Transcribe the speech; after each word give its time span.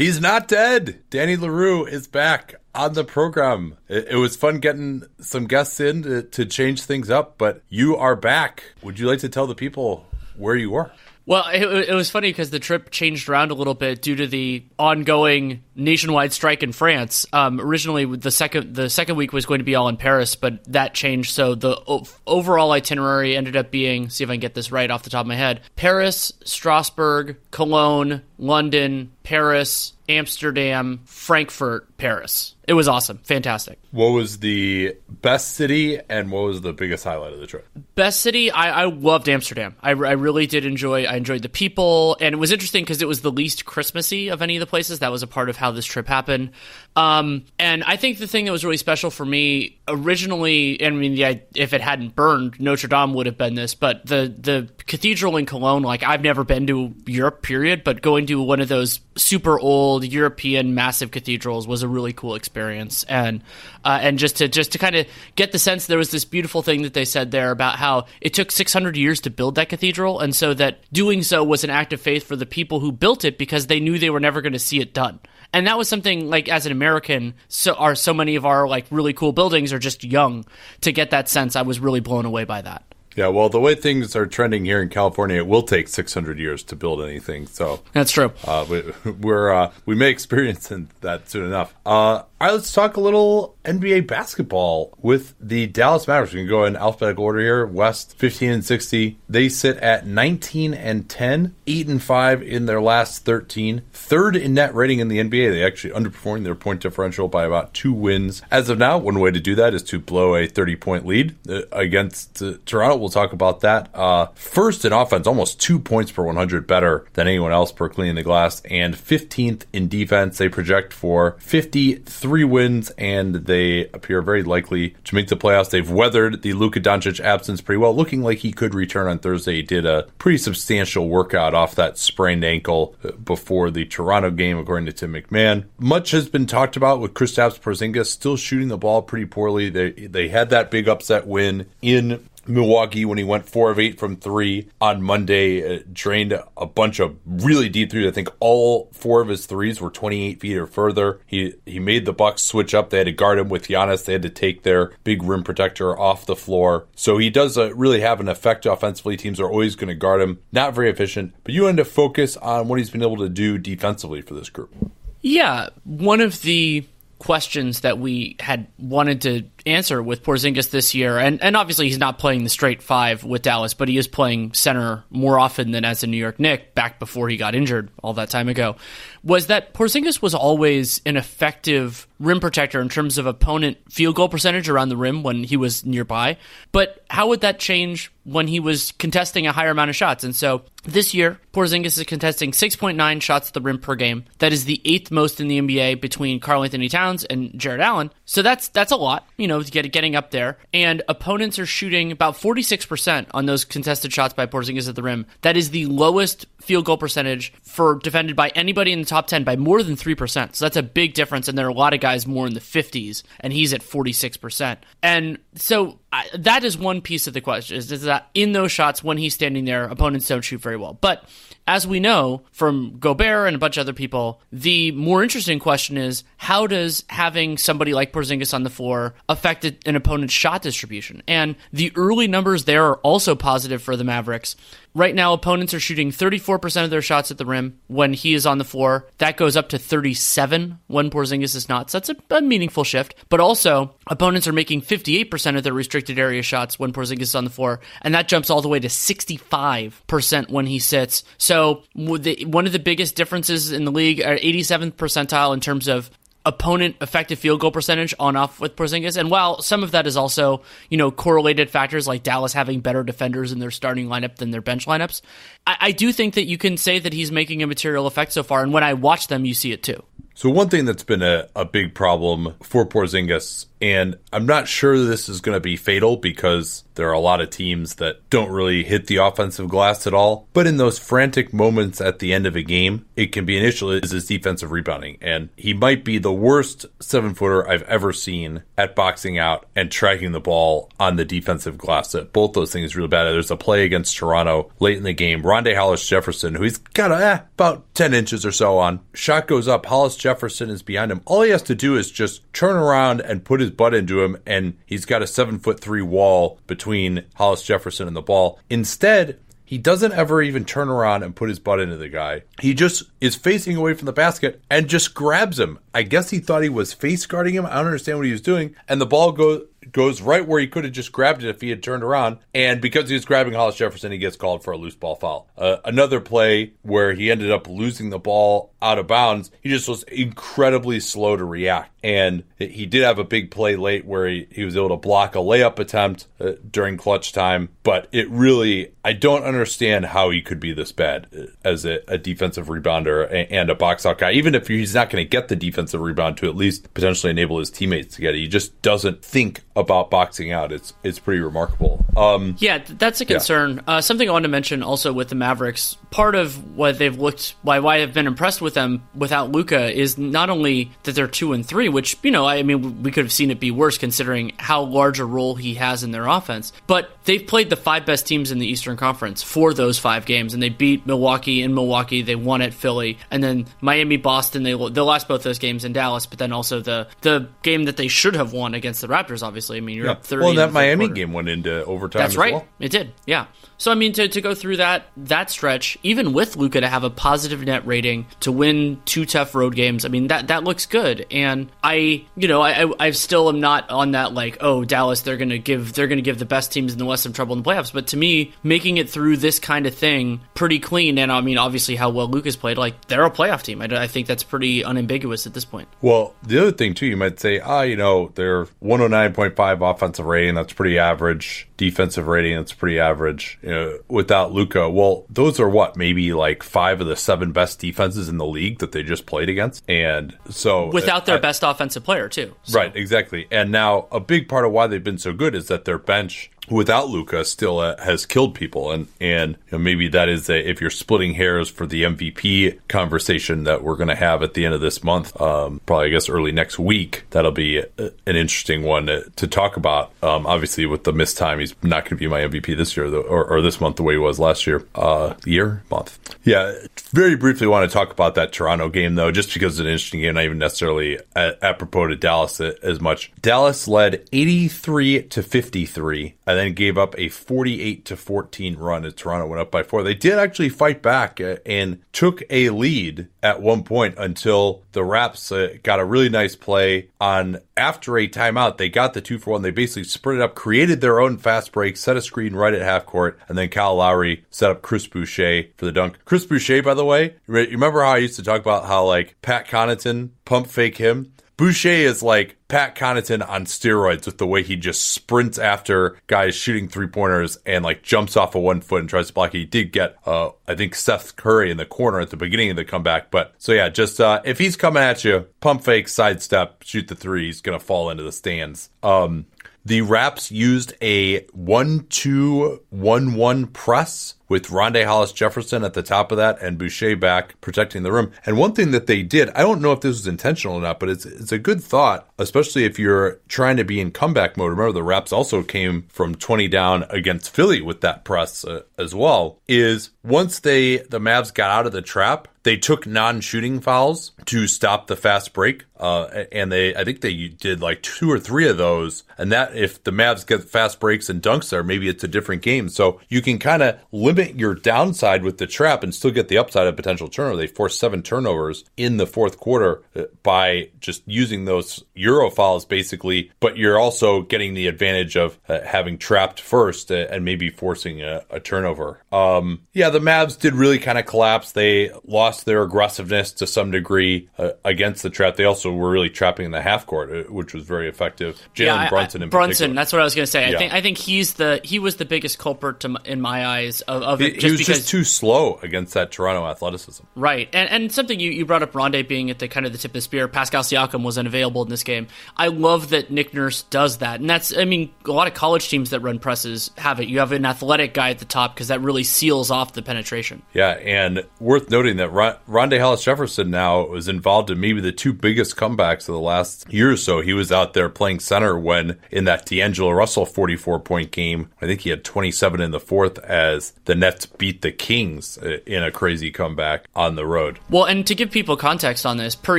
He's 0.00 0.18
not 0.18 0.48
dead. 0.48 1.02
Danny 1.10 1.36
Leroux 1.36 1.84
is 1.84 2.08
back 2.08 2.54
on 2.74 2.94
the 2.94 3.04
program. 3.04 3.76
It, 3.86 4.08
it 4.12 4.16
was 4.16 4.34
fun 4.34 4.58
getting 4.58 5.02
some 5.18 5.46
guests 5.46 5.78
in 5.78 6.04
to, 6.04 6.22
to 6.22 6.46
change 6.46 6.84
things 6.84 7.10
up, 7.10 7.36
but 7.36 7.60
you 7.68 7.98
are 7.98 8.16
back. 8.16 8.64
Would 8.82 8.98
you 8.98 9.06
like 9.06 9.18
to 9.18 9.28
tell 9.28 9.46
the 9.46 9.54
people 9.54 10.06
where 10.38 10.56
you 10.56 10.70
were? 10.70 10.90
Well, 11.26 11.44
it, 11.52 11.90
it 11.90 11.94
was 11.94 12.08
funny 12.08 12.30
because 12.30 12.48
the 12.48 12.58
trip 12.58 12.90
changed 12.90 13.28
around 13.28 13.50
a 13.50 13.54
little 13.54 13.74
bit 13.74 14.00
due 14.00 14.16
to 14.16 14.26
the 14.26 14.64
ongoing 14.78 15.62
nationwide 15.80 16.32
strike 16.32 16.62
in 16.62 16.72
France. 16.72 17.26
Um, 17.32 17.60
originally, 17.60 18.04
the 18.04 18.30
second 18.30 18.74
the 18.74 18.88
second 18.88 19.16
week 19.16 19.32
was 19.32 19.46
going 19.46 19.58
to 19.58 19.64
be 19.64 19.74
all 19.74 19.88
in 19.88 19.96
Paris, 19.96 20.36
but 20.36 20.62
that 20.72 20.94
changed. 20.94 21.32
So 21.32 21.54
the 21.54 21.80
o- 21.86 22.06
overall 22.26 22.72
itinerary 22.72 23.36
ended 23.36 23.56
up 23.56 23.70
being 23.70 24.10
see 24.10 24.24
if 24.24 24.30
I 24.30 24.34
can 24.34 24.40
get 24.40 24.54
this 24.54 24.70
right 24.70 24.90
off 24.90 25.02
the 25.02 25.10
top 25.10 25.22
of 25.22 25.26
my 25.26 25.36
head: 25.36 25.60
Paris, 25.76 26.32
Strasbourg, 26.44 27.36
Cologne, 27.50 28.22
London, 28.38 29.12
Paris, 29.22 29.92
Amsterdam, 30.08 31.00
Frankfurt, 31.04 31.96
Paris. 31.96 32.56
It 32.66 32.72
was 32.72 32.88
awesome, 32.88 33.18
fantastic. 33.18 33.78
What 33.90 34.08
was 34.08 34.38
the 34.38 34.96
best 35.08 35.54
city 35.54 36.00
and 36.08 36.30
what 36.32 36.44
was 36.44 36.60
the 36.62 36.72
biggest 36.72 37.04
highlight 37.04 37.32
of 37.32 37.40
the 37.40 37.46
trip? 37.46 37.66
Best 37.94 38.20
city, 38.20 38.50
I, 38.50 38.82
I 38.82 38.84
loved 38.86 39.28
Amsterdam. 39.28 39.76
I, 39.80 39.90
I, 39.90 39.92
really 40.12 40.46
did 40.46 40.64
enjoy. 40.64 41.04
I 41.04 41.16
enjoyed 41.16 41.42
the 41.42 41.48
people, 41.48 42.16
and 42.20 42.32
it 42.32 42.38
was 42.38 42.50
interesting 42.50 42.82
because 42.82 43.02
it 43.02 43.08
was 43.08 43.20
the 43.20 43.30
least 43.30 43.64
Christmassy 43.64 44.28
of 44.28 44.42
any 44.42 44.56
of 44.56 44.60
the 44.60 44.66
places. 44.66 44.98
That 44.98 45.12
was 45.12 45.22
a 45.22 45.26
part 45.26 45.48
of 45.48 45.56
how 45.56 45.69
this 45.72 45.86
trip 45.86 46.06
happened. 46.06 46.50
Um, 46.96 47.44
and 47.58 47.84
I 47.84 47.96
think 47.96 48.18
the 48.18 48.26
thing 48.26 48.46
that 48.46 48.52
was 48.52 48.64
really 48.64 48.76
special 48.76 49.10
for 49.10 49.24
me 49.24 49.78
originally, 49.86 50.84
I 50.84 50.90
mean, 50.90 51.16
if 51.54 51.72
it 51.72 51.80
hadn't 51.80 52.16
burned, 52.16 52.58
Notre 52.60 52.88
Dame 52.88 53.14
would 53.14 53.26
have 53.26 53.38
been 53.38 53.54
this. 53.54 53.74
But 53.74 54.04
the 54.06 54.34
the 54.36 54.68
cathedral 54.86 55.36
in 55.36 55.46
Cologne, 55.46 55.82
like 55.82 56.02
I've 56.02 56.20
never 56.20 56.42
been 56.42 56.66
to 56.66 56.92
Europe, 57.06 57.42
period. 57.42 57.84
But 57.84 58.02
going 58.02 58.26
to 58.26 58.42
one 58.42 58.60
of 58.60 58.68
those 58.68 59.00
super 59.16 59.58
old 59.58 60.04
European 60.04 60.74
massive 60.74 61.12
cathedrals 61.12 61.68
was 61.68 61.82
a 61.82 61.88
really 61.88 62.12
cool 62.12 62.34
experience, 62.34 63.04
and 63.04 63.42
uh, 63.84 63.98
and 64.02 64.18
just 64.18 64.36
to 64.36 64.48
just 64.48 64.72
to 64.72 64.78
kind 64.78 64.96
of 64.96 65.06
get 65.36 65.52
the 65.52 65.58
sense 65.58 65.86
there 65.86 65.98
was 65.98 66.10
this 66.10 66.24
beautiful 66.24 66.60
thing 66.60 66.82
that 66.82 66.94
they 66.94 67.04
said 67.04 67.30
there 67.30 67.52
about 67.52 67.76
how 67.76 68.06
it 68.20 68.34
took 68.34 68.50
600 68.50 68.96
years 68.96 69.20
to 69.20 69.30
build 69.30 69.54
that 69.54 69.68
cathedral, 69.68 70.18
and 70.18 70.34
so 70.34 70.54
that 70.54 70.80
doing 70.92 71.22
so 71.22 71.44
was 71.44 71.62
an 71.62 71.70
act 71.70 71.92
of 71.92 72.00
faith 72.00 72.24
for 72.24 72.34
the 72.34 72.46
people 72.46 72.80
who 72.80 72.90
built 72.90 73.24
it 73.24 73.38
because 73.38 73.68
they 73.68 73.78
knew 73.78 73.98
they 73.98 74.10
were 74.10 74.20
never 74.20 74.40
going 74.40 74.52
to 74.52 74.58
see 74.58 74.80
it 74.80 74.92
done. 74.92 75.20
And 75.52 75.66
that 75.66 75.76
was 75.76 75.88
something 75.88 76.30
like 76.30 76.48
as 76.48 76.66
an 76.66 76.72
American, 76.72 77.34
so 77.48 77.74
are 77.74 77.94
so 77.94 78.14
many 78.14 78.36
of 78.36 78.46
our 78.46 78.68
like 78.68 78.86
really 78.90 79.12
cool 79.12 79.32
buildings 79.32 79.72
are 79.72 79.78
just 79.78 80.04
young. 80.04 80.44
To 80.82 80.92
get 80.92 81.10
that 81.10 81.28
sense, 81.28 81.56
I 81.56 81.62
was 81.62 81.80
really 81.80 82.00
blown 82.00 82.24
away 82.24 82.44
by 82.44 82.62
that. 82.62 82.84
Yeah, 83.16 83.28
well, 83.28 83.48
the 83.48 83.60
way 83.60 83.74
things 83.74 84.14
are 84.14 84.26
trending 84.26 84.64
here 84.64 84.80
in 84.80 84.88
California, 84.88 85.38
it 85.38 85.46
will 85.46 85.62
take 85.62 85.88
600 85.88 86.38
years 86.38 86.62
to 86.64 86.76
build 86.76 87.02
anything. 87.02 87.46
So 87.48 87.82
that's 87.92 88.12
true. 88.12 88.32
Uh, 88.44 88.64
we, 88.70 88.84
we're 89.20 89.50
uh, 89.52 89.72
we 89.84 89.96
may 89.96 90.10
experience 90.10 90.72
that 91.00 91.28
soon 91.28 91.46
enough. 91.46 91.74
Uh, 91.84 92.22
all 92.40 92.46
right, 92.46 92.54
let's 92.54 92.72
talk 92.72 92.96
a 92.96 93.00
little 93.02 93.54
NBA 93.66 94.06
basketball 94.06 94.94
with 95.02 95.34
the 95.38 95.66
Dallas 95.66 96.08
Mavericks. 96.08 96.32
We 96.32 96.40
can 96.40 96.48
go 96.48 96.64
in 96.64 96.74
alphabetical 96.74 97.24
order 97.24 97.40
here. 97.40 97.66
West 97.66 98.16
15 98.16 98.50
and 98.50 98.64
60. 98.64 99.18
They 99.28 99.50
sit 99.50 99.76
at 99.76 100.06
19 100.06 100.72
and 100.72 101.06
10, 101.06 101.54
8 101.66 101.88
and 101.88 102.02
5 102.02 102.42
in 102.42 102.64
their 102.64 102.80
last 102.80 103.26
13. 103.26 103.82
Third 103.92 104.36
in 104.36 104.54
net 104.54 104.74
rating 104.74 105.00
in 105.00 105.08
the 105.08 105.18
NBA. 105.18 105.50
They 105.50 105.62
actually 105.62 105.92
underperformed 105.92 106.44
their 106.44 106.54
point 106.54 106.80
differential 106.80 107.28
by 107.28 107.44
about 107.44 107.74
two 107.74 107.92
wins. 107.92 108.40
As 108.50 108.70
of 108.70 108.78
now, 108.78 108.96
one 108.96 109.20
way 109.20 109.30
to 109.30 109.40
do 109.40 109.54
that 109.56 109.74
is 109.74 109.82
to 109.82 109.98
blow 109.98 110.34
a 110.34 110.46
30 110.46 110.76
point 110.76 111.04
lead 111.04 111.36
uh, 111.46 111.64
against 111.72 112.42
uh, 112.42 112.54
Toronto. 112.64 112.96
We'll 112.96 113.10
talk 113.10 113.34
about 113.34 113.60
that. 113.60 113.94
Uh, 113.94 114.28
first 114.34 114.86
in 114.86 114.94
offense, 114.94 115.26
almost 115.26 115.60
two 115.60 115.78
points 115.78 116.10
per 116.10 116.22
100 116.22 116.66
better 116.66 117.06
than 117.12 117.28
anyone 117.28 117.52
else 117.52 117.70
per 117.70 117.90
cleaning 117.90 118.14
the 118.14 118.22
glass, 118.22 118.62
and 118.62 118.94
15th 118.94 119.64
in 119.74 119.88
defense. 119.88 120.38
They 120.38 120.48
project 120.48 120.94
for 120.94 121.36
53 121.40 122.29
three 122.30 122.44
wins, 122.44 122.90
and 122.90 123.34
they 123.34 123.88
appear 123.88 124.22
very 124.22 124.44
likely 124.44 124.90
to 125.02 125.16
make 125.16 125.26
the 125.26 125.36
playoffs. 125.36 125.70
They've 125.70 125.90
weathered 125.90 126.42
the 126.42 126.52
Luka 126.52 126.78
Doncic 126.78 127.18
absence 127.18 127.60
pretty 127.60 127.78
well, 127.78 127.92
looking 127.92 128.22
like 128.22 128.38
he 128.38 128.52
could 128.52 128.72
return 128.72 129.08
on 129.08 129.18
Thursday. 129.18 129.56
He 129.56 129.62
did 129.62 129.84
a 129.84 130.06
pretty 130.18 130.38
substantial 130.38 131.08
workout 131.08 131.54
off 131.54 131.74
that 131.74 131.98
sprained 131.98 132.44
ankle 132.44 132.94
uh, 133.02 133.10
before 133.10 133.72
the 133.72 133.84
Toronto 133.84 134.30
game, 134.30 134.58
according 134.58 134.86
to 134.86 134.92
Tim 134.92 135.12
McMahon. 135.12 135.64
Much 135.80 136.12
has 136.12 136.28
been 136.28 136.46
talked 136.46 136.76
about 136.76 137.00
with 137.00 137.14
Kristaps 137.14 137.58
Porzingis 137.58 138.06
still 138.06 138.36
shooting 138.36 138.68
the 138.68 138.78
ball 138.78 139.02
pretty 139.02 139.26
poorly. 139.26 139.68
They 139.68 139.90
they 139.90 140.28
had 140.28 140.50
that 140.50 140.70
big 140.70 140.88
upset 140.88 141.26
win 141.26 141.66
in 141.82 142.28
Milwaukee 142.50 143.04
when 143.04 143.18
he 143.18 143.24
went 143.24 143.48
four 143.48 143.70
of 143.70 143.78
eight 143.78 143.98
from 143.98 144.16
three 144.16 144.68
on 144.80 145.02
Monday, 145.02 145.76
uh, 145.76 145.82
drained 145.92 146.38
a 146.56 146.66
bunch 146.66 147.00
of 147.00 147.16
really 147.26 147.68
deep 147.68 147.90
threes. 147.90 148.06
I 148.06 148.10
think 148.10 148.28
all 148.40 148.90
four 148.92 149.20
of 149.20 149.28
his 149.28 149.46
threes 149.46 149.80
were 149.80 149.90
28 149.90 150.40
feet 150.40 150.56
or 150.56 150.66
further. 150.66 151.20
He 151.26 151.54
he 151.66 151.78
made 151.78 152.04
the 152.04 152.12
Bucks 152.12 152.42
switch 152.42 152.74
up. 152.74 152.90
They 152.90 152.98
had 152.98 153.06
to 153.06 153.12
guard 153.12 153.38
him 153.38 153.48
with 153.48 153.68
Giannis. 153.68 154.04
They 154.04 154.12
had 154.12 154.22
to 154.22 154.30
take 154.30 154.62
their 154.62 154.92
big 155.04 155.22
rim 155.22 155.44
protector 155.44 155.98
off 155.98 156.26
the 156.26 156.36
floor. 156.36 156.86
So 156.94 157.18
he 157.18 157.30
does 157.30 157.56
uh, 157.56 157.74
really 157.74 158.00
have 158.00 158.20
an 158.20 158.28
effect 158.28 158.66
offensively. 158.66 159.16
Teams 159.16 159.40
are 159.40 159.50
always 159.50 159.76
going 159.76 159.88
to 159.88 159.94
guard 159.94 160.20
him. 160.20 160.40
Not 160.52 160.74
very 160.74 160.90
efficient, 160.90 161.34
but 161.44 161.54
you 161.54 161.66
end 161.66 161.78
to 161.78 161.84
focus 161.84 162.36
on 162.36 162.68
what 162.68 162.78
he's 162.78 162.90
been 162.90 163.02
able 163.02 163.18
to 163.18 163.28
do 163.28 163.58
defensively 163.58 164.22
for 164.22 164.34
this 164.34 164.50
group. 164.50 164.74
Yeah, 165.22 165.68
one 165.84 166.20
of 166.20 166.42
the 166.42 166.86
questions 167.20 167.80
that 167.80 167.98
we 167.98 168.34
had 168.40 168.66
wanted 168.78 169.20
to 169.20 169.44
answer 169.66 170.02
with 170.02 170.22
Porzingis 170.22 170.70
this 170.70 170.94
year, 170.94 171.18
and 171.18 171.42
and 171.42 171.56
obviously 171.56 171.86
he's 171.86 171.98
not 171.98 172.18
playing 172.18 172.44
the 172.44 172.50
straight 172.50 172.82
five 172.82 173.24
with 173.24 173.42
Dallas, 173.42 173.74
but 173.74 173.88
he 173.88 173.96
is 173.98 174.08
playing 174.08 174.52
center 174.52 175.04
more 175.10 175.38
often 175.38 175.70
than 175.70 175.84
as 175.84 176.02
a 176.02 176.06
New 176.06 176.16
York 176.16 176.38
Nick 176.38 176.74
back 176.74 176.98
before 176.98 177.28
he 177.28 177.36
got 177.36 177.54
injured 177.54 177.90
all 178.02 178.14
that 178.14 178.30
time 178.30 178.48
ago. 178.48 178.76
Was 179.22 179.48
that 179.48 179.74
Porzingis 179.74 180.22
was 180.22 180.34
always 180.34 181.00
an 181.04 181.16
effective 181.16 182.06
rim 182.18 182.40
protector 182.40 182.80
in 182.80 182.88
terms 182.88 183.18
of 183.18 183.26
opponent 183.26 183.78
field 183.90 184.14
goal 184.14 184.28
percentage 184.28 184.68
around 184.68 184.90
the 184.90 184.96
rim 184.96 185.22
when 185.22 185.42
he 185.44 185.56
was 185.56 185.84
nearby, 185.84 186.36
but 186.72 187.04
how 187.10 187.28
would 187.28 187.40
that 187.40 187.58
change 187.58 188.12
when 188.24 188.46
he 188.46 188.60
was 188.60 188.92
contesting 188.92 189.46
a 189.46 189.52
higher 189.52 189.70
amount 189.70 189.90
of 189.90 189.96
shots? 189.96 190.22
And 190.24 190.36
so 190.36 190.62
this 190.84 191.12
year, 191.14 191.38
Porzingis 191.52 191.98
is 191.98 192.04
contesting 192.04 192.52
6.9 192.52 193.22
shots 193.22 193.48
at 193.48 193.54
the 193.54 193.60
rim 193.60 193.78
per 193.78 193.94
game. 193.94 194.24
That 194.38 194.52
is 194.52 194.64
the 194.64 194.80
eighth 194.84 195.10
most 195.10 195.40
in 195.40 195.48
the 195.48 195.60
NBA 195.60 196.00
between 196.00 196.40
Karl-Anthony 196.40 196.88
Towns 196.88 197.24
and 197.24 197.58
Jarrett 197.58 197.80
Allen. 197.80 198.10
So 198.24 198.42
that's 198.42 198.68
that's 198.68 198.92
a 198.92 198.96
lot. 198.96 199.26
You 199.36 199.48
know, 199.48 199.59
get, 199.68 199.90
getting 199.92 200.16
up 200.16 200.30
there. 200.30 200.58
And 200.72 201.02
opponents 201.08 201.58
are 201.58 201.66
shooting 201.66 202.12
about 202.12 202.34
46% 202.34 203.26
on 203.32 203.46
those 203.46 203.64
contested 203.64 204.12
shots 204.12 204.32
by 204.34 204.46
Porzingis 204.46 204.88
at 204.88 204.94
the 204.94 205.02
rim. 205.02 205.26
That 205.42 205.56
is 205.56 205.70
the 205.70 205.86
lowest 205.86 206.46
field 206.60 206.84
goal 206.84 206.96
percentage 206.96 207.52
for 207.62 207.96
defended 207.96 208.36
by 208.36 208.48
anybody 208.50 208.92
in 208.92 209.00
the 209.00 209.06
top 209.06 209.26
10 209.26 209.44
by 209.44 209.56
more 209.56 209.82
than 209.82 209.96
3%. 209.96 210.54
So 210.54 210.64
that's 210.64 210.76
a 210.76 210.82
big 210.82 211.14
difference. 211.14 211.48
And 211.48 211.58
there 211.58 211.66
are 211.66 211.70
a 211.70 211.74
lot 211.74 211.94
of 211.94 212.00
guys 212.00 212.26
more 212.26 212.46
in 212.46 212.54
the 212.54 212.60
50s, 212.60 213.22
and 213.40 213.52
he's 213.52 213.72
at 213.72 213.82
46%. 213.82 214.78
And 215.02 215.38
so 215.54 215.98
I, 216.12 216.26
that 216.38 216.64
is 216.64 216.78
one 216.78 217.00
piece 217.00 217.26
of 217.26 217.34
the 217.34 217.40
question 217.40 217.76
is, 217.76 217.90
is 217.90 218.02
that 218.02 218.28
in 218.34 218.52
those 218.52 218.72
shots, 218.72 219.02
when 219.02 219.18
he's 219.18 219.34
standing 219.34 219.64
there, 219.64 219.84
opponents 219.84 220.28
don't 220.28 220.42
shoot 220.42 220.60
very 220.60 220.76
well. 220.76 220.94
But 220.94 221.24
as 221.66 221.86
we 221.86 222.00
know 222.00 222.42
from 222.50 222.96
Gobert 222.98 223.46
and 223.46 223.54
a 223.54 223.58
bunch 223.58 223.76
of 223.76 223.82
other 223.82 223.92
people, 223.92 224.40
the 224.50 224.92
more 224.92 225.22
interesting 225.22 225.58
question 225.58 225.96
is 225.96 226.24
how 226.36 226.66
does 226.66 227.04
having 227.08 227.58
somebody 227.58 227.94
like 227.94 228.12
Porzingis 228.12 228.54
on 228.54 228.62
the 228.62 228.70
floor 228.70 229.14
affect 229.28 229.64
an 229.64 229.96
opponent's 229.96 230.34
shot 230.34 230.62
distribution? 230.62 231.22
And 231.28 231.56
the 231.72 231.92
early 231.94 232.26
numbers 232.26 232.64
there 232.64 232.86
are 232.86 232.96
also 232.98 233.34
positive 233.34 233.82
for 233.82 233.96
the 233.96 234.04
Mavericks. 234.04 234.56
Right 234.94 235.14
now 235.14 235.32
opponents 235.32 235.74
are 235.74 235.80
shooting 235.80 236.10
34% 236.10 236.84
of 236.84 236.90
their 236.90 237.02
shots 237.02 237.30
at 237.30 237.38
the 237.38 237.46
rim 237.46 237.78
when 237.86 238.12
he 238.12 238.34
is 238.34 238.46
on 238.46 238.58
the 238.58 238.64
floor. 238.64 239.08
That 239.18 239.36
goes 239.36 239.56
up 239.56 239.70
to 239.70 239.78
37 239.78 240.78
when 240.86 241.10
Porzingis 241.10 241.56
is 241.56 241.68
not. 241.68 241.90
So 241.90 241.98
that's 241.98 242.10
a, 242.10 242.36
a 242.36 242.42
meaningful 242.42 242.84
shift. 242.84 243.14
But 243.28 243.40
also, 243.40 243.94
opponents 244.08 244.48
are 244.48 244.52
making 244.52 244.82
58% 244.82 245.56
of 245.56 245.62
their 245.62 245.72
restricted 245.72 246.18
area 246.18 246.42
shots 246.42 246.78
when 246.78 246.92
Porzingis 246.92 247.22
is 247.22 247.34
on 247.34 247.44
the 247.44 247.50
floor, 247.50 247.80
and 248.02 248.14
that 248.14 248.28
jumps 248.28 248.50
all 248.50 248.62
the 248.62 248.68
way 248.68 248.80
to 248.80 248.88
65% 248.88 250.50
when 250.50 250.66
he 250.66 250.78
sits. 250.78 251.24
So 251.38 251.82
one 251.94 252.66
of 252.66 252.72
the 252.72 252.78
biggest 252.78 253.16
differences 253.16 253.72
in 253.72 253.84
the 253.84 253.92
league 253.92 254.20
uh, 254.20 254.30
are 254.30 254.36
87th 254.36 254.92
percentile 254.92 255.54
in 255.54 255.60
terms 255.60 255.88
of 255.88 256.10
opponent 256.46 256.96
effective 257.00 257.38
field 257.38 257.60
goal 257.60 257.70
percentage 257.70 258.14
on 258.18 258.36
off 258.36 258.60
with 258.60 258.76
Porzingis. 258.76 259.16
And 259.18 259.30
while 259.30 259.60
some 259.60 259.82
of 259.82 259.90
that 259.90 260.06
is 260.06 260.16
also, 260.16 260.62
you 260.88 260.96
know, 260.96 261.10
correlated 261.10 261.70
factors 261.70 262.08
like 262.08 262.22
Dallas 262.22 262.52
having 262.52 262.80
better 262.80 263.02
defenders 263.02 263.52
in 263.52 263.58
their 263.58 263.70
starting 263.70 264.08
lineup 264.08 264.36
than 264.36 264.50
their 264.50 264.62
bench 264.62 264.86
lineups, 264.86 265.20
I, 265.66 265.76
I 265.80 265.92
do 265.92 266.12
think 266.12 266.34
that 266.34 266.46
you 266.46 266.56
can 266.58 266.76
say 266.76 266.98
that 266.98 267.12
he's 267.12 267.30
making 267.30 267.62
a 267.62 267.66
material 267.66 268.06
effect 268.06 268.32
so 268.32 268.42
far. 268.42 268.62
And 268.62 268.72
when 268.72 268.84
I 268.84 268.94
watch 268.94 269.26
them, 269.26 269.44
you 269.44 269.54
see 269.54 269.72
it 269.72 269.82
too. 269.82 270.02
So 270.34 270.48
one 270.48 270.70
thing 270.70 270.86
that's 270.86 271.04
been 271.04 271.22
a, 271.22 271.48
a 271.54 271.66
big 271.66 271.94
problem 271.94 272.54
for 272.62 272.86
Porzingis, 272.86 273.66
and 273.80 274.18
I'm 274.32 274.46
not 274.46 274.68
sure 274.68 274.98
this 274.98 275.28
is 275.28 275.40
going 275.40 275.56
to 275.56 275.60
be 275.60 275.76
fatal 275.76 276.16
because 276.16 276.84
there 276.94 277.08
are 277.08 277.12
a 277.12 277.18
lot 277.18 277.40
of 277.40 277.48
teams 277.48 277.94
that 277.94 278.28
don't 278.28 278.50
really 278.50 278.84
hit 278.84 279.06
the 279.06 279.16
offensive 279.16 279.70
glass 279.70 280.06
at 280.06 280.12
all. 280.12 280.46
But 280.52 280.66
in 280.66 280.76
those 280.76 280.98
frantic 280.98 281.54
moments 281.54 281.98
at 281.98 282.18
the 282.18 282.34
end 282.34 282.46
of 282.46 282.56
a 282.56 282.62
game, 282.62 283.06
it 283.16 283.32
can 283.32 283.46
be 283.46 283.56
an 283.56 283.64
issue 283.64 283.90
is 283.90 284.10
his 284.10 284.26
defensive 284.26 284.70
rebounding. 284.70 285.16
And 285.22 285.48
he 285.56 285.72
might 285.72 286.04
be 286.04 286.18
the 286.18 286.32
worst 286.32 286.84
seven 287.00 287.34
footer 287.34 287.66
I've 287.66 287.84
ever 287.84 288.12
seen 288.12 288.64
at 288.76 288.94
boxing 288.94 289.38
out 289.38 289.66
and 289.74 289.90
tracking 289.90 290.32
the 290.32 290.40
ball 290.40 290.90
on 291.00 291.16
the 291.16 291.24
defensive 291.24 291.78
glass. 291.78 292.10
So 292.10 292.24
Both 292.24 292.52
those 292.52 292.70
things 292.70 292.94
really 292.94 293.08
bad. 293.08 293.24
There's 293.24 293.50
a 293.50 293.56
play 293.56 293.86
against 293.86 294.16
Toronto 294.16 294.70
late 294.78 294.98
in 294.98 295.04
the 295.04 295.14
game. 295.14 295.42
Rondae 295.42 295.74
Hollis 295.74 296.06
Jefferson, 296.06 296.54
who 296.54 296.64
he's 296.64 296.76
got 296.78 297.12
eh, 297.12 297.40
about 297.54 297.94
10 297.94 298.12
inches 298.12 298.44
or 298.44 298.52
so 298.52 298.76
on. 298.76 299.00
Shot 299.14 299.46
goes 299.48 299.68
up. 299.68 299.86
Hollis 299.86 300.16
Jefferson 300.16 300.68
is 300.68 300.82
behind 300.82 301.10
him. 301.10 301.22
All 301.24 301.40
he 301.40 301.50
has 301.50 301.62
to 301.62 301.74
do 301.74 301.96
is 301.96 302.10
just 302.10 302.42
turn 302.52 302.76
around 302.76 303.20
and 303.22 303.42
put 303.42 303.60
his 303.60 303.69
butt 303.76 303.94
into 303.94 304.22
him, 304.22 304.36
and 304.46 304.76
he's 304.86 305.04
got 305.04 305.22
a 305.22 305.26
seven 305.26 305.58
foot 305.58 305.80
three 305.80 306.02
wall 306.02 306.58
between 306.66 307.24
Hollis 307.34 307.62
Jefferson 307.62 308.06
and 308.06 308.16
the 308.16 308.22
ball. 308.22 308.58
Instead, 308.68 309.38
he 309.70 309.78
doesn't 309.78 310.12
ever 310.12 310.42
even 310.42 310.64
turn 310.64 310.88
around 310.88 311.22
and 311.22 311.36
put 311.36 311.48
his 311.48 311.60
butt 311.60 311.78
into 311.78 311.96
the 311.96 312.08
guy. 312.08 312.42
He 312.60 312.74
just 312.74 313.04
is 313.20 313.36
facing 313.36 313.76
away 313.76 313.94
from 313.94 314.06
the 314.06 314.12
basket 314.12 314.60
and 314.68 314.88
just 314.88 315.14
grabs 315.14 315.60
him. 315.60 315.78
I 315.94 316.02
guess 316.02 316.30
he 316.30 316.40
thought 316.40 316.64
he 316.64 316.68
was 316.68 316.92
face 316.92 317.24
guarding 317.24 317.54
him. 317.54 317.64
I 317.64 317.76
don't 317.76 317.86
understand 317.86 318.18
what 318.18 318.26
he 318.26 318.32
was 318.32 318.40
doing. 318.40 318.74
And 318.88 319.00
the 319.00 319.06
ball 319.06 319.30
goes 319.30 319.62
goes 319.92 320.20
right 320.20 320.46
where 320.46 320.60
he 320.60 320.66
could 320.66 320.84
have 320.84 320.92
just 320.92 321.12
grabbed 321.12 321.42
it 321.42 321.48
if 321.48 321.60
he 321.60 321.70
had 321.70 321.82
turned 321.82 322.02
around. 322.02 322.38
And 322.54 322.80
because 322.80 323.08
he 323.08 323.14
was 323.14 323.24
grabbing 323.24 323.54
Hollis 323.54 323.76
Jefferson, 323.76 324.12
he 324.12 324.18
gets 324.18 324.36
called 324.36 324.62
for 324.62 324.72
a 324.72 324.76
loose 324.76 324.94
ball 324.94 325.16
foul. 325.16 325.48
Uh, 325.56 325.76
another 325.84 326.20
play 326.20 326.72
where 326.82 327.12
he 327.12 327.30
ended 327.30 327.50
up 327.50 327.68
losing 327.68 328.10
the 328.10 328.18
ball 328.18 328.72
out 328.82 328.98
of 328.98 329.06
bounds, 329.06 329.50
he 329.60 329.68
just 329.68 329.88
was 329.88 330.02
incredibly 330.04 331.00
slow 331.00 331.36
to 331.36 331.44
react. 331.44 331.92
And 332.02 332.44
he 332.58 332.86
did 332.86 333.02
have 333.02 333.18
a 333.18 333.24
big 333.24 333.50
play 333.50 333.76
late 333.76 334.06
where 334.06 334.26
he, 334.26 334.46
he 334.50 334.64
was 334.64 334.74
able 334.74 334.88
to 334.88 334.96
block 334.96 335.34
a 335.34 335.38
layup 335.38 335.78
attempt 335.78 336.26
uh, 336.40 336.52
during 336.70 336.96
clutch 336.96 337.32
time. 337.32 337.68
But 337.82 338.08
it 338.10 338.30
really, 338.30 338.92
I 339.04 339.12
don't 339.12 339.44
understand 339.44 340.06
how 340.06 340.30
he 340.30 340.40
could 340.40 340.60
be 340.60 340.72
this 340.72 340.92
bad 340.92 341.26
uh, 341.36 341.46
as 341.62 341.84
a, 341.84 342.00
a 342.08 342.16
defensive 342.16 342.68
rebounder 342.68 343.26
and, 343.26 343.52
and 343.52 343.70
a 343.70 343.74
box 343.74 344.06
out 344.06 344.16
guy. 344.16 344.32
Even 344.32 344.54
if 344.54 344.68
he's 344.68 344.94
not 344.94 345.10
going 345.10 345.22
to 345.22 345.28
get 345.28 345.48
the 345.48 345.56
defensive 345.56 346.00
rebound 346.00 346.38
to 346.38 346.48
at 346.48 346.56
least 346.56 346.92
potentially 346.94 347.30
enable 347.30 347.58
his 347.58 347.70
teammates 347.70 348.16
to 348.16 348.22
get 348.22 348.34
it, 348.34 348.38
he 348.38 348.48
just 348.48 348.80
doesn't 348.80 349.22
think 349.22 349.60
about 349.76 350.10
boxing 350.10 350.52
out. 350.52 350.72
It's 350.72 350.94
it's 351.02 351.18
pretty 351.18 351.40
remarkable. 351.40 352.04
Um, 352.16 352.56
yeah, 352.58 352.78
that's 352.78 353.20
a 353.20 353.24
concern. 353.24 353.76
Yeah. 353.76 353.94
Uh, 353.96 354.00
something 354.00 354.28
I 354.28 354.32
want 354.32 354.44
to 354.44 354.48
mention 354.48 354.82
also 354.82 355.12
with 355.12 355.28
the 355.28 355.34
Mavericks. 355.34 355.96
Part 356.10 356.34
of 356.34 356.76
what 356.76 356.98
they've 356.98 357.16
looked 357.16 357.54
why 357.62 357.78
why 357.78 358.02
I've 358.02 358.12
been 358.12 358.26
impressed 358.26 358.60
with 358.60 358.74
them 358.74 359.02
without 359.14 359.52
Luka 359.52 359.92
is 359.92 360.18
not 360.18 360.50
only 360.50 360.90
that 361.04 361.14
they're 361.14 361.28
two 361.28 361.52
and 361.52 361.64
three, 361.64 361.88
which 361.88 362.16
you 362.22 362.30
know 362.30 362.46
I 362.46 362.62
mean 362.62 363.02
we 363.02 363.10
could 363.10 363.24
have 363.24 363.32
seen 363.32 363.50
it 363.50 363.60
be 363.60 363.70
worse 363.70 363.98
considering 363.98 364.52
how 364.58 364.82
large 364.82 365.20
a 365.20 365.24
role 365.24 365.54
he 365.54 365.74
has 365.74 366.02
in 366.02 366.10
their 366.10 366.26
offense, 366.26 366.72
but 366.86 367.10
they've 367.24 367.46
played 367.46 367.70
the 367.70 367.76
five 367.76 368.06
best 368.06 368.26
teams 368.26 368.50
in 368.50 368.58
the 368.58 368.66
Eastern 368.66 368.96
Conference 368.96 369.42
for 369.42 369.72
those 369.72 369.98
five 369.98 370.26
games, 370.26 370.54
and 370.54 370.62
they 370.62 370.68
beat 370.68 371.06
Milwaukee 371.06 371.62
in 371.62 371.74
Milwaukee. 371.74 372.22
They 372.22 372.36
won 372.36 372.62
at 372.62 372.74
Philly, 372.74 373.18
and 373.30 373.42
then 373.42 373.66
Miami, 373.80 374.16
Boston. 374.16 374.62
They 374.62 374.72
they 374.72 375.00
lost 375.00 375.28
both 375.28 375.42
those 375.42 375.58
games 375.58 375.84
in 375.84 375.92
Dallas, 375.92 376.26
but 376.26 376.38
then 376.38 376.52
also 376.52 376.80
the 376.80 377.08
the 377.20 377.48
game 377.62 377.84
that 377.84 377.96
they 377.96 378.08
should 378.08 378.34
have 378.34 378.52
won 378.52 378.74
against 378.74 379.00
the 379.00 379.06
Raptors, 379.08 379.42
obviously. 379.42 379.76
I 379.76 379.80
mean, 379.80 379.96
you're 379.96 380.06
yeah. 380.06 380.12
up 380.12 380.24
30. 380.24 380.44
Well, 380.44 380.54
that 380.54 380.72
Miami 380.72 381.06
quarter. 381.06 381.14
game 381.14 381.32
went 381.32 381.48
into 381.48 381.84
overtime. 381.84 382.20
That's 382.20 382.36
right. 382.36 382.54
Well. 382.54 382.66
It 382.78 382.90
did. 382.90 383.12
Yeah. 383.26 383.46
So 383.80 383.90
I 383.90 383.94
mean, 383.94 384.12
to, 384.12 384.28
to 384.28 384.40
go 384.42 384.54
through 384.54 384.76
that 384.76 385.06
that 385.16 385.50
stretch, 385.50 385.96
even 386.02 386.34
with 386.34 386.54
Luka 386.54 386.82
to 386.82 386.86
have 386.86 387.02
a 387.02 387.08
positive 387.08 387.62
net 387.62 387.86
rating, 387.86 388.26
to 388.40 388.52
win 388.52 389.00
two 389.06 389.24
tough 389.24 389.54
road 389.54 389.74
games, 389.74 390.04
I 390.04 390.08
mean 390.08 390.26
that 390.26 390.48
that 390.48 390.64
looks 390.64 390.84
good. 390.84 391.26
And 391.30 391.72
I, 391.82 392.26
you 392.36 392.46
know, 392.46 392.60
I 392.60 392.92
I 393.00 393.10
still 393.12 393.48
am 393.48 393.60
not 393.60 393.88
on 393.88 394.10
that 394.10 394.34
like, 394.34 394.58
oh, 394.60 394.84
Dallas, 394.84 395.22
they're 395.22 395.38
gonna 395.38 395.56
give 395.56 395.94
they're 395.94 396.08
gonna 396.08 396.20
give 396.20 396.38
the 396.38 396.44
best 396.44 396.72
teams 396.72 396.92
in 396.92 396.98
the 396.98 397.06
West 397.06 397.22
some 397.22 397.32
trouble 397.32 397.56
in 397.56 397.62
the 397.62 397.70
playoffs. 397.70 397.90
But 397.90 398.08
to 398.08 398.18
me, 398.18 398.52
making 398.62 398.98
it 398.98 399.08
through 399.08 399.38
this 399.38 399.58
kind 399.58 399.86
of 399.86 399.94
thing 399.94 400.42
pretty 400.52 400.78
clean, 400.78 401.16
and 401.16 401.32
I 401.32 401.40
mean, 401.40 401.56
obviously 401.56 401.96
how 401.96 402.10
well 402.10 402.28
Luka's 402.28 402.56
played, 402.56 402.76
like 402.76 403.06
they're 403.06 403.24
a 403.24 403.30
playoff 403.30 403.62
team. 403.62 403.80
I, 403.80 403.86
I 403.86 404.08
think 404.08 404.26
that's 404.26 404.42
pretty 404.42 404.84
unambiguous 404.84 405.46
at 405.46 405.54
this 405.54 405.64
point. 405.64 405.88
Well, 406.02 406.34
the 406.42 406.58
other 406.60 406.72
thing 406.72 406.92
too, 406.92 407.06
you 407.06 407.16
might 407.16 407.40
say, 407.40 407.60
ah, 407.60 407.80
you 407.80 407.96
know, 407.96 408.30
they're 408.34 408.66
109.5 408.84 409.90
offensive 409.90 410.26
rating, 410.26 410.54
that's 410.54 410.74
pretty 410.74 410.98
average. 410.98 411.66
Defensive 411.78 412.26
rating, 412.26 412.56
that's 412.56 412.74
pretty 412.74 413.00
average. 413.00 413.58
Know, 413.70 414.00
without 414.08 414.52
Luka. 414.52 414.90
Well, 414.90 415.26
those 415.30 415.60
are 415.60 415.68
what 415.68 415.96
maybe 415.96 416.32
like 416.32 416.62
five 416.62 417.00
of 417.00 417.06
the 417.06 417.14
seven 417.14 417.52
best 417.52 417.78
defenses 417.78 418.28
in 418.28 418.36
the 418.36 418.46
league 418.46 418.80
that 418.80 418.90
they 418.90 419.02
just 419.02 419.26
played 419.26 419.48
against, 419.48 419.88
and 419.88 420.36
so 420.48 420.88
uh, 420.88 420.92
without 420.92 421.26
their 421.26 421.36
I, 421.36 421.40
best 421.40 421.62
offensive 421.62 422.02
player 422.02 422.28
too. 422.28 422.54
So. 422.64 422.78
Right, 422.78 422.94
exactly. 422.96 423.46
And 423.50 423.70
now 423.70 424.08
a 424.10 424.18
big 424.18 424.48
part 424.48 424.64
of 424.64 424.72
why 424.72 424.88
they've 424.88 425.02
been 425.02 425.18
so 425.18 425.32
good 425.32 425.54
is 425.54 425.68
that 425.68 425.84
their 425.84 425.98
bench 425.98 426.50
without 426.70 427.08
Luka 427.08 427.44
still 427.44 427.80
uh, 427.80 427.96
has 428.00 428.26
killed 428.26 428.54
people, 428.54 428.90
and 428.90 429.08
and 429.20 429.56
you 429.70 429.72
know, 429.72 429.78
maybe 429.78 430.08
that 430.08 430.28
is 430.28 430.48
a, 430.48 430.68
if 430.68 430.80
you're 430.80 430.90
splitting 430.90 431.34
hairs 431.34 431.68
for 431.68 431.86
the 431.86 432.04
MVP 432.04 432.78
conversation 432.88 433.64
that 433.64 433.82
we're 433.82 433.96
going 433.96 434.08
to 434.08 434.14
have 434.14 434.42
at 434.42 434.54
the 434.54 434.64
end 434.64 434.74
of 434.74 434.80
this 434.80 435.02
month, 435.02 435.38
um, 435.40 435.80
probably 435.86 436.06
I 436.06 436.10
guess 436.10 436.28
early 436.28 436.52
next 436.52 436.78
week. 436.78 437.24
That'll 437.30 437.50
be 437.50 437.78
a, 437.78 437.86
an 438.26 438.36
interesting 438.36 438.82
one 438.82 439.06
to, 439.06 439.28
to 439.36 439.46
talk 439.46 439.76
about. 439.76 440.12
Um, 440.22 440.46
obviously, 440.46 440.86
with 440.86 441.04
the 441.04 441.12
missed 441.12 441.38
time, 441.38 441.58
he's 441.58 441.74
not 441.82 442.04
going 442.04 442.10
to 442.10 442.16
be 442.16 442.28
my 442.28 442.40
MVP 442.40 442.76
this 442.76 442.96
year 442.96 443.10
though, 443.10 443.22
or, 443.22 443.44
or, 443.44 443.60
this 443.60 443.80
month 443.80 443.96
the 443.96 444.02
way 444.02 444.14
he 444.14 444.18
was 444.18 444.38
last 444.38 444.66
year. 444.66 444.86
Uh, 444.94 445.34
year 445.44 445.82
month, 445.90 446.18
yeah. 446.44 446.72
Very 447.10 447.36
briefly, 447.36 447.66
want 447.66 447.88
to 447.88 447.92
talk 447.92 448.10
about 448.10 448.36
that 448.36 448.52
Toronto 448.52 448.88
game 448.88 449.14
though, 449.16 449.30
just 449.30 449.52
because 449.52 449.74
it's 449.74 449.80
an 449.80 449.86
interesting 449.86 450.20
game, 450.20 450.34
not 450.34 450.44
even 450.44 450.58
necessarily 450.58 451.18
apropos 451.36 452.08
to 452.08 452.16
Dallas 452.16 452.60
as 452.60 453.00
much. 453.00 453.32
Dallas 453.42 453.88
led 453.88 454.26
83 454.32 455.22
to 455.24 455.42
53 455.42 456.34
and 456.46 456.59
then 456.60 456.74
gave 456.74 456.98
up 456.98 457.18
a 457.18 457.28
48 457.28 458.04
to 458.04 458.16
14 458.16 458.76
run 458.76 459.04
as 459.04 459.14
Toronto 459.14 459.46
went 459.46 459.60
up 459.60 459.70
by 459.70 459.82
four. 459.82 460.02
They 460.02 460.14
did 460.14 460.38
actually 460.38 460.68
fight 460.68 461.02
back 461.02 461.40
uh, 461.40 461.56
and 461.64 462.02
took 462.12 462.42
a 462.50 462.70
lead 462.70 463.28
at 463.42 463.62
one 463.62 463.82
point 463.82 464.16
until 464.18 464.82
the 464.92 465.02
Raps 465.02 465.50
uh, 465.50 465.74
got 465.82 466.00
a 466.00 466.04
really 466.04 466.28
nice 466.28 466.56
play 466.56 467.08
on 467.20 467.58
after 467.76 468.18
a 468.18 468.28
timeout. 468.28 468.76
They 468.76 468.88
got 468.88 469.14
the 469.14 469.20
two 469.20 469.38
for 469.38 469.52
one. 469.52 469.62
They 469.62 469.70
basically 469.70 470.04
sprinted 470.04 470.42
up, 470.42 470.54
created 470.54 471.00
their 471.00 471.20
own 471.20 471.38
fast 471.38 471.72
break, 471.72 471.96
set 471.96 472.16
a 472.16 472.22
screen 472.22 472.54
right 472.54 472.74
at 472.74 472.82
half 472.82 473.06
court, 473.06 473.38
and 473.48 473.56
then 473.56 473.68
Kyle 473.68 473.96
Lowry 473.96 474.44
set 474.50 474.70
up 474.70 474.82
Chris 474.82 475.06
Boucher 475.06 475.64
for 475.76 475.86
the 475.86 475.92
dunk. 475.92 476.18
Chris 476.24 476.44
Boucher, 476.44 476.82
by 476.82 476.94
the 476.94 477.04
way, 477.04 477.36
remember 477.46 478.02
how 478.02 478.10
I 478.10 478.18
used 478.18 478.36
to 478.36 478.42
talk 478.42 478.60
about 478.60 478.86
how 478.86 479.06
like 479.06 479.36
Pat 479.42 479.66
Connaughton 479.66 480.30
pump 480.50 480.66
fake 480.66 480.98
him? 480.98 481.32
Boucher 481.56 481.88
is 481.88 482.22
like 482.24 482.56
Pat 482.66 482.96
Connaughton 482.96 483.48
on 483.48 483.66
steroids 483.66 484.26
with 484.26 484.38
the 484.38 484.48
way 484.48 484.64
he 484.64 484.74
just 484.74 485.10
sprints 485.10 485.58
after 485.58 486.18
guys 486.26 486.56
shooting 486.56 486.88
three 486.88 487.06
pointers 487.06 487.56
and 487.64 487.84
like 487.84 488.02
jumps 488.02 488.36
off 488.36 488.56
of 488.56 488.62
one 488.62 488.80
foot 488.80 488.98
and 489.00 489.08
tries 489.08 489.28
to 489.28 489.32
block. 489.32 489.52
He 489.52 489.64
did 489.64 489.92
get, 489.92 490.16
uh, 490.26 490.50
I 490.66 490.74
think 490.74 490.96
Seth 490.96 491.36
Curry 491.36 491.70
in 491.70 491.76
the 491.76 491.86
corner 491.86 492.18
at 492.18 492.30
the 492.30 492.36
beginning 492.36 492.70
of 492.70 492.76
the 492.76 492.84
comeback. 492.84 493.30
But 493.30 493.54
so 493.58 493.70
yeah, 493.72 493.90
just 493.90 494.20
uh, 494.20 494.42
if 494.44 494.58
he's 494.58 494.74
coming 494.74 495.04
at 495.04 495.22
you, 495.22 495.46
pump 495.60 495.84
fake, 495.84 496.08
sidestep, 496.08 496.82
shoot 496.82 497.06
the 497.06 497.14
three, 497.14 497.46
he's 497.46 497.60
gonna 497.60 497.78
fall 497.78 498.10
into 498.10 498.24
the 498.24 498.32
stands. 498.32 498.90
Um, 499.04 499.46
the 499.84 500.02
Raps 500.02 500.50
used 500.50 500.94
a 501.00 501.44
one-two-one-one 501.52 503.68
press 503.68 504.34
with 504.50 504.66
Rondae 504.66 505.06
Hollis 505.06 505.32
Jefferson 505.32 505.84
at 505.84 505.94
the 505.94 506.02
top 506.02 506.32
of 506.32 506.36
that 506.36 506.60
and 506.60 506.76
Boucher 506.76 507.16
back 507.16 507.58
protecting 507.60 508.02
the 508.02 508.12
rim. 508.12 508.32
And 508.44 508.58
one 508.58 508.72
thing 508.72 508.90
that 508.90 509.06
they 509.06 509.22
did, 509.22 509.48
I 509.50 509.62
don't 509.62 509.80
know 509.80 509.92
if 509.92 510.00
this 510.00 510.16
was 510.16 510.26
intentional 510.26 510.74
or 510.74 510.82
not, 510.82 510.98
but 510.98 511.08
it's 511.08 511.24
it's 511.24 511.52
a 511.52 511.58
good 511.58 511.82
thought, 511.82 512.28
especially 512.36 512.84
if 512.84 512.98
you're 512.98 513.38
trying 513.48 513.76
to 513.76 513.84
be 513.84 514.00
in 514.00 514.10
comeback 514.10 514.56
mode. 514.56 514.72
Remember, 514.72 514.92
the 514.92 515.04
Raps 515.04 515.32
also 515.32 515.62
came 515.62 516.02
from 516.08 516.34
20 516.34 516.66
down 516.68 517.04
against 517.10 517.54
Philly 517.54 517.80
with 517.80 518.00
that 518.00 518.24
press 518.24 518.64
uh, 518.64 518.82
as 518.98 519.14
well. 519.14 519.60
Is 519.68 520.10
once 520.24 520.58
they 520.58 520.98
the 520.98 521.20
Mavs 521.20 521.54
got 521.54 521.70
out 521.70 521.86
of 521.86 521.92
the 521.92 522.02
trap, 522.02 522.48
they 522.62 522.76
took 522.76 523.06
non-shooting 523.06 523.80
fouls 523.80 524.32
to 524.46 524.66
stop 524.66 525.06
the 525.06 525.16
fast 525.16 525.52
break, 525.52 525.84
uh, 525.98 526.44
and 526.52 526.70
they 526.70 526.94
I 526.94 527.04
think 527.04 527.20
they 527.20 527.48
did 527.48 527.80
like 527.80 528.02
two 528.02 528.30
or 528.30 528.38
three 528.38 528.68
of 528.68 528.76
those. 528.76 529.24
And 529.38 529.50
that 529.52 529.74
if 529.76 530.02
the 530.02 530.10
Mavs 530.10 530.46
get 530.46 530.64
fast 530.64 531.00
breaks 531.00 531.30
and 531.30 531.42
dunks 531.42 531.70
there, 531.70 531.82
maybe 531.82 532.08
it's 532.08 532.24
a 532.24 532.28
different 532.28 532.62
game. 532.62 532.88
So 532.88 533.20
you 533.28 533.40
can 533.40 533.58
kind 533.58 533.82
of 533.82 533.98
limit 534.12 534.39
limit 534.40 534.58
your 534.58 534.74
downside 534.74 535.42
with 535.42 535.58
the 535.58 535.66
trap 535.66 536.02
and 536.02 536.14
still 536.14 536.30
get 536.30 536.48
the 536.48 536.58
upside 536.58 536.86
of 536.86 536.96
potential 536.96 537.28
turnover. 537.28 537.56
They 537.56 537.66
forced 537.66 537.98
seven 537.98 538.22
turnovers 538.22 538.84
in 538.96 539.16
the 539.16 539.26
fourth 539.26 539.58
quarter 539.58 540.02
uh, 540.16 540.24
by 540.42 540.90
just 541.00 541.22
using 541.26 541.64
those 541.64 542.04
Euro 542.14 542.50
fouls, 542.50 542.84
basically. 542.84 543.50
But 543.60 543.76
you're 543.76 543.98
also 543.98 544.42
getting 544.42 544.74
the 544.74 544.86
advantage 544.86 545.36
of 545.36 545.58
uh, 545.68 545.80
having 545.82 546.18
trapped 546.18 546.60
first 546.60 547.10
uh, 547.10 547.26
and 547.30 547.44
maybe 547.44 547.70
forcing 547.70 548.22
a, 548.22 548.42
a 548.50 548.60
turnover. 548.60 549.22
Um, 549.32 549.82
yeah, 549.92 550.10
the 550.10 550.18
Mavs 550.18 550.58
did 550.58 550.74
really 550.74 550.98
kind 550.98 551.18
of 551.18 551.26
collapse. 551.26 551.72
They 551.72 552.10
lost 552.24 552.64
their 552.64 552.82
aggressiveness 552.82 553.52
to 553.52 553.66
some 553.66 553.90
degree 553.90 554.48
uh, 554.58 554.70
against 554.84 555.22
the 555.22 555.30
trap. 555.30 555.56
They 555.56 555.64
also 555.64 555.92
were 555.92 556.10
really 556.10 556.30
trapping 556.30 556.66
in 556.66 556.72
the 556.72 556.82
half 556.82 557.06
court, 557.06 557.30
uh, 557.30 557.50
which 557.52 557.74
was 557.74 557.84
very 557.84 558.08
effective. 558.08 558.56
Jalen 558.74 558.86
Yeah, 558.86 559.08
Brunson 559.08 559.42
I, 559.42 559.44
in 559.44 559.50
Brunson. 559.50 559.72
particular. 559.72 559.94
That's 559.94 560.12
what 560.12 560.20
I 560.20 560.24
was 560.24 560.34
going 560.34 560.46
to 560.46 560.50
say. 560.50 560.74
I 560.74 560.78
think 560.78 560.92
I 560.92 561.00
think 561.00 561.18
he's 561.18 561.54
the 561.54 561.80
he 561.84 561.98
was 561.98 562.16
the 562.16 562.24
biggest 562.24 562.58
culprit 562.58 563.00
to, 563.00 563.16
in 563.24 563.40
my 563.40 563.66
eyes 563.66 564.00
of, 564.02 564.22
of 564.32 564.40
He, 564.40 564.46
it. 564.46 564.54
he 564.54 564.58
Just 564.60 564.70
was 564.72 564.78
because 564.80 564.96
just 564.98 565.08
too 565.08 565.24
slow 565.24 565.78
against 565.82 566.14
that 566.14 566.30
Toronto 566.30 566.66
athleticism. 566.66 567.24
Right, 567.34 567.68
and 567.72 567.88
and 567.90 568.12
something 568.12 568.38
you, 568.40 568.50
you 568.50 568.64
brought 568.64 568.82
up, 568.82 568.92
Rondae 568.92 569.26
being 569.26 569.50
at 569.50 569.58
the 569.58 569.68
kind 569.68 569.86
of 569.86 569.92
the 569.92 569.98
tip 569.98 570.10
of 570.10 570.14
the 570.14 570.20
spear. 570.20 570.48
Pascal 570.48 570.82
Siakam 570.82 571.22
was 571.24 571.38
unavailable 571.38 571.82
in 571.82 571.88
this 571.88 572.02
game. 572.02 572.26
I 572.56 572.68
love 572.68 573.10
that 573.10 573.30
Nick 573.30 573.52
Nurse 573.54 573.82
does 573.84 574.18
that, 574.18 574.40
and 574.40 574.48
that's 574.48 574.76
I 574.76 574.84
mean 574.84 575.10
a 575.26 575.32
lot 575.32 575.46
of 575.48 575.54
college 575.54 575.88
teams 575.88 576.10
that 576.10 576.20
run 576.20 576.38
presses 576.38 576.90
have 576.98 577.20
it. 577.20 577.28
You 577.28 577.38
have 577.40 577.52
an 577.52 577.64
athletic 577.66 578.14
guy 578.14 578.30
at 578.30 578.38
the 578.38 578.44
top 578.44 578.74
because 578.74 578.88
that 578.88 579.00
really 579.00 579.24
seals 579.24 579.70
off 579.70 579.92
the 579.92 580.02
penetration. 580.02 580.62
Yeah, 580.72 580.90
and 580.92 581.44
worth 581.58 581.90
noting 581.90 582.16
that 582.18 582.30
Ron- 582.30 582.56
Rondae 582.68 583.00
Hollis 583.00 583.24
Jefferson 583.24 583.70
now 583.70 584.06
was 584.06 584.28
involved 584.28 584.70
in 584.70 584.80
maybe 584.80 585.00
the 585.00 585.12
two 585.12 585.32
biggest 585.32 585.76
comebacks 585.76 586.20
of 586.20 586.34
the 586.34 586.40
last 586.40 586.90
year 586.92 587.10
or 587.12 587.16
so. 587.16 587.40
He 587.40 587.52
was 587.52 587.72
out 587.72 587.94
there 587.94 588.08
playing 588.08 588.40
center 588.40 588.78
when 588.78 589.18
in 589.30 589.44
that 589.44 589.66
D'Angelo 589.66 590.10
Russell 590.10 590.46
44 590.46 591.00
point 591.00 591.30
game, 591.30 591.70
I 591.80 591.86
think 591.86 592.00
he 592.02 592.10
had 592.10 592.24
27 592.24 592.80
in 592.80 592.90
the 592.90 593.00
fourth 593.00 593.38
as 593.40 593.92
the 594.04 594.14
Nets 594.20 594.46
beat 594.46 594.82
the 594.82 594.92
Kings 594.92 595.58
uh, 595.58 595.78
in 595.86 596.02
a 596.04 596.10
crazy 596.10 596.50
comeback 596.50 597.08
on 597.16 597.34
the 597.34 597.46
road. 597.46 597.80
Well, 597.88 598.04
and 598.04 598.26
to 598.26 598.34
give 598.34 598.50
people 598.50 598.76
context 598.76 599.26
on 599.26 599.38
this, 599.38 599.54
per 599.54 599.74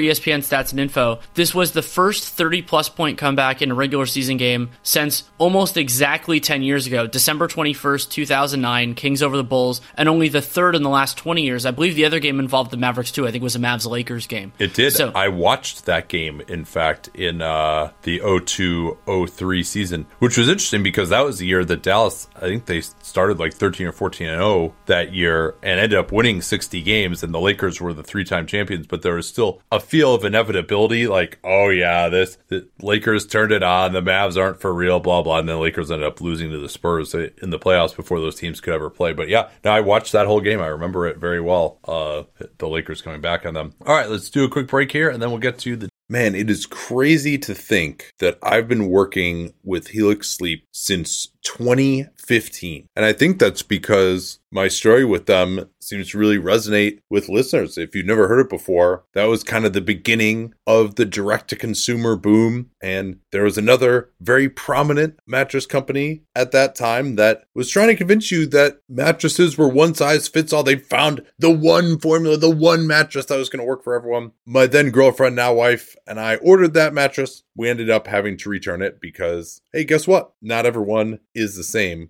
ESPN 0.02 0.40
stats 0.40 0.72
and 0.72 0.80
info, 0.80 1.20
this 1.36 1.54
was 1.54 1.72
the 1.72 1.82
first 1.82 2.28
30 2.28 2.64
plus 2.64 2.90
point 2.90 3.18
comeback 3.18 3.62
in 3.62 3.72
a 3.72 3.76
regular 3.76 4.06
season 4.06 4.38
game 4.38 4.72
since 4.84 5.24
almost 5.38 5.78
exactly 5.78 6.40
10 6.40 6.64
years 6.64 6.88
ago, 6.88 7.08
December 7.08 7.48
21st, 7.48 8.10
2009, 8.10 8.96
Kings 8.96 9.22
over 9.22 9.38
the 9.38 9.44
Bulls, 9.44 9.80
and 9.96 10.10
only 10.10 10.28
the 10.28 10.42
third 10.42 10.76
in 10.76 10.82
the 10.84 10.90
last 10.90 11.18
20 11.18 11.44
years. 11.44 11.66
I 11.66 11.72
believe 11.72 11.96
the 11.96 12.06
other 12.06 12.20
game 12.20 12.40
involved 12.40 12.72
the 12.72 12.78
Mavericks 12.78 13.12
too. 13.12 13.28
I 13.28 13.32
think 13.32 13.42
it 13.42 13.44
was 13.44 13.56
a 13.56 13.60
Mavs 13.60 13.88
Lakers 13.88 14.26
game. 14.26 14.54
It 14.58 14.74
did. 14.74 14.94
So, 14.94 15.12
I 15.14 15.28
watched 15.28 15.86
that 15.86 16.08
game, 16.08 16.42
in 16.48 16.66
fact, 16.66 17.10
in 17.14 17.44
uh, 17.44 17.92
the 18.02 18.20
02 18.46 18.98
03 19.06 19.64
season, 19.64 20.08
which 20.18 20.38
was 20.38 20.50
interesting 20.50 20.82
because 20.82 21.10
that 21.10 21.24
was 21.24 21.38
the 21.38 21.46
year 21.46 21.64
that 21.64 21.84
Dallas, 21.84 22.28
I 22.36 22.42
think 22.42 22.66
they 22.66 22.82
started 23.12 23.40
like 23.40 23.54
13 23.54 23.88
or 23.88 23.92
14 23.92 24.28
and 24.28 24.40
0 24.40 24.74
that 24.88 25.14
year 25.14 25.56
and 25.62 25.80
ended 25.80 26.00
up 26.00 26.12
winning 26.12 26.42
60 26.42 26.82
games. 26.82 27.22
And 27.22 27.34
the 27.34 27.40
Lakers 27.40 27.80
were 27.80 27.94
the 27.94 28.04
three 28.04 28.24
time 28.24 28.48
champions, 28.48 28.88
but 28.88 29.02
there 29.04 29.16
was 29.16 29.28
still 29.28 29.62
a 29.72 29.80
feel 29.80 30.16
of 30.16 30.26
inevitability 30.26 31.08
like, 31.08 31.38
oh, 31.44 31.70
yeah, 31.70 32.10
this 32.10 32.38
the 32.48 32.68
Lakers 32.82 33.28
turned 33.28 33.52
it 33.52 33.62
on. 33.62 33.94
The 33.94 34.02
Mavs 34.02 34.42
aren't 34.42 34.60
for 34.60 34.74
real, 34.74 35.00
blah, 35.00 35.22
blah. 35.22 35.40
And 35.40 35.50
then 35.50 35.58
the 35.58 35.62
Lakers 35.62 35.92
ended 35.92 36.08
up 36.08 36.22
losing 36.22 36.50
to 36.52 36.58
the 36.58 36.70
Spurs 36.70 37.14
in 37.14 37.50
the 37.50 37.60
playoffs 37.60 37.96
before 37.96 38.20
those 38.20 38.36
teams 38.36 38.62
could 38.62 38.74
ever 38.74 38.90
play. 38.90 39.14
But 39.14 39.28
yeah, 39.28 39.50
now 39.64 39.74
I 39.74 39.82
watched 39.82 40.14
that 40.14 40.26
whole 40.26 40.42
game. 40.42 40.62
I 40.62 40.68
remember 40.68 41.06
it 41.08 41.18
very 41.18 41.42
well. 41.42 41.78
Uh, 41.86 42.24
the 42.58 42.68
Lakers 42.68 43.02
coming 43.02 43.22
back 43.22 43.46
on 43.46 43.54
them. 43.54 43.74
All 43.86 43.94
right, 43.94 44.10
let's 44.10 44.30
do 44.30 44.46
a 44.46 44.50
quick 44.50 44.68
break 44.68 44.92
here 44.92 45.10
and 45.10 45.22
then 45.22 45.30
we'll 45.30 45.40
get 45.40 45.60
to 45.60 45.76
the. 45.76 45.91
Man, 46.12 46.36
it 46.36 46.50
is 46.50 46.66
crazy 46.66 47.38
to 47.38 47.56
think 47.56 48.12
that 48.20 48.38
I've 48.44 48.68
been 48.68 48.90
working 48.90 49.54
with 49.64 49.88
Helix 49.88 50.30
Sleep 50.30 50.68
since 50.74 51.30
2015. 51.44 52.90
And 52.98 53.06
I 53.06 53.14
think 53.14 53.40
that's 53.40 53.64
because 53.64 54.40
my 54.52 54.68
story 54.68 55.06
with 55.06 55.26
them 55.26 55.70
seems 55.80 56.12
to 56.12 56.18
really 56.18 56.38
resonate 56.38 57.00
with 57.10 57.30
listeners. 57.30 57.78
If 57.78 57.96
you've 57.96 58.06
never 58.06 58.28
heard 58.28 58.42
it 58.42 58.50
before, 58.50 59.06
that 59.14 59.26
was 59.26 59.44
kind 59.44 59.66
of 59.66 59.74
the 59.74 59.82
beginning 59.82 60.54
of 60.68 60.96
the 60.96 61.06
direct 61.06 61.50
to 61.50 61.56
consumer 61.56 62.16
boom. 62.16 62.70
And 62.82 63.20
there 63.32 63.44
was 63.44 63.58
another 63.58 64.10
very 64.20 64.50
prominent 64.50 65.18
mattress 65.26 65.66
company 65.66 66.24
at 66.36 66.52
that 66.52 66.76
time 66.76 67.16
that 67.16 67.46
was 67.56 67.70
trying 67.70 67.88
to 67.88 67.96
convince 67.96 68.30
you 68.30 68.46
that 68.48 68.80
mattresses 68.90 69.58
were 69.58 69.70
one 69.70 69.96
size 69.96 70.28
fits 70.28 70.52
all. 70.52 70.64
They 70.64 70.76
found 70.76 71.26
the 71.40 71.50
one 71.50 71.98
formula, 72.00 72.38
the 72.38 72.50
one 72.50 72.86
mattress 72.86 73.26
that 73.28 73.38
was 73.38 73.50
going 73.50 73.62
to 73.64 73.68
work 73.68 73.84
for 73.84 73.96
everyone. 73.96 74.34
My 74.46 74.68
then 74.68 74.92
girlfriend, 74.92 75.36
now 75.36 75.54
wife, 75.54 75.96
and 76.12 76.20
I 76.20 76.36
ordered 76.36 76.74
that 76.74 76.94
mattress. 76.94 77.44
We 77.56 77.70
ended 77.70 77.90
up 77.90 78.06
having 78.06 78.36
to 78.40 78.50
return 78.50 78.82
it 78.82 79.00
because, 79.00 79.62
hey, 79.72 79.86
guess 79.86 80.06
what? 80.06 80.34
Not 80.42 80.66
everyone 80.66 81.20
is 81.34 81.56
the 81.56 81.64
same. 81.64 82.10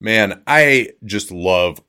Man, 0.00 0.42
I 0.46 0.90
just 1.04 1.30
love 1.32 1.80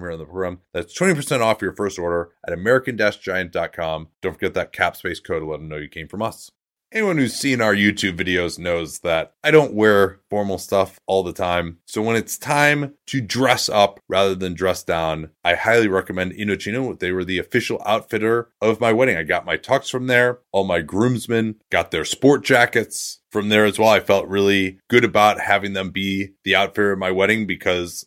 here 0.00 0.12
on 0.12 0.18
the 0.18 0.24
program. 0.24 0.60
That's 0.72 0.98
20% 0.98 1.40
off 1.40 1.62
your 1.62 1.74
first 1.74 1.98
order 1.98 2.30
at 2.46 2.52
American 2.52 2.98
Giant.com. 2.98 4.08
Don't 4.22 4.32
forget 4.32 4.54
that 4.54 4.72
cap 4.72 4.96
space 4.96 5.20
code 5.20 5.42
to 5.42 5.46
let 5.46 5.58
them 5.58 5.68
know 5.68 5.76
you 5.76 5.88
came 5.88 6.08
from 6.08 6.22
us. 6.22 6.50
Anyone 6.90 7.18
who's 7.18 7.34
seen 7.34 7.60
our 7.60 7.74
YouTube 7.74 8.16
videos 8.16 8.58
knows 8.58 9.00
that 9.00 9.34
I 9.44 9.50
don't 9.50 9.74
wear 9.74 10.20
formal 10.30 10.56
stuff 10.56 10.98
all 11.06 11.22
the 11.22 11.34
time. 11.34 11.80
So 11.84 12.00
when 12.00 12.16
it's 12.16 12.38
time 12.38 12.94
to 13.08 13.20
dress 13.20 13.68
up 13.68 14.00
rather 14.08 14.34
than 14.34 14.54
dress 14.54 14.84
down, 14.84 15.28
I 15.44 15.54
highly 15.54 15.88
recommend 15.88 16.32
Indochino. 16.32 16.98
They 16.98 17.12
were 17.12 17.26
the 17.26 17.38
official 17.38 17.82
outfitter 17.84 18.48
of 18.62 18.80
my 18.80 18.94
wedding. 18.94 19.18
I 19.18 19.24
got 19.24 19.44
my 19.44 19.58
tux 19.58 19.90
from 19.90 20.06
there. 20.06 20.38
All 20.50 20.64
my 20.64 20.80
groomsmen 20.80 21.56
got 21.70 21.90
their 21.90 22.06
sport 22.06 22.42
jackets 22.42 23.18
from 23.30 23.50
there 23.50 23.66
as 23.66 23.78
well. 23.78 23.90
I 23.90 24.00
felt 24.00 24.26
really 24.26 24.78
good 24.88 25.04
about 25.04 25.40
having 25.40 25.74
them 25.74 25.90
be 25.90 26.30
the 26.44 26.54
outfitter 26.54 26.92
of 26.92 26.98
my 26.98 27.10
wedding 27.10 27.46
because 27.46 28.06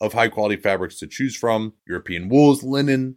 of 0.00 0.12
high 0.12 0.28
quality 0.28 0.56
fabrics 0.60 0.98
to 0.98 1.06
choose 1.06 1.36
from 1.36 1.72
European 1.86 2.28
wools, 2.28 2.62
linen, 2.62 3.16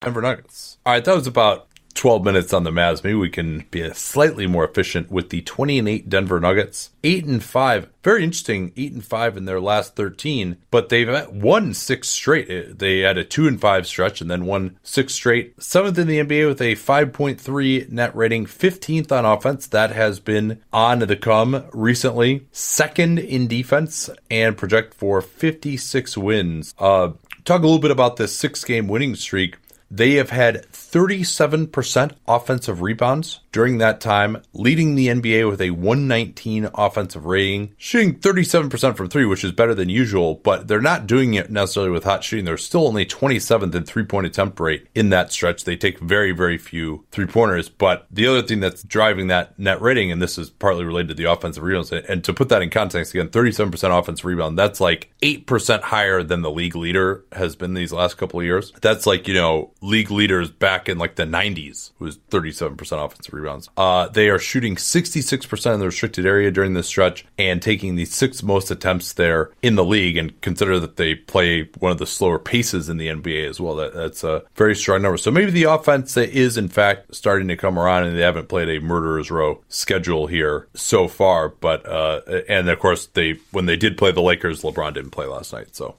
Denver 0.00 0.22
Nuggets. 0.22 0.78
All 0.84 0.92
right, 0.92 1.04
that 1.04 1.14
was 1.14 1.26
about 1.26 1.68
12 1.94 2.24
minutes 2.24 2.52
on 2.52 2.64
the 2.64 2.70
Mavs. 2.70 3.02
Maybe 3.02 3.14
we 3.14 3.30
can 3.30 3.66
be 3.70 3.90
slightly 3.94 4.46
more 4.46 4.64
efficient 4.64 5.10
with 5.10 5.30
the 5.30 5.40
20 5.40 5.78
and 5.78 5.88
8 5.88 6.08
Denver 6.08 6.38
Nuggets. 6.38 6.90
8 7.02 7.24
and 7.24 7.42
5. 7.42 7.88
Very 8.04 8.22
interesting. 8.22 8.72
8 8.76 8.92
and 8.92 9.04
5 9.04 9.36
in 9.38 9.46
their 9.46 9.60
last 9.60 9.96
13, 9.96 10.58
but 10.70 10.90
they've 10.90 11.26
won 11.28 11.72
six 11.72 12.08
straight. 12.08 12.78
They 12.78 13.00
had 13.00 13.16
a 13.16 13.24
2 13.24 13.48
and 13.48 13.60
5 13.60 13.86
stretch 13.86 14.20
and 14.20 14.30
then 14.30 14.44
won 14.44 14.78
six 14.82 15.14
straight. 15.14 15.60
Seventh 15.60 15.98
in 15.98 16.06
the 16.06 16.20
NBA 16.20 16.46
with 16.46 16.60
a 16.60 16.76
5.3 16.76 17.88
net 17.90 18.14
rating, 18.14 18.44
15th 18.44 19.10
on 19.10 19.24
offense. 19.24 19.66
That 19.66 19.92
has 19.92 20.20
been 20.20 20.60
on 20.72 20.98
the 20.98 21.16
come 21.16 21.64
recently. 21.72 22.46
Second 22.52 23.18
in 23.18 23.48
defense 23.48 24.10
and 24.30 24.56
project 24.58 24.92
for 24.92 25.22
56 25.22 26.16
wins. 26.18 26.74
Uh, 26.78 27.12
talk 27.44 27.62
a 27.62 27.64
little 27.64 27.80
bit 27.80 27.90
about 27.90 28.16
this 28.16 28.36
six 28.36 28.62
game 28.62 28.86
winning 28.86 29.14
streak. 29.14 29.56
They 29.90 30.12
have 30.14 30.30
had 30.30 30.66
37% 30.72 32.12
offensive 32.26 32.82
rebounds 32.82 33.40
during 33.56 33.78
that 33.78 34.02
time, 34.02 34.36
leading 34.52 34.96
the 34.96 35.08
NBA 35.08 35.48
with 35.48 35.62
a 35.62 35.70
119 35.70 36.68
offensive 36.74 37.24
rating, 37.24 37.74
shooting 37.78 38.18
37% 38.18 38.94
from 38.94 39.08
three, 39.08 39.24
which 39.24 39.42
is 39.42 39.50
better 39.50 39.74
than 39.74 39.88
usual, 39.88 40.34
but 40.34 40.68
they're 40.68 40.82
not 40.82 41.06
doing 41.06 41.32
it 41.32 41.50
necessarily 41.50 41.90
with 41.90 42.04
hot 42.04 42.22
shooting. 42.22 42.44
They're 42.44 42.58
still 42.58 42.86
only 42.86 43.06
27th 43.06 43.74
in 43.74 43.84
three 43.84 44.04
point 44.04 44.26
attempt 44.26 44.60
rate 44.60 44.88
in 44.94 45.08
that 45.08 45.32
stretch. 45.32 45.64
They 45.64 45.74
take 45.74 46.00
very, 46.00 46.32
very 46.32 46.58
few 46.58 47.06
three 47.10 47.24
pointers. 47.24 47.70
But 47.70 48.06
the 48.10 48.26
other 48.26 48.42
thing 48.42 48.60
that's 48.60 48.82
driving 48.82 49.28
that 49.28 49.58
net 49.58 49.80
rating, 49.80 50.12
and 50.12 50.20
this 50.20 50.36
is 50.36 50.50
partly 50.50 50.84
related 50.84 51.08
to 51.08 51.14
the 51.14 51.32
offensive 51.32 51.62
rebounds, 51.62 51.90
and 51.90 52.22
to 52.24 52.34
put 52.34 52.50
that 52.50 52.60
in 52.60 52.68
context 52.68 53.14
again, 53.14 53.30
37% 53.30 53.98
offensive 53.98 54.26
rebound, 54.26 54.58
that's 54.58 54.82
like 54.82 55.10
8% 55.22 55.80
higher 55.80 56.22
than 56.22 56.42
the 56.42 56.50
league 56.50 56.76
leader 56.76 57.24
has 57.32 57.56
been 57.56 57.72
these 57.72 57.90
last 57.90 58.18
couple 58.18 58.38
of 58.38 58.44
years. 58.44 58.74
That's 58.82 59.06
like, 59.06 59.26
you 59.26 59.32
know, 59.32 59.72
league 59.80 60.10
leaders 60.10 60.50
back 60.50 60.90
in 60.90 60.98
like 60.98 61.14
the 61.14 61.24
90s 61.24 61.92
was 61.98 62.18
37% 62.18 63.02
offensive 63.02 63.32
rebounds. 63.46 63.70
Uh, 63.76 64.08
they 64.08 64.28
are 64.28 64.38
shooting 64.38 64.76
66% 64.76 65.74
in 65.74 65.80
the 65.80 65.86
restricted 65.86 66.26
area 66.26 66.50
during 66.50 66.74
this 66.74 66.86
stretch 66.86 67.24
and 67.38 67.62
taking 67.62 67.94
the 67.94 68.04
sixth 68.04 68.42
most 68.42 68.70
attempts 68.70 69.12
there 69.12 69.50
in 69.62 69.76
the 69.76 69.84
league. 69.84 70.16
And 70.16 70.38
consider 70.40 70.78
that 70.80 70.96
they 70.96 71.14
play 71.14 71.68
one 71.78 71.92
of 71.92 71.98
the 71.98 72.06
slower 72.06 72.38
paces 72.38 72.88
in 72.88 72.96
the 72.96 73.08
NBA 73.08 73.48
as 73.48 73.60
well. 73.60 73.76
That, 73.76 73.94
that's 73.94 74.24
a 74.24 74.42
very 74.54 74.74
strong 74.74 75.02
number. 75.02 75.16
So 75.16 75.30
maybe 75.30 75.50
the 75.50 75.64
offense 75.64 76.16
is 76.16 76.56
in 76.56 76.68
fact 76.68 77.14
starting 77.14 77.48
to 77.48 77.56
come 77.56 77.78
around 77.78 78.04
and 78.04 78.16
they 78.16 78.22
haven't 78.22 78.48
played 78.48 78.68
a 78.68 78.80
murderer's 78.80 79.30
row 79.30 79.62
schedule 79.68 80.26
here 80.26 80.68
so 80.74 81.08
far. 81.08 81.48
But, 81.48 81.86
uh, 81.86 82.20
and 82.48 82.68
of 82.68 82.78
course 82.78 83.06
they, 83.06 83.34
when 83.52 83.66
they 83.66 83.76
did 83.76 83.96
play 83.96 84.12
the 84.12 84.22
Lakers, 84.22 84.62
LeBron 84.62 84.94
didn't 84.94 85.10
play 85.10 85.26
last 85.26 85.52
night. 85.52 85.74
So 85.76 85.96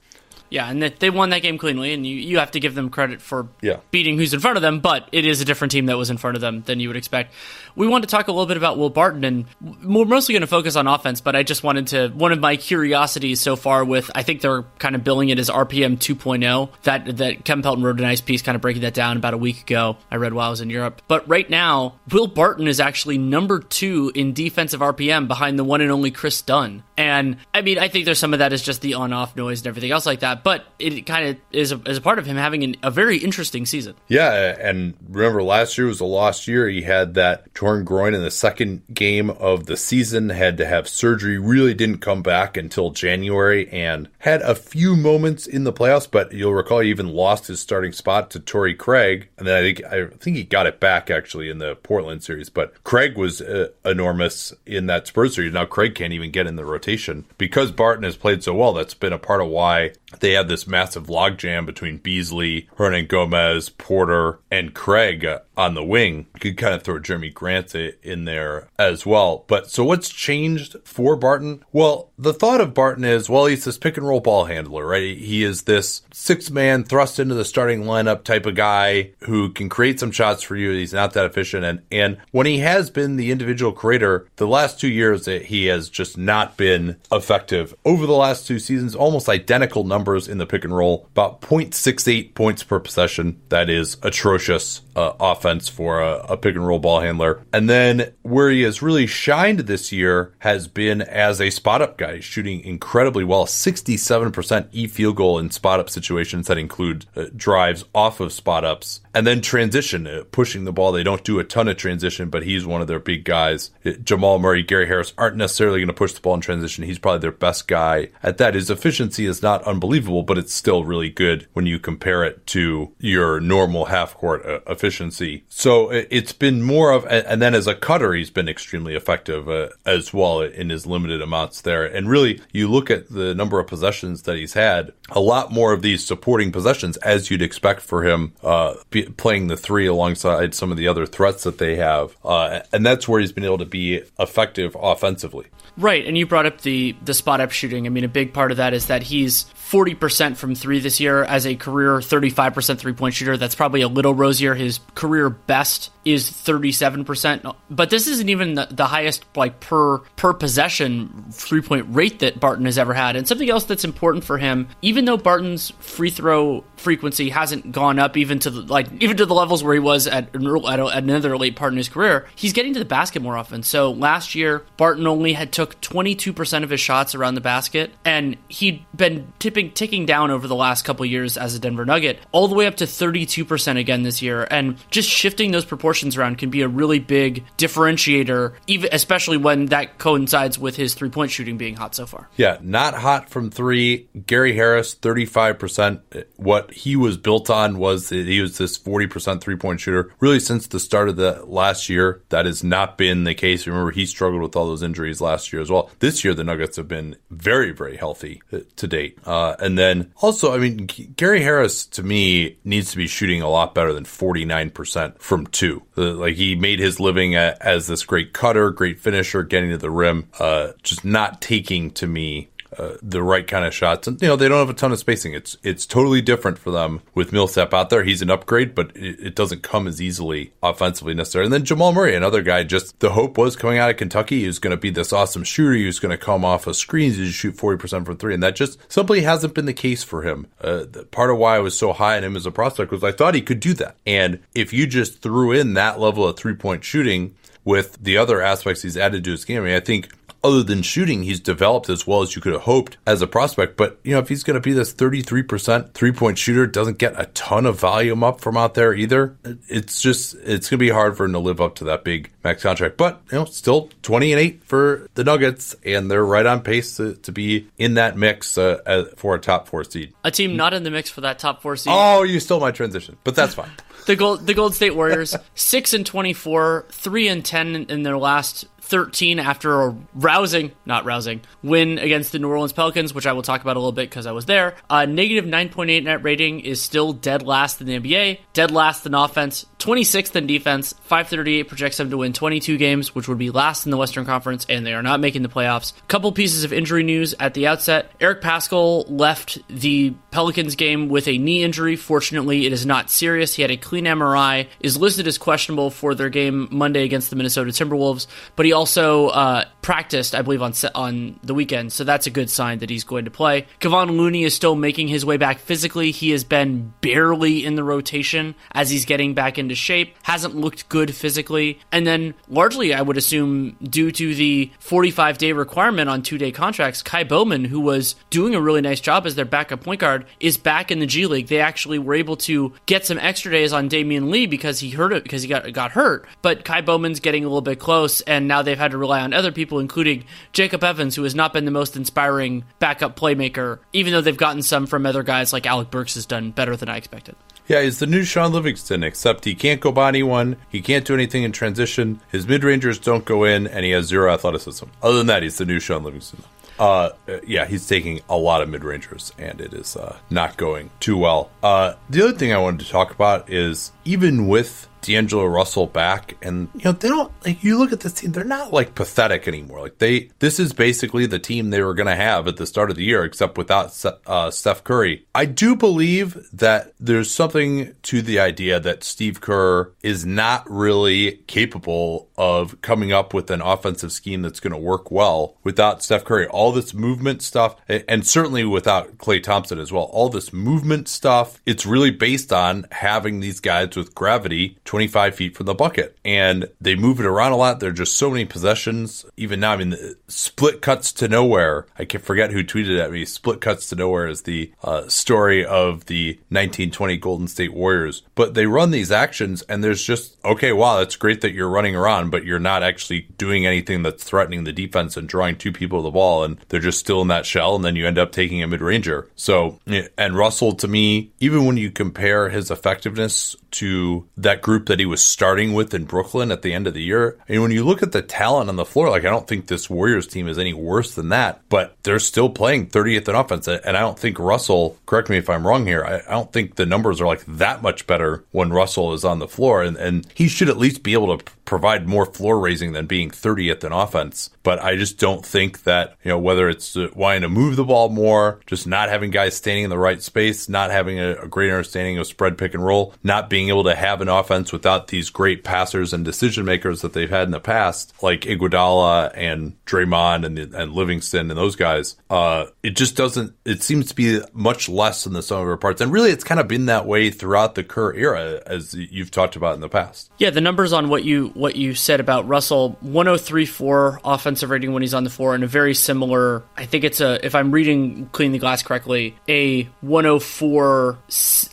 yeah, 0.50 0.70
and 0.70 0.82
they 0.82 1.10
won 1.10 1.30
that 1.30 1.42
game 1.42 1.58
cleanly, 1.58 1.92
and 1.92 2.06
you, 2.06 2.16
you 2.16 2.38
have 2.38 2.50
to 2.52 2.60
give 2.60 2.74
them 2.74 2.88
credit 2.88 3.20
for 3.20 3.48
yeah. 3.60 3.78
beating 3.90 4.16
who's 4.16 4.32
in 4.32 4.40
front 4.40 4.56
of 4.56 4.62
them, 4.62 4.80
but 4.80 5.08
it 5.12 5.26
is 5.26 5.40
a 5.40 5.44
different 5.44 5.72
team 5.72 5.86
that 5.86 5.98
was 5.98 6.08
in 6.08 6.16
front 6.16 6.36
of 6.36 6.40
them 6.40 6.62
than 6.62 6.80
you 6.80 6.88
would 6.88 6.96
expect. 6.96 7.34
We 7.78 7.86
want 7.86 8.02
to 8.02 8.08
talk 8.08 8.28
a 8.28 8.32
little 8.32 8.46
bit 8.46 8.56
about 8.56 8.76
Will 8.76 8.90
Barton, 8.90 9.24
and 9.24 9.46
we're 9.60 10.04
mostly 10.04 10.32
going 10.32 10.42
to 10.42 10.48
focus 10.48 10.74
on 10.74 10.86
offense, 10.86 11.20
but 11.20 11.36
I 11.36 11.44
just 11.44 11.62
wanted 11.62 11.88
to, 11.88 12.08
one 12.08 12.32
of 12.32 12.40
my 12.40 12.56
curiosities 12.56 13.40
so 13.40 13.54
far 13.54 13.84
with, 13.84 14.10
I 14.14 14.22
think 14.22 14.40
they're 14.40 14.62
kind 14.78 14.96
of 14.96 15.04
billing 15.04 15.28
it 15.28 15.38
as 15.38 15.48
RPM 15.48 15.96
2.0, 15.96 16.70
that, 16.82 17.16
that 17.18 17.44
Kevin 17.44 17.62
Pelton 17.62 17.84
wrote 17.84 18.00
a 18.00 18.02
nice 18.02 18.20
piece 18.20 18.42
kind 18.42 18.56
of 18.56 18.62
breaking 18.62 18.82
that 18.82 18.94
down 18.94 19.16
about 19.16 19.32
a 19.32 19.38
week 19.38 19.62
ago. 19.62 19.96
I 20.10 20.16
read 20.16 20.32
while 20.32 20.48
I 20.48 20.50
was 20.50 20.60
in 20.60 20.70
Europe. 20.70 21.02
But 21.06 21.28
right 21.28 21.48
now, 21.48 22.00
Will 22.10 22.26
Barton 22.26 22.66
is 22.66 22.80
actually 22.80 23.16
number 23.16 23.60
two 23.60 24.10
in 24.12 24.32
defensive 24.32 24.80
RPM 24.80 25.28
behind 25.28 25.56
the 25.56 25.64
one 25.64 25.80
and 25.80 25.92
only 25.92 26.10
Kris 26.10 26.42
Dunn. 26.42 26.82
And 26.96 27.36
I 27.54 27.62
mean, 27.62 27.78
I 27.78 27.86
think 27.86 28.06
there's 28.06 28.18
some 28.18 28.32
of 28.32 28.40
that 28.40 28.52
is 28.52 28.60
just 28.60 28.80
the 28.80 28.94
on 28.94 29.12
off 29.12 29.36
noise 29.36 29.60
and 29.60 29.68
everything 29.68 29.92
else 29.92 30.04
like 30.04 30.20
that 30.20 30.42
but 30.48 30.64
it 30.78 31.02
kind 31.02 31.28
of 31.28 31.36
is 31.52 31.72
a, 31.72 31.80
is 31.84 31.98
a 31.98 32.00
part 32.00 32.18
of 32.18 32.24
him 32.24 32.38
having 32.38 32.64
an, 32.64 32.76
a 32.82 32.90
very 32.90 33.18
interesting 33.18 33.66
season. 33.66 33.94
Yeah, 34.08 34.56
and 34.58 34.94
remember 35.10 35.42
last 35.42 35.76
year 35.76 35.88
was 35.88 36.00
a 36.00 36.06
lost 36.06 36.48
year. 36.48 36.68
He 36.68 36.80
had 36.80 37.12
that 37.12 37.52
torn 37.68 37.84
groin 37.84 38.14
in 38.14 38.22
the 38.22 38.30
second 38.30 38.82
game 38.94 39.28
of 39.28 39.66
the 39.66 39.76
season, 39.76 40.30
had 40.30 40.56
to 40.56 40.64
have 40.64 40.88
surgery, 40.88 41.36
really 41.36 41.74
didn't 41.74 41.98
come 41.98 42.22
back 42.22 42.56
until 42.56 42.90
January, 42.92 43.68
and 43.68 44.08
had 44.20 44.40
a 44.40 44.54
few 44.54 44.96
moments 44.96 45.46
in 45.46 45.64
the 45.64 45.72
playoffs. 45.72 46.10
But 46.10 46.32
you'll 46.32 46.54
recall 46.54 46.80
he 46.80 46.88
even 46.88 47.08
lost 47.08 47.46
his 47.46 47.60
starting 47.60 47.92
spot 47.92 48.30
to 48.30 48.40
Torrey 48.40 48.74
Craig, 48.74 49.28
and 49.36 49.46
then 49.46 49.54
I 49.54 49.60
think 49.60 49.84
I 49.84 50.06
think 50.16 50.36
he 50.36 50.44
got 50.44 50.66
it 50.66 50.80
back 50.80 51.10
actually 51.10 51.50
in 51.50 51.58
the 51.58 51.76
Portland 51.76 52.22
series. 52.22 52.48
But 52.48 52.82
Craig 52.84 53.18
was 53.18 53.42
uh, 53.42 53.68
enormous 53.84 54.54
in 54.64 54.86
that 54.86 55.06
Spurs 55.06 55.34
series. 55.34 55.52
Now 55.52 55.66
Craig 55.66 55.94
can't 55.94 56.14
even 56.14 56.30
get 56.30 56.46
in 56.46 56.56
the 56.56 56.64
rotation 56.64 57.26
because 57.36 57.70
Barton 57.70 58.04
has 58.04 58.16
played 58.16 58.42
so 58.42 58.54
well. 58.54 58.72
That's 58.72 58.94
been 58.94 59.12
a 59.12 59.18
part 59.18 59.42
of 59.42 59.48
why 59.48 59.92
they 60.20 60.32
had 60.32 60.48
this 60.48 60.66
massive 60.66 61.06
logjam 61.06 61.66
between 61.66 61.98
Beasley, 61.98 62.68
Hernangomez, 62.76 63.76
Porter, 63.76 64.40
and 64.50 64.74
Craig 64.74 65.26
on 65.56 65.74
the 65.74 65.84
wing. 65.84 66.26
You 66.34 66.40
could 66.40 66.56
kind 66.56 66.74
of 66.74 66.82
throw 66.82 66.98
Jerami 66.98 67.32
Grant 67.32 67.74
in 67.74 68.24
there 68.24 68.68
as 68.78 69.04
well. 69.04 69.44
But 69.48 69.70
so 69.70 69.84
what's 69.84 70.08
changed 70.08 70.76
for 70.84 71.16
Barton? 71.16 71.64
Well, 71.72 72.07
the 72.18 72.34
thought 72.34 72.60
of 72.60 72.74
Barton 72.74 73.04
is, 73.04 73.30
well, 73.30 73.46
he's 73.46 73.64
this 73.64 73.78
pick 73.78 73.96
and 73.96 74.06
roll 74.06 74.20
ball 74.20 74.46
handler, 74.46 74.84
right? 74.84 75.16
He 75.16 75.44
is 75.44 75.62
this 75.62 76.02
six 76.12 76.50
man 76.50 76.82
thrust 76.82 77.20
into 77.20 77.34
the 77.34 77.44
starting 77.44 77.84
lineup 77.84 78.24
type 78.24 78.44
of 78.44 78.56
guy 78.56 79.12
who 79.20 79.50
can 79.50 79.68
create 79.68 80.00
some 80.00 80.10
shots 80.10 80.42
for 80.42 80.56
you. 80.56 80.72
He's 80.72 80.92
not 80.92 81.12
that 81.12 81.26
efficient. 81.26 81.64
And, 81.64 81.82
and 81.92 82.18
when 82.32 82.46
he 82.46 82.58
has 82.58 82.90
been 82.90 83.16
the 83.16 83.30
individual 83.30 83.72
creator, 83.72 84.26
the 84.36 84.48
last 84.48 84.80
two 84.80 84.88
years, 84.88 85.26
that 85.26 85.46
he 85.46 85.66
has 85.66 85.88
just 85.88 86.18
not 86.18 86.56
been 86.56 86.96
effective. 87.12 87.74
Over 87.84 88.06
the 88.06 88.12
last 88.12 88.46
two 88.46 88.58
seasons, 88.58 88.94
almost 88.94 89.28
identical 89.28 89.84
numbers 89.84 90.26
in 90.26 90.38
the 90.38 90.46
pick 90.46 90.64
and 90.64 90.76
roll, 90.76 91.06
about 91.12 91.40
0.68 91.40 92.34
points 92.34 92.64
per 92.64 92.80
possession. 92.80 93.40
That 93.48 93.70
is 93.70 93.96
atrocious 94.02 94.82
uh, 94.98 95.12
offense 95.20 95.68
for 95.68 96.00
a, 96.00 96.16
a, 96.30 96.36
pick 96.36 96.56
and 96.56 96.66
roll 96.66 96.80
ball 96.80 97.00
handler. 97.00 97.40
And 97.52 97.70
then 97.70 98.12
where 98.22 98.50
he 98.50 98.62
has 98.62 98.82
really 98.82 99.06
shined 99.06 99.60
this 99.60 99.92
year 99.92 100.34
has 100.40 100.66
been 100.66 101.02
as 101.02 101.40
a 101.40 101.50
spot 101.50 101.82
up 101.82 101.96
guy, 101.96 102.07
shooting 102.20 102.60
incredibly 102.60 103.24
well 103.24 103.46
67% 103.46 104.68
e 104.72 104.86
field 104.86 105.16
goal 105.16 105.38
in 105.38 105.50
spot 105.50 105.80
up 105.80 105.90
situations 105.90 106.46
that 106.46 106.58
include 106.58 107.06
uh, 107.16 107.26
drives 107.36 107.84
off 107.94 108.20
of 108.20 108.32
spot 108.32 108.64
ups 108.64 109.00
and 109.14 109.26
then 109.26 109.40
transition, 109.40 110.06
uh, 110.06 110.22
pushing 110.30 110.64
the 110.64 110.72
ball. 110.72 110.92
They 110.92 111.02
don't 111.02 111.24
do 111.24 111.38
a 111.38 111.44
ton 111.44 111.66
of 111.66 111.76
transition, 111.76 112.30
but 112.30 112.44
he's 112.44 112.64
one 112.64 112.80
of 112.80 112.86
their 112.86 113.00
big 113.00 113.24
guys. 113.24 113.70
Uh, 113.84 113.92
Jamal 114.04 114.38
Murray, 114.38 114.62
Gary 114.62 114.86
Harris 114.86 115.12
aren't 115.18 115.36
necessarily 115.36 115.80
going 115.80 115.88
to 115.88 115.92
push 115.92 116.12
the 116.12 116.20
ball 116.20 116.34
in 116.34 116.40
transition. 116.40 116.84
He's 116.84 117.00
probably 117.00 117.20
their 117.20 117.32
best 117.32 117.66
guy 117.66 118.10
at 118.22 118.38
that. 118.38 118.54
His 118.54 118.70
efficiency 118.70 119.26
is 119.26 119.42
not 119.42 119.64
unbelievable, 119.64 120.22
but 120.22 120.38
it's 120.38 120.54
still 120.54 120.84
really 120.84 121.10
good 121.10 121.48
when 121.52 121.66
you 121.66 121.78
compare 121.78 122.22
it 122.22 122.46
to 122.48 122.92
your 123.00 123.40
normal 123.40 123.86
half 123.86 124.14
court 124.14 124.46
uh, 124.46 124.60
efficiency. 124.68 125.44
So 125.48 125.90
it's 125.90 126.32
been 126.32 126.62
more 126.62 126.92
of, 126.92 127.04
and 127.06 127.42
then 127.42 127.54
as 127.54 127.66
a 127.66 127.74
cutter, 127.74 128.14
he's 128.14 128.30
been 128.30 128.48
extremely 128.48 128.94
effective 128.94 129.48
uh, 129.48 129.70
as 129.84 130.14
well 130.14 130.42
in 130.42 130.70
his 130.70 130.86
limited 130.86 131.20
amounts 131.20 131.60
there. 131.62 131.84
And 131.98 132.08
really, 132.08 132.40
you 132.52 132.70
look 132.70 132.92
at 132.92 133.10
the 133.10 133.34
number 133.34 133.58
of 133.58 133.66
possessions 133.66 134.22
that 134.22 134.36
he's 134.36 134.52
had, 134.52 134.92
a 135.10 135.18
lot 135.18 135.50
more 135.50 135.72
of 135.72 135.82
these 135.82 136.06
supporting 136.06 136.52
possessions 136.52 136.96
as 136.98 137.28
you'd 137.28 137.42
expect 137.42 137.80
for 137.80 138.04
him, 138.04 138.34
uh, 138.44 138.74
playing 139.16 139.48
the 139.48 139.56
three 139.56 139.88
alongside 139.88 140.54
some 140.54 140.70
of 140.70 140.76
the 140.76 140.86
other 140.86 141.06
threats 141.06 141.42
that 141.42 141.58
they 141.58 141.74
have. 141.74 142.16
Uh, 142.24 142.60
and 142.72 142.86
that's 142.86 143.08
where 143.08 143.18
he's 143.18 143.32
been 143.32 143.44
able 143.44 143.58
to 143.58 143.66
be 143.66 144.00
effective 144.20 144.76
offensively. 144.80 145.46
Right, 145.76 146.06
and 146.06 146.16
you 146.16 146.24
brought 146.24 146.46
up 146.46 146.60
the 146.60 146.94
the 147.04 147.14
spot 147.14 147.40
up 147.40 147.50
shooting. 147.50 147.86
I 147.86 147.88
mean, 147.90 148.04
a 148.04 148.08
big 148.08 148.32
part 148.32 148.52
of 148.52 148.58
that 148.58 148.74
is 148.74 148.86
that 148.86 149.02
he's 149.02 149.42
40% 149.70 150.36
from 150.36 150.54
three 150.54 150.80
this 150.80 150.98
year 150.98 151.22
as 151.24 151.46
a 151.46 151.54
career 151.54 151.98
35% 151.98 152.78
three 152.78 152.94
point 152.94 153.14
shooter. 153.14 153.36
That's 153.36 153.54
probably 153.54 153.82
a 153.82 153.88
little 153.88 154.14
rosier. 154.14 154.54
His 154.54 154.80
career 154.94 155.28
best 155.28 155.90
is 156.06 156.30
37%. 156.30 157.54
But 157.68 157.90
this 157.90 158.06
isn't 158.06 158.28
even 158.30 158.54
the, 158.54 158.68
the 158.70 158.86
highest 158.86 159.24
like 159.36 159.60
per 159.60 159.98
per 160.16 160.32
possession 160.32 161.26
three 161.30 161.60
point 161.60 161.86
rate 161.90 162.20
that 162.20 162.40
Barton 162.40 162.64
has 162.64 162.78
ever 162.78 162.94
had. 162.94 163.14
And 163.14 163.28
something 163.28 163.48
else 163.48 163.64
that's 163.64 163.84
important 163.84 164.24
for 164.24 164.38
him, 164.38 164.68
even 164.80 165.04
though 165.04 165.18
Barton's 165.18 165.70
free 165.80 166.10
throw 166.10 166.64
frequency 166.76 167.28
hasn't 167.28 167.72
gone 167.72 167.98
up 167.98 168.16
even 168.16 168.38
to 168.38 168.50
the, 168.50 168.62
like 168.62 168.86
even 169.00 169.18
to 169.18 169.26
the 169.26 169.34
levels 169.34 169.62
where 169.62 169.74
he 169.74 169.80
was 169.80 170.06
at, 170.06 170.34
at 170.34 171.02
another 171.04 171.36
late 171.36 171.56
part 171.56 171.72
in 171.72 171.76
his 171.76 171.90
career, 171.90 172.26
he's 172.34 172.54
getting 172.54 172.72
to 172.72 172.78
the 172.78 172.86
basket 172.86 173.20
more 173.20 173.36
often. 173.36 173.62
So 173.62 173.90
last 173.90 174.34
year 174.34 174.64
Barton 174.78 175.06
only 175.06 175.34
had 175.34 175.52
took 175.52 175.78
22% 175.82 176.62
of 176.62 176.70
his 176.70 176.80
shots 176.80 177.14
around 177.14 177.34
the 177.34 177.42
basket 177.42 177.92
and 178.04 178.36
he'd 178.48 178.84
been 178.96 179.30
tipping 179.38 179.57
tipping, 179.58 179.72
ticking 179.74 180.06
down 180.06 180.30
over 180.30 180.46
the 180.46 180.54
last 180.54 180.84
couple 180.84 181.04
years 181.04 181.36
as 181.36 181.54
a 181.54 181.58
Denver 181.58 181.84
Nugget, 181.84 182.18
all 182.32 182.48
the 182.48 182.54
way 182.54 182.66
up 182.66 182.76
to 182.76 182.84
32% 182.84 183.78
again 183.78 184.02
this 184.02 184.22
year. 184.22 184.46
And 184.50 184.76
just 184.90 185.08
shifting 185.08 185.50
those 185.50 185.64
proportions 185.64 186.16
around 186.16 186.38
can 186.38 186.50
be 186.50 186.62
a 186.62 186.68
really 186.68 186.98
big 186.98 187.44
differentiator, 187.56 188.54
even 188.66 188.90
especially 188.92 189.36
when 189.36 189.66
that 189.66 189.98
coincides 189.98 190.58
with 190.58 190.76
his 190.76 190.94
three 190.94 191.10
point 191.10 191.30
shooting 191.30 191.56
being 191.56 191.76
hot 191.76 191.94
so 191.94 192.06
far. 192.06 192.28
Yeah, 192.36 192.58
not 192.60 192.94
hot 192.94 193.30
from 193.30 193.50
three. 193.50 194.08
Gary 194.26 194.54
Harris, 194.54 194.94
35%. 194.94 196.24
What 196.36 196.72
he 196.72 196.96
was 196.96 197.16
built 197.16 197.50
on 197.50 197.78
was 197.78 198.08
that 198.10 198.26
he 198.26 198.40
was 198.40 198.58
this 198.58 198.78
40% 198.78 199.40
three 199.40 199.56
point 199.56 199.80
shooter. 199.80 200.12
Really, 200.20 200.40
since 200.40 200.66
the 200.66 200.80
start 200.80 201.08
of 201.08 201.16
the 201.16 201.44
last 201.46 201.88
year, 201.88 202.22
that 202.28 202.46
has 202.46 202.62
not 202.62 202.98
been 202.98 203.24
the 203.24 203.34
case. 203.34 203.66
Remember, 203.66 203.90
he 203.90 204.06
struggled 204.06 204.42
with 204.42 204.56
all 204.56 204.66
those 204.66 204.82
injuries 204.82 205.20
last 205.20 205.52
year 205.52 205.62
as 205.62 205.70
well. 205.70 205.90
This 205.98 206.24
year, 206.24 206.34
the 206.34 206.44
Nuggets 206.44 206.76
have 206.76 206.88
been 206.88 207.16
very, 207.30 207.72
very 207.72 207.96
healthy 207.96 208.42
to 208.76 208.86
date. 208.86 209.18
Uh, 209.24 209.47
uh, 209.48 209.56
and 209.60 209.78
then 209.78 210.12
also, 210.16 210.52
I 210.54 210.58
mean, 210.58 210.86
Gary 211.16 211.42
Harris 211.42 211.86
to 211.86 212.02
me 212.02 212.58
needs 212.64 212.90
to 212.90 212.96
be 212.96 213.06
shooting 213.06 213.40
a 213.40 213.48
lot 213.48 213.74
better 213.74 213.92
than 213.92 214.04
49% 214.04 215.18
from 215.18 215.46
two. 215.46 215.82
Uh, 215.96 216.12
like 216.12 216.34
he 216.36 216.54
made 216.54 216.78
his 216.78 217.00
living 217.00 217.34
as 217.34 217.86
this 217.86 218.04
great 218.04 218.32
cutter, 218.32 218.70
great 218.70 219.00
finisher, 219.00 219.42
getting 219.42 219.70
to 219.70 219.78
the 219.78 219.90
rim, 219.90 220.28
uh, 220.38 220.72
just 220.82 221.04
not 221.04 221.40
taking 221.40 221.90
to 221.92 222.06
me 222.06 222.48
uh, 222.78 222.96
the 223.02 223.22
right 223.22 223.46
kind 223.46 223.64
of 223.64 223.74
shots. 223.74 224.06
And 224.06 224.20
you 224.22 224.28
know, 224.28 224.36
they 224.36 224.48
don't 224.48 224.58
have 224.58 224.70
a 224.70 224.74
ton 224.74 224.92
of 224.92 224.98
spacing. 224.98 225.34
It's 225.34 225.56
it's 225.62 225.84
totally 225.84 226.22
different 226.22 226.58
for 226.58 226.70
them 226.70 227.02
with 227.14 227.32
Millsap 227.32 227.74
out 227.74 227.90
there. 227.90 228.04
He's 228.04 228.22
an 228.22 228.30
upgrade, 228.30 228.74
but 228.74 228.96
it, 228.96 229.18
it, 229.20 229.34
doesn't 229.34 229.62
come 229.62 229.88
as 229.88 230.00
easily 230.00 230.52
offensively 230.62 231.14
necessarily. 231.14 231.46
And 231.46 231.52
then 231.52 231.64
Jamal 231.64 231.92
Murray, 231.92 232.14
another 232.14 232.42
guy. 232.42 232.62
Just 232.62 233.00
the 233.00 233.10
hope 233.10 233.36
was 233.36 233.56
coming 233.56 233.78
out 233.78 233.90
of 233.90 233.96
Kentucky, 233.96 234.40
he 234.40 234.46
was 234.46 234.58
going 234.58 234.70
to 234.70 234.76
be 234.76 234.90
this 234.90 235.12
awesome 235.12 235.44
shooter. 235.44 235.74
He 235.74 235.86
was 235.86 235.98
going 235.98 236.16
to 236.16 236.24
come 236.24 236.44
off 236.44 236.66
of 236.66 236.76
screens. 236.76 237.16
He 237.16 237.30
shoot 237.30 237.56
forty 237.56 237.78
percent 237.78 238.06
from 238.06 238.16
three, 238.16 238.34
and 238.34 238.42
that 238.42 238.56
just 238.56 238.78
simply 238.90 239.22
hasn't 239.22 239.54
been 239.54 239.66
the 239.66 239.72
case 239.72 240.04
for 240.04 240.22
him. 240.22 240.46
Uh, 240.60 240.84
part 241.10 241.30
of 241.30 241.38
why 241.38 241.56
I 241.56 241.60
was 241.60 241.76
so 241.76 241.92
high 241.92 242.16
on 242.16 242.24
him 242.24 242.36
as 242.36 242.46
a 242.46 242.50
prospect 242.50 242.92
was 242.92 243.02
I 243.02 243.12
thought 243.12 243.34
he 243.34 243.42
could 243.42 243.60
do 243.60 243.74
that. 243.74 243.96
And 244.06 244.40
if 244.54 244.72
you 244.72 244.86
just 244.86 245.20
threw 245.20 245.52
in 245.52 245.74
that 245.74 245.98
level 245.98 246.26
of 246.26 246.36
three 246.36 246.54
point 246.54 246.84
shooting 246.84 247.34
with 247.64 247.98
the 248.02 248.16
other 248.16 248.40
aspects 248.40 248.80
he's 248.80 248.96
added 248.96 249.22
to 249.22 249.30
his 249.32 249.44
game. 249.44 249.62
I 249.62 249.66
mean, 249.66 249.74
I 249.74 249.80
think 249.80 250.08
other 250.42 250.62
than 250.62 250.82
shooting, 250.82 251.22
he's 251.22 251.40
developed 251.40 251.88
as 251.88 252.06
well 252.06 252.22
as 252.22 252.36
you 252.36 252.42
could 252.42 252.52
have 252.52 252.62
hoped 252.62 252.96
as 253.06 253.22
a 253.22 253.26
prospect. 253.26 253.76
But, 253.76 253.98
you 254.04 254.12
know, 254.12 254.20
if 254.20 254.28
he's 254.28 254.42
going 254.42 254.54
to 254.54 254.60
be 254.60 254.72
this 254.72 254.92
33% 254.94 255.92
three 255.92 256.12
point 256.12 256.38
shooter, 256.38 256.66
doesn't 256.66 256.98
get 256.98 257.20
a 257.20 257.26
ton 257.26 257.66
of 257.66 257.80
volume 257.80 258.22
up 258.22 258.40
from 258.40 258.56
out 258.56 258.74
there 258.74 258.94
either, 258.94 259.36
it's 259.68 260.00
just, 260.00 260.34
it's 260.34 260.68
going 260.68 260.78
to 260.78 260.84
be 260.84 260.90
hard 260.90 261.16
for 261.16 261.24
him 261.24 261.32
to 261.32 261.38
live 261.38 261.60
up 261.60 261.76
to 261.76 261.84
that 261.84 262.04
big 262.04 262.30
max 262.44 262.62
contract. 262.62 262.96
But, 262.96 263.20
you 263.30 263.38
know, 263.38 263.44
still 263.46 263.90
20 264.02 264.32
and 264.32 264.40
8 264.40 264.64
for 264.64 265.08
the 265.14 265.24
Nuggets, 265.24 265.74
and 265.84 266.10
they're 266.10 266.24
right 266.24 266.46
on 266.46 266.62
pace 266.62 266.96
to, 266.96 267.14
to 267.14 267.32
be 267.32 267.68
in 267.76 267.94
that 267.94 268.16
mix 268.16 268.56
uh, 268.56 269.06
for 269.16 269.34
a 269.34 269.38
top 269.38 269.68
four 269.68 269.84
seed. 269.84 270.14
A 270.24 270.30
team 270.30 270.56
not 270.56 270.74
in 270.74 270.82
the 270.82 270.90
mix 270.90 271.10
for 271.10 271.22
that 271.22 271.38
top 271.38 271.62
four 271.62 271.76
seed. 271.76 271.92
Oh, 271.94 272.22
you 272.22 272.40
stole 272.40 272.60
my 272.60 272.70
transition, 272.70 273.16
but 273.24 273.34
that's 273.34 273.54
fine. 273.54 273.70
the 274.08 274.16
gold 274.16 274.46
the 274.46 274.54
Gold 274.54 274.74
State 274.74 274.96
Warriors 274.96 275.36
six 275.54 275.94
and 275.94 276.04
twenty 276.04 276.32
four, 276.32 276.86
three 276.90 277.28
and 277.28 277.44
ten 277.44 277.76
in 277.76 278.02
their 278.02 278.18
last 278.18 278.66
13 278.88 279.38
after 279.38 279.82
a 279.82 279.96
rousing, 280.14 280.72
not 280.86 281.04
rousing, 281.04 281.42
win 281.62 281.98
against 281.98 282.32
the 282.32 282.38
New 282.38 282.48
Orleans 282.48 282.72
Pelicans, 282.72 283.12
which 283.12 283.26
I 283.26 283.32
will 283.32 283.42
talk 283.42 283.60
about 283.60 283.76
a 283.76 283.80
little 283.80 283.92
bit 283.92 284.08
because 284.08 284.26
I 284.26 284.32
was 284.32 284.46
there. 284.46 284.76
Uh, 284.88 285.04
negative 285.04 285.44
9.8 285.44 286.04
net 286.04 286.22
rating 286.22 286.60
is 286.60 286.80
still 286.80 287.12
dead 287.12 287.42
last 287.42 287.80
in 287.80 287.86
the 287.86 287.98
NBA, 287.98 288.40
dead 288.54 288.70
last 288.70 289.04
in 289.04 289.14
offense, 289.14 289.66
26th 289.78 290.34
in 290.36 290.46
defense. 290.46 290.94
538 291.02 291.64
projects 291.64 291.98
them 291.98 292.10
to 292.10 292.16
win 292.16 292.32
22 292.32 292.78
games, 292.78 293.14
which 293.14 293.28
would 293.28 293.38
be 293.38 293.50
last 293.50 293.84
in 293.84 293.90
the 293.90 293.96
Western 293.96 294.24
Conference, 294.24 294.64
and 294.68 294.86
they 294.86 294.94
are 294.94 295.02
not 295.02 295.20
making 295.20 295.42
the 295.42 295.48
playoffs. 295.48 295.92
Couple 296.08 296.32
pieces 296.32 296.64
of 296.64 296.72
injury 296.72 297.02
news 297.02 297.34
at 297.38 297.54
the 297.54 297.66
outset. 297.66 298.10
Eric 298.20 298.40
Paschall 298.40 299.04
left 299.08 299.58
the 299.68 300.14
Pelicans 300.30 300.76
game 300.76 301.08
with 301.08 301.28
a 301.28 301.36
knee 301.36 301.62
injury. 301.62 301.96
Fortunately, 301.96 302.66
it 302.66 302.72
is 302.72 302.86
not 302.86 303.10
serious. 303.10 303.54
He 303.54 303.62
had 303.62 303.70
a 303.70 303.76
clean 303.76 304.06
MRI, 304.06 304.68
is 304.80 304.96
listed 304.96 305.26
as 305.26 305.36
questionable 305.36 305.90
for 305.90 306.14
their 306.14 306.30
game 306.30 306.68
Monday 306.70 307.04
against 307.04 307.28
the 307.30 307.36
Minnesota 307.36 307.70
Timberwolves, 307.70 308.26
but 308.56 308.64
he 308.64 308.72
also 308.78 309.26
uh, 309.28 309.64
practiced, 309.82 310.34
I 310.34 310.42
believe, 310.42 310.62
on 310.62 310.72
on 310.94 311.40
the 311.42 311.52
weekend, 311.52 311.92
so 311.92 312.04
that's 312.04 312.26
a 312.26 312.30
good 312.30 312.48
sign 312.48 312.78
that 312.78 312.90
he's 312.90 313.02
going 313.02 313.24
to 313.24 313.30
play. 313.30 313.66
Kevon 313.80 314.16
Looney 314.16 314.44
is 314.44 314.54
still 314.54 314.76
making 314.76 315.08
his 315.08 315.24
way 315.24 315.36
back 315.36 315.58
physically. 315.58 316.12
He 316.12 316.30
has 316.30 316.44
been 316.44 316.92
barely 317.00 317.64
in 317.64 317.74
the 317.74 317.82
rotation 317.82 318.54
as 318.72 318.90
he's 318.90 319.04
getting 319.04 319.34
back 319.34 319.58
into 319.58 319.74
shape. 319.74 320.14
Hasn't 320.22 320.54
looked 320.54 320.88
good 320.88 321.12
physically, 321.12 321.80
and 321.90 322.06
then 322.06 322.34
largely, 322.48 322.94
I 322.94 323.02
would 323.02 323.16
assume, 323.16 323.76
due 323.82 324.12
to 324.12 324.34
the 324.34 324.70
45 324.78 325.38
day 325.38 325.52
requirement 325.52 326.08
on 326.08 326.22
two 326.22 326.38
day 326.38 326.52
contracts, 326.52 327.02
Ky 327.02 327.24
Bowman, 327.24 327.64
who 327.64 327.80
was 327.80 328.14
doing 328.30 328.54
a 328.54 328.60
really 328.60 328.82
nice 328.82 329.00
job 329.00 329.26
as 329.26 329.34
their 329.34 329.44
backup 329.44 329.82
point 329.82 330.00
guard, 330.00 330.26
is 330.38 330.56
back 330.56 330.92
in 330.92 331.00
the 331.00 331.06
G 331.06 331.26
League. 331.26 331.48
They 331.48 331.60
actually 331.60 331.98
were 331.98 332.14
able 332.14 332.36
to 332.36 332.72
get 332.86 333.04
some 333.04 333.18
extra 333.18 333.50
days 333.50 333.72
on 333.72 333.88
Damion 333.88 334.30
Lee 334.30 334.46
because 334.46 334.78
he 334.78 334.90
hurt 334.90 335.12
it 335.12 335.24
because 335.24 335.42
he 335.42 335.48
got 335.48 335.72
got 335.72 335.90
hurt, 335.92 336.28
but 336.42 336.64
Ky 336.64 336.82
Bowman's 336.82 337.18
getting 337.18 337.42
a 337.44 337.48
little 337.48 337.62
bit 337.62 337.80
close, 337.80 338.20
and 338.20 338.46
now 338.46 338.62
they've 338.68 338.78
had 338.78 338.92
to 338.92 338.98
rely 338.98 339.20
on 339.20 339.32
other 339.32 339.50
people, 339.50 339.78
including 339.78 340.24
Jacob 340.52 340.84
Evans, 340.84 341.16
who 341.16 341.24
has 341.24 341.34
not 341.34 341.52
been 341.52 341.64
the 341.64 341.70
most 341.70 341.96
inspiring 341.96 342.64
backup 342.78 343.16
playmaker, 343.16 343.78
even 343.92 344.12
though 344.12 344.20
they've 344.20 344.36
gotten 344.36 344.62
some 344.62 344.86
from 344.86 345.06
other 345.06 345.22
guys 345.22 345.52
like 345.52 345.66
Alec 345.66 345.90
Burks 345.90 346.14
has 346.14 346.26
done 346.26 346.50
better 346.50 346.76
than 346.76 346.88
I 346.88 346.96
expected. 346.96 347.34
Yeah, 347.66 347.82
he's 347.82 347.98
the 347.98 348.06
new 348.06 348.24
Shaun 348.24 348.52
Livingston, 348.52 349.02
except 349.02 349.44
he 349.44 349.54
can't 349.54 349.80
go 349.80 349.92
by 349.92 350.08
anyone. 350.08 350.56
He 350.70 350.80
can't 350.80 351.04
do 351.04 351.12
anything 351.12 351.42
in 351.42 351.52
transition. 351.52 352.20
His 352.32 352.46
mid 352.46 352.64
rangers 352.64 352.98
don't 352.98 353.26
go 353.26 353.44
in, 353.44 353.66
and 353.66 353.84
he 353.84 353.90
has 353.90 354.06
zero 354.06 354.32
athleticism. 354.32 354.86
Other 355.02 355.18
than 355.18 355.26
that, 355.26 355.42
he's 355.42 355.58
the 355.58 355.66
new 355.66 355.78
Shaun 355.78 356.02
Livingston. 356.02 356.42
Uh, 356.78 357.10
yeah, 357.46 357.66
he's 357.66 357.86
taking 357.86 358.20
a 358.28 358.36
lot 358.36 358.62
of 358.62 358.68
mid 358.68 358.84
rangers, 358.84 359.32
and 359.36 359.60
it 359.60 359.74
is 359.74 359.96
uh, 359.96 360.16
not 360.30 360.56
going 360.56 360.90
too 361.00 361.18
well. 361.18 361.50
Uh, 361.62 361.94
the 362.08 362.22
other 362.22 362.38
thing 362.38 362.52
I 362.52 362.58
wanted 362.58 362.86
to 362.86 362.90
talk 362.90 363.10
about 363.10 363.50
is 363.50 363.92
even 364.04 364.46
with 364.46 364.88
D'Angelo 365.02 365.46
Russell 365.46 365.86
back, 365.86 366.36
and 366.42 366.68
you 366.74 366.82
know 366.84 366.92
they 366.92 367.08
don't 367.08 367.32
like 367.44 367.62
you 367.64 367.78
look 367.78 367.92
at 367.92 368.00
this 368.00 368.12
team; 368.12 368.32
they're 368.32 368.44
not 368.44 368.72
like 368.72 368.94
pathetic 368.94 369.48
anymore. 369.48 369.80
Like 369.80 369.98
they, 369.98 370.30
this 370.38 370.58
is 370.58 370.72
basically 370.72 371.26
the 371.26 371.38
team 371.38 371.70
they 371.70 371.82
were 371.82 371.94
going 371.94 372.06
to 372.06 372.16
have 372.16 372.46
at 372.48 372.56
the 372.56 372.66
start 372.66 372.90
of 372.90 372.96
the 372.96 373.04
year, 373.04 373.24
except 373.24 373.58
without 373.58 373.92
uh, 374.26 374.50
Steph 374.50 374.84
Curry. 374.84 375.26
I 375.34 375.44
do 375.44 375.76
believe 375.76 376.48
that 376.52 376.94
there's 376.98 377.30
something 377.30 377.94
to 378.02 378.22
the 378.22 378.40
idea 378.40 378.80
that 378.80 379.04
Steve 379.04 379.40
Kerr 379.40 379.92
is 380.02 380.24
not 380.26 380.68
really 380.70 381.42
capable 381.46 382.28
of 382.36 382.80
coming 382.82 383.12
up 383.12 383.34
with 383.34 383.50
an 383.50 383.60
offensive 383.60 384.12
scheme 384.12 384.42
that's 384.42 384.60
going 384.60 384.72
to 384.72 384.78
work 384.78 385.10
well 385.10 385.56
without 385.64 386.02
Steph 386.02 386.24
Curry. 386.24 386.46
All 386.46 386.72
this 386.72 386.94
movement 386.94 387.42
stuff, 387.42 387.76
and 387.88 388.26
certainly 388.26 388.64
without 388.64 389.18
Klay 389.18 389.42
Thompson 389.42 389.78
as 389.78 389.92
well. 389.92 390.04
All 390.04 390.28
this 390.28 390.52
movement 390.52 391.08
stuff, 391.08 391.60
it's 391.66 391.86
really 391.86 392.10
based 392.10 392.52
on 392.52 392.86
having 392.90 393.40
these 393.40 393.60
guys 393.60 393.96
with 393.96 394.14
gravity 394.14 394.78
25 394.88 395.34
feet 395.34 395.54
from 395.54 395.66
the 395.66 395.74
bucket. 395.74 396.16
And 396.24 396.66
they 396.80 396.96
move 396.96 397.20
it 397.20 397.26
around 397.26 397.52
a 397.52 397.56
lot. 397.56 397.78
There 397.78 397.90
are 397.90 397.92
just 397.92 398.16
so 398.16 398.30
many 398.30 398.46
possessions. 398.46 399.26
Even 399.36 399.60
now, 399.60 399.72
I 399.72 399.76
mean, 399.76 399.94
split 400.28 400.80
cuts 400.80 401.12
to 401.12 401.28
nowhere. 401.28 401.86
I 401.98 402.06
can 402.06 402.22
forget 402.22 402.52
who 402.52 402.64
tweeted 402.64 402.98
at 402.98 403.12
me. 403.12 403.26
Split 403.26 403.60
cuts 403.60 403.90
to 403.90 403.96
nowhere 403.96 404.28
is 404.28 404.42
the 404.42 404.72
uh, 404.82 405.06
story 405.08 405.62
of 405.62 406.06
the 406.06 406.38
1920 406.48 407.18
Golden 407.18 407.48
State 407.48 407.74
Warriors. 407.74 408.22
But 408.34 408.54
they 408.54 408.64
run 408.64 408.90
these 408.90 409.12
actions, 409.12 409.60
and 409.62 409.84
there's 409.84 410.02
just, 410.02 410.42
okay, 410.42 410.72
wow, 410.72 410.98
that's 410.98 411.16
great 411.16 411.42
that 411.42 411.52
you're 411.52 411.68
running 411.68 411.94
around, 411.94 412.30
but 412.30 412.46
you're 412.46 412.58
not 412.58 412.82
actually 412.82 413.28
doing 413.36 413.66
anything 413.66 414.02
that's 414.02 414.24
threatening 414.24 414.64
the 414.64 414.72
defense 414.72 415.18
and 415.18 415.28
drawing 415.28 415.56
two 415.56 415.70
people 415.70 415.98
to 415.98 416.04
the 416.04 416.10
ball. 416.10 416.44
And 416.44 416.56
they're 416.70 416.80
just 416.80 416.98
still 416.98 417.20
in 417.20 417.28
that 417.28 417.44
shell. 417.44 417.76
And 417.76 417.84
then 417.84 417.94
you 417.94 418.06
end 418.06 418.16
up 418.16 418.32
taking 418.32 418.62
a 418.62 418.66
mid 418.66 418.80
ranger. 418.80 419.28
So, 419.36 419.80
and 420.16 420.34
Russell, 420.34 420.72
to 420.76 420.88
me, 420.88 421.30
even 421.40 421.66
when 421.66 421.76
you 421.76 421.90
compare 421.90 422.48
his 422.48 422.70
effectiveness 422.70 423.54
to 423.72 424.26
that 424.38 424.62
group 424.62 424.77
that 424.86 425.00
he 425.00 425.06
was 425.06 425.22
starting 425.22 425.72
with 425.72 425.94
in 425.94 426.04
Brooklyn 426.04 426.50
at 426.50 426.62
the 426.62 426.72
end 426.72 426.86
of 426.86 426.94
the 426.94 427.02
year. 427.02 427.36
And 427.48 427.62
when 427.62 427.70
you 427.70 427.84
look 427.84 428.02
at 428.02 428.12
the 428.12 428.22
talent 428.22 428.68
on 428.68 428.76
the 428.76 428.84
floor, 428.84 429.10
like 429.10 429.24
I 429.24 429.30
don't 429.30 429.46
think 429.46 429.66
this 429.66 429.90
Warriors 429.90 430.26
team 430.26 430.48
is 430.48 430.58
any 430.58 430.72
worse 430.72 431.14
than 431.14 431.28
that, 431.30 431.60
but 431.68 431.96
they're 432.02 432.18
still 432.18 432.48
playing 432.48 432.88
30th 432.88 433.28
in 433.28 433.34
offense. 433.34 433.68
And 433.68 433.96
I 433.96 434.00
don't 434.00 434.18
think 434.18 434.38
Russell, 434.38 434.96
correct 435.06 435.28
me 435.28 435.38
if 435.38 435.50
I'm 435.50 435.66
wrong 435.66 435.86
here, 435.86 436.04
I, 436.04 436.30
don't 436.30 436.52
think 436.52 436.76
the 436.76 436.86
numbers 436.86 437.20
are 437.20 437.26
like 437.26 437.44
that 437.46 437.82
much 437.82 438.06
better 438.06 438.44
when 438.52 438.72
Russell 438.72 439.12
is 439.12 439.24
on 439.24 439.38
the 439.38 439.48
floor. 439.48 439.82
And, 439.82 439.96
and 439.96 440.26
he 440.34 440.48
should 440.48 440.68
at 440.68 440.78
least 440.78 441.02
be 441.02 441.12
able 441.12 441.36
to 441.36 441.44
provide 441.68 442.08
more 442.08 442.24
floor 442.24 442.58
raising 442.58 442.92
than 442.92 443.04
being 443.04 443.30
30th 443.30 443.84
in 443.84 443.92
offense. 443.92 444.48
But 444.62 444.82
I 444.82 444.96
just 444.96 445.18
don't 445.18 445.44
think 445.44 445.82
that, 445.82 446.16
you 446.24 446.30
know, 446.30 446.38
whether 446.38 446.66
it's 446.66 446.96
wanting 447.14 447.42
to 447.42 447.50
move 447.50 447.76
the 447.76 447.84
ball 447.84 448.08
more, 448.08 448.60
just 448.66 448.86
not 448.86 449.10
having 449.10 449.30
guys 449.30 449.54
standing 449.54 449.84
in 449.84 449.90
the 449.90 449.98
right 449.98 450.22
space, 450.22 450.66
not 450.70 450.90
having 450.90 451.20
a, 451.20 451.34
a 451.34 451.46
great 451.46 451.70
understanding 451.70 452.16
of 452.16 452.26
spread 452.26 452.56
pick 452.56 452.72
and 452.72 452.84
roll, 452.84 453.12
not 453.22 453.50
being 453.50 453.68
able 453.68 453.84
to 453.84 453.94
have 453.94 454.22
an 454.22 454.28
offense 454.28 454.72
without 454.72 455.08
these 455.08 455.28
great 455.28 455.62
passers 455.62 456.14
and 456.14 456.24
decision 456.24 456.64
makers 456.64 457.02
that 457.02 457.12
they've 457.12 457.28
had 457.28 457.42
in 457.42 457.50
the 457.50 457.60
past, 457.60 458.14
like 458.22 458.40
Iguodala 458.42 459.32
and 459.34 459.76
Draymond 459.84 460.46
and, 460.46 460.58
and 460.58 460.92
Livingston 460.92 461.50
and 461.50 461.58
those 461.58 461.76
guys, 461.76 462.16
uh, 462.30 462.64
it 462.82 462.96
just 462.96 463.14
doesn't. 463.14 463.52
It 463.66 463.82
seems 463.82 464.06
to 464.06 464.14
be 464.14 464.40
much 464.54 464.88
less 464.88 465.26
in 465.26 465.34
the 465.34 465.42
sum 465.42 465.60
of 465.60 465.68
our 465.68 465.76
parts, 465.76 466.00
and 466.00 466.10
really, 466.10 466.30
it's 466.30 466.44
kind 466.44 466.60
of 466.60 466.66
been 466.66 466.86
that 466.86 467.04
way 467.04 467.30
throughout 467.30 467.74
the 467.74 467.84
Kerr 467.84 468.14
era, 468.14 468.62
as 468.64 468.94
you've 468.94 469.30
talked 469.30 469.54
about 469.54 469.74
in 469.74 469.80
the 469.80 469.88
past. 469.88 470.30
Yeah, 470.38 470.48
the 470.48 470.62
numbers 470.62 470.94
on 470.94 471.10
what 471.10 471.24
you 471.24 471.52
what 471.58 471.74
you 471.74 471.92
said 471.94 472.20
about 472.20 472.46
Russell, 472.46 472.96
103.4 473.04 474.20
offensive 474.24 474.70
rating 474.70 474.92
when 474.92 475.02
he's 475.02 475.12
on 475.12 475.24
the 475.24 475.30
floor, 475.30 475.54
and 475.54 475.64
a 475.64 475.66
very 475.66 475.92
similar. 475.92 476.62
I 476.76 476.86
think 476.86 477.02
it's 477.04 477.20
a 477.20 477.44
if 477.44 477.54
I'm 477.54 477.72
reading 477.72 478.28
Clean 478.32 478.52
the 478.52 478.58
Glass 478.58 478.82
correctly, 478.82 479.36
a 479.48 479.82
104 480.00 481.18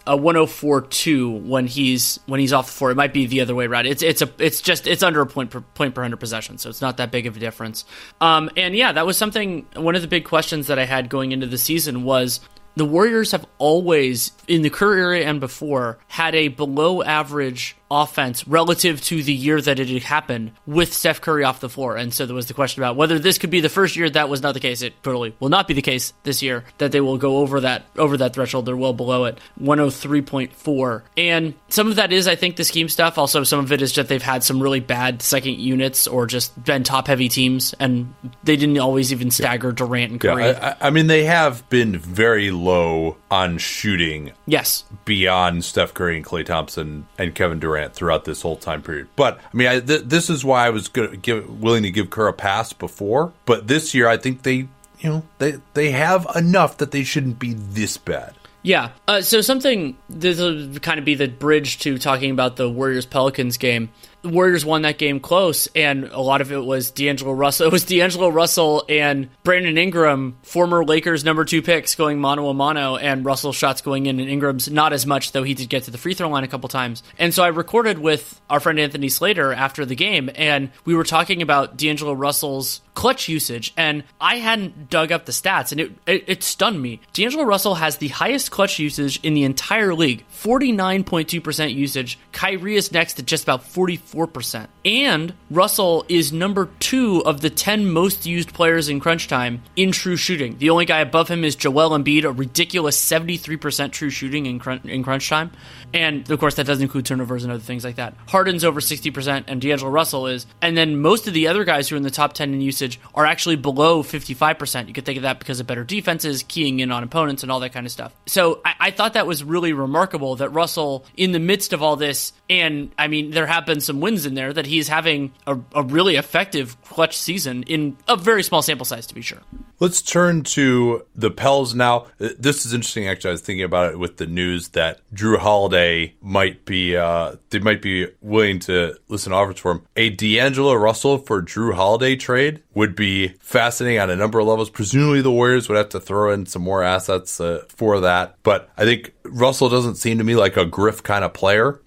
a 0.07 0.17
104.2 0.17 1.45
when 1.45 1.67
he's 1.67 2.19
when 2.25 2.39
he's 2.39 2.51
off 2.51 2.65
the 2.65 2.73
floor. 2.73 2.91
It 2.91 2.95
might 2.95 3.13
be 3.13 3.27
the 3.27 3.41
other 3.41 3.53
way 3.53 3.65
around. 3.65 3.85
It's 3.85 4.01
it's 4.01 4.21
a 4.23 4.29
it's 4.39 4.59
just 4.59 4.87
it's 4.87 5.03
under 5.03 5.21
a 5.21 5.27
point 5.27 5.51
per 5.51 5.61
point 5.61 5.93
per 5.93 6.01
hundred 6.01 6.17
possession, 6.17 6.57
so 6.57 6.69
it's 6.69 6.81
not 6.81 6.97
that 6.97 7.11
big 7.11 7.27
of 7.27 7.37
a 7.37 7.39
difference. 7.39 7.85
Um, 8.19 8.49
and 8.57 8.75
yeah, 8.75 8.91
that 8.91 9.05
was 9.05 9.17
something. 9.17 9.67
One 9.75 9.95
of 9.95 10.01
the 10.01 10.07
big 10.07 10.25
questions 10.25 10.67
that 10.67 10.79
I 10.79 10.85
had 10.85 11.09
going 11.09 11.31
into 11.31 11.45
the 11.45 11.59
season 11.59 12.03
was 12.03 12.39
the 12.75 12.85
Warriors 12.85 13.31
have 13.31 13.45
always, 13.57 14.31
in 14.47 14.61
the 14.61 14.69
Kerr 14.69 14.97
era 14.97 15.19
and 15.19 15.39
before, 15.39 15.97
had 16.07 16.35
a 16.35 16.49
below 16.49 17.01
average 17.01 17.75
offense 17.89 18.47
relative 18.47 18.99
to 18.99 19.21
the 19.21 19.33
year 19.33 19.61
that 19.61 19.79
it 19.79 19.89
had 19.89 20.03
happened 20.03 20.51
with 20.65 20.93
Steph 20.93 21.21
Curry 21.21 21.43
off 21.43 21.59
the 21.59 21.69
floor. 21.69 21.97
And 21.97 22.13
so 22.13 22.25
there 22.25 22.35
was 22.35 22.47
the 22.47 22.53
question 22.53 22.81
about 22.81 22.95
whether 22.95 23.19
this 23.19 23.37
could 23.37 23.51
be 23.51 23.61
the 23.61 23.69
first 23.69 23.95
year 23.95 24.09
that 24.09 24.27
was 24.27 24.41
not 24.41 24.53
the 24.53 24.59
case. 24.59 24.81
It 24.81 25.01
totally 25.03 25.35
will 25.39 25.49
not 25.49 25.67
be 25.67 25.73
the 25.75 25.81
case 25.81 26.13
this 26.23 26.41
year 26.41 26.65
that 26.79 26.91
they 26.91 27.01
will 27.01 27.17
go 27.17 27.37
over 27.37 27.61
that 27.61 27.85
over 27.97 28.17
that 28.17 28.33
threshold. 28.33 28.65
They're 28.65 28.75
well 28.75 28.93
below 28.93 29.25
it, 29.25 29.39
103.4. 29.61 31.01
And 31.17 31.53
some 31.69 31.87
of 31.87 31.97
that 31.97 32.11
is 32.11 32.27
I 32.27 32.35
think 32.35 32.55
the 32.55 32.63
scheme 32.63 32.89
stuff. 32.89 33.17
Also 33.17 33.43
some 33.43 33.59
of 33.59 33.71
it 33.71 33.81
is 33.81 33.93
that 33.95 34.07
they've 34.07 34.21
had 34.21 34.43
some 34.43 34.61
really 34.61 34.79
bad 34.79 35.21
second 35.21 35.59
units 35.59 36.07
or 36.07 36.25
just 36.25 36.61
been 36.63 36.83
top 36.83 37.07
heavy 37.07 37.29
teams 37.29 37.75
and 37.79 38.13
they 38.43 38.55
didn't 38.55 38.79
always 38.79 39.11
even 39.11 39.29
stagger 39.29 39.71
Durant 39.71 40.11
and 40.11 40.21
Curry. 40.21 40.45
Yeah, 40.45 40.75
I, 40.81 40.87
I 40.87 40.89
mean 40.89 41.07
they 41.07 41.25
have 41.25 41.69
been 41.69 41.97
very 41.97 42.49
low 42.49 43.17
on 43.29 43.59
shooting. 43.59 44.31
Yes. 44.47 44.85
Beyond 45.05 45.63
Steph 45.63 45.93
Curry 45.93 46.17
and 46.17 46.25
Klay 46.25 46.45
Thompson 46.45 47.05
and 47.19 47.35
Kevin 47.35 47.59
Durant 47.59 47.74
Durant 47.75 47.93
throughout 47.93 48.25
this 48.25 48.41
whole 48.41 48.55
time 48.55 48.81
period. 48.81 49.07
But 49.15 49.39
I 49.39 49.57
mean, 49.57 49.67
I, 49.67 49.79
th- 49.79 50.03
this 50.03 50.29
is 50.29 50.45
why 50.45 50.65
I 50.65 50.69
was 50.69 50.87
give, 50.87 51.61
willing 51.61 51.83
to 51.83 51.91
give 51.91 52.09
Kerr 52.09 52.27
a 52.27 52.33
pass 52.33 52.73
before. 52.73 53.33
But 53.45 53.67
this 53.67 53.93
year, 53.93 54.07
I 54.07 54.17
think 54.17 54.43
they, 54.43 54.67
you 54.99 55.09
know, 55.09 55.23
they 55.39 55.59
they 55.73 55.91
have 55.91 56.27
enough 56.35 56.77
that 56.77 56.91
they 56.91 57.03
shouldn't 57.03 57.39
be 57.39 57.53
this 57.53 57.97
bad. 57.97 58.33
Yeah. 58.61 58.89
Uh, 59.07 59.21
so 59.21 59.41
something 59.41 59.95
this 60.09 60.39
will 60.39 60.79
kind 60.79 60.97
of 60.97 61.05
be 61.05 61.13
the 61.13 61.27
bridge 61.27 61.77
to 61.79 61.99
talking 61.99 62.31
about 62.31 62.55
the 62.55 62.67
Warriors 62.67 63.05
Pelicans 63.05 63.57
game. 63.57 63.91
Warriors 64.25 64.65
won 64.65 64.83
that 64.83 64.97
game 64.97 65.19
close, 65.19 65.67
and 65.75 66.05
a 66.05 66.19
lot 66.19 66.41
of 66.41 66.51
it 66.51 66.63
was 66.63 66.91
D'Angelo 66.91 67.33
Russell. 67.33 67.65
It 67.65 67.71
was 67.71 67.83
D'Angelo 67.83 68.29
Russell 68.29 68.85
and 68.87 69.29
Brandon 69.43 69.77
Ingram, 69.77 70.37
former 70.43 70.85
Lakers 70.85 71.23
number 71.23 71.45
two 71.45 71.61
picks, 71.61 71.95
going 71.95 72.19
mano 72.19 72.47
a 72.49 72.53
mano, 72.53 72.95
and 72.95 73.25
Russell 73.25 73.53
shots 73.53 73.81
going 73.81 74.05
in, 74.05 74.19
and 74.19 74.29
Ingram's 74.29 74.69
not 74.69 74.93
as 74.93 75.05
much, 75.05 75.31
though 75.31 75.43
he 75.43 75.53
did 75.53 75.69
get 75.69 75.83
to 75.83 75.91
the 75.91 75.97
free 75.97 76.13
throw 76.13 76.29
line 76.29 76.43
a 76.43 76.47
couple 76.47 76.69
times. 76.69 77.01
And 77.17 77.33
so 77.33 77.43
I 77.43 77.47
recorded 77.47 77.99
with 77.99 78.39
our 78.49 78.59
friend 78.59 78.79
Anthony 78.79 79.09
Slater 79.09 79.51
after 79.53 79.85
the 79.85 79.95
game, 79.95 80.29
and 80.35 80.69
we 80.85 80.95
were 80.95 81.03
talking 81.03 81.41
about 81.41 81.77
D'Angelo 81.77 82.13
Russell's 82.13 82.81
clutch 82.93 83.27
usage, 83.27 83.73
and 83.77 84.03
I 84.19 84.37
hadn't 84.37 84.89
dug 84.89 85.11
up 85.11 85.25
the 85.25 85.31
stats, 85.31 85.71
and 85.71 85.81
it, 85.81 85.91
it, 86.07 86.23
it 86.27 86.43
stunned 86.43 86.81
me. 86.81 87.01
D'Angelo 87.13 87.43
Russell 87.43 87.75
has 87.75 87.97
the 87.97 88.07
highest 88.07 88.51
clutch 88.51 88.79
usage 88.79 89.19
in 89.21 89.33
the 89.33 89.43
entire 89.43 89.93
league, 89.93 90.25
49.2% 90.35 91.73
usage. 91.73 92.19
Kyrie 92.31 92.75
is 92.75 92.91
next 92.91 93.19
at 93.19 93.25
just 93.25 93.43
about 93.43 93.63
44 93.63 94.25
4%. 94.27 94.67
And 94.83 95.33
Russell 95.49 96.05
is 96.07 96.31
number 96.31 96.69
two 96.79 97.23
of 97.25 97.41
the 97.41 97.49
10 97.49 97.89
most 97.89 98.25
used 98.25 98.53
players 98.53 98.89
in 98.89 98.99
crunch 98.99 99.27
time 99.27 99.61
in 99.75 99.91
true 99.91 100.15
shooting. 100.15 100.57
The 100.57 100.69
only 100.69 100.85
guy 100.85 100.99
above 100.99 101.27
him 101.27 101.43
is 101.43 101.55
Joel 101.55 101.91
Embiid, 101.91 102.23
a 102.23 102.31
ridiculous 102.31 102.99
73% 103.03 103.91
true 103.91 104.09
shooting 104.09 104.45
in, 104.45 104.59
crunch, 104.59 104.85
in 104.85 105.03
crunch 105.03 105.29
time. 105.29 105.51
And 105.93 106.29
of 106.29 106.39
course, 106.39 106.55
that 106.55 106.65
does 106.65 106.81
include 106.81 107.05
turnovers 107.05 107.43
and 107.43 107.53
other 107.53 107.61
things 107.61 107.83
like 107.83 107.95
that. 107.95 108.15
Harden's 108.27 108.63
over 108.63 108.79
60%, 108.79 109.45
and 109.47 109.61
D'Angelo 109.61 109.89
Russell 109.89 110.27
is. 110.27 110.45
And 110.61 110.75
then 110.75 110.99
most 110.99 111.27
of 111.27 111.33
the 111.33 111.47
other 111.47 111.63
guys 111.63 111.87
who 111.87 111.95
are 111.95 111.97
in 111.97 112.03
the 112.03 112.11
top 112.11 112.33
10 112.33 112.53
in 112.53 112.61
usage 112.61 112.99
are 113.13 113.25
actually 113.25 113.55
below 113.55 114.03
55%. 114.03 114.87
You 114.87 114.93
could 114.93 115.05
think 115.05 115.17
of 115.17 115.23
that 115.23 115.39
because 115.39 115.59
of 115.59 115.67
better 115.67 115.83
defenses, 115.83 116.43
keying 116.43 116.79
in 116.79 116.91
on 116.91 117.03
opponents, 117.03 117.43
and 117.43 117.51
all 117.51 117.61
that 117.61 117.73
kind 117.73 117.85
of 117.85 117.91
stuff. 117.91 118.13
So 118.25 118.61
I, 118.65 118.73
I 118.79 118.91
thought 118.91 119.13
that 119.13 119.27
was 119.27 119.43
really 119.43 119.73
remarkable 119.73 120.24
that 120.33 120.49
Russell, 120.49 121.05
in 121.15 121.31
the 121.31 121.39
midst 121.39 121.73
of 121.73 121.83
all 121.83 121.95
this, 121.95 122.33
and 122.49 122.91
I 122.97 123.07
mean, 123.07 123.31
there 123.31 123.47
have 123.47 123.65
been 123.65 123.81
some 123.81 124.01
wins 124.01 124.25
in 124.25 124.35
there 124.35 124.53
that 124.53 124.65
he's 124.65 124.87
having 124.87 125.33
a, 125.47 125.57
a 125.73 125.83
really 125.83 126.15
effective 126.15 126.81
clutch 126.83 127.17
season 127.17 127.63
in 127.63 127.97
a 128.07 128.15
very 128.15 128.43
small 128.43 128.61
sample 128.61 128.85
size, 128.85 129.07
to 129.07 129.15
be 129.15 129.21
sure. 129.21 129.39
Let's 129.79 130.01
turn 130.01 130.43
to 130.43 131.05
the 131.15 131.29
Pels 131.29 131.75
now. 131.75 132.07
Uh, 132.19 132.29
this 132.39 132.65
is 132.65 132.73
interesting. 132.73 133.07
Actually, 133.07 133.29
I 133.29 133.33
was 133.33 133.41
thinking 133.41 133.65
about 133.65 133.91
it 133.91 133.99
with 133.99 134.17
the 134.17 134.25
news 134.25 134.69
that 134.69 135.01
Jrue 135.13 135.37
Holiday 135.37 136.13
might 136.21 136.63
be 136.63 136.95
uh, 136.95 137.35
they 137.49 137.59
might 137.59 137.81
be 137.81 138.07
willing 138.21 138.59
to 138.59 138.95
listen 139.09 139.31
to 139.31 139.35
offers 139.37 139.59
for 139.59 139.73
him. 139.73 139.81
A 139.97 140.11
D'Angelo 140.11 140.73
Russell 140.75 141.17
for 141.17 141.41
Jrue 141.41 141.73
Holiday 141.73 142.15
trade 142.15 142.61
would 142.73 142.95
be 142.95 143.29
fascinating 143.39 143.99
on 143.99 144.09
a 144.09 144.15
number 144.15 144.39
of 144.39 144.47
levels. 144.47 144.69
Presumably, 144.69 145.21
the 145.21 145.31
Warriors 145.31 145.67
would 145.67 145.77
have 145.77 145.89
to 145.89 145.99
throw 145.99 146.31
in 146.31 146.45
some 146.45 146.61
more 146.61 146.83
assets 146.83 147.39
uh, 147.41 147.65
for 147.67 147.99
that. 147.99 148.35
But 148.43 148.69
I 148.77 148.85
think 148.85 149.13
Russell 149.23 149.69
doesn't 149.69 149.95
seem 149.95 150.17
to 150.19 150.23
me 150.23 150.35
like 150.35 150.55
a 150.55 150.65
Griff 150.65 151.03
kind 151.03 151.23
of 151.23 151.33
player. 151.33 151.81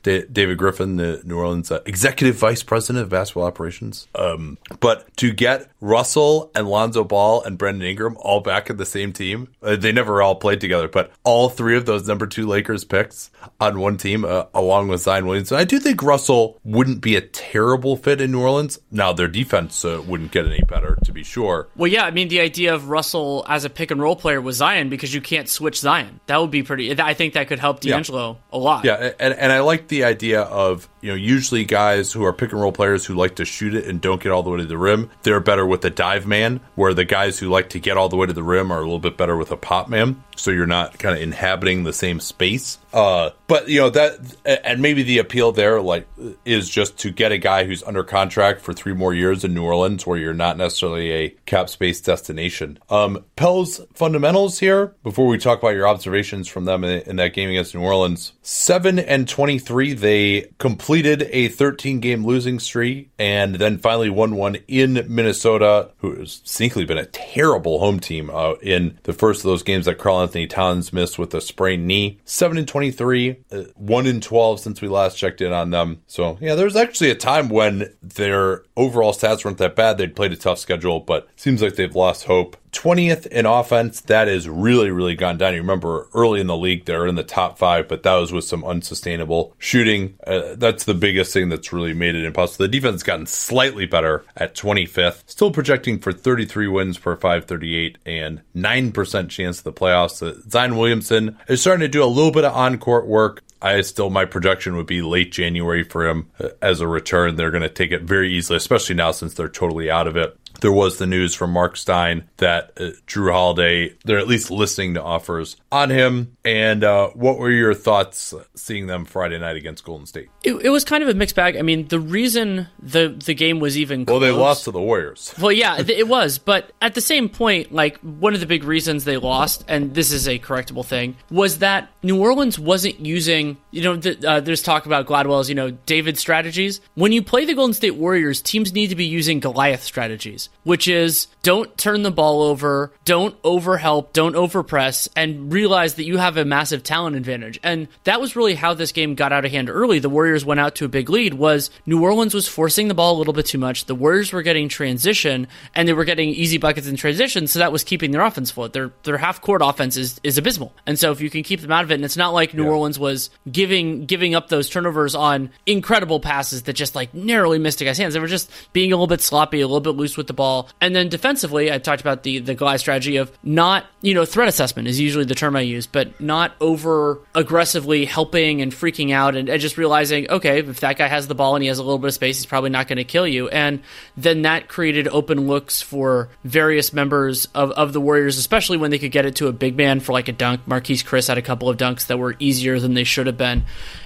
David 0.48 0.58
Griffin, 0.58 0.96
the 0.96 1.22
New 1.24 1.38
Orleans 1.38 1.70
uh, 1.70 1.80
executive 1.86 2.36
vice 2.36 2.62
president 2.62 3.02
of 3.02 3.08
basketball 3.08 3.44
operations. 3.44 4.08
Um, 4.14 4.58
but 4.80 5.16
to 5.18 5.32
get 5.32 5.70
Russell 5.80 6.50
and 6.54 6.68
Lonzo 6.68 7.04
Ball 7.04 7.42
and 7.42 7.56
Brandon 7.56 7.78
Brandon 7.78 7.90
Ingram 7.90 8.16
all 8.20 8.40
back 8.40 8.70
in 8.70 8.76
the 8.76 8.86
same 8.86 9.12
team. 9.12 9.48
Uh, 9.62 9.76
they 9.76 9.92
never 9.92 10.22
all 10.22 10.34
played 10.34 10.60
together, 10.60 10.88
but 10.88 11.12
all 11.22 11.48
three 11.48 11.76
of 11.76 11.86
those 11.86 12.08
number 12.08 12.26
two 12.26 12.46
Lakers 12.46 12.82
picks 12.82 13.30
on 13.60 13.78
one 13.78 13.96
team, 13.96 14.24
uh, 14.24 14.44
along 14.54 14.88
with 14.88 15.02
Zion 15.02 15.26
Williamson. 15.26 15.58
I 15.58 15.64
do 15.64 15.78
think 15.78 16.02
Russell 16.02 16.58
wouldn't 16.64 17.00
be 17.00 17.14
a 17.14 17.20
terrible 17.20 17.96
fit 17.96 18.20
in 18.20 18.32
New 18.32 18.40
Orleans. 18.40 18.78
Now, 18.90 19.12
their 19.12 19.28
defense 19.28 19.84
uh, 19.84 20.02
wouldn't 20.06 20.32
get 20.32 20.46
any 20.46 20.62
better, 20.62 20.98
to 21.04 21.12
be 21.12 21.22
sure. 21.22 21.68
Well, 21.76 21.88
yeah, 21.88 22.04
I 22.04 22.10
mean, 22.10 22.28
the 22.28 22.40
idea 22.40 22.74
of 22.74 22.88
Russell 22.88 23.44
as 23.48 23.64
a 23.64 23.70
pick 23.70 23.90
and 23.90 24.00
roll 24.00 24.16
player 24.16 24.40
with 24.40 24.56
Zion 24.56 24.88
because 24.88 25.14
you 25.14 25.20
can't 25.20 25.48
switch 25.48 25.78
Zion. 25.80 26.20
That 26.26 26.40
would 26.40 26.50
be 26.50 26.62
pretty. 26.62 26.98
I 26.98 27.14
think 27.14 27.34
that 27.34 27.48
could 27.48 27.58
help 27.58 27.80
D'Angelo 27.80 28.32
yeah. 28.32 28.56
a 28.56 28.58
lot. 28.58 28.84
Yeah, 28.84 29.12
and, 29.20 29.34
and 29.34 29.52
I 29.52 29.60
like 29.60 29.88
the 29.88 30.04
idea 30.04 30.37
of 30.42 30.88
you 31.00 31.10
know, 31.10 31.16
usually 31.16 31.64
guys 31.64 32.12
who 32.12 32.24
are 32.24 32.32
pick 32.32 32.52
and 32.52 32.60
roll 32.60 32.72
players 32.72 33.06
who 33.06 33.14
like 33.14 33.36
to 33.36 33.44
shoot 33.44 33.74
it 33.74 33.86
and 33.86 34.00
don't 34.00 34.22
get 34.22 34.32
all 34.32 34.42
the 34.42 34.50
way 34.50 34.58
to 34.58 34.64
the 34.64 34.78
rim, 34.78 35.10
they're 35.22 35.40
better 35.40 35.66
with 35.66 35.84
a 35.84 35.90
dive 35.90 36.26
man, 36.26 36.60
where 36.74 36.94
the 36.94 37.04
guys 37.04 37.38
who 37.38 37.48
like 37.48 37.70
to 37.70 37.78
get 37.78 37.96
all 37.96 38.08
the 38.08 38.16
way 38.16 38.26
to 38.26 38.32
the 38.32 38.42
rim 38.42 38.70
are 38.72 38.78
a 38.78 38.82
little 38.82 38.98
bit 38.98 39.16
better 39.16 39.36
with 39.36 39.50
a 39.50 39.56
pop 39.56 39.88
man. 39.88 40.22
So 40.36 40.50
you're 40.50 40.66
not 40.66 40.98
kind 40.98 41.16
of 41.16 41.22
inhabiting 41.22 41.84
the 41.84 41.92
same 41.92 42.20
space. 42.20 42.78
Uh, 42.92 43.30
but 43.46 43.68
you 43.68 43.80
know 43.80 43.90
that, 43.90 44.18
and 44.64 44.80
maybe 44.80 45.02
the 45.02 45.18
appeal 45.18 45.52
there, 45.52 45.80
like, 45.80 46.06
is 46.44 46.68
just 46.68 46.98
to 46.98 47.10
get 47.10 47.32
a 47.32 47.38
guy 47.38 47.64
who's 47.64 47.82
under 47.82 48.04
contract 48.04 48.60
for 48.60 48.72
three 48.72 48.94
more 48.94 49.14
years 49.14 49.44
in 49.44 49.54
New 49.54 49.64
Orleans, 49.64 50.06
where 50.06 50.18
you're 50.18 50.34
not 50.34 50.56
necessarily 50.56 51.10
a 51.10 51.28
cap 51.46 51.68
space 51.68 52.00
destination. 52.00 52.78
Um, 52.88 53.24
Pels 53.36 53.80
fundamentals 53.94 54.58
here 54.58 54.94
before 55.02 55.26
we 55.26 55.38
talk 55.38 55.58
about 55.58 55.74
your 55.74 55.88
observations 55.88 56.48
from 56.48 56.64
them 56.64 56.84
in, 56.84 57.02
in 57.02 57.16
that 57.16 57.34
game 57.34 57.50
against 57.50 57.74
New 57.74 57.82
Orleans. 57.82 58.32
Seven 58.42 58.98
and 58.98 59.28
twenty-three, 59.28 59.94
they 59.94 60.52
completed 60.58 61.28
a 61.30 61.48
13 61.48 62.00
game 62.00 62.24
losing 62.24 62.58
streak 62.58 63.10
and 63.18 63.56
then 63.56 63.78
finally 63.78 64.10
won 64.10 64.36
one 64.36 64.56
in 64.66 65.04
Minnesota, 65.08 65.90
who 65.98 66.14
has 66.16 66.40
sneakily 66.44 66.86
been 66.86 66.98
a 66.98 67.06
terrible 67.06 67.78
home 67.78 68.00
team 68.00 68.30
uh, 68.30 68.54
in 68.62 68.98
the 69.04 69.12
first 69.12 69.40
of 69.40 69.44
those 69.44 69.62
games 69.62 69.86
that 69.86 69.98
Karl-Anthony 69.98 70.46
Towns 70.46 70.92
missed 70.92 71.18
with 71.18 71.34
a 71.34 71.40
sprained 71.40 71.86
knee. 71.86 72.18
Seven 72.24 72.58
and 72.58 72.68
23, 72.78 73.36
uh, 73.50 73.62
one 73.74 74.06
in 74.06 74.20
12 74.20 74.60
since 74.60 74.80
we 74.80 74.86
last 74.86 75.18
checked 75.18 75.40
in 75.40 75.52
on 75.52 75.70
them. 75.70 76.00
So 76.06 76.38
yeah, 76.40 76.54
there's 76.54 76.76
actually 76.76 77.10
a 77.10 77.16
time 77.16 77.48
when 77.48 77.92
their 78.00 78.62
overall 78.76 79.12
stats 79.12 79.44
weren't 79.44 79.58
that 79.58 79.74
bad. 79.74 79.98
They'd 79.98 80.14
played 80.14 80.32
a 80.32 80.36
tough 80.36 80.60
schedule, 80.60 81.00
but 81.00 81.26
seems 81.34 81.60
like 81.60 81.74
they've 81.74 81.92
lost 81.92 82.26
hope. 82.26 82.56
20th 82.72 83.26
in 83.26 83.46
offense. 83.46 84.00
That 84.02 84.28
has 84.28 84.48
really, 84.48 84.90
really 84.90 85.14
gone 85.14 85.38
down. 85.38 85.54
You 85.54 85.60
remember 85.60 86.08
early 86.14 86.40
in 86.40 86.46
the 86.46 86.56
league, 86.56 86.84
they're 86.84 87.06
in 87.06 87.14
the 87.14 87.22
top 87.22 87.58
five, 87.58 87.88
but 87.88 88.02
that 88.02 88.14
was 88.14 88.32
with 88.32 88.44
some 88.44 88.64
unsustainable 88.64 89.54
shooting. 89.58 90.18
Uh, 90.26 90.54
that's 90.56 90.84
the 90.84 90.94
biggest 90.94 91.32
thing 91.32 91.48
that's 91.48 91.72
really 91.72 91.94
made 91.94 92.14
it 92.14 92.24
impossible. 92.24 92.64
The 92.64 92.68
defense 92.68 92.94
has 92.94 93.02
gotten 93.02 93.26
slightly 93.26 93.86
better 93.86 94.24
at 94.36 94.54
25th, 94.54 95.22
still 95.26 95.50
projecting 95.50 95.98
for 95.98 96.12
33 96.12 96.68
wins 96.68 96.98
per 96.98 97.16
538 97.16 97.98
and 98.06 98.42
9% 98.56 99.28
chance 99.28 99.58
of 99.58 99.64
the 99.64 99.72
playoffs. 99.72 100.26
Uh, 100.26 100.40
Zion 100.48 100.76
Williamson 100.76 101.36
is 101.48 101.60
starting 101.60 101.80
to 101.80 101.88
do 101.88 102.04
a 102.04 102.06
little 102.06 102.32
bit 102.32 102.44
of 102.44 102.54
on 102.54 102.78
court 102.78 103.06
work. 103.06 103.42
I 103.60 103.80
still 103.80 104.08
my 104.08 104.24
projection 104.24 104.76
would 104.76 104.86
be 104.86 105.02
late 105.02 105.32
January 105.32 105.82
for 105.82 106.08
him 106.08 106.30
uh, 106.38 106.50
as 106.62 106.80
a 106.80 106.86
return. 106.86 107.36
They're 107.36 107.50
going 107.50 107.62
to 107.62 107.68
take 107.68 107.90
it 107.90 108.02
very 108.02 108.32
easily, 108.32 108.56
especially 108.56 108.94
now 108.94 109.10
since 109.10 109.34
they're 109.34 109.48
totally 109.48 109.90
out 109.90 110.06
of 110.06 110.16
it 110.16 110.36
there 110.60 110.72
was 110.72 110.98
the 110.98 111.06
news 111.06 111.34
from 111.34 111.52
Marc 111.52 111.76
Stein 111.76 112.28
that 112.38 112.72
uh, 112.78 112.90
Jrue 113.06 113.32
Holiday, 113.32 113.94
they're 114.04 114.18
at 114.18 114.28
least 114.28 114.50
listening 114.50 114.94
to 114.94 115.02
offers 115.02 115.56
on 115.70 115.90
him. 115.90 116.36
And 116.44 116.84
uh, 116.84 117.08
what 117.10 117.38
were 117.38 117.50
your 117.50 117.74
thoughts 117.74 118.34
seeing 118.54 118.86
them 118.86 119.04
Friday 119.04 119.38
night 119.38 119.56
against 119.56 119.84
Golden 119.84 120.06
State? 120.06 120.28
It, 120.42 120.54
it, 120.54 120.70
was 120.70 120.84
kind 120.84 121.02
of 121.02 121.08
a 121.08 121.14
mixed 121.14 121.36
bag. 121.36 121.56
I 121.56 121.62
mean, 121.62 121.88
the 121.88 122.00
reason 122.00 122.68
the 122.80 123.08
the 123.08 123.34
game 123.34 123.60
was 123.60 123.76
even 123.76 124.06
close, 124.06 124.20
well, 124.20 124.20
they 124.20 124.36
lost 124.36 124.64
to 124.64 124.70
the 124.70 124.80
Warriors. 124.80 125.34
Well, 125.48 125.52
yeah, 125.52 125.80
it 125.80 126.08
was. 126.08 126.38
But 126.38 126.72
at 126.82 126.94
the 126.94 127.00
same 127.00 127.28
point, 127.28 127.72
like 127.72 127.96
one 128.00 128.34
of 128.34 128.40
the 128.40 128.46
big 128.46 128.64
reasons 128.64 129.04
they 129.04 129.16
lost, 129.16 129.64
and 129.68 129.94
this 129.94 130.12
is 130.12 130.26
a 130.26 130.38
correctable 130.38 130.84
thing, 130.84 131.16
was 131.30 131.58
that 131.58 131.90
New 132.02 132.20
Orleans 132.20 132.58
wasn't 132.58 133.00
using. 133.00 133.56
You 133.70 133.82
know, 133.82 133.96
the, 133.96 134.28
uh, 134.28 134.40
there's 134.40 134.62
talk 134.62 134.86
about 134.86 135.06
Gladwell's, 135.06 135.48
you 135.48 135.54
know, 135.54 135.70
David 135.70 136.18
strategies. 136.18 136.80
When 136.96 137.12
you 137.12 137.22
play 137.22 137.44
the 137.44 137.54
Golden 137.54 137.72
State 137.72 137.94
Warriors, 137.94 138.42
teams 138.42 138.72
need 138.72 138.88
to 138.88 138.96
be 138.96 139.06
using 139.06 139.40
Goliath 139.40 139.84
strategies 139.84 140.47
which 140.68 140.86
is 140.86 141.28
don't 141.42 141.78
turn 141.78 142.02
the 142.02 142.10
ball 142.10 142.42
over, 142.42 142.92
don't 143.06 143.40
overhelp, 143.42 144.12
don't 144.12 144.34
overpress, 144.34 145.08
and 145.16 145.50
realize 145.50 145.94
that 145.94 146.04
you 146.04 146.18
have 146.18 146.36
a 146.36 146.44
massive 146.44 146.82
talent 146.82 147.16
advantage. 147.16 147.58
And 147.62 147.88
that 148.04 148.20
was 148.20 148.36
really 148.36 148.54
how 148.54 148.74
this 148.74 148.92
game 148.92 149.14
got 149.14 149.32
out 149.32 149.46
of 149.46 149.50
hand 149.50 149.70
early. 149.70 149.98
The 149.98 150.10
Warriors 150.10 150.44
went 150.44 150.60
out 150.60 150.74
to 150.76 150.84
a 150.84 150.88
big 150.88 151.08
lead 151.08 151.34
was 151.34 151.70
New 151.86 152.02
Orleans 152.02 152.34
was 152.34 152.48
forcing 152.48 152.88
the 152.88 152.94
ball 152.94 153.16
a 153.16 153.18
little 153.18 153.32
bit 153.32 153.46
too 153.46 153.56
much. 153.56 153.86
The 153.86 153.94
Warriors 153.94 154.30
were 154.30 154.42
getting 154.42 154.68
transition 154.68 155.48
and 155.74 155.88
they 155.88 155.94
were 155.94 156.04
getting 156.04 156.28
easy 156.28 156.58
buckets 156.58 156.86
in 156.86 156.96
transition, 156.96 157.46
so 157.46 157.60
that 157.60 157.72
was 157.72 157.82
keeping 157.82 158.10
their 158.10 158.20
offense 158.20 158.50
float. 158.50 158.72
Their 158.72 158.90
their 159.04 159.16
half 159.16 159.40
court 159.40 159.62
offense 159.64 159.96
is, 159.96 160.20
is 160.22 160.36
abysmal. 160.36 160.74
And 160.86 160.98
so 160.98 161.12
if 161.12 161.20
you 161.20 161.30
can 161.30 161.42
keep 161.44 161.60
them 161.60 161.72
out 161.72 161.84
of 161.84 161.90
it, 161.90 161.94
and 161.94 162.04
it's 162.04 162.16
not 162.16 162.34
like 162.34 162.52
New 162.52 162.64
yeah. 162.64 162.70
Orleans 162.70 162.98
was 162.98 163.30
giving 163.50 164.04
giving 164.04 164.34
up 164.34 164.48
those 164.48 164.68
turnovers 164.68 165.14
on 165.14 165.50
incredible 165.64 166.20
passes 166.20 166.64
that 166.64 166.74
just 166.74 166.94
like 166.94 167.14
narrowly 167.14 167.58
missed 167.58 167.80
a 167.80 167.84
guy's 167.84 167.96
hands. 167.96 168.14
They 168.14 168.20
were 168.20 168.26
just 168.26 168.50
being 168.74 168.92
a 168.92 168.96
little 168.96 169.06
bit 169.06 169.22
sloppy, 169.22 169.60
a 169.60 169.66
little 169.66 169.80
bit 169.80 169.94
loose 169.94 170.16
with 170.16 170.26
the 170.26 170.34
ball. 170.38 170.70
And 170.80 170.96
then 170.96 171.10
defensively, 171.10 171.70
I 171.70 171.76
talked 171.76 172.00
about 172.00 172.22
the 172.22 172.38
the 172.38 172.54
Goliath 172.54 172.80
strategy 172.80 173.16
of 173.18 173.30
not, 173.42 173.84
you 174.00 174.14
know, 174.14 174.24
threat 174.24 174.48
assessment 174.48 174.88
is 174.88 174.98
usually 174.98 175.26
the 175.26 175.34
term 175.34 175.54
I 175.56 175.60
use, 175.60 175.86
but 175.86 176.18
not 176.18 176.54
over 176.60 177.18
aggressively 177.34 178.06
helping 178.06 178.62
and 178.62 178.72
freaking 178.72 179.12
out 179.12 179.36
and, 179.36 179.48
and 179.50 179.60
just 179.60 179.76
realizing, 179.76 180.30
okay, 180.30 180.60
if 180.60 180.80
that 180.80 180.96
guy 180.96 181.08
has 181.08 181.26
the 181.26 181.34
ball 181.34 181.56
and 181.56 181.62
he 181.62 181.68
has 181.68 181.78
a 181.78 181.82
little 181.82 181.98
bit 181.98 182.08
of 182.08 182.14
space, 182.14 182.36
he's 182.38 182.46
probably 182.46 182.70
not 182.70 182.86
going 182.88 182.98
to 182.98 183.04
kill 183.04 183.26
you. 183.26 183.48
And 183.48 183.82
then 184.16 184.42
that 184.42 184.68
created 184.68 185.08
open 185.08 185.46
looks 185.48 185.82
for 185.82 186.28
various 186.44 186.92
members 186.92 187.46
of, 187.54 187.72
of 187.72 187.92
the 187.92 188.00
Warriors, 188.00 188.38
especially 188.38 188.76
when 188.76 188.92
they 188.92 188.98
could 188.98 189.10
get 189.10 189.26
it 189.26 189.34
to 189.36 189.48
a 189.48 189.52
big 189.52 189.76
man 189.76 189.98
for 189.98 190.12
like 190.12 190.28
a 190.28 190.32
dunk. 190.32 190.60
Marquese 190.66 191.04
Chriss 191.04 191.26
had 191.26 191.36
a 191.38 191.42
couple 191.42 191.68
of 191.68 191.76
dunks 191.76 192.06
that 192.06 192.18
were 192.18 192.36
easier 192.38 192.78
than 192.78 192.94
they 192.94 193.04
should 193.04 193.26
have 193.26 193.36
been. 193.36 193.64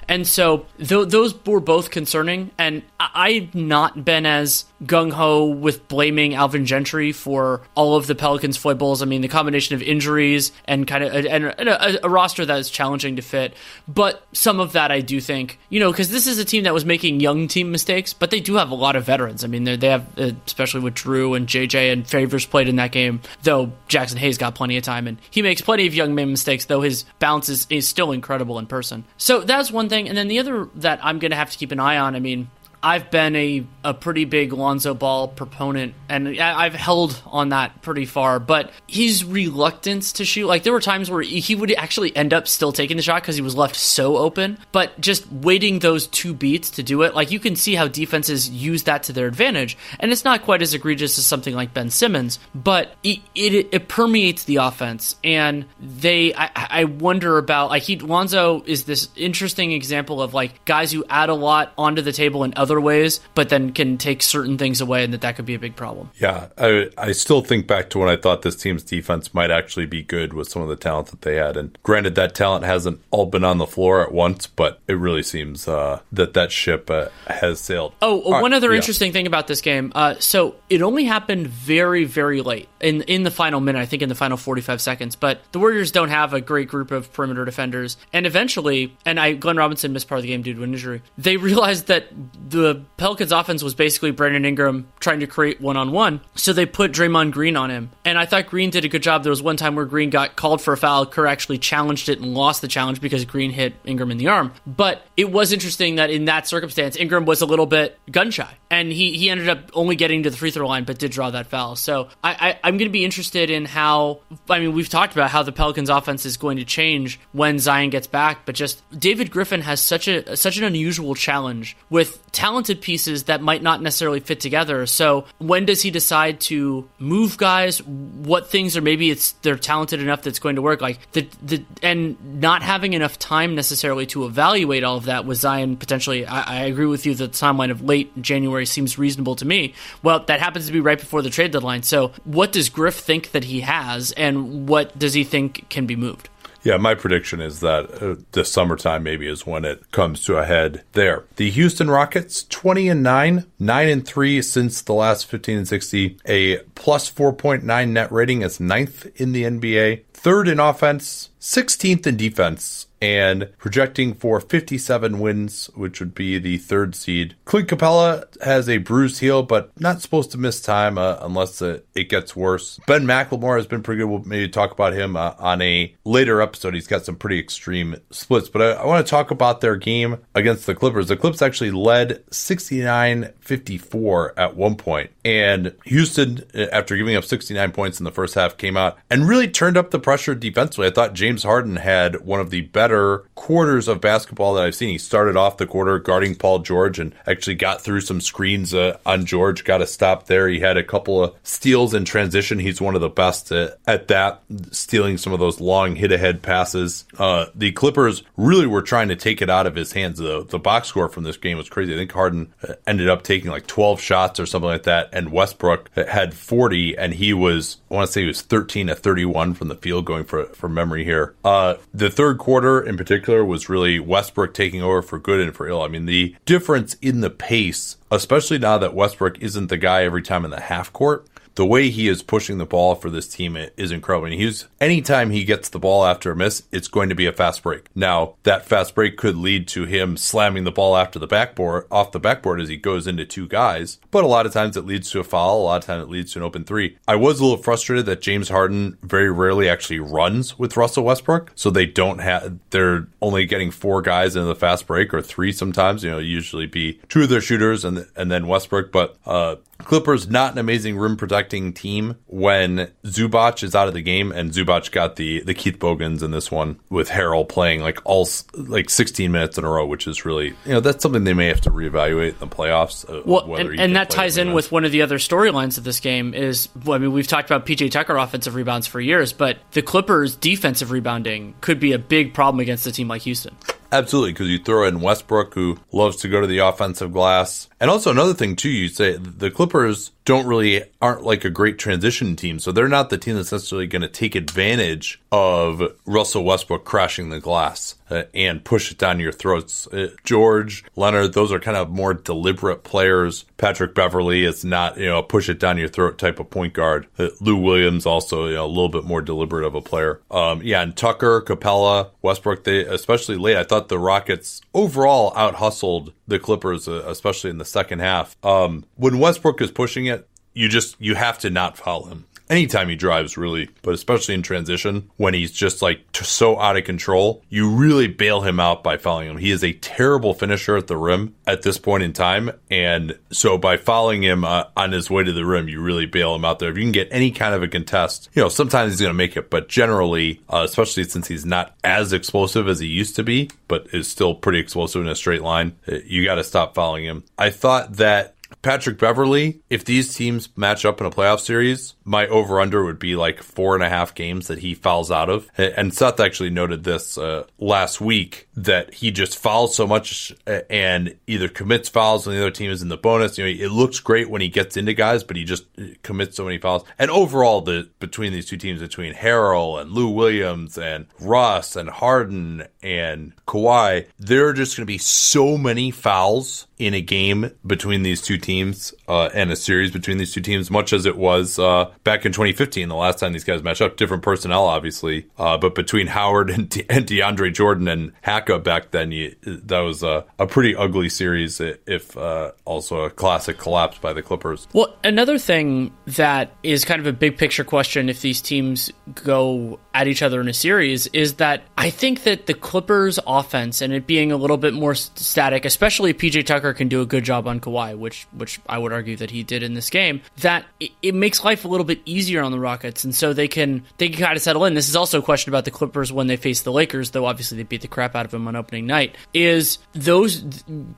And 0.09 0.27
so 0.27 0.65
th- 0.79 1.09
those 1.09 1.35
were 1.45 1.61
both 1.61 1.91
concerning. 1.91 2.51
And 2.57 2.83
I- 2.99 3.11
I've 3.15 3.55
not 3.55 4.05
been 4.05 4.25
as 4.25 4.65
gung 4.85 5.13
ho 5.13 5.47
with 5.47 5.87
blaming 5.89 6.22
Alvin 6.31 6.65
Gentry 6.65 7.13
for 7.13 7.63
all 7.75 7.97
of 7.97 8.07
the 8.07 8.15
Pelicans' 8.15 8.57
foibles. 8.57 9.03
I 9.03 9.07
mean, 9.07 9.21
the 9.21 9.29
combination 9.29 9.75
of 9.75 9.83
injuries 9.83 10.53
and 10.67 10.87
kind 10.87 11.05
of 11.05 11.13
and 11.27 11.45
a, 11.47 12.07
a, 12.07 12.09
roster 12.09 12.47
that 12.47 12.59
is 12.59 12.71
challenging 12.71 13.17
to 13.17 13.23
fit. 13.23 13.55
But 13.89 14.25
some 14.33 14.61
of 14.61 14.73
that 14.73 14.91
I 14.91 15.01
do 15.01 15.21
think, 15.21 15.59
you 15.69 15.81
know, 15.81 15.91
because 15.91 16.11
this 16.11 16.27
is 16.27 16.39
a 16.39 16.45
team 16.45 16.65
that 16.65 16.75
was 16.75 16.85
making 16.85 17.21
young 17.21 17.49
team 17.49 17.73
mistakes, 17.73 18.13
but 18.13 18.31
they 18.31 18.41
do 18.41 18.55
have 18.55 18.71
a 18.71 18.75
lot 18.75 18.97
of 18.97 19.05
veterans. 19.05 19.45
I 19.45 19.49
mean, 19.49 19.65
they 19.65 19.89
have, 19.89 20.07
uh, 20.19 20.33
especially 20.47 20.81
with 20.81 20.95
Jrue 20.95 21.37
and 21.37 21.47
JJ 21.47 21.93
and 21.93 22.07
Favors 22.07 22.47
played 22.47 22.69
in 22.69 22.77
that 22.77 22.93
game, 22.93 23.21
though 23.43 23.73
Jaxson 23.89 24.17
Hayes 24.17 24.39
got 24.39 24.55
plenty 24.55 24.77
of 24.77 24.85
time 24.85 25.07
and 25.07 25.19
he 25.31 25.43
makes 25.43 25.61
plenty 25.61 25.87
of 25.87 25.95
young 25.95 26.15
man 26.15 26.31
mistakes, 26.31 26.67
though 26.67 26.83
his 26.83 27.05
bounce 27.19 27.49
is, 27.49 27.67
is 27.71 27.89
still 27.89 28.13
incredible 28.13 28.59
in 28.59 28.67
person. 28.67 29.05
So 29.17 29.41
that's 29.41 29.71
one 29.71 29.89
thing. 29.89 30.09
And 30.09 30.17
then 30.17 30.29
the 30.29 30.39
other 30.39 30.69
that 30.77 31.01
I'm 31.03 31.19
going 31.19 31.31
to 31.31 31.37
have 31.37 31.51
to 31.51 31.59
keep 31.59 31.73
an 31.73 31.81
eye 31.81 31.99
on, 31.99 32.15
I 32.15 32.21
mean, 32.21 32.51
I've 32.83 33.11
been 33.11 33.37
a, 33.37 33.65
a 33.85 33.95
pretty 33.95 34.25
big 34.25 34.53
Lonzo 34.53 34.93
Ball 34.93 35.29
proponent, 35.29 35.95
and 36.09 36.41
I've 36.41 36.75
held 36.75 37.21
on 37.27 37.51
that 37.51 37.81
pretty 37.81 38.07
far. 38.07 38.41
But 38.41 38.73
his 38.89 39.25
reluctance 39.25 40.13
to 40.15 40.25
shoot, 40.25 40.47
like 40.47 40.65
there 40.65 40.73
were 40.73 40.81
times 40.81 41.11
where 41.11 41.23
he 41.23 41.55
would 41.55 41.73
actually 41.73 42.15
end 42.17 42.35
up 42.35 42.49
still 42.49 42.73
taking 42.73 42.97
the 42.97 43.03
shot 43.03 43.23
because 43.23 43.37
he 43.37 43.43
was 43.43 43.55
left 43.55 43.77
so 43.77 44.17
open. 44.17 44.59
But 44.73 45.01
just 45.01 45.31
waiting 45.31 45.79
those 45.79 46.09
two 46.09 46.35
beats 46.35 46.71
to 46.71 46.83
do 46.83 47.03
it, 47.03 47.15
like 47.15 47.31
you 47.31 47.39
can 47.39 47.55
see 47.55 47.75
how 47.75 47.87
defenses 47.87 48.51
use 48.51 48.83
that 48.85 49.05
to 49.05 49.13
their 49.13 49.29
advantage. 49.29 49.79
And 50.01 50.11
it's 50.11 50.25
not 50.25 50.43
quite 50.43 50.63
as 50.63 50.75
egregious 50.75 51.19
as 51.19 51.27
something 51.27 51.55
like 51.55 51.73
Ben 51.73 51.91
Simmons, 51.91 52.39
but 52.55 52.95
it 53.05 53.21
it, 53.35 53.69
it 53.73 53.89
permeates 53.89 54.45
the 54.45 54.57
offense. 54.57 55.17
And 55.23 55.67
they, 55.81 56.35
I, 56.35 56.51
I 56.55 56.85
wonder 56.85 57.39
about 57.39 57.71
like 57.71 57.85
he 57.85 57.97
Lonzo 57.99 58.63
is 58.67 58.85
this 58.85 59.09
interesting 59.15 59.73
example 59.73 60.21
of 60.21 60.35
like 60.35 60.65
guys 60.65 60.91
who 60.91 61.05
add 61.09 61.29
a 61.29 61.35
lot 61.35 61.73
onto 61.79 62.03
the 62.03 62.13
table 62.13 62.43
and 62.43 62.55
other 62.55 62.72
other 62.73 62.81
ways, 62.81 63.21
but 63.35 63.49
then 63.49 63.73
can 63.73 63.99
take 63.99 64.23
certain 64.23 64.59
things 64.59 64.81
away, 64.81 65.05
and 65.05 65.13
that 65.13 65.21
that 65.21 65.37
could 65.37 65.47
be 65.47 65.55
a 65.55 65.59
big 65.59 65.77
problem. 65.77 66.11
Yeah, 66.19 66.49
I, 66.59 66.91
I 66.99 67.13
still 67.13 67.43
think 67.43 67.67
back 67.67 67.91
to 67.91 67.99
when 67.99 68.09
I 68.09 68.17
thought 68.17 68.43
this 68.43 68.57
team's 68.57 68.83
defense 68.83 69.33
might 69.35 69.51
actually 69.51 69.87
be 69.87 70.03
good 70.03 70.33
with 70.33 70.49
some 70.49 70.63
of 70.63 70.69
the 70.69 70.77
talent 70.77 71.09
that 71.09 71.23
they 71.23 71.37
had. 71.37 71.57
And 71.57 71.79
granted, 71.83 72.15
that 72.17 72.35
talent 72.35 72.65
hasn't 72.65 73.01
all 73.11 73.27
been 73.27 73.45
on 73.45 73.59
the 73.59 73.67
floor 73.67 74.03
at 74.03 74.13
once, 74.13 74.47
but 74.47 74.81
it 74.89 74.95
really 74.95 75.23
seems 75.23 75.69
uh, 75.69 76.01
that 76.11 76.35
that 76.35 76.51
ship 76.51 76.91
uh, 76.91 77.09
has 77.27 77.61
sailed. 77.61 77.95
Oh, 78.03 78.17
one 78.41 78.53
other 78.53 78.71
yeah. 78.71 78.77
interesting 78.77 79.13
thing 79.13 79.27
about 79.27 79.47
this 79.47 79.61
game. 79.61 79.93
Uh, 79.95 80.15
so 80.19 80.57
it 80.71 80.83
only 80.83 81.05
happened 81.05 81.47
very, 81.47 82.05
very 82.05 82.41
late 82.41 82.69
in 82.81 83.03
in 83.03 83.23
the 83.23 83.31
final 83.31 83.61
minute. 83.61 83.79
I 83.79 83.87
think 83.87 84.03
in 84.03 84.09
the 84.09 84.15
final 84.15 84.37
forty 84.37 84.63
five 84.63 84.81
seconds. 84.81 85.17
But 85.17 85.41
the 85.53 85.59
Warriors 85.59 85.93
don't 85.93 86.09
have 86.09 86.33
a 86.33 86.41
great 86.41 86.69
group 86.69 86.91
of 86.91 87.13
perimeter 87.13 87.45
defenders, 87.45 87.97
and 88.13 88.27
eventually, 88.27 88.97
and 89.05 89.21
I 89.21 89.35
Glenn 89.35 89.57
Robinson 89.57 89.93
missed 89.93 90.09
part 90.09 90.19
of 90.19 90.23
the 90.23 90.29
game 90.29 90.43
due 90.43 90.55
to 90.55 90.63
an 90.63 90.73
injury. 90.73 91.03
They 91.19 91.37
realized 91.53 91.87
that 91.89 92.07
the 92.49 92.62
the 92.63 92.83
Pelicans 92.97 93.33
offense 93.33 93.63
was 93.63 93.75
basically 93.75 94.11
Brandon 94.11 94.45
Ingram 94.45 94.89
trying 95.01 95.21
to 95.21 95.27
create 95.27 95.61
one 95.61 95.77
on 95.77 95.93
one. 95.93 96.21
So 96.35 96.53
they 96.53 96.67
put 96.67 96.93
Draymond 96.93 97.33
Green 97.33 97.57
on 97.57 97.71
him. 97.71 97.91
And 98.05 98.19
I 98.19 98.27
thought 98.27 98.47
Green 98.47 98.71
did 98.71 98.85
a 98.85 98.89
good 98.89 99.03
job. 99.03 99.23
There 99.23 99.31
was 99.31 99.43
one 99.43 99.57
time 99.57 99.75
where 99.75 99.85
Green 99.85 100.11
got 100.11 100.37
called 100.37 100.63
for 100.63 100.73
a 100.73 100.77
foul. 100.77 101.07
Kerr 101.07 101.27
actually 101.27 101.59
challenged 101.59 102.09
it 102.09 102.21
and 102.21 102.35
lost 102.35 102.63
the 102.63 102.69
challenge 102.69 103.01
because 103.01 103.25
Green 103.25 103.51
hit 103.51 103.75
Ingram 103.85 104.11
in 104.11 104.19
the 104.19 104.29
arm. 104.29 104.53
But 104.67 105.03
it 105.17 105.31
was 105.31 105.53
interesting 105.53 105.97
that 105.97 106.11
in 106.11 106.27
that 106.27 106.47
circumstance, 106.47 106.97
Ingram 106.97 107.25
was 107.25 107.43
a 107.43 107.47
little 107.47 107.67
bit 107.67 107.99
gun 108.11 108.31
shy. 108.31 108.57
And 108.71 108.91
he, 108.91 109.19
he 109.19 109.29
ended 109.29 109.49
up 109.49 109.71
only 109.75 109.97
getting 109.97 110.23
to 110.23 110.31
the 110.31 110.37
free 110.37 110.51
throw 110.51 110.67
line, 110.67 110.85
but 110.85 110.99
did 110.99 111.11
draw 111.11 111.31
that 111.31 111.49
foul. 111.49 111.77
So 111.77 112.09
I, 112.25 112.59
I, 112.63 112.69
am 112.69 112.79
going 112.79 112.89
to 112.89 112.93
be 112.93 113.05
interested 113.05 113.51
in 113.51 113.67
how, 113.67 114.21
I 114.49 114.61
mean, 114.61 114.73
we've 114.73 114.89
talked 114.89 115.13
about 115.13 115.31
how 115.31 115.43
the 115.43 115.53
Pelicans 115.53 115.91
offense 115.91 116.25
is 116.25 116.37
going 116.39 116.57
to 116.57 116.65
change 116.65 117.21
when 117.33 117.59
Zion 117.59 117.91
gets 117.91 118.07
back, 118.07 118.47
but 118.47 118.55
just 118.55 118.83
David 118.99 119.31
Griffin 119.31 119.61
has 119.61 119.81
such 119.81 120.09
a 120.09 120.37
such 120.37 120.57
an 120.57 120.65
unusual 120.65 121.15
challenge 121.15 121.77
with 121.91 122.21
talented 122.53 122.83
pieces 122.83 123.25
that 123.25 123.41
might 123.41 123.63
not 123.63 123.81
necessarily 123.81 124.21
fit 124.21 124.39
together. 124.39 124.85
So 124.85 125.25
when 125.39 125.65
does 125.65 125.81
he 125.81 125.91
decide 125.91 126.39
to 126.43 126.87
move 126.99 127.39
guys? 127.39 127.83
What 127.83 128.51
things 128.51 128.77
are 128.77 128.83
maybe 128.83 129.11
it's 129.11 129.33
they're 129.41 129.57
talented 129.57 130.01
enough 130.03 130.21
that's 130.21 130.39
going 130.39 130.57
to 130.57 130.63
work? 130.63 130.83
Like 130.83 130.99
the 131.13 131.27
the 131.43 131.65
and 131.83 132.43
not 132.43 132.63
having 132.63 132.93
enough 132.93 133.19
time 133.19 133.55
necessarily 133.55 134.05
to 134.09 134.27
evaluate 134.27 134.85
all 134.85 134.99
of 134.99 135.07
that 135.07 135.25
with 135.25 135.39
Zion 135.39 135.79
potentially. 135.79 136.27
I, 136.27 136.43
I 136.43 136.65
agree 136.65 136.85
with 136.85 137.07
you 137.07 137.15
that 137.15 137.33
the 137.33 137.39
timeline 137.39 137.71
of 137.71 137.81
late 137.81 138.21
January 138.21 138.67
seems 138.67 138.99
reasonable 138.99 139.37
to 139.37 139.47
me. 139.47 139.73
Well, 140.03 140.21
that 140.27 140.41
happens 140.41 140.67
to 140.67 140.73
be 140.73 140.81
right 140.81 140.99
before 140.99 141.23
the 141.23 141.31
trade 141.31 141.53
deadline. 141.53 141.85
So 141.85 142.13
what 142.25 142.53
does 142.53 142.69
Griff 142.69 142.97
think 142.97 143.31
that 143.31 143.45
he 143.45 143.63
has, 143.63 144.13
and 144.13 144.69
what 144.69 144.99
does 144.99 145.15
he 145.15 145.25
think 145.25 145.71
can 145.71 145.87
be 145.87 145.97
moved? 145.97 146.29
Yeah, 146.65 146.77
my 146.77 146.95
prediction 146.95 147.41
is 147.41 147.61
that 147.61 148.03
uh, 148.03 148.17
this 148.33 148.53
summertime 148.53 149.03
maybe 149.03 149.27
is 149.27 149.45
when 149.45 149.65
it 149.65 149.91
comes 149.91 150.25
to 150.27 150.37
a 150.37 150.45
head 150.45 150.85
there. 150.93 151.25
The 151.37 151.51
Houston 151.51 151.91
Rockets, 151.91 152.45
20 152.45 152.89
and 152.89 153.03
9, 153.03 153.47
9 153.59 153.89
and 153.89 154.07
3 154.07 154.43
since 154.43 154.81
the 154.81 154.93
last 154.93 155.27
15 155.27 155.59
and 155.59 155.69
60, 155.69 156.19
a 156.25 156.59
plus 156.77 157.11
4.9 157.11 157.89
net 157.89 158.13
rating 158.13 158.45
as 158.45 158.61
ninth 158.61 159.07
in 159.21 159.33
the 159.33 159.43
NBA, 159.43 160.03
third 160.23 160.47
in 160.47 160.61
offense, 160.61 161.31
16th 161.41 162.07
in 162.07 162.17
defense 162.17 162.87
and 163.03 163.51
projecting 163.59 164.15
for 164.15 164.41
57 164.41 165.19
wins, 165.19 165.69
which 165.75 165.99
would 165.99 166.15
be 166.15 166.39
the 166.39 166.57
third 166.57 166.95
seed. 166.95 167.35
Clint 167.45 167.69
Capela 167.69 168.25
has 168.45 168.69
a 168.69 168.79
bruised 168.79 169.19
heel, 169.19 169.43
but 169.43 169.73
not 169.79 170.01
supposed 170.01 170.31
to 170.31 170.39
miss 170.39 170.63
time 170.63 170.97
uh, 170.97 171.19
unless 171.21 171.61
it, 171.61 171.85
it, 171.97 172.09
gets 172.09 172.37
worse. 172.37 172.79
Ben 172.87 173.05
McLemore 173.05 173.57
has 173.57 173.67
been 173.67 173.83
pretty 173.83 173.99
good. 174.01 174.09
We'll 174.09 174.23
maybe 174.23 174.49
talk 174.49 174.71
about 174.71 174.93
him 174.93 175.17
uh, 175.17 175.35
on 175.39 175.61
a 175.63 175.93
later 176.05 176.41
episode. 176.41 176.75
He's 176.75 176.87
got 176.87 177.05
some 177.05 177.17
pretty 177.17 177.41
extreme 177.41 177.97
splits, 178.11 178.49
but 178.49 178.63
I, 178.63 178.83
I 178.83 178.87
want 178.87 179.05
to 179.05 179.11
talk 179.11 179.33
about 179.33 179.61
their 179.61 179.77
game 179.77 180.19
against 180.37 180.67
the 180.67 180.75
Clippers. 180.75 181.09
The 181.09 181.17
Clips 181.17 181.43
actually 181.43 181.73
led 181.73 182.23
69 182.33 183.33
54 183.41 184.39
at 184.39 184.55
one 184.55 184.77
point, 184.77 185.11
and 185.25 185.75
Houston, 185.87 186.45
after 186.55 186.97
giving 186.97 187.17
up 187.17 187.25
69 187.25 187.73
points 187.73 187.99
in 187.99 188.05
the 188.05 188.13
first 188.13 188.37
half, 188.37 188.57
came 188.57 188.77
out 188.77 188.99
and 189.11 189.29
really 189.29 189.49
turned 189.49 189.77
up 189.77 189.91
the 189.91 189.99
defensively. 190.17 190.87
I 190.87 190.91
thought 190.91 191.15
James 191.15 191.43
Harden 191.43 191.77
had 191.77 192.25
one 192.25 192.41
of 192.41 192.51
the 192.51 192.63
better 192.63 193.25
quarters 193.35 193.89
of 193.89 194.01
basketball 194.01 194.55
that 194.55 194.65
I've 194.65 194.75
seen. 194.75 194.91
He 194.91 194.99
started 194.99 195.37
off 195.37 195.57
the 195.57 195.67
quarter 195.67 195.99
guarding 195.99 196.35
Paul 196.35 196.61
George 196.61 196.99
and 196.99 197.15
actually 197.27 197.57
got 197.57 197.81
through 197.81 198.01
some 198.01 198.21
screens 198.21 198.75
uh, 198.75 198.99
on 199.05 199.27
George, 199.27 199.65
got 199.65 199.83
a 199.83 199.87
stop 199.87 200.27
there. 200.27 200.49
He 200.49 200.61
had 200.61 200.77
a 200.77 200.85
couple 200.85 201.23
of 201.23 201.35
steals 201.43 201.95
in 201.95 202.05
transition. 202.05 202.59
He's 202.59 202.81
one 202.81 202.95
of 202.95 203.01
the 203.01 203.09
best 203.09 203.51
at, 203.53 203.79
at 203.87 204.09
that, 204.09 204.43
stealing 204.71 205.19
some 205.19 205.33
of 205.33 205.41
those 205.41 205.61
long 205.61 205.97
hit 205.97 206.13
ahead 206.13 206.43
passes. 206.43 207.05
Uh, 207.19 207.47
the 207.55 207.73
Clippers 207.73 208.23
really 208.37 208.67
were 208.67 208.83
trying 208.83 209.09
to 209.09 209.17
take 209.17 209.43
it 209.43 209.51
out 209.51 209.67
of 209.67 209.75
his 209.75 209.93
hands. 209.93 210.19
The, 210.19 210.45
the 210.45 210.59
box 210.59 210.89
score 210.89 211.09
from 211.09 211.25
this 211.25 211.37
game 211.37 211.57
was 211.57 211.69
crazy. 211.69 211.95
I 211.95 211.97
think 211.97 212.13
Harden 212.13 212.53
uh, 212.67 212.75
ended 212.87 213.09
up 213.09 213.23
taking 213.23 213.51
like 213.51 213.67
12 213.67 214.01
shots 214.01 214.39
or 214.39 214.47
something 214.47 214.69
like 214.69 214.85
that, 214.85 215.09
and 215.13 215.33
Westbrook 215.33 215.91
had 215.97 216.35
40, 216.35 216.97
and 216.97 217.15
he 217.15 217.33
was, 217.33 217.79
I 217.91 217.95
want 217.95 218.07
to 218.07 218.13
say 218.13 218.21
he 218.23 218.27
was 218.27 218.43
13 218.43 218.89
to 218.89 218.95
31 218.95 219.55
from 219.55 219.69
the 219.69 219.77
field 219.77 220.02
going 220.03 220.25
for, 220.25 220.47
for 220.47 220.69
memory 220.69 221.05
here. 221.05 221.35
Uh, 221.45 221.77
the 221.93 222.11
third 222.11 222.39
quarter, 222.39 222.81
in 222.81 222.97
particular 222.97 223.45
was 223.45 223.69
really 223.69 223.99
Westbrook 223.99 224.55
taking 224.55 224.83
over 224.83 225.03
for 225.03 225.19
good 225.19 225.41
and 225.41 225.55
for 225.55 225.69
ill. 225.69 225.83
I 225.83 225.89
mean, 225.89 226.07
the 226.07 226.35
difference 226.45 226.95
in 227.03 227.21
the 227.21 227.31
pace, 227.31 227.97
especially 228.11 228.59
now 228.59 228.79
that 228.79 228.95
Westbrook 228.95 229.39
isn't 229.41 229.69
the 229.69 229.77
guy 229.77 230.05
every 230.05 230.23
time 230.23 230.45
in 230.45 230.51
the 230.51 230.61
half 230.61 230.93
court, 230.93 231.27
the 231.55 231.67
way 231.67 231.91
he 231.91 232.09
is 232.09 232.23
pushing 232.23 232.59
the 232.59 232.67
ball 232.67 232.95
for 232.95 233.11
this 233.11 233.29
team 233.29 233.57
is 233.77 233.91
incredible. 233.91 234.27
And 234.27 234.35
he's 234.35 234.67
anytime 234.81 235.31
he 235.31 235.45
gets 235.45 235.69
the 235.69 235.79
ball 235.79 236.05
after 236.05 236.33
a 236.33 236.37
miss, 236.37 236.65
it's 236.73 236.89
going 236.89 237.09
to 237.09 237.15
be 237.15 237.27
a 237.27 237.33
fast 237.33 237.63
break. 237.63 237.87
Now 237.95 238.35
that 238.43 238.67
fast 238.67 238.95
break 238.95 239.17
could 239.17 239.37
lead 239.37 239.69
to 239.69 239.85
him 239.85 240.17
slamming 240.17 240.65
the 240.65 240.73
ball 240.73 240.97
after 240.97 241.19
the 241.19 241.27
backboard 241.27 241.87
off 241.91 242.13
the 242.13 242.21
backboard 242.21 242.61
as 242.61 242.69
he 242.69 242.77
goes 242.77 243.07
into 243.07 243.25
two 243.25 243.47
guys. 243.47 243.99
But 244.11 244.25
a 244.25 244.29
lot 244.29 244.47
of 244.47 244.53
times 244.53 244.77
it 244.77 244.87
leads 244.87 245.11
to 245.11 245.21
a 245.21 245.25
foul. 245.25 245.63
A 245.63 245.65
lot 245.65 245.83
of 245.83 245.87
times 245.87 246.05
it 246.05 246.11
leads 246.11 246.33
to 246.33 246.39
an 246.39 246.45
open 246.45 246.65
three. 246.65 246.99
I 247.07 247.17
was 247.17 247.41
a 247.41 247.45
little 247.45 247.63
frustrated 247.63 248.07
that 248.07 248.23
James 248.23 248.49
Harden 248.49 248.99
very 249.03 249.31
rarely 249.31 249.69
actually 249.69 250.01
runs 250.01 250.59
with 250.59 250.77
Russell 250.77 251.05
Westbrook, 251.05 251.53
so 251.55 251.71
they 251.71 251.87
don't 251.87 252.19
have. 252.19 252.59
They're 252.71 253.07
only 253.21 253.47
getting 253.47 253.71
four 253.71 254.03
guys 254.03 254.37
into 254.37 254.47
the 254.47 254.55
fast 254.55 254.87
break 254.87 255.13
or 255.13 255.23
three 255.23 255.53
sometimes. 255.53 256.05
You 256.05 256.11
know, 256.11 256.19
usually 256.19 256.67
be 256.67 257.01
two 257.09 257.23
of 257.23 257.29
their 257.29 257.41
shooters 257.41 257.85
and 257.85 258.07
and 258.17 258.31
then 258.31 258.47
Westbrook. 258.47 258.93
But 258.93 259.17
uh, 259.27 259.57
Clippers 259.85 260.29
not 260.29 260.53
an 260.53 260.59
amazing 260.59 260.97
rim 260.97 261.17
protecting 261.17 261.73
team 261.73 262.17
when 262.27 262.91
Zubac 263.05 263.63
is 263.63 263.75
out 263.75 263.89
of 263.89 263.95
the 263.95 264.03
game, 264.03 264.33
and 264.33 264.51
Zubac 264.51 264.91
got 264.91 265.17
the 265.17 265.43
the 265.43 265.55
Keith 265.55 265.79
Bogans 265.79 266.23
in 266.23 266.31
this 266.31 266.51
one 266.51 266.79
with 266.91 267.09
Harrell 267.09 267.49
playing 267.49 267.81
like 267.81 267.99
all 268.05 268.29
like 268.55 268.91
16 268.91 269.31
minutes 269.31 269.59
in 269.59 269.65
a 269.65 269.69
row, 269.69 269.87
which 269.87 270.07
is 270.07 270.25
really 270.25 270.49
you 270.65 270.73
know 270.73 270.81
that's 270.81 271.03
something 271.03 271.25
they 271.25 271.35
may 271.35 271.49
have 271.49 271.61
to 271.63 271.71
reevaluate 271.71 272.33
in 272.33 272.39
the 272.39 272.47
playoffs. 272.47 273.09
Uh, 273.09 273.23
well, 273.25 273.55
and, 273.57 273.79
and 273.81 273.97
that 273.97 274.11
ties 274.11 274.37
in 274.37 274.53
with 274.53 274.73
one 274.73 274.85
of 274.85 274.93
the 274.93 275.03
other 275.03 275.19
storylines 275.19 275.79
of 275.79 275.85
this 275.85 276.01
game 276.01 276.35
is 276.35 276.69
well, 276.85 276.95
I 276.95 276.99
mean 276.99 277.13
we've 277.13 277.27
talked 277.27 277.51
about 277.51 277.67
PJ 277.67 277.91
Tucker 277.91 278.17
offensive 278.17 278.55
rebounds 278.55 278.87
for 278.87 279.01
years, 279.01 279.33
but 279.33 279.59
the 279.73 279.83
Clippers 279.83 280.37
defensive 280.37 280.91
rebounding 280.91 281.55
could 281.61 281.81
be 281.81 281.93
a 281.93 281.99
big 281.99 282.35
problem 282.35 282.61
against 282.61 282.87
a 282.87 282.93
team 282.93 283.09
like 283.09 283.23
Houston. 283.23 283.57
Absolutely, 283.93 284.33
because 284.33 284.49
you 284.49 284.59
throw 284.59 284.87
in 284.89 285.01
Westbrook, 285.01 285.53
who 285.53 285.79
loves 285.93 286.17
to 286.17 286.29
go 286.29 286.41
to 286.41 286.47
the 286.47 286.59
offensive 286.59 287.13
glass. 287.13 287.69
And 287.83 287.91
also 287.91 288.13
another 288.13 288.33
thing 288.33 288.55
too, 288.55 288.71
you 288.71 288.87
say 288.87 289.17
the 289.17 289.51
Clippers 289.51 290.13
don't 290.25 290.47
really 290.47 290.85
aren't 291.01 291.23
like 291.23 291.45
a 291.45 291.51
great 291.51 291.79
transition 291.79 292.37
team, 292.37 292.59
so 292.59 292.73
they're 292.73 292.89
not 292.89 293.11
the 293.11 293.19
team 293.19 293.37
that's 293.37 293.53
necessarily 293.53 293.87
going 293.87 294.03
to 294.03 294.09
take 294.09 294.35
advantage 294.35 295.21
of 295.33 295.83
Russell 296.07 296.45
Westbrook 296.45 296.85
crashing 296.85 297.31
the 297.31 297.41
glass 297.41 297.97
uh, 298.11 298.25
and 298.35 298.65
push 298.65 298.93
it 298.93 298.99
down 298.99 299.19
your 299.19 299.33
throats. 299.33 299.87
Uh, 299.89 300.09
George 300.23 300.85
Leonard, 300.95 301.33
those 301.33 301.51
are 301.51 301.59
kind 301.59 301.77
of 301.77 301.91
more 301.91 302.15
deliberate 302.15 302.85
players. 302.85 303.45
Patrick 303.57 303.95
Beverley 303.95 304.45
is 304.45 304.65
not 304.65 304.99
you 304.99 305.07
know 305.07 305.23
push 305.23 305.49
it 305.49 305.59
down 305.59 305.79
your 305.79 305.89
throat 305.89 306.19
type 306.19 306.39
of 306.39 306.51
point 306.51 306.75
guard. 306.75 307.07
Uh, 307.19 307.29
Lou 307.41 307.57
Williams 307.57 308.07
also 308.07 308.47
you 308.47 308.55
know, 308.55 308.67
a 308.67 308.69
little 308.69 308.89
bit 308.89 309.05
more 309.05 309.23
deliberate 309.23 309.65
of 309.65 309.75
a 309.75 309.81
player. 309.81 310.21
Um, 310.31 310.61
yeah, 310.63 310.83
and 310.83 310.97
Tucker, 310.97 311.41
Capela, 311.41 312.11
Westbrook, 312.21 312.65
they 312.65 312.85
especially 312.85 313.37
late. 313.37 313.57
I 313.57 313.65
thought 313.65 313.89
the 313.89 313.99
Rockets 313.99 314.61
overall 314.75 315.33
out 315.37 315.57
hustled 315.57 316.13
the 316.27 316.39
Clippers, 316.39 316.89
uh, 316.89 317.05
especially 317.07 317.51
in 317.51 317.59
the 317.59 317.65
second 317.65 318.01
half. 318.01 318.37
Um, 318.45 318.85
when 318.97 319.19
Westbrook 319.19 319.61
is 319.61 319.71
pushing 319.71 320.07
it, 320.07 320.22
you 320.55 320.69
just 320.69 320.97
you 321.01 321.15
have 321.15 321.39
to 321.41 321.51
not 321.51 321.77
foul 321.77 322.05
him 322.05 322.27
anytime 322.53 322.89
he 322.89 322.95
drives, 322.95 323.37
really, 323.37 323.71
but 323.81 323.95
especially 323.95 324.35
in 324.35 324.43
transition 324.43 325.11
when 325.17 325.35
he's 325.35 325.51
just 325.51 325.83
like 325.83 326.01
so 326.15 326.61
out 326.61 326.77
of 326.77 326.85
control, 326.85 327.43
you 327.49 327.69
really 327.69 328.07
bail 328.07 328.43
him 328.43 328.61
out 328.61 328.85
by 328.85 328.97
fouling 328.99 329.29
him. 329.29 329.39
He 329.39 329.51
is 329.51 329.65
a 329.65 329.73
terrible 329.73 330.35
finisher 330.35 330.77
at 330.77 330.87
the 330.87 330.97
rim 330.97 331.35
at 331.47 331.63
this 331.63 331.79
point 331.79 332.03
in 332.03 332.13
time, 332.13 332.51
and 332.71 333.19
so 333.31 333.59
by 333.59 333.77
fouling 333.79 334.23
him 334.23 334.45
uh, 334.45 334.65
on 334.77 334.93
his 334.93 335.11
way 335.11 335.25
to 335.25 335.33
the 335.33 335.47
rim, 335.47 335.69
you 335.69 335.81
really 335.81 336.07
bail 336.07 336.35
him 336.35 336.45
out 336.45 336.59
there. 336.59 336.71
If 336.71 336.77
you 336.77 336.85
can 336.85 336.93
get 336.93 337.09
any 337.11 337.31
kind 337.31 337.55
of 337.55 337.63
a 337.63 337.69
contest, 337.69 338.29
you 338.35 338.43
know, 338.43 338.49
sometimes 338.49 338.93
he's 338.93 339.01
going 339.01 339.11
to 339.11 339.15
make 339.15 339.37
it, 339.37 339.51
but 339.51 339.69
generally, 339.69 340.43
uh, 340.49 340.63
especially 340.65 341.05
since 341.05 341.27
he's 341.27 341.47
not 341.47 341.75
as 341.83 342.13
explosive 342.13 342.69
as 342.69 342.79
he 342.79 342.87
used 342.87 343.17
to 343.17 343.25
be, 343.25 343.51
but 343.67 343.87
is 343.93 344.09
still 344.09 344.35
pretty 344.35 344.59
explosive 344.59 345.03
in 345.03 345.09
a 345.09 345.17
straight 345.17 345.43
line, 345.43 345.75
uh, 345.91 345.97
you 346.05 346.25
got 346.25 346.37
to 346.37 346.45
stop 346.45 346.75
fouling 346.75 347.05
him. 347.05 347.25
I 347.39 347.51
thought 347.51 347.95
that 347.95 348.35
Patrick 348.61 348.99
Beverley, 348.99 349.63
if 349.71 349.85
these 349.85 350.15
teams 350.15 350.49
match 350.57 350.85
up 350.85 351.01
in 351.01 351.07
a 351.07 351.11
playoff 351.11 351.41
series, 351.41 351.95
my 352.05 352.27
over 352.27 352.61
under 352.61 352.85
would 352.85 352.99
be 352.99 353.17
like 353.17 353.43
four 353.43 353.75
and 353.75 353.83
a 353.83 353.89
half 353.89 354.15
games 354.15 354.49
that 354.49 354.59
he 354.59 354.75
fouls 354.75 355.11
out 355.11 355.31
of. 355.31 355.51
And 355.57 355.95
Seth 355.95 356.21
actually 356.21 356.51
noted 356.51 356.85
this 356.85 357.17
uh, 357.17 357.45
last 357.59 358.01
week 358.01 358.49
that 358.57 358.95
he 358.95 359.11
just 359.11 359.39
fouls 359.39 359.75
so 359.75 359.87
much 359.87 360.33
uh, 360.47 360.61
and 360.69 361.17
either 361.27 361.49
commits 361.49 361.89
fouls 361.89 362.27
when 362.27 362.37
the 362.37 362.43
other 362.43 362.51
team 362.51 362.71
is 362.71 362.83
in 362.83 362.89
the 362.89 362.97
bonus. 362.97 363.39
You 363.39 363.45
know, 363.45 363.65
it 363.65 363.71
looks 363.71 364.01
great 364.01 364.31
when 364.31 364.41
he 364.41 364.49
gets 364.49 364.77
into 364.77 364.95
guys, 364.95 365.25
but 365.25 365.37
he 365.37 365.45
just 365.45 365.65
uh, 365.79 365.85
commits 366.03 366.37
so 366.37 366.45
many 366.45 366.59
fouls. 366.59 366.85
And 366.99 367.11
overall, 367.11 367.61
the 367.61 367.89
between 367.99 368.33
these 368.33 368.47
two 368.47 368.57
teams, 368.57 368.81
between 368.81 369.15
Harrell 369.15 369.81
and 369.81 369.93
Lou 369.93 370.11
Williams 370.11 370.79
and 370.79 371.07
Russ 371.21 371.77
and 371.77 371.89
Harden 371.89 372.65
and 372.83 373.33
Kawhi, 373.47 374.07
there 374.19 374.49
are 374.49 374.53
just 374.53 374.77
going 374.77 374.83
to 374.83 374.93
be 374.93 374.99
so 374.99 375.57
many 375.57 375.91
fouls 375.91 376.67
in 376.83 376.95
a 376.95 377.01
game 377.01 377.51
between 377.67 378.03
these 378.03 378.21
two 378.21 378.37
teams 378.37 378.93
uh, 379.09 379.29
and 379.35 379.53
a 379.53 379.57
series 379.57 379.91
between 379.91 380.19
these 380.19 380.33
two 380.33 380.41
teams, 380.41 380.71
much 380.71 380.93
as 380.93 381.07
it 381.07 381.17
was 381.17 381.59
uh, 381.59 381.91
back 382.03 382.27
in 382.27 382.33
2015, 382.33 382.89
the 382.89 382.95
last 382.95 383.19
time 383.19 383.33
these 383.33 383.45
guys 383.45 383.63
matched 383.63 383.81
up. 383.81 383.97
Different 383.97 384.23
personnel, 384.23 384.65
obviously, 384.65 385.27
uh, 385.39 385.57
but 385.57 385.75
between 385.75 386.09
Howard 386.09 386.51
and, 386.51 386.69
De- 386.69 386.85
and 386.91 387.07
DeAndre 387.07 387.53
Jordan 387.55 387.89
and 387.89 388.13
Haka 388.23 388.59
back 388.59 388.91
then, 388.91 389.13
you, 389.13 389.35
that 389.43 389.81
was 389.81 390.03
a, 390.03 390.25
a 390.39 390.47
pretty 390.47 390.75
ugly 390.75 391.09
series, 391.09 391.61
if 391.61 392.17
uh, 392.17 392.53
also 392.65 393.03
a 393.03 393.11
classic 393.11 393.59
collapse 393.59 393.99
by 393.99 394.13
the 394.13 394.23
Clippers. 394.23 394.67
Well, 394.73 394.95
another 395.05 395.39
thing 395.39 395.93
that 396.07 396.51
is 396.63 396.85
kind 396.85 397.01
of 397.01 397.07
a 397.07 397.13
big 397.13 397.39
picture 397.39 397.65
question 397.65 398.09
if 398.09 398.21
these 398.23 398.41
teams 398.41 398.91
go 399.15 399.79
at 399.95 400.09
each 400.09 400.23
other 400.23 400.41
in 400.41 400.49
a 400.49 400.55
series 400.55 401.07
is 401.09 401.35
that 401.35 401.63
I 401.77 401.91
think 401.91 402.25
that 402.25 402.47
the 402.47 402.55
Clippers 402.55 403.19
offense 403.27 403.81
and 403.81 403.93
it 403.93 404.07
being 404.07 404.33
a 404.33 404.37
little 404.37 404.57
bit 404.57 404.75
more 404.75 404.95
static, 404.95 405.65
especially 405.65 406.15
PJ 406.15 406.47
Tucker 406.47 406.72
can 406.73 406.89
do 406.89 407.01
a 407.01 407.07
good 407.07 407.25
job 407.25 407.47
on 407.47 407.61
Kawhi, 407.61 407.97
which 407.97 408.27
which 408.37 408.61
I 408.69 408.79
would 408.79 408.93
argue 408.93 409.17
that 409.17 409.31
he 409.31 409.43
did 409.43 409.63
in 409.63 409.75
this 409.75 409.91
game, 409.91 410.23
that 410.41 410.65
it, 410.81 410.91
it 411.03 411.15
makes 411.15 411.45
life 411.45 411.65
a 411.65 411.69
little 411.69 411.85
bit 411.85 412.01
easier 412.05 412.43
on 412.43 412.53
the 412.53 412.59
Rockets 412.59 413.05
and 413.05 413.15
so 413.15 413.33
they 413.33 413.49
can 413.49 413.85
they 413.99 414.09
can 414.09 414.21
kind 414.21 414.37
of 414.37 414.43
settle 414.43 414.65
in. 414.65 414.75
This 414.75 414.89
is 414.89 414.97
also 414.97 415.21
a 415.21 415.23
question 415.23 415.51
about 415.51 415.65
the 415.65 415.71
Clippers 415.71 416.13
when 416.13 416.27
they 416.27 416.37
face 416.37 416.63
the 416.63 416.73
Lakers, 416.73 417.11
though 417.11 417.27
obviously 417.27 417.57
they 417.57 417.65
beat 417.65 417.83
the 417.83 417.89
crap 417.89 418.15
out 418.15 418.25
of 418.25 418.31
them 418.31 418.49
on 418.49 418.57
opening 418.57 418.87
night. 418.87 419.17
Is 419.35 419.79
those 419.93 420.45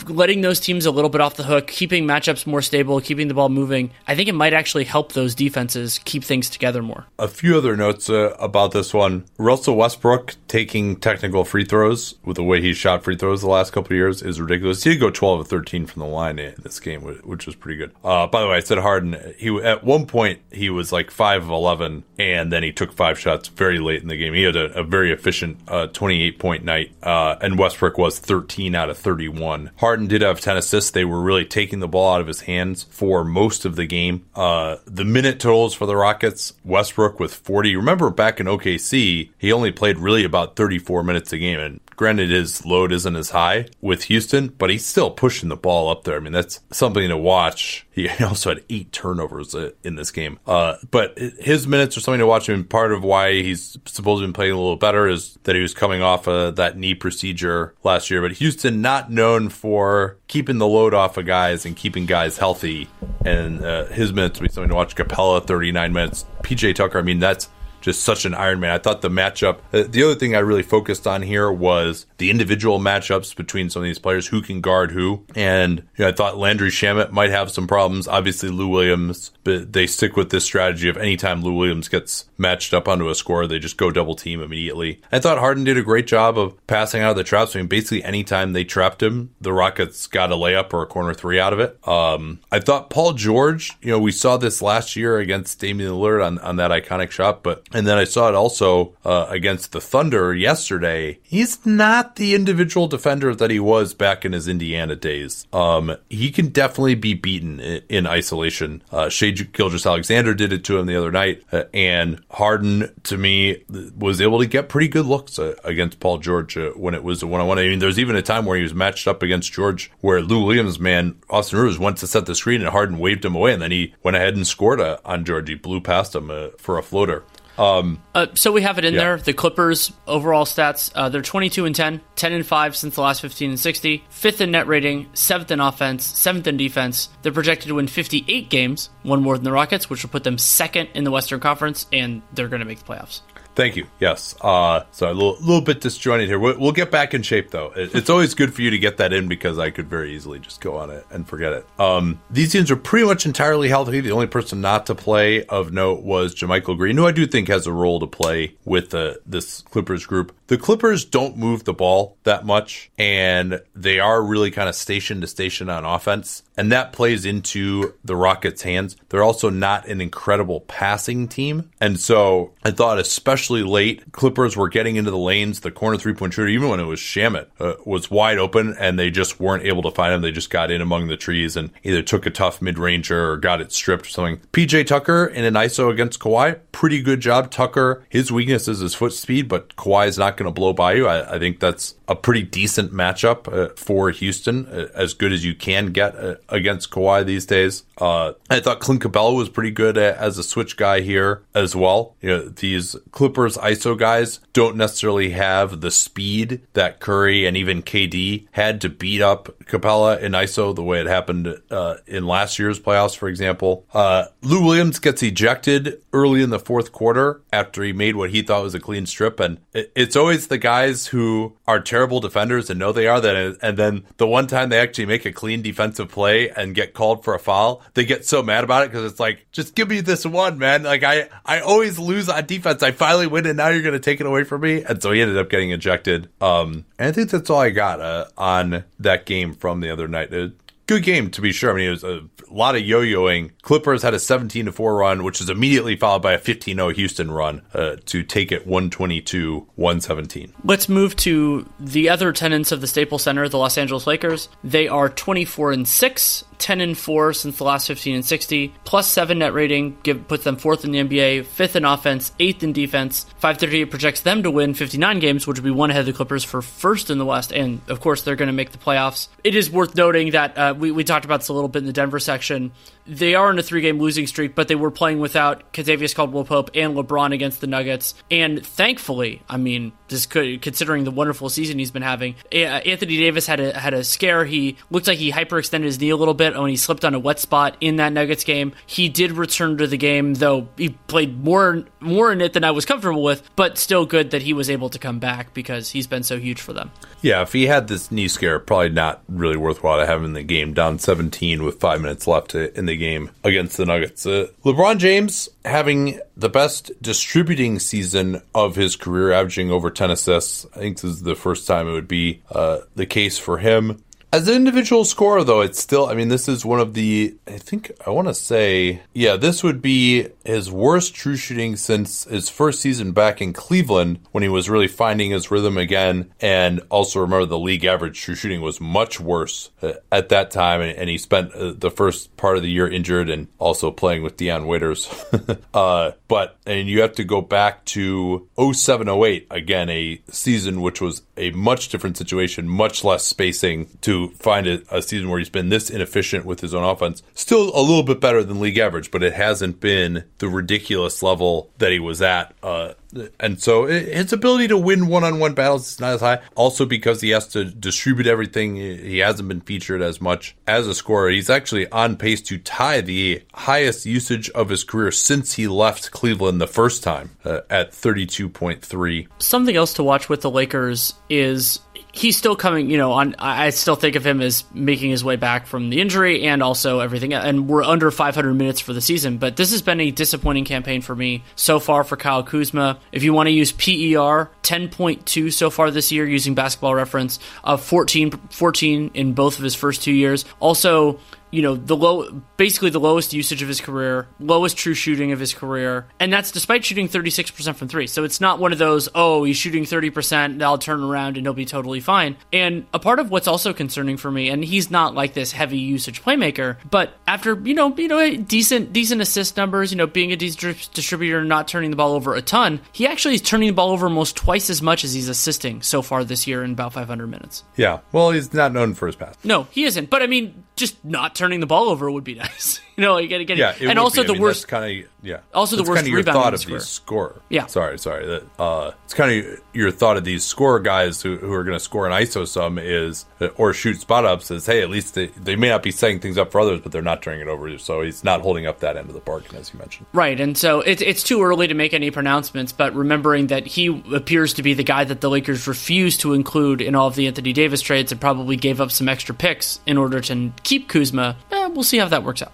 letting 0.07 0.41
those 0.41 0.61
teams 0.61 0.87
a 0.87 0.91
little 0.91 1.11
bit 1.11 1.21
off 1.21 1.35
the 1.35 1.43
hook, 1.43 1.67
keeping 1.67 2.07
matchups 2.07 2.47
more 2.47 2.63
stable, 2.63 3.01
keeping 3.01 3.29
the 3.29 3.35
ball 3.35 3.49
moving, 3.49 3.91
I 4.07 4.15
think 4.15 4.29
it 4.29 4.35
might 4.35 4.55
actually 4.55 4.85
help 4.85 5.13
those 5.13 5.35
defenses 5.35 5.99
keep 6.05 6.25
things 6.25 6.51
together 6.51 6.83
more. 6.83 7.07
A 7.19 7.29
few 7.29 7.57
other 7.57 7.77
notes 7.77 8.09
uh, 8.11 8.37
about 8.39 8.73
this 8.73 8.93
one. 8.93 9.25
Russell 9.39 9.77
Westbrook 9.77 10.35
taking 10.49 10.97
technical 10.97 11.45
free 11.45 11.65
throws 11.65 12.15
with 12.25 12.37
the 12.37 12.45
way 12.45 12.61
he 12.61 12.73
shot 12.73 13.05
free 13.05 13.17
throws 13.17 13.41
the 13.41 13.49
last 13.49 13.73
couple 13.73 13.97
years 13.97 14.23
is 14.23 14.41
ridiculous. 14.41 14.85
He 14.85 14.91
did 14.91 15.01
go 15.01 15.11
12 15.11 15.41
of 15.41 15.49
13 15.65 15.87
from 15.87 16.01
the 16.01 16.07
line 16.07 16.39
in 16.39 16.55
this 16.63 16.79
game, 16.79 17.01
which 17.01 17.47
was 17.47 17.55
pretty 17.55 17.79
good. 17.79 17.91
Uh, 18.05 18.27
by 18.27 18.43
the 18.43 18.49
way, 18.49 18.57
I 18.57 18.61
said 18.61 18.77
Harden, 18.77 19.35
he 19.39 19.49
at 19.63 19.83
one 19.83 20.05
point 20.05 20.41
he 20.53 20.69
was 20.69 20.93
like 20.93 21.11
5 21.11 21.45
of 21.45 21.49
11 21.49 22.05
and 22.19 22.53
then 22.53 22.63
he 22.63 22.71
took 22.71 22.93
five 22.93 23.19
shots 23.19 23.49
very 23.49 23.79
late 23.79 24.03
in 24.03 24.09
the 24.09 24.17
game. 24.19 24.35
He 24.35 24.43
had 24.43 24.57
a, 24.57 24.81
a 24.81 24.85
very 24.85 25.11
efficient 25.11 25.59
uh, 25.67 25.87
28 25.87 26.39
point 26.39 26.65
night 26.65 26.93
uh, 27.03 27.37
and 27.41 27.59
Westbrook 27.59 27.97
was 27.97 28.19
13 28.19 28.75
out 28.75 28.91
of 28.91 28.99
31. 28.99 29.71
Harden 29.79 30.07
did 30.07 30.21
have 30.21 30.39
10 30.39 30.59
assists. 30.59 30.91
They 30.91 31.07
were 31.07 31.23
really 31.23 31.47
taking 31.47 31.79
the 31.79 31.89
ball 31.89 32.15
out 32.15 32.21
of 32.21 32.27
his 32.27 32.43
hands 32.43 32.83
for 32.91 33.25
most 33.25 33.65
of 33.65 33.77
the 33.77 33.87
game. 33.87 34.27
Uh, 34.35 34.77
the 34.85 35.05
minute 35.05 35.41
totals 35.41 35.73
for 35.73 35.87
the 35.87 35.97
Rockets, 35.97 36.53
Westbrook 36.63 37.19
with 37.19 37.33
40. 37.33 37.75
Remember 37.77 38.11
back 38.11 38.39
in 38.39 38.47
OKC, 38.47 39.31
he 39.39 39.51
only 39.51 39.73
played 39.73 39.97
really 39.97 40.25
about 40.25 40.57
34 40.57 41.03
minutes 41.03 41.33
a 41.33 41.39
game. 41.39 41.59
And 41.59 41.81
granted, 41.97 42.31
his 42.31 42.65
load 42.65 42.93
isn't 42.93 43.17
as 43.17 43.31
high 43.31 43.67
with 43.81 44.05
Houston, 44.05 44.49
but 44.49 44.71
he's 44.71 44.85
still 44.85 45.11
pushing 45.11 45.49
the 45.49 45.57
ball 45.57 45.91
up 45.91 46.05
there. 46.05 46.17
I 46.17 46.21
mean, 46.21 46.33
that's 46.33 46.61
something 46.71 47.09
to 47.09 47.17
watch. 47.17 47.87
He 47.91 48.09
also 48.25 48.51
had 48.51 48.65
eight 48.69 48.93
turnovers 48.93 49.55
uh, 49.55 49.71
in 49.83 49.97
this 49.97 50.11
game. 50.11 50.39
Uh, 50.47 50.77
but 50.91 51.19
his 51.19 51.67
minutes 51.67 51.97
are 51.97 52.01
something 52.01 52.21
to 52.21 52.27
watch. 52.27 52.49
I 52.49 52.53
And 52.53 52.69
part 52.69 52.93
of 52.93 53.03
why 53.03 53.35
he's 53.35 53.79
supposed 53.85 54.23
to 54.23 54.27
be 54.27 54.33
playing 54.33 54.53
a 54.53 54.57
little 54.57 54.77
better 54.77 55.09
is 55.09 55.39
that 55.45 55.55
he 55.55 55.63
was 55.63 55.75
coming 55.75 56.03
off 56.03 56.27
of 56.27 56.57
that 56.57 56.77
knee 56.77 56.95
procedure 56.95 57.75
last 57.85 58.11
year. 58.11 58.21
But 58.21 58.33
Houston, 58.33 58.83
not 58.83 59.11
known 59.11 59.49
for 59.49 60.17
keeping 60.29 60.59
the 60.59 60.67
load 60.67 60.95
off 60.95 61.17
of 61.17 61.27
guys 61.27 61.65
and 61.67 61.77
keeping 61.77 62.07
guys 62.07 62.39
healthy. 62.39 62.89
And 63.25 63.65
uh, 63.65 63.87
his 63.87 64.13
minutes 64.13 64.39
will 64.39 64.49
be 64.49 64.53
something 64.53 64.71
to 64.71 64.75
watch. 64.75 64.97
Capela, 64.97 65.45
39 65.45 65.93
minutes. 65.93 66.25
PJ 66.43 66.75
Tucker, 66.75 66.99
I 66.99 67.03
mean, 67.03 67.21
that's 67.21 67.49
just 67.85 68.03
such 68.03 68.25
an 68.25 68.35
Iron 68.35 68.61
Man. 68.61 68.71
I 68.71 68.79
thought 68.79 69.03
the 69.03 69.11
matchup, 69.11 69.59
uh, 69.73 69.85
the 69.87 70.03
other 70.03 70.15
thing 70.15 70.35
I 70.35 70.39
really 70.39 70.63
focused 70.63 71.07
on 71.07 71.21
here 71.21 71.53
was 71.53 72.07
the 72.17 72.31
individual 72.31 72.81
matchups 72.81 73.37
between 73.37 73.69
some 73.69 73.83
of 73.83 73.85
these 73.85 73.99
players, 73.99 74.27
who 74.27 74.41
can 74.41 74.63
guard 74.63 74.91
who. 74.93 75.25
And 75.35 75.81
you 75.97 76.05
know, 76.05 76.09
I 76.09 76.13
thought 76.13 76.39
Landry 76.39 76.71
Shamet 76.71 77.11
might 77.11 77.31
have 77.31 77.51
some 77.51 77.67
problems. 77.67 78.09
Obviously, 78.09 78.49
Lou 78.49 78.69
Williams, 78.69 79.33
but 79.45 79.75
they 79.75 79.87
stick 79.87 80.17
with 80.17 80.31
this 80.31 80.45
strategy 80.45 80.89
of 80.89 80.97
anytime 80.97 81.43
Lou 81.43 81.53
Williams 81.53 81.89
gets 81.89 82.25
matched 82.39 82.73
up 82.73 82.89
onto 82.89 83.11
a 83.11 83.15
score, 83.15 83.47
they 83.47 83.59
just 83.59 83.77
go 83.77 83.91
double 83.91 84.15
team 84.15 84.41
immediately. 84.41 85.03
I 85.13 85.19
thought 85.19 85.39
Harden 85.39 85.65
did 85.65 85.77
a 85.77 85.83
great 85.83 86.07
job 86.07 86.39
of 86.39 86.67
passing 86.67 87.03
out 87.03 87.11
of 87.11 87.17
the 87.17 87.25
traps. 87.25 87.55
I 87.55 87.59
mean, 87.59 87.69
basically, 87.69 88.03
anytime 88.03 88.55
they 88.55 88.65
trapped 88.65 89.03
him, 89.03 89.35
the 89.41 89.53
Rockets 89.53 90.07
got 90.07 90.33
a 90.33 90.37
layup 90.37 90.73
or 90.73 90.83
a 90.83 90.87
corner 90.87 91.13
three 91.13 91.39
out 91.39 91.53
of 91.53 91.61
it. 91.61 91.87
Um, 91.87 92.41
I 92.51 92.61
thought 92.61 92.89
Paul 92.89 93.13
George, 93.13 93.73
you 93.83 93.91
know, 93.91 93.99
we 93.99 94.11
saw 94.11 94.39
this 94.39 94.63
last 94.63 94.97
year 94.97 95.19
against 95.19 95.61
Damian 95.61 95.93
Lillard 95.93 96.25
on, 96.25 96.39
on 96.39 96.57
that 96.57 96.71
iconic 96.71 97.11
shot, 97.11 97.43
but 97.43 97.63
and 97.75 97.87
then 97.87 97.99
I 97.99 98.05
saw 98.05 98.29
it 98.29 98.35
also 98.35 98.97
uh, 99.05 99.27
against 99.29 99.73
the 99.73 99.81
Thunder 99.81 100.35
yesterday. 100.35 101.19
He's 101.23 101.67
not 101.67 102.17
the 102.17 102.35
individual 102.35 102.87
defender 102.87 103.35
that 103.35 103.51
he 103.51 103.61
was 103.61 103.93
back 103.93 104.25
in 104.25 104.33
his 104.33 104.49
Indiana 104.49 104.97
days. 104.97 105.47
Um, 105.53 105.97
he 106.09 106.31
can 106.31 106.49
definitely 106.49 106.95
be 106.95 107.15
beaten 107.15 107.61
in, 107.61 108.07
isolation. 108.07 108.83
Uh, 108.93 109.09
Shai 109.09 109.31
Gilgeous-Alexander 109.31 110.35
did 110.35 110.53
it 110.53 110.63
to 110.65 110.79
him 110.79 110.87
the 110.87 110.97
other 110.97 111.11
night, 111.11 111.43
uh, 111.51 111.65
and 111.73 112.23
Harden, 112.31 112.95
to 113.05 113.17
me, 113.17 113.65
was 113.99 114.21
able 114.21 114.39
to 114.39 114.47
get 114.47 114.69
pretty 114.69 114.89
good 114.89 115.07
looks 115.07 115.39
uh, 115.39 115.57
against 115.65 115.99
Paul 116.01 116.19
George 116.19 116.57
uh, 116.57 116.71
when 116.71 116.95
it 116.95 117.03
was 117.03 117.23
a 117.23 117.27
one-on-one. 117.27 117.59
I 117.59 117.69
mean, 117.69 117.79
there's 117.81 117.99
even 117.99 118.15
a 118.15 118.23
time 118.23 118.45
where 118.45 118.57
he 118.57 118.63
was 118.63 118.75
matched 118.75 119.09
up 119.09 119.23
against 119.23 119.53
George 119.53 119.91
where 120.01 120.21
Lou 120.21 120.45
Williams, 120.45 120.79
man, 120.79 121.17
Austin 121.29 121.59
Rivers 121.59 121.79
went 121.79 121.97
to 121.99 122.07
set 122.07 122.27
the 122.27 122.35
screen 122.35 122.61
and 122.61 122.71
Harden 122.71 122.99
waved 122.99 123.25
him 123.25 123.35
away, 123.35 123.53
and 123.53 123.63
then 123.63 123.73
he 123.73 123.95
went 124.03 124.17
ahead 124.17 124.37
and 124.37 124.47
scored 124.47 124.81
a, 124.81 125.01
on 125.05 125.25
George. 125.25 125.49
He 125.49 125.55
blew 125.55 125.81
past 125.81 126.15
him 126.15 126.31
uh, 126.31 126.49
for 126.59 126.79
a 126.79 126.83
floater. 126.83 127.25
Um, 127.59 128.03
uh, 128.15 128.27
so 128.35 128.53
we 128.53 128.63
have 128.63 128.79
it 128.79 128.85
in 128.85 128.95
yeah. 128.95 129.01
there. 129.01 129.17
The 129.19 129.33
Clippers 129.33 129.93
overall 130.07 130.45
stats: 130.45 130.91
uh, 130.95 131.09
they're 131.09 131.23
22 131.23 131.65
and 131.65 131.75
10, 131.75 132.01
10 132.17 132.33
and 132.33 132.47
5 132.47 132.77
since 132.77 132.95
the 132.95 133.01
last 133.01 133.21
15 133.21 133.51
and 133.51 133.61
60, 133.61 134.05
fifth 134.09 134.41
in 134.41 134.51
net 134.51 134.67
rating, 134.67 135.09
seventh 135.15 135.51
in 135.51 135.61
offense, 135.61 136.05
seventh 136.05 136.47
in 136.47 136.57
defense. 136.57 137.09
They're 137.23 137.33
projected 137.33 137.69
to 137.69 137.77
win 137.77 137.87
58 137.87 138.49
games, 138.51 138.91
one 139.03 139.23
more 139.23 139.37
than 139.37 139.45
the 139.45 139.53
Rockets, 139.53 139.89
which 139.89 140.03
will 140.03 140.11
put 140.11 140.25
them 140.25 140.39
second 140.39 140.89
in 140.95 141.05
the 141.05 141.11
Western 141.11 141.41
Conference, 141.41 141.87
and 141.93 142.23
they're 142.33 142.49
going 142.49 142.61
to 142.61 142.67
make 142.67 142.81
the 142.81 142.93
playoffs. 142.93 143.21
Thank 143.55 143.77
you. 143.77 143.87
Yes. 144.01 144.35
Uh, 144.41 144.85
so 144.91 145.11
a 145.11 145.13
little, 145.13 145.37
little 145.41 145.61
bit 145.61 145.81
disjointed 145.81 146.29
here. 146.29 146.39
We'll, 146.39 146.59
we'll, 146.59 146.73
get 146.73 146.91
back 146.91 147.15
in 147.15 147.23
shape 147.23 147.51
though. 147.51 147.73
It, 147.77 147.95
it's 147.95 148.11
always 148.11 148.35
good 148.35 148.53
for 148.53 148.63
you 148.63 148.71
to 148.71 148.79
get 148.79 148.97
that 148.97 149.13
in 149.13 149.29
because 149.29 149.59
I 149.61 149.71
could 149.71 149.89
very 149.89 150.15
easily 150.15 150.41
just 150.41 150.61
go 150.61 150.77
on 150.77 150.91
it 150.91 151.07
and 151.11 151.27
forget 151.27 151.53
it. 151.53 151.67
Um, 151.79 152.21
these 152.31 152.51
teams 152.51 152.71
are 152.71 152.77
pretty 152.77 153.07
much 153.07 153.27
entirely 153.27 153.69
healthy. 153.69 154.01
The 154.01 154.11
only 154.11 154.27
person 154.27 154.61
not 154.61 154.87
to 154.87 154.95
play 154.95 155.45
of 155.45 155.73
note 155.73 156.03
was 156.03 156.35
JaMychal 156.35 156.77
Green, 156.77 156.97
who 156.97 157.07
I 157.07 157.13
do 157.13 157.27
think 157.27 157.49
has 157.49 157.67
a 157.67 157.73
role 157.73 158.01
to 158.01 158.07
play 158.07 158.57
with 158.65 158.91
the, 158.91 159.21
this 159.25 159.63
Clippers 159.63 160.05
group. 160.05 160.35
The 160.49 160.59
Clippers 160.59 161.05
don't 161.05 161.37
move 161.37 161.65
the 161.65 161.73
ball 161.73 162.19
that 162.25 162.45
much, 162.45 162.91
and 162.99 163.61
they 163.75 164.01
are 164.01 164.23
really 164.23 164.51
kind 164.51 164.69
of 164.69 164.75
station 164.75 165.21
to 165.21 165.27
station 165.27 165.71
on 165.71 165.85
offense, 165.85 166.43
and 166.57 166.73
that 166.73 166.93
plays 166.93 167.25
into 167.25 167.95
the 168.05 168.17
Rockets' 168.17 168.63
hands. 168.63 168.97
They're 169.09 169.23
also 169.23 169.51
not 169.51 169.87
an 169.87 170.01
incredible 170.01 170.61
passing 170.61 171.29
team, 171.29 171.71
and 171.81 171.99
so 171.99 172.53
I 172.65 172.71
thought, 172.71 172.99
especially 172.99 173.63
late, 173.63 174.13
Clippers 174.13 174.57
were 174.57 174.69
getting 174.69 174.97
into 174.97 175.11
the 175.11 175.19
lanes. 175.19 175.61
The 175.61 175.71
corner 175.71 175.97
three 175.97 176.15
point 176.15 176.35
shooter, 176.35 176.49
even 176.49 176.69
when 176.69 176.81
it 176.81 176.85
was 176.85 177.01
Shamet, 177.01 177.47
uh, 177.61 177.75
was 177.85 178.11
wide 178.11 178.39
open, 178.39 178.75
and 178.79 178.99
they 178.99 179.11
just 179.11 179.41
weren't 179.41 179.65
able 179.65 179.83
to 179.83 179.91
find 179.91 180.13
him. 180.13 180.23
They 180.23 180.33
just 180.33 180.51
got 180.51 180.71
in 180.71 180.81
among 180.81 181.09
the 181.09 181.17
trees 181.17 181.57
and 181.57 181.71
either 181.83 182.03
took 182.03 182.27
a 182.27 182.31
tough 182.31 182.63
mid 182.63 182.79
ranger 182.79 183.31
or 183.31 183.37
got 183.37 183.61
it 183.61 183.73
stripped 183.73 184.07
or 184.07 184.11
something. 184.11 184.41
PJ 184.53 184.87
Tucker 184.87 185.27
in 185.27 185.45
an 185.45 185.55
ISO 185.55 185.91
against 185.91 186.21
Kawhi, 186.21 186.59
pretty 186.73 187.03
good 187.03 187.21
job. 187.21 187.51
Tucker, 187.51 188.05
his 188.09 188.33
weakness 188.33 188.69
is 188.69 188.81
his 188.81 188.95
foot 188.95 189.13
speed, 189.13 189.49
but 189.49 189.75
Kawhi 189.77 190.07
is 190.09 190.19
not 190.19 190.37
going 190.37 190.47
to 190.47 190.53
blow 190.53 190.73
by 190.73 190.95
you. 190.95 191.07
I, 191.07 191.35
I, 191.35 191.39
think 191.39 191.61
that's 191.61 191.95
a 192.09 192.15
pretty 192.15 192.43
decent 192.43 192.93
matchup 192.93 193.53
uh, 193.53 193.75
for 193.77 194.11
Houston, 194.11 194.67
uh, 194.67 194.89
as 194.95 195.15
good 195.15 195.33
as 195.33 195.45
you 195.45 195.55
can 195.55 195.87
get 195.87 196.17
uh, 196.17 196.37
against 196.49 196.91
Kawhi 196.91 197.25
these 197.25 197.47
days. 197.47 197.85
Uh, 197.99 198.33
I 198.51 198.61
thought 198.61 198.81
Clint 198.81 199.03
Capela 199.03 199.37
was 199.37 199.49
pretty 199.49 199.71
good 199.71 199.97
as 199.97 200.39
a 200.39 200.43
switch 200.43 200.77
guy 200.77 201.01
here 201.01 201.45
as 201.55 201.77
well. 201.77 202.17
You 202.21 202.29
know, 202.29 202.49
these 202.49 202.97
Clippers 203.13 203.57
ISO 203.57 203.97
guys 203.97 204.41
don't 204.53 204.77
necessarily 204.77 205.31
have 205.31 205.81
the 205.81 205.91
speed 205.91 206.61
that 206.73 207.01
Curry 207.01 207.47
and 207.47 207.57
even 207.57 207.83
KD 207.83 208.47
had 208.53 208.81
to 208.81 208.89
beat 208.89 209.21
up 209.21 209.57
Capela 209.65 210.21
in 210.21 210.33
ISO 210.33 210.75
the 210.75 210.83
way 210.83 211.01
it 211.01 211.07
happened 211.07 211.61
uh, 211.71 211.97
in 212.07 212.27
last 212.27 212.59
year's 212.59 212.81
playoffs, 212.81 213.17
for 213.17 213.29
example. 213.29 213.87
Uh, 213.95 214.27
Lou 214.43 214.65
Williams 214.65 214.99
gets 214.99 215.23
ejected 215.23 216.01
early 216.13 216.43
in 216.43 216.51
the 216.51 216.59
fourth 216.59 216.93
quarter 216.93 217.43
after 217.53 217.83
he 217.83 217.93
made 217.93 218.17
what 218.17 218.31
he 218.31 218.43
thought 218.43 218.63
was 218.63 218.75
a 218.75 218.81
clean 218.81 219.07
strip, 219.07 219.39
and 219.39 219.59
it, 219.73 219.93
it's 219.95 220.17
always 220.17 220.49
the 220.49 220.59
guys 220.59 221.09
who 221.09 221.57
are 221.67 221.81
terrible 221.81 222.21
defenders 222.21 222.71
and 222.71 222.79
know 222.79 222.93
they 222.93 223.07
are 223.07 223.21
that, 223.21 223.57
and 223.63 223.77
then 223.77 224.05
the 224.17 224.27
one 224.27 224.47
time 224.47 224.69
they 224.69 224.79
actually 224.79 225.07
make 225.07 225.25
a 225.25 225.33
clean 225.33 225.63
defensive 225.63 226.09
play 226.09 226.34
and 226.35 226.75
get 226.75 226.95
called 226.95 227.25
for 227.25 227.35
a 227.35 227.39
foul, 227.39 227.83
they 227.95 228.05
get 228.05 228.25
so 228.25 228.43
mad 228.43 228.65
about 228.65 228.85
it 228.85 228.91
because 228.91 229.11
it's 229.11 229.21
like, 229.21 229.47
just 229.53 229.75
give 229.75 229.89
me 229.89 230.01
this 230.01 230.25
one, 230.27 230.59
man. 230.59 230.83
Like 230.83 231.03
I, 231.03 231.29
I 231.45 231.61
always 231.61 231.99
lose 231.99 232.29
on 232.29 232.47
defense. 232.47 232.83
I 232.83 232.93
finally 232.93 233.27
win, 233.27 233.47
and 233.47 233.57
now 233.57 233.69
you're 233.69 233.83
going 233.83 233.95
to 233.95 234.01
take 234.01 234.21
it 234.21 234.27
away 234.27 234.45
from 234.45 234.61
me. 234.63 234.83
And 234.83 235.03
so 235.03 235.13
he 235.13 235.21
ended 235.21 235.39
up 235.39 235.51
getting 235.51 235.71
ejected. 235.71 236.29
Um, 236.41 236.85
and 236.99 237.09
I 237.09 237.13
think 237.13 237.31
that's 237.31 237.51
all 237.51 237.61
I 237.61 237.71
got 237.71 238.01
uh, 238.01 238.27
on 238.37 238.85
that 238.99 239.27
game 239.27 239.55
from 239.55 239.81
the 239.81 239.91
other 239.91 240.09
night. 240.09 240.33
It, 240.33 240.53
good 240.87 241.03
game 241.03 241.31
to 241.31 241.41
be 241.41 241.53
sure. 241.53 241.73
I 241.73 241.75
mean, 241.75 241.89
it 241.89 241.91
was 241.91 242.05
a 242.05 242.23
lot 242.51 242.77
of 242.77 242.83
yo-yoing. 242.83 243.51
Clippers 243.63 244.03
had 244.03 244.15
a 244.15 244.19
17 244.19 244.67
to 244.67 244.73
4 244.73 244.97
run, 244.97 245.25
which 245.25 245.41
was 245.41 245.51
immediately 245.51 245.97
followed 245.97 246.23
by 246.23 246.33
a 246.33 246.39
15-0 246.39 246.95
Houston 246.95 247.31
run 247.31 247.63
uh, 247.73 247.97
to 248.07 248.23
take 248.23 248.53
it 248.53 248.67
122-117. 248.67 250.53
Let's 250.65 250.89
move 250.89 251.17
to 251.17 251.69
the 251.81 252.09
other 252.09 252.33
tenants 252.33 252.73
of 252.73 252.81
the 252.81 252.87
Staples 252.87 253.23
Center, 253.23 253.49
the 253.49 253.59
Los 253.59 253.79
Angeles 253.79 254.07
Lakers. 254.07 254.49
They 254.63 254.89
are 254.89 255.09
24 255.09 255.73
and 255.73 255.89
6, 255.89 256.45
10 256.59 256.81
and 256.81 256.97
4 256.97 257.33
since 257.33 257.59
the 257.59 257.65
last 257.65 257.87
15 257.87 258.15
and 258.17 258.25
60, 258.25 258.75
plus 258.85 259.09
7 259.11 259.39
net 259.39 259.53
rating, 259.53 259.97
give, 260.03 260.27
puts 260.29 260.45
them 260.45 260.57
fourth 260.57 260.85
in 260.85 260.91
the 260.91 260.99
NBA, 260.99 261.47
fifth 261.47 261.77
in 261.77 261.85
offense, 261.85 262.33
eighth 262.39 262.63
in 262.63 262.73
defense. 262.73 263.25
538 263.39 263.91
projects 263.91 264.21
them 264.21 264.43
to 264.43 264.51
win 264.51 264.75
59 264.75 265.19
games, 265.19 265.47
which 265.47 265.59
would 265.59 265.65
be 265.65 265.71
one 265.71 265.91
ahead 265.91 266.01
of 266.01 266.07
the 266.07 266.13
Clippers 266.13 266.45
for 266.45 266.63
first 266.63 267.11
in 267.11 267.19
the 267.19 267.25
West, 267.25 267.53
and 267.53 267.81
of 267.89 268.01
course 268.01 268.23
they're 268.23 268.37
going 268.37 268.49
to 268.49 268.53
make 268.53 268.73
the 268.73 268.79
playoffs. 268.79 269.29
It 269.43 269.55
is 269.55 269.71
worth 269.71 269.95
noting 269.95 270.33
that 270.33 270.57
uh, 270.57 270.75
we, 270.77 270.91
we 270.91 271.05
talked 271.05 271.25
about 271.25 271.41
this 271.41 271.49
a 271.49 271.53
little 271.53 271.69
bit 271.69 271.81
in 271.81 271.87
the 271.87 271.93
Denver 271.93 272.19
section. 272.19 272.73
They 273.07 273.35
are 273.35 273.51
in 273.51 273.59
a 273.59 273.63
three 273.63 273.81
game 273.81 273.99
losing 273.99 274.27
streak, 274.27 274.55
but 274.55 274.69
they 274.69 274.75
were 274.75 274.91
playing 274.91 275.19
without 275.19 275.73
Kentavious 275.73 276.15
Caldwell 276.15 276.45
Pope 276.45 276.71
and 276.75 276.95
LeBron 276.97 277.33
against 277.33 277.61
the 277.61 277.67
Nuggets. 277.67 278.15
And 278.31 278.65
thankfully, 278.65 279.43
I 279.49 279.59
mean, 279.59 279.93
just 280.09 280.31
considering 280.31 281.05
the 281.05 281.11
wonderful 281.11 281.49
season 281.51 281.79
he's 281.79 281.91
been 281.91 282.03
having, 282.03 282.37
Anthony 282.51 283.19
Davis 283.19 283.47
had 283.47 283.61
a 283.61 283.79
had 283.79 283.95
a 283.95 284.05
scare. 284.05 284.45
He 284.45 284.77
looked 284.91 285.07
like 285.07 285.19
he 285.19 285.33
hyperextended 285.33 285.85
his 285.85 286.01
knee 286.01 286.11
a 286.11 286.17
little 286.17 286.35
bit 286.35 286.44
when 286.53 286.71
he 286.71 286.77
slipped 286.77 287.05
on 287.05 287.15
a 287.15 287.19
wet 287.19 287.39
spot 287.39 287.77
in 287.81 287.97
that 287.97 288.13
Nuggets 288.13 288.45
game. 288.45 288.73
He 288.87 289.09
did 289.09 289.33
return 289.33 289.77
to 289.79 289.87
the 289.87 289.99
game, 289.99 290.35
though 290.35 290.69
he 290.77 290.91
played 291.07 291.45
more 291.45 291.85
more 292.01 292.33
in 292.33 292.41
it 292.41 292.53
than 292.53 292.65
I 292.65 292.71
was 292.71 292.85
comfortable 292.85 293.23
with, 293.23 293.43
but 293.57 293.79
still 293.79 294.07
good 294.07 294.31
that 294.31 294.43
he 294.43 294.53
was 294.53 294.71
able 294.71 294.91
to 294.91 294.99
come 294.99 295.19
back 295.19 295.53
because 295.55 295.91
he's 295.91 296.07
been 296.07 296.23
so 296.23 296.39
huge 296.39 296.61
for 296.61 296.73
them. 296.73 296.91
Yeah, 297.21 297.43
if 297.43 297.53
he 297.53 297.67
had 297.67 297.89
this 297.89 298.11
knee 298.11 298.29
scare, 298.29 298.59
probably 298.59 298.91
not 298.91 299.23
really 299.29 299.57
worthwhile 299.57 299.99
to 299.99 300.07
have 300.07 300.21
him 300.21 300.27
in 300.27 300.33
the 300.35 300.43
game. 300.43 300.75
Down 300.75 300.99
17 300.99 301.63
with 301.65 301.81
five 301.81 302.01
minutes 302.01 302.27
left 302.27 302.55
in 302.55 302.87
the 302.87 302.95
the 302.95 302.99
game 302.99 303.31
against 303.43 303.77
the 303.77 303.87
Nuggets. 303.87 304.25
Uh, 304.25 304.49
LeBron 304.65 304.99
James 304.99 305.49
having 305.65 306.21
the 306.37 306.49
best 306.49 306.91
distributing 307.03 307.79
season 307.79 308.41
of 308.55 308.77
his 308.77 308.97
career, 308.97 309.33
averaging 309.33 309.71
over 309.71 309.91
10 309.91 310.11
assists. 310.11 310.67
I 310.75 310.79
think 310.79 311.01
this 311.01 311.11
is 311.11 311.23
the 311.23 311.35
first 311.35 311.67
time 311.67 311.89
it 311.89 311.93
would 311.93 312.09
be 312.09 312.43
uh, 312.51 312.81
the 312.95 313.07
case 313.07 313.39
for 313.39 313.59
him. 313.59 314.03
As 314.35 314.49
an 314.49 314.57
individual 314.57 315.05
scorer, 315.05 315.45
though, 315.45 315.61
it's 315.61 315.79
still, 315.79 316.07
I 316.07 316.15
mean, 316.15 316.27
this 316.27 316.49
is 316.49 316.65
one 316.65 316.81
of 316.81 316.95
the, 316.95 317.37
I 317.47 317.57
think, 317.57 317.93
I 318.05 318.11
want 318.11 318.27
to 318.27 318.35
say, 318.35 319.01
yeah, 319.13 319.37
this 319.37 319.63
would 319.63 319.81
be 319.81 320.27
his 320.45 320.73
worst 320.73 321.15
true 321.15 321.37
shooting 321.37 321.77
since 321.77 322.25
his 322.25 322.49
first 322.49 322.81
season 322.81 323.13
back 323.13 323.41
in 323.41 323.53
Cleveland 323.53 324.19
when 324.33 324.43
he 324.43 324.49
was 324.49 324.69
really 324.69 324.89
finding 324.89 325.31
his 325.31 325.53
rhythm 325.53 325.79
again. 325.79 326.33
And 326.41 326.81
also 326.91 327.21
remember 327.21 327.47
the 327.47 327.61
league 327.61 327.85
average 327.85 328.21
true 328.21 328.35
shooting 328.35 328.61
was 328.61 328.81
much 328.81 329.21
worse 329.21 329.71
uh, 329.83 329.93
at 330.11 330.31
that 330.31 330.51
time. 330.51 330.81
And, 330.81 331.09
he 331.09 331.17
spent 331.17 331.53
uh, 331.53 331.73
the 331.77 331.93
first 331.93 332.37
part 332.37 332.57
of 332.57 332.65
the 332.65 332.71
year 332.71 332.89
injured 332.89 333.31
and 333.31 333.47
also 333.61 333.93
playing 333.93 334.25
with 334.25 334.37
Dion 334.37 334.67
Waiters. 334.67 335.09
uh, 335.75 336.11
but, 336.27 336.57
and 336.67 336.89
you 336.89 337.03
have 337.03 337.13
to 337.13 337.25
go 337.25 337.41
back 337.41 337.85
to 337.85 338.49
07 338.59 339.09
08, 339.09 339.47
again, 339.51 339.89
a 339.91 340.21
season 340.33 340.81
which 340.81 341.01
was 341.01 341.23
a 341.37 341.53
much 341.53 341.91
different 341.91 342.17
situation, 342.17 342.69
much 342.69 343.05
less 343.05 343.25
spacing 343.25 343.87
to 344.01 344.24
find 344.29 344.67
a, 344.67 344.83
a, 344.91 345.03
season 345.03 345.29
where 345.29 345.39
he's 345.39 345.49
been 345.49 345.69
this 345.69 345.91
inefficient 345.91 346.45
with 346.45 346.61
his 346.61 346.75
own 346.75 346.85
offense. 346.85 347.23
Still 347.35 347.71
a 347.75 347.81
little 347.81 348.03
bit 348.03 348.21
better 348.21 348.43
than 348.43 348.61
league 348.61 348.79
average, 348.79 349.11
but 349.11 349.23
it 349.23 349.35
hasn't 349.35 349.81
been 349.81 350.25
the 350.39 350.49
ridiculous 350.49 351.23
level 351.23 351.71
that 351.79 351.93
he 351.93 351.99
was 351.99 352.23
at. 352.23 352.55
Uh, 352.63 352.95
and 353.39 353.63
so 353.63 353.87
his 353.87 354.33
ability 354.33 354.69
to 354.69 354.79
win 354.79 355.07
one-on-one 355.07 355.55
battles 355.55 355.93
is 355.93 356.01
not 356.01 356.15
as 356.15 356.21
high. 356.21 356.41
Also 356.55 356.85
because 356.85 357.21
he 357.21 357.31
has 357.31 357.47
to 357.49 357.65
distribute 357.65 358.27
everything, 358.27 358.77
he 358.77 359.19
hasn't 359.19 359.49
been 359.49 359.61
featured 359.61 360.03
as 360.03 360.21
much 360.21 360.57
as 360.67 360.87
a 360.87 360.95
scorer. 360.95 361.31
He's 361.31 361.51
actually 361.51 361.89
on 361.91 362.17
pace 362.17 362.43
to 362.43 362.59
tie 362.59 363.01
the 363.01 363.43
highest 363.55 364.07
usage 364.07 364.51
of 364.51 364.69
his 364.69 364.85
career 364.85 365.11
since 365.13 365.55
he 365.55 365.69
left 365.69 366.11
Cleveland 366.11 366.61
the 366.61 366.67
first 366.67 367.03
time 367.03 367.31
uh, 367.45 367.61
at 367.71 367.93
32.3. 367.93 369.29
Something 369.39 369.77
else 369.77 369.95
to 369.95 370.03
watch 370.03 370.29
with 370.29 370.41
the 370.41 370.51
Lakers 370.51 371.15
is 371.29 371.81
he's 372.15 372.37
still 372.37 372.55
coming, 372.55 372.91
you 372.91 372.97
know, 372.97 373.13
on 373.13 373.35
I 373.39 373.71
still 373.71 373.97
think 373.97 374.15
of 374.15 374.25
him 374.25 374.41
as 374.41 374.65
making 374.73 375.11
his 375.11 375.25
way 375.25 375.35
back 375.37 375.67
from 375.67 375.91
the 375.91 376.01
injury 376.01 376.45
and 376.45 376.63
also 376.63 377.01
everything 377.01 377.35
and 377.35 377.69
we're 377.69 377.83
under 377.83 378.11
500 378.11 378.55
minutes 378.55 378.81
for 378.81 378.93
the 378.93 379.01
season, 379.01 379.39
but 379.39 379.57
this 379.57 379.73
has 379.73 379.83
been 379.83 380.01
a 380.01 380.11
disappointing 380.13 380.65
campaign 380.65 381.03
for 381.03 381.15
me 381.15 381.43
so 381.57 381.81
far 381.81 382.05
for 382.05 382.17
Kyle 382.17 382.45
Kuzma. 382.45 382.99
If 383.11 383.25
you 383.25 383.33
want 383.33 383.49
to 383.49 383.51
use 383.51 383.73
PER, 383.73 384.51
10.2 384.63 385.53
so 385.53 385.71
far 385.71 385.91
this 385.91 386.13
year 386.13 386.27
using 386.27 386.55
basketball 386.55 386.95
reference, 386.95 387.41
uh 387.65 387.77
14 387.77 388.31
14 388.31 389.11
in 389.15 389.35
both 389.35 389.59
of 389.59 389.65
his 389.65 389.75
first 389.75 390.03
two 390.03 390.13
years. 390.13 390.45
Also 390.61 391.19
you 391.55 391.63
know 391.63 391.77
the 391.77 391.97
low 391.97 392.31
basically 392.57 392.91
the 392.91 393.01
lowest 393.01 393.33
usage 393.33 393.63
of 393.63 393.69
his 393.69 393.81
career 393.81 394.27
lowest 394.41 394.77
true 394.77 394.95
shooting 394.95 395.31
of 395.31 395.39
his 395.39 395.55
career 395.55 396.07
and 396.19 396.33
that's 396.33 396.51
despite 396.51 396.85
shooting 396.85 397.09
36% 397.09 397.77
from 397.77 397.89
three. 397.89 398.07
So 398.07 398.25
it's 398.25 398.41
not 398.41 398.59
one 398.59 398.73
of 398.73 398.79
those 398.79 399.09
oh 399.15 399.45
he's 399.45 399.57
shooting 399.57 399.85
30% 399.85 400.63
i'll 400.63 400.79
turn 400.79 401.03
around 401.03 401.37
and 401.37 401.47
he'll 401.47 401.55
be 401.55 401.65
totally 401.65 402.01
fine. 402.01 402.37
And 402.53 402.87
a 402.93 402.99
part 402.99 403.21
of 403.21 403.31
what's 403.31 403.47
also 403.47 403.73
concerning 403.73 404.17
for 404.17 404.31
me 404.31 404.51
and 404.51 404.65
he's 404.65 404.91
not 404.91 405.15
like 405.15 405.35
this 405.35 405.53
heavy 405.53 405.79
usage 405.79 406.23
playmaker 406.23 406.77
but 406.91 407.15
after 407.27 407.59
you 407.61 407.75
know 407.75 407.95
you 407.97 408.09
know 408.09 408.37
decent 408.37 408.93
decent 408.93 409.21
assist 409.21 409.57
numbers 409.57 409.93
you 409.93 409.97
know 409.97 410.07
being 410.07 410.33
a 410.33 410.37
decent 410.37 410.91
distributor 410.93 411.39
and 411.39 411.49
not 411.49 411.69
turning 411.69 411.91
the 411.91 411.97
ball 411.97 412.13
over 412.13 412.35
a 412.35 412.43
ton 412.43 412.81
he 412.93 413.07
actually 413.07 413.35
is 413.35 413.43
turning 413.43 413.69
the 413.69 413.75
ball 413.75 413.91
over 413.91 414.07
almost 414.07 414.35
twice 414.35 414.71
as 414.71 414.83
much 414.83 415.05
as 415.05 415.13
he's 415.13 415.29
assisting 415.29 415.83
so 415.83 416.03
far 416.03 416.25
this 416.25 416.47
year 416.47 416.65
in 416.65 416.73
about 416.73 416.93
500 416.93 417.27
minutes. 417.29 417.63
Yeah. 417.77 418.01
Well 418.11 418.31
he's 418.31 418.53
not 418.53 418.73
known 418.73 418.95
for 418.95 419.07
his 419.07 419.15
pass. 419.17 419.37
No 419.45 419.69
he 419.71 419.85
isn't. 419.85 420.11
But 420.11 420.23
i 420.23 420.27
mean 420.27 420.65
just 420.77 421.03
not 421.05 421.35
turning 421.35 421.44
the 421.61 421.67
ball 421.67 421.89
over 421.91 422.11
would 422.11 422.25
be 422.25 422.35
nice. 422.37 422.81
you 422.97 423.03
know, 423.03 423.19
you 423.19 423.29
get, 423.29 423.45
get 423.47 423.59
yeah, 423.59 423.75
and 423.81 423.99
also 423.99 424.23
be. 424.23 424.29
the 424.29 424.33
mean, 424.35 424.43
worst 424.43 424.69
kind 424.69 425.05
of 425.05 425.09
yeah. 425.23 425.41
Also 425.53 425.77
the 425.77 425.83
worst 425.83 425.97
kind 425.97 426.07
of 426.07 426.13
your 426.13 426.23
thought 426.23 426.55
of 426.55 426.65
these 426.65 426.85
scorer. 426.85 427.41
Yeah, 427.49 427.67
sorry, 427.67 427.99
sorry. 427.99 428.27
That 428.27 428.45
uh, 428.59 428.93
it's 429.05 429.15
kind 429.15 429.45
of 429.45 429.61
your 429.73 429.91
thought 429.91 430.17
of 430.17 430.25
these 430.25 430.45
score 430.45 430.79
guys 430.81 431.23
who, 431.23 431.37
who 431.37 431.53
are 431.53 431.65
going 431.65 431.77
to 431.77 431.81
score 431.81 432.07
an 432.07 432.13
ISO 432.13 432.47
sum 432.47 432.79
is 432.79 433.25
or 433.57 433.73
shoot 433.73 434.01
spot 434.01 434.25
ups 434.25 434.51
is 434.51 434.67
hey 434.67 434.83
at 434.83 434.91
least 434.91 435.15
they, 435.15 435.27
they 435.29 435.57
may 435.57 435.69
not 435.69 435.83
be 435.83 435.91
setting 435.91 436.21
things 436.21 436.39
up 436.39 436.53
for 436.53 436.61
others 436.61 436.81
but 436.81 436.93
they're 436.93 437.03
not 437.03 437.23
turning 437.23 437.41
it 437.41 437.49
over 437.49 437.77
so 437.79 438.03
he's 438.03 438.23
not 438.23 438.41
holding 438.41 438.67
up 438.67 438.81
that 438.81 438.97
end 438.97 439.09
of 439.09 439.15
the 439.15 439.21
bargain 439.21 439.57
as 439.57 439.73
you 439.73 439.79
mentioned. 439.79 440.07
Right, 440.13 440.39
and 440.39 440.57
so 440.57 440.81
it's 440.81 441.03
it's 441.03 441.23
too 441.23 441.43
early 441.43 441.67
to 441.69 441.75
make 441.75 441.95
any 441.95 442.11
pronouncements, 442.11 442.73
but 442.73 442.95
remembering 442.95 443.49
that 443.49 443.67
he 443.67 444.03
appears 444.13 444.55
to 444.55 444.63
be 444.63 444.75
the 444.75 444.85
guy 444.85 445.05
that 445.05 445.21
the 445.21 445.31
Lakers 445.31 445.67
refused 445.67 446.21
to 446.21 446.35
include 446.35 446.81
in 446.81 446.95
all 446.95 447.09
of 447.09 447.15
the 447.15 447.27
Anthony 447.27 447.53
Davis 447.53 447.81
trades 447.81 448.13
and 448.13 448.21
probably 448.21 448.57
gave 448.57 448.81
up 448.81 448.93
some 448.93 449.09
extra 449.09 449.35
picks 449.35 449.81
in 449.87 449.97
order 449.99 450.21
to 450.21 450.53
keep 450.63 450.89
Kuzma. 450.89 451.37
Eh, 451.51 451.67
we'll 451.69 451.83
see 451.83 451.99
how 451.99 452.09
that 452.09 452.23
works 452.23 452.43
out. 452.43 452.53